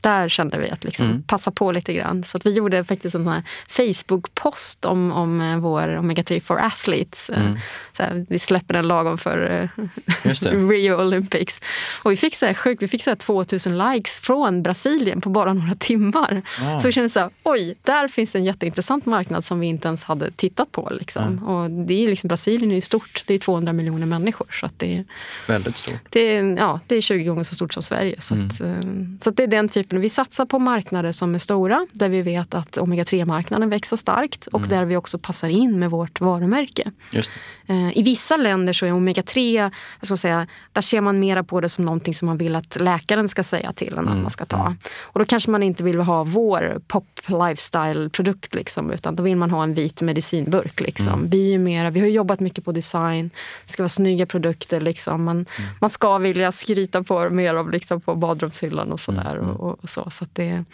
där 0.05 0.29
kände 0.29 0.59
vi 0.59 0.71
att 0.71 0.85
liksom 0.85 1.07
mm. 1.07 1.23
passa 1.23 1.51
på 1.51 1.73
lite 1.73 1.93
grann. 1.93 2.25
Så 2.25 2.37
att 2.37 2.47
vi 2.47 2.53
gjorde 2.53 2.85
faktiskt 2.85 3.15
en 3.15 3.43
Facebook-post 3.69 4.85
om, 4.85 5.13
om 5.13 5.41
eh, 5.41 5.59
vår 5.59 5.89
Omega-3 5.89 6.41
for 6.41 6.61
Athletes. 6.61 7.31
Eh, 7.31 7.41
mm. 7.41 7.59
Så 7.97 8.03
här, 8.03 8.27
vi 8.29 8.39
släpper 8.39 8.75
den 8.75 8.89
lagom 8.89 9.19
för 9.19 9.69
uh, 9.79 10.69
Rio 10.71 11.01
Olympics. 11.01 11.61
Och 12.03 12.13
vi 12.13 12.17
fick 12.17 12.35
så 12.35 12.47
här, 12.47 12.55
sjukt, 12.55 12.83
vi 12.83 12.89
fick 12.89 13.05
så 13.05 13.11
här 13.11 13.17
2000 13.17 13.79
likes 13.79 14.21
från 14.21 14.63
Brasilien 14.63 15.21
på 15.21 15.31
bara 15.31 15.53
några 15.53 15.75
timmar. 15.75 16.43
Ah. 16.61 16.81
Så 16.81 16.89
vi 16.89 16.93
kände 16.93 17.09
så 17.09 17.21
här, 17.21 17.31
oj, 17.43 17.75
där 17.83 18.09
finns 18.09 18.35
en 18.35 18.45
jätteintressant 18.45 19.07
marknad 19.07 19.45
som 19.45 19.61
vi 19.61 19.67
inte 19.67 19.89
ens 19.89 20.05
hade 20.05 20.31
tittat 20.31 20.73
på. 20.73 20.89
Liksom. 20.91 21.45
Ah. 21.47 21.53
Och 21.53 21.71
det 21.71 22.05
är 22.05 22.09
liksom, 22.09 22.29
Brasilien 22.29 22.71
är 22.71 22.75
ju 22.75 22.81
stort, 22.81 23.23
det 23.27 23.35
är 23.35 23.39
200 23.39 23.73
miljoner 23.73 24.07
människor. 24.07 24.47
Så 24.51 24.71
det 24.77 24.97
är, 24.97 25.05
Väldigt 25.49 25.77
stort. 25.77 26.01
Det 26.11 26.37
är, 26.37 26.57
ja, 26.57 26.81
det 26.87 26.97
är 26.97 27.01
20 27.01 27.25
gånger 27.25 27.43
så 27.43 27.55
stort 27.55 27.73
som 27.73 27.83
Sverige. 27.83 28.21
Så, 28.21 28.35
mm. 28.35 28.47
att, 28.47 29.23
så 29.23 29.31
att 29.31 29.37
det 29.37 29.43
är 29.43 29.47
den 29.47 29.69
typen. 29.69 30.01
Vi 30.01 30.11
satsar 30.11 30.47
på 30.47 30.59
marknader 30.59 31.13
som 31.13 31.35
är 31.35 31.39
stora, 31.39 31.87
där 31.93 32.09
vi 32.09 32.23
vet 32.23 32.55
att 32.55 32.77
omega-3-marknaden 32.79 33.71
växer 33.71 33.97
starkt 33.97 34.47
och 34.47 34.59
mm. 34.59 34.71
där 34.71 34.85
vi 34.85 34.97
också 34.97 35.19
passar 35.19 35.49
in 35.49 35.79
med 35.79 35.91
vårt 35.91 36.21
varumärke. 36.21 36.93
Just 37.11 37.31
det. 37.67 37.75
Eh, 37.85 37.99
I 37.99 38.03
vissa 38.03 38.37
länder 38.37 38.73
så 38.73 38.87
är 38.87 38.91
omega-3, 38.91 39.71
ska 40.03 40.17
säga, 40.17 40.47
där 40.73 40.83
ser 40.83 41.01
man 41.01 41.19
mera 41.19 41.45
på 41.45 41.61
det 41.61 41.69
som 41.69 41.85
någonting 41.85 42.15
som 42.15 42.27
man 42.27 42.39
vill 42.39 42.57
att 42.57 42.81
läkaren 42.81 43.29
ska 43.29 43.45
säga 43.45 43.73
till 43.73 43.93
en 43.93 43.99
mm. 43.99 44.13
att 44.13 44.23
man 44.23 44.31
ska 44.31 44.45
ta. 44.45 44.61
Mm. 44.61 44.77
Och 45.01 45.19
då 45.19 45.25
kanske 45.25 45.51
man 45.51 45.63
inte 45.63 45.85
vill 45.85 46.01
ha 46.01 46.25
vår 46.25 46.81
pop 46.87 47.21
lifestyle-produkt, 47.27 48.55
liksom, 48.55 48.91
utan 48.91 49.17
då 49.17 49.23
vill 49.23 49.37
man 49.37 49.51
ha 49.51 49.63
en 49.63 49.75
vit 49.75 50.03
medicinburk. 50.03 50.81
Liksom. 50.81 51.13
Mm. 51.13 51.31
Vi, 51.31 51.59
mera, 51.59 51.91
vi 51.91 52.01
har 52.01 52.07
jobbat 52.07 52.41
mycket 52.41 52.65
på 52.65 52.73
design, 52.73 53.31
det 53.67 53.73
ska 53.73 53.83
vara 53.83 53.89
snygga 53.89 54.27
produkter. 54.27 54.81
Liksom. 54.81 55.25
Man, 55.25 55.37
mm. 55.37 55.71
man 55.81 55.91
ska 55.91 56.19
vilja 56.19 56.53
skryta 56.53 57.03
på 57.03 57.31
mer 57.31 57.55
av 57.55 57.71
liksom, 57.71 58.01
på 58.01 58.15
badrumshyllan 58.15 58.93
och 58.93 59.01
sådär. 59.01 59.37
Mm. 59.37 59.51
Och, 59.51 59.85
och, 59.85 59.91
så 59.91 60.11
så 60.11 60.27
det, 60.33 60.65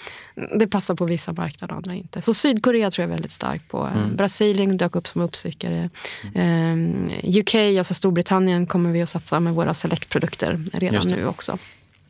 det 0.59 0.67
passar 0.67 0.95
på 0.95 1.05
vissa 1.05 1.33
marknader, 1.33 1.75
andra 1.75 1.95
inte. 1.95 2.23
Så 2.23 2.35
Sydkorea 2.35 2.91
tror 2.91 3.03
jag 3.03 3.11
är 3.11 3.15
väldigt 3.15 3.33
stark 3.33 3.69
på. 3.69 3.79
Mm. 3.79 4.17
Brasilien 4.17 4.77
dök 4.77 4.97
upp 4.97 5.07
som 5.07 5.21
uppsökare. 5.21 5.91
Mm. 6.35 7.00
UK, 7.09 7.55
alltså 7.55 7.95
Storbritannien, 7.95 8.67
kommer 8.67 8.93
vi 8.93 9.03
att 9.03 9.09
satsa 9.09 9.41
med 9.41 9.55
våra 9.55 9.75
Select-produkter 9.75 10.59
redan 10.73 11.09
nu 11.09 11.27
också. 11.27 11.59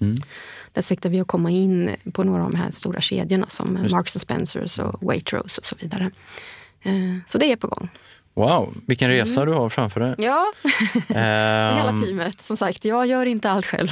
Mm. 0.01 0.17
Där 0.73 0.83
siktar 0.83 1.11
vi 1.11 1.21
att 1.21 1.27
komma 1.27 1.51
in 1.51 1.97
på 2.13 2.25
några 2.25 2.45
av 2.45 2.51
de 2.51 2.57
här 2.57 2.71
stora 2.71 3.01
kedjorna 3.01 3.47
som 3.49 3.89
Marks 3.91 4.13
Spencers 4.13 4.79
och 4.79 5.03
Waitrose 5.03 5.61
och 5.61 5.67
så 5.67 5.77
vidare. 5.81 6.11
Eh, 6.83 7.17
så 7.27 7.39
det 7.39 7.53
är 7.53 7.57
på 7.57 7.67
gång. 7.67 7.89
Wow, 8.35 8.75
vilken 8.87 9.11
resa 9.11 9.43
mm. 9.43 9.53
du 9.53 9.61
har 9.61 9.69
framför 9.69 10.01
dig. 10.01 10.15
Ja, 10.19 10.53
hela 11.09 11.89
ehm. 11.89 12.03
teamet. 12.03 12.41
Som 12.41 12.57
sagt, 12.57 12.85
jag 12.85 13.07
gör 13.07 13.27
inte 13.27 13.51
allt 13.51 13.67
själv. 13.67 13.89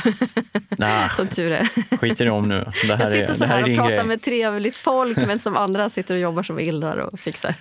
Nah, 0.68 1.11
som 1.16 1.28
tur 1.28 1.51
är. 1.53 1.97
Skit 1.97 2.20
i 2.20 2.24
det 2.24 2.30
om 2.30 2.49
nu. 2.49 2.72
Det 2.86 2.97
här 2.97 3.05
jag 3.05 3.12
sitter 3.12 3.34
är, 3.34 3.34
så 3.34 3.45
här, 3.45 3.62
här 3.62 3.70
och 3.70 3.76
pratar 3.76 3.91
grej. 3.91 4.05
med 4.05 4.22
trevligt 4.22 4.76
folk 4.76 5.16
men 5.16 5.39
som 5.39 5.57
andra 5.57 5.91
sitter 5.91 6.14
och 6.14 6.20
jobbar 6.20 6.43
som 6.43 6.59
ildrar 6.59 6.97
och 6.97 7.20
fixar. 7.20 7.55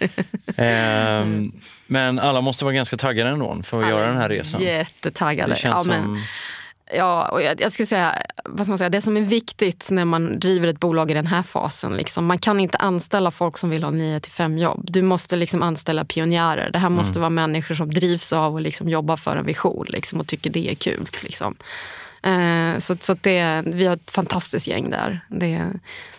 um, 1.22 1.52
men 1.88 2.20
alla 2.20 2.42
måste 2.42 2.66
vara 2.66 2.76
ganska 2.76 2.98
taggade 2.98 3.30
ändå 3.30 3.62
för 3.64 3.78
att 3.80 3.84
alla 3.84 3.90
göra 3.90 4.08
den 4.08 4.18
här 4.18 4.30
resan. 4.30 4.62
Jättetaggade. 4.62 5.54
Det 5.54 5.60
känns 5.60 5.88
ja, 5.88 5.94
men, 5.94 6.04
som 6.04 6.24
Ja, 6.94 7.28
och 7.28 7.42
jag, 7.42 7.62
jag 7.62 7.72
skulle 7.72 7.88
säga, 7.88 8.16
vad 8.46 8.66
ska 8.66 8.72
man 8.72 8.78
säga, 8.78 8.90
det 8.90 9.02
som 9.02 9.18
är 9.18 9.22
viktigt 9.22 9.88
när 9.90 10.06
man 10.06 10.40
driver 10.40 10.68
ett 10.68 10.80
bolag 10.80 11.12
i 11.12 11.14
den 11.14 11.28
här 11.28 11.44
fasen, 11.44 11.94
liksom, 11.94 12.26
man 12.26 12.38
kan 12.38 12.60
inte 12.60 12.78
anställa 12.78 13.32
folk 13.32 13.58
som 13.58 13.70
vill 13.70 13.84
ha 13.84 13.92
9 13.92 14.20
till 14.20 14.32
5 14.32 14.58
jobb. 14.58 14.88
Du 14.92 15.02
måste 15.02 15.36
liksom 15.36 15.64
anställa 15.64 16.06
pionjärer. 16.06 16.72
Det 16.72 16.80
här 16.80 16.90
måste 16.90 17.12
mm. 17.12 17.22
vara 17.22 17.30
människor 17.30 17.76
som 17.76 17.94
drivs 17.94 18.34
av 18.34 18.54
och 18.54 18.62
liksom 18.62 18.90
jobbar 18.90 19.18
för 19.18 19.38
en 19.38 19.46
vision 19.46 19.86
liksom, 19.90 20.20
och 20.20 20.28
tycker 20.28 20.50
det 20.50 20.72
är 20.72 20.76
kul. 20.76 21.08
Liksom. 21.24 21.56
Eh, 22.24 22.80
så, 22.80 22.96
så 23.00 23.16
det, 23.22 23.64
vi 23.66 23.86
har 23.86 23.94
ett 23.94 24.12
fantastiskt 24.12 24.68
gäng 24.68 24.90
där. 24.90 25.26
Det, 25.30 25.72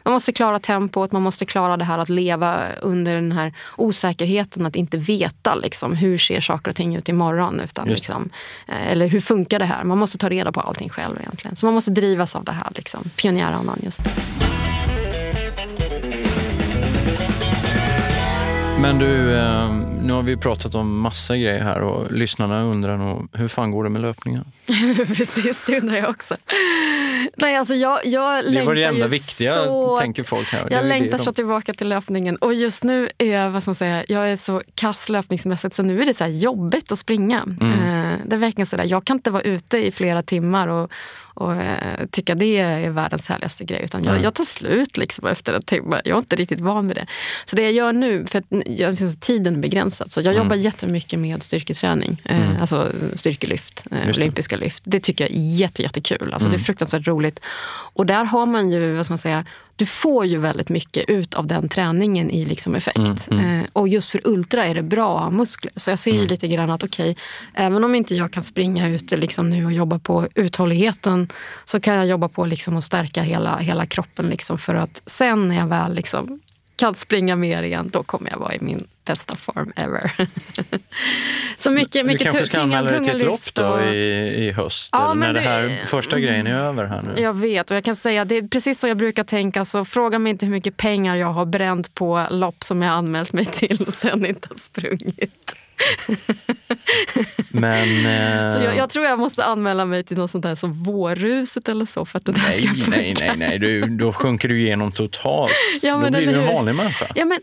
man 0.03 0.12
måste 0.12 0.32
klara 0.32 0.59
tempot, 0.59 1.12
man 1.12 1.22
måste 1.22 1.46
klara 1.46 1.76
det 1.76 1.84
här 1.84 1.99
att 1.99 2.09
leva 2.09 2.66
under 2.80 3.14
den 3.14 3.32
här 3.32 3.53
osäkerheten 3.76 4.66
att 4.66 4.76
inte 4.76 4.96
veta 4.96 5.55
liksom, 5.55 5.94
hur 5.94 6.18
ser 6.18 6.40
saker 6.40 6.70
och 6.70 6.76
ting 6.76 6.96
ut 6.96 7.09
imorgon. 7.09 7.61
Utan, 7.61 7.88
liksom, 7.88 8.30
eh, 8.68 8.92
eller 8.92 9.07
hur 9.07 9.20
funkar 9.20 9.59
det 9.59 9.64
här? 9.64 9.84
Man 9.84 9.99
måste 9.99 10.18
ta 10.18 10.28
reda 10.28 10.53
på 10.53 10.61
allting 10.61 10.88
själv 10.88 11.16
egentligen. 11.20 11.57
Så 11.57 11.66
man 11.66 11.74
måste 11.74 11.90
drivas 11.90 12.36
av 12.36 12.44
det 12.44 12.53
här, 12.53 12.68
liksom, 12.74 13.11
pionjärandan 13.16 13.78
just. 13.82 14.01
Men 18.83 18.99
du, 18.99 19.37
eh, 19.37 19.70
nu 20.03 20.12
har 20.12 20.22
vi 20.22 20.37
pratat 20.37 20.74
om 20.74 21.01
massa 21.01 21.37
grejer 21.37 21.62
här 21.62 21.81
och 21.81 22.12
lyssnarna 22.12 22.62
undrar 22.62 22.97
nog, 22.97 23.29
hur 23.33 23.49
fan 23.49 23.70
går 23.70 23.85
det 23.85 23.91
med 23.91 24.03
löpningen? 24.03 24.45
Precis, 25.16 25.64
det 25.66 25.81
undrar 25.81 25.97
jag 25.97 26.11
också. 26.11 26.37
Nej, 27.37 27.57
alltså 27.57 27.74
jag, 27.74 28.07
jag 28.07 28.45
Det 28.53 28.62
var 28.62 28.74
det 28.74 28.85
enda 28.85 29.09
viktiga, 29.09 29.55
så 29.55 29.97
tänker 29.97 30.24
folk 30.24 30.53
här. 30.53 30.68
Jag 30.70 30.85
längtar 30.85 31.18
så 31.18 31.31
de- 31.31 31.35
tillbaka 31.35 31.72
till 31.72 31.89
löpningen. 31.89 32.37
Och 32.37 32.55
just 32.55 32.83
nu 32.85 33.09
är 33.18 33.33
jag, 33.33 33.51
vad 33.51 33.62
ska 33.62 33.70
man 33.70 33.74
säga, 33.74 34.05
jag 34.09 34.31
är 34.31 34.37
så 34.37 34.62
kass 34.74 35.09
löpningsmässigt 35.09 35.74
så 35.76 35.83
nu 35.83 36.03
är 36.03 36.07
det 36.07 36.14
så 36.14 36.24
här 36.24 36.31
jobbigt 36.31 36.93
att 36.93 36.99
springa. 36.99 37.43
Mm. 37.61 37.72
Eh, 37.72 38.18
det 38.26 38.37
är 38.37 38.41
verkligen 38.41 38.66
så 38.66 38.76
där, 38.76 38.85
jag 38.85 39.05
kan 39.05 39.16
inte 39.16 39.31
vara 39.31 39.43
ute 39.43 39.79
i 39.79 39.91
flera 39.91 40.22
timmar 40.22 40.68
och, 40.68 40.93
och 41.39 41.53
eh, 41.55 42.07
tycka 42.11 42.34
det 42.34 42.57
är 42.59 42.91
världens 42.91 43.28
härligaste 43.28 43.64
grej. 43.64 43.80
Utan 43.84 44.05
jag, 44.05 44.22
jag 44.22 44.34
tar 44.34 44.45
slut 44.45 44.97
liksom 44.97 45.26
efter 45.26 45.53
en 45.53 45.62
timme. 45.62 46.01
Jag 46.05 46.14
är 46.14 46.18
inte 46.18 46.36
riktigt 46.36 46.61
van 46.61 46.86
med 46.86 46.97
det. 46.97 47.07
Så 47.45 47.57
det 47.57 47.62
jag 47.62 47.72
gör 47.72 47.93
nu, 47.93 48.26
för 48.26 48.43
jag 48.66 48.95
syns 48.99 49.14
att 49.14 49.20
tiden 49.22 49.55
är 49.55 49.59
begränsad, 49.59 50.11
så 50.11 50.20
jag 50.20 50.26
Mm. 50.26 50.45
jobbar 50.45 50.57
jättemycket 50.57 51.18
med 51.18 51.43
styrketräning. 51.43 52.20
Eh, 52.24 52.61
Alltså 52.61 52.93
styrkelyft, 53.14 53.86
eh, 53.91 54.09
olympiska 54.09 54.57
lyft. 54.57 54.82
Det 54.86 55.01
tycker 55.01 55.24
jag 55.24 55.30
är 55.30 55.36
jätte, 55.57 55.82
jättekul. 55.82 56.32
Alltså, 56.32 56.49
Mm. 56.49 56.59
Det 56.59 56.62
är 56.62 56.64
fruktansvärt 56.64 57.07
roligt. 57.07 57.41
Och 57.95 58.07
där 58.07 58.24
har 58.24 58.47
man 58.47 58.70
ju, 58.70 58.95
vad 58.95 59.05
ska 59.07 59.12
man 59.12 59.18
säga, 59.18 59.45
du 59.79 59.87
får 59.87 60.26
ju 60.26 60.39
väldigt 60.39 60.68
mycket 60.68 61.09
ut 61.09 61.35
av 61.35 61.47
den 61.47 61.68
träningen 61.68 62.31
i 62.31 62.45
liksom 62.45 62.74
effekt. 62.74 62.99
Mm, 63.31 63.61
Eh, 63.61 63.66
och 63.72 63.89
just 63.89 64.11
för 64.11 64.20
ultra 64.24 64.64
är 64.66 64.74
det 64.74 64.83
bra 64.83 65.16
att 65.18 65.24
ha 65.24 65.31
muskler. 65.31 65.72
Så 65.76 65.91
jag 65.91 65.99
ser 65.99 66.12
ju 66.12 66.26
lite 66.26 66.49
grann 66.49 66.70
att 66.70 66.85
okej, 66.85 67.16
även 67.55 67.85
om 67.85 67.95
inte 67.95 68.14
jag 68.14 68.33
kan 68.33 68.43
springa 68.43 68.89
ute 68.89 69.16
liksom 69.16 69.51
nu 69.51 69.64
och 69.64 69.72
jobba 69.72 69.99
på 69.99 70.29
uthålligheten 70.35 71.29
så 71.64 71.81
kan 71.81 71.95
jag 71.95 72.07
jobba 72.07 72.29
på 72.29 72.47
liksom 72.47 72.76
att 72.76 72.85
stärka 72.85 73.22
hela, 73.22 73.59
hela 73.59 73.87
kroppen. 73.87 74.26
Liksom 74.26 74.59
för 74.59 74.74
att 74.74 75.03
sen 75.07 75.49
när 75.49 75.57
jag 75.57 75.66
väl 75.66 75.95
liksom 75.95 76.41
kan 76.76 76.95
springa 76.95 77.37
mer 77.37 77.62
igen, 77.62 77.91
då 77.93 78.03
kommer 78.03 78.31
jag 78.31 78.39
vara 78.39 78.55
i 78.55 78.61
min 78.61 78.87
bästa 79.09 79.36
form 79.36 79.72
ever. 79.76 80.11
så 81.59 81.70
mycket, 81.70 81.92
Du 81.92 82.02
mycket 82.04 82.22
kanske 82.22 82.40
tu- 82.40 82.46
ska 82.46 82.61
anmäla 82.61 82.90
dig 82.90 83.04
till 83.04 83.16
ett 83.16 83.22
lopp 83.22 83.54
då 83.54 83.66
och- 83.66 83.82
i, 83.82 83.96
i 84.46 84.52
höst, 84.52 84.88
Ja, 84.92 85.14
när 85.14 85.32
det 85.32 85.40
här 85.40 85.80
första 85.86 86.20
grejen 86.20 86.46
är 86.46 86.54
över 86.54 86.84
här 86.84 87.02
nu. 87.02 87.22
Jag 87.22 87.34
vet 87.36 87.70
och 87.70 87.76
jag 87.76 87.84
kan 87.84 87.96
säga 87.96 88.24
det 88.24 88.34
är 88.36 88.48
precis 88.48 88.80
så 88.80 88.88
jag 88.88 88.96
brukar 88.96 89.24
tänka. 89.24 89.64
Så 89.64 89.84
fråga 89.84 90.18
mig 90.18 90.30
inte 90.30 90.46
hur 90.46 90.52
mycket 90.52 90.76
pengar 90.76 91.16
jag 91.16 91.32
har 91.32 91.44
bränt 91.46 91.94
på 91.94 92.26
lopp 92.30 92.64
som 92.64 92.82
jag 92.82 92.92
anmält 92.92 93.32
mig 93.32 93.44
till 93.44 93.84
och 93.86 93.94
sen 93.94 94.26
inte 94.26 94.48
har 94.50 94.56
sprungit. 94.59 95.54
Men... 97.50 97.88
eh, 98.06 98.56
Så 98.56 98.62
jag, 98.64 98.76
jag 98.76 98.90
tror 98.90 99.04
jag 99.06 99.18
måste 99.18 99.44
anmäla 99.44 99.84
mig 99.86 100.04
till 100.04 100.16
något 100.18 100.30
sånt 100.30 100.42
där 100.44 100.54
som 100.54 100.82
Vårruset 100.84 101.68
eller 101.68 101.86
så 101.86 102.04
för 102.04 102.18
att 102.18 102.24
det 102.24 102.32
där 102.32 102.42
Nej, 102.48 102.62
ska 102.62 102.74
funka. 102.74 102.90
nej, 102.90 103.14
nej, 103.20 103.32
nej. 103.36 103.59
Du, 103.59 103.80
då 103.80 104.12
sjunker 104.12 104.48
du 104.48 104.61
igenom 104.61 104.92
totalt. 104.92 105.52
Ja, 105.82 105.92
då 105.92 105.98
men 105.98 106.12
blir 106.12 106.26
du 106.26 106.32
en 106.40 106.46
vanlig 106.46 106.74
människa. 106.74 107.06
Ja, 107.14 107.24
men 107.24 107.38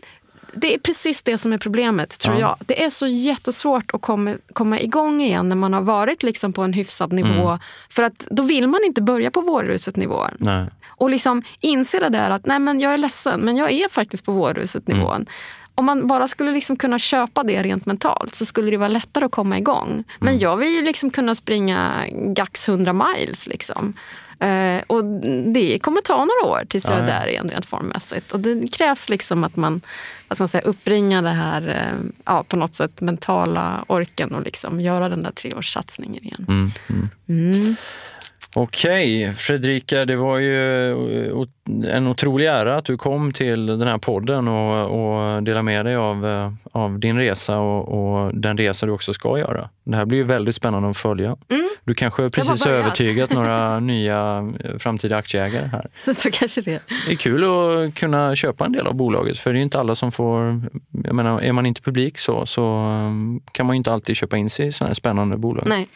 det 0.56 0.74
är 0.74 0.78
precis 0.78 1.22
det 1.22 1.38
som 1.38 1.52
är 1.52 1.58
problemet, 1.58 2.18
tror 2.18 2.34
Ja. 2.34 2.40
jag. 2.40 2.56
Det 2.66 2.84
är 2.84 2.90
så 2.90 3.06
jättesvårt 3.06 3.94
att 3.94 4.00
komma, 4.02 4.34
komma 4.52 4.80
igång 4.80 5.20
igen 5.20 5.48
när 5.48 5.56
man 5.56 5.72
har 5.72 5.80
varit 5.82 6.22
liksom 6.22 6.52
på 6.52 6.62
en 6.62 6.72
hyfsad 6.72 7.12
nivå. 7.12 7.48
Mm. 7.48 7.58
För 7.90 8.02
att 8.02 8.26
då 8.30 8.42
vill 8.42 8.68
man 8.68 8.80
inte 8.84 9.02
börja 9.02 9.30
på 9.30 9.40
vårruset-nivån. 9.40 10.68
Och 10.88 11.10
liksom 11.10 11.42
inse 11.60 12.00
det 12.00 12.08
där 12.08 12.30
att 12.30 12.46
nej 12.46 12.58
men 12.58 12.80
jag 12.80 12.94
är 12.94 12.98
ledsen, 12.98 13.40
men 13.40 13.56
jag 13.56 13.70
är 13.72 13.88
faktiskt 13.88 14.24
på 14.24 14.32
vårruset-nivån. 14.32 15.14
Mm. 15.16 15.26
Om 15.74 15.84
man 15.84 16.06
bara 16.06 16.28
skulle 16.28 16.52
liksom 16.52 16.76
kunna 16.76 16.98
köpa 16.98 17.42
det 17.42 17.62
rent 17.62 17.86
mentalt 17.86 18.34
så 18.34 18.44
skulle 18.44 18.70
det 18.70 18.76
vara 18.76 18.88
lättare 18.88 19.24
att 19.24 19.30
komma 19.32 19.58
igång. 19.58 20.04
Men 20.18 20.28
Mm. 20.28 20.38
jag 20.40 20.56
vill 20.56 20.68
ju 20.74 20.82
liksom 20.82 21.10
kunna 21.10 21.34
springa 21.34 21.92
GAX 22.12 22.68
100 22.68 22.92
miles. 22.92 23.46
Liksom. 23.46 23.94
Eh, 24.40 24.82
och 24.86 25.04
det 25.52 25.78
kommer 25.78 26.00
ta 26.00 26.24
några 26.24 26.54
år 26.54 26.64
tills 26.68 26.84
jag 26.84 26.98
Ja, 26.98 27.02
är 27.02 27.06
där 27.06 27.26
igen 27.28 27.48
rent 27.48 27.66
formmässigt. 27.66 28.32
Och 28.32 28.40
det 28.40 28.72
krävs 28.72 29.08
liksom 29.08 29.44
att 29.44 29.56
man, 29.56 29.80
ska 30.30 30.42
man 30.42 30.48
säga, 30.48 30.64
uppringar 30.64 31.22
det 31.22 31.28
här 31.28 31.68
eh, 31.68 32.10
ja, 32.24 32.44
på 32.48 32.56
något 32.56 32.74
sätt 32.74 33.00
mentala 33.00 33.84
orken 33.88 34.34
och 34.34 34.42
liksom 34.42 34.80
göra 34.80 35.08
den 35.08 35.22
där 35.22 35.30
treårssatsningen 35.30 36.24
igen. 36.24 36.46
Mm, 36.48 36.70
mm. 37.28 37.76
Okej, 38.58 39.32
Fredrika, 39.34 40.04
det 40.04 40.16
var 40.16 40.38
ju 40.38 40.92
o- 41.32 41.46
en 41.88 42.06
otrolig 42.06 42.46
ära 42.46 42.76
att 42.76 42.84
du 42.84 42.96
kom 42.96 43.32
till 43.32 43.66
den 43.66 43.82
här 43.88 43.98
podden 43.98 44.48
och, 44.48 44.90
och 44.90 45.42
delade 45.42 45.62
med 45.62 45.84
dig 45.86 45.96
av, 45.96 46.26
eh, 46.26 46.52
av 46.72 46.98
din 46.98 47.18
resa 47.18 47.58
och, 47.58 47.88
och 48.24 48.34
den 48.34 48.56
resa 48.58 48.86
du 48.86 48.92
också 48.92 49.12
ska 49.12 49.38
göra. 49.38 49.68
Det 49.84 49.96
här 49.96 50.04
blir 50.04 50.18
ju 50.18 50.24
väldigt 50.24 50.54
spännande 50.54 50.90
att 50.90 50.96
följa. 50.96 51.36
Mm. 51.48 51.68
Du 51.84 51.94
kanske 51.94 52.30
precis 52.30 52.64
har 52.64 52.72
övertygat 52.72 53.30
några 53.32 53.80
nya 53.80 54.52
eh, 54.64 54.78
framtida 54.78 55.16
aktieägare 55.16 55.66
här. 55.66 56.14
Så 56.14 56.30
kanske 56.30 56.60
det. 56.60 56.80
Det 57.06 57.12
är 57.12 57.16
kul 57.16 57.44
att 57.44 57.94
kunna 57.94 58.36
köpa 58.36 58.64
en 58.66 58.72
del 58.72 58.86
av 58.86 58.94
bolaget, 58.94 59.38
för 59.38 59.52
det 59.52 59.58
är 59.58 59.62
inte 59.62 59.80
alla 59.80 59.94
som 59.94 60.12
får... 60.12 60.62
Jag 61.04 61.14
menar, 61.14 61.40
är 61.40 61.52
man 61.52 61.66
inte 61.66 61.82
publik 61.82 62.18
så, 62.18 62.46
så 62.46 62.62
kan 63.52 63.66
man 63.66 63.76
ju 63.76 63.78
inte 63.78 63.92
alltid 63.92 64.16
köpa 64.16 64.36
in 64.36 64.50
sig 64.50 64.66
i 64.66 64.72
sådana 64.72 64.88
här 64.88 64.94
spännande 64.94 65.36
bolag. 65.36 65.64
Nej. 65.66 65.88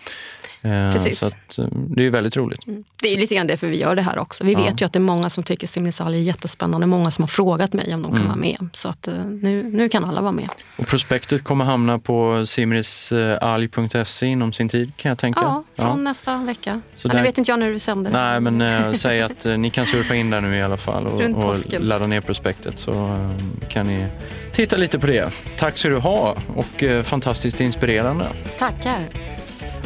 Eh, 0.63 0.93
precis. 0.93 1.19
Så 1.19 1.27
att, 1.27 1.59
eh, 1.59 1.65
det 1.73 2.07
är 2.07 2.11
väldigt 2.11 2.37
roligt. 2.37 2.61
Det 3.03 3.09
är 3.15 3.19
lite 3.19 3.35
grann 3.35 3.47
därför 3.47 3.67
vi 3.67 3.77
gör 3.81 3.95
det 3.95 4.03
här 4.03 4.19
också. 4.19 4.45
Vi 4.45 4.53
Ja. 4.53 4.59
vet 4.63 4.81
ju 4.81 4.85
att 4.87 4.93
det 4.93 4.99
är 4.99 5.01
många 5.01 5.31
som 5.31 5.45
tycker 5.45 5.67
Simrisal 5.67 6.15
är 6.15 6.19
jättespännande. 6.19 6.87
Många 6.87 7.11
som 7.11 7.23
har 7.23 7.29
frågat 7.29 7.73
mig 7.73 7.95
om 7.95 8.03
de 8.03 8.09
kan 8.11 8.17
Mm. 8.17 8.29
vara 8.29 8.39
med. 8.41 8.69
Så 8.73 8.89
att 8.89 9.09
eh, 9.09 9.15
nu, 9.25 9.63
nu 9.63 9.89
kan 9.89 10.05
alla 10.05 10.21
vara 10.21 10.33
med. 10.33 10.49
Och 10.79 10.87
prospektet 10.87 11.45
kommer 11.45 11.65
hamna 11.65 11.99
på 11.99 12.47
simrisalg.se 12.47 14.27
inom 14.27 14.53
sin 14.53 14.69
tid 14.69 14.93
kan 14.97 15.09
jag 15.09 15.19
tänka. 15.19 15.41
Ja, 15.43 15.63
från 15.85 16.05
nästa 16.05 16.37
vecka. 16.39 16.81
Så 16.97 17.09
ja, 17.09 17.13
nu 17.13 17.19
där- 17.19 17.25
vet 17.25 17.39
inte 17.39 17.51
jag 17.51 17.59
när 17.59 17.71
du 17.71 17.79
sänder. 17.79 18.11
Nej, 18.11 18.41
men 18.41 18.61
eh, 18.61 18.93
säg 18.93 19.23
att 19.23 19.47
ni 19.59 19.71
kan 19.71 19.87
surfa 19.87 20.15
in 20.15 20.31
där 20.31 20.41
nu 20.41 20.57
i 20.57 20.63
alla 20.63 20.77
fall 20.77 21.07
och, 21.07 21.23
och 21.45 21.57
ladda 21.81 22.07
ner 22.07 22.21
prospektet 22.21 22.79
så 22.79 22.91
eh, 22.93 23.31
kan 23.69 23.87
ni 23.87 24.07
titta 24.53 24.77
lite 24.77 24.99
på 24.99 25.07
det. 25.07 25.31
Tack 25.57 25.79
ska 25.79 25.89
du 25.89 25.99
ha 25.99 26.37
och 26.57 26.83
eh, 26.83 27.03
fantastiskt 27.03 27.61
inspirerande. 27.61 28.29
Tackar. 28.59 28.99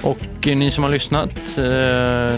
Och 0.04 0.46
ni 0.46 0.70
som 0.70 0.84
har 0.84 0.90
lyssnat, 0.90 1.58
eh, 1.58 1.64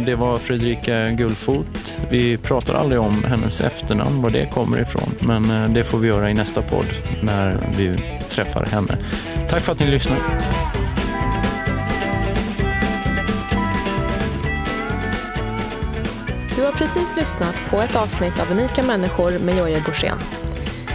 det 0.06 0.16
var 0.18 0.38
Fredrika 0.38 1.10
Gullfot. 1.10 2.00
Vi 2.10 2.36
pratar 2.36 2.74
aldrig 2.74 3.00
om 3.00 3.24
hennes 3.24 3.60
efternamn, 3.60 4.22
var 4.22 4.30
det 4.30 4.46
kommer 4.46 4.80
ifrån. 4.80 5.10
Men 5.20 5.50
eh, 5.50 5.70
det 5.70 5.84
får 5.84 5.98
vi 5.98 6.08
göra 6.08 6.30
i 6.30 6.34
nästa 6.34 6.62
podd 6.62 6.86
när 7.22 7.58
vi 7.76 7.98
träffar 8.28 8.66
henne. 8.66 8.96
Tack 9.48 9.62
för 9.62 9.72
att 9.72 9.80
ni 9.80 9.86
lyssnar. 9.86 10.18
Du 16.56 16.62
har 16.62 16.72
precis 16.72 17.16
lyssnat 17.16 17.54
på 17.70 17.80
ett 17.80 17.96
avsnitt 17.96 18.40
av 18.40 18.50
Unika 18.50 18.82
människor 18.82 19.38
med 19.38 19.58
Jojje 19.58 19.82
Borssén. 19.86 20.45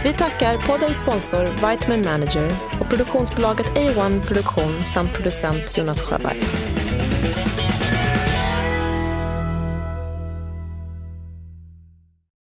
Vi 0.04 0.12
tackar 0.12 0.66
poddens 0.66 0.98
sponsor 0.98 1.44
Vitamin 1.44 2.02
Manager 2.04 2.50
och 2.80 2.88
produktionsbolaget 2.88 3.66
A1 3.66 4.26
Produktion 4.26 4.84
samt 4.84 5.12
producent 5.12 5.78
Jonas 5.78 6.02
Sjöberg. 6.02 6.40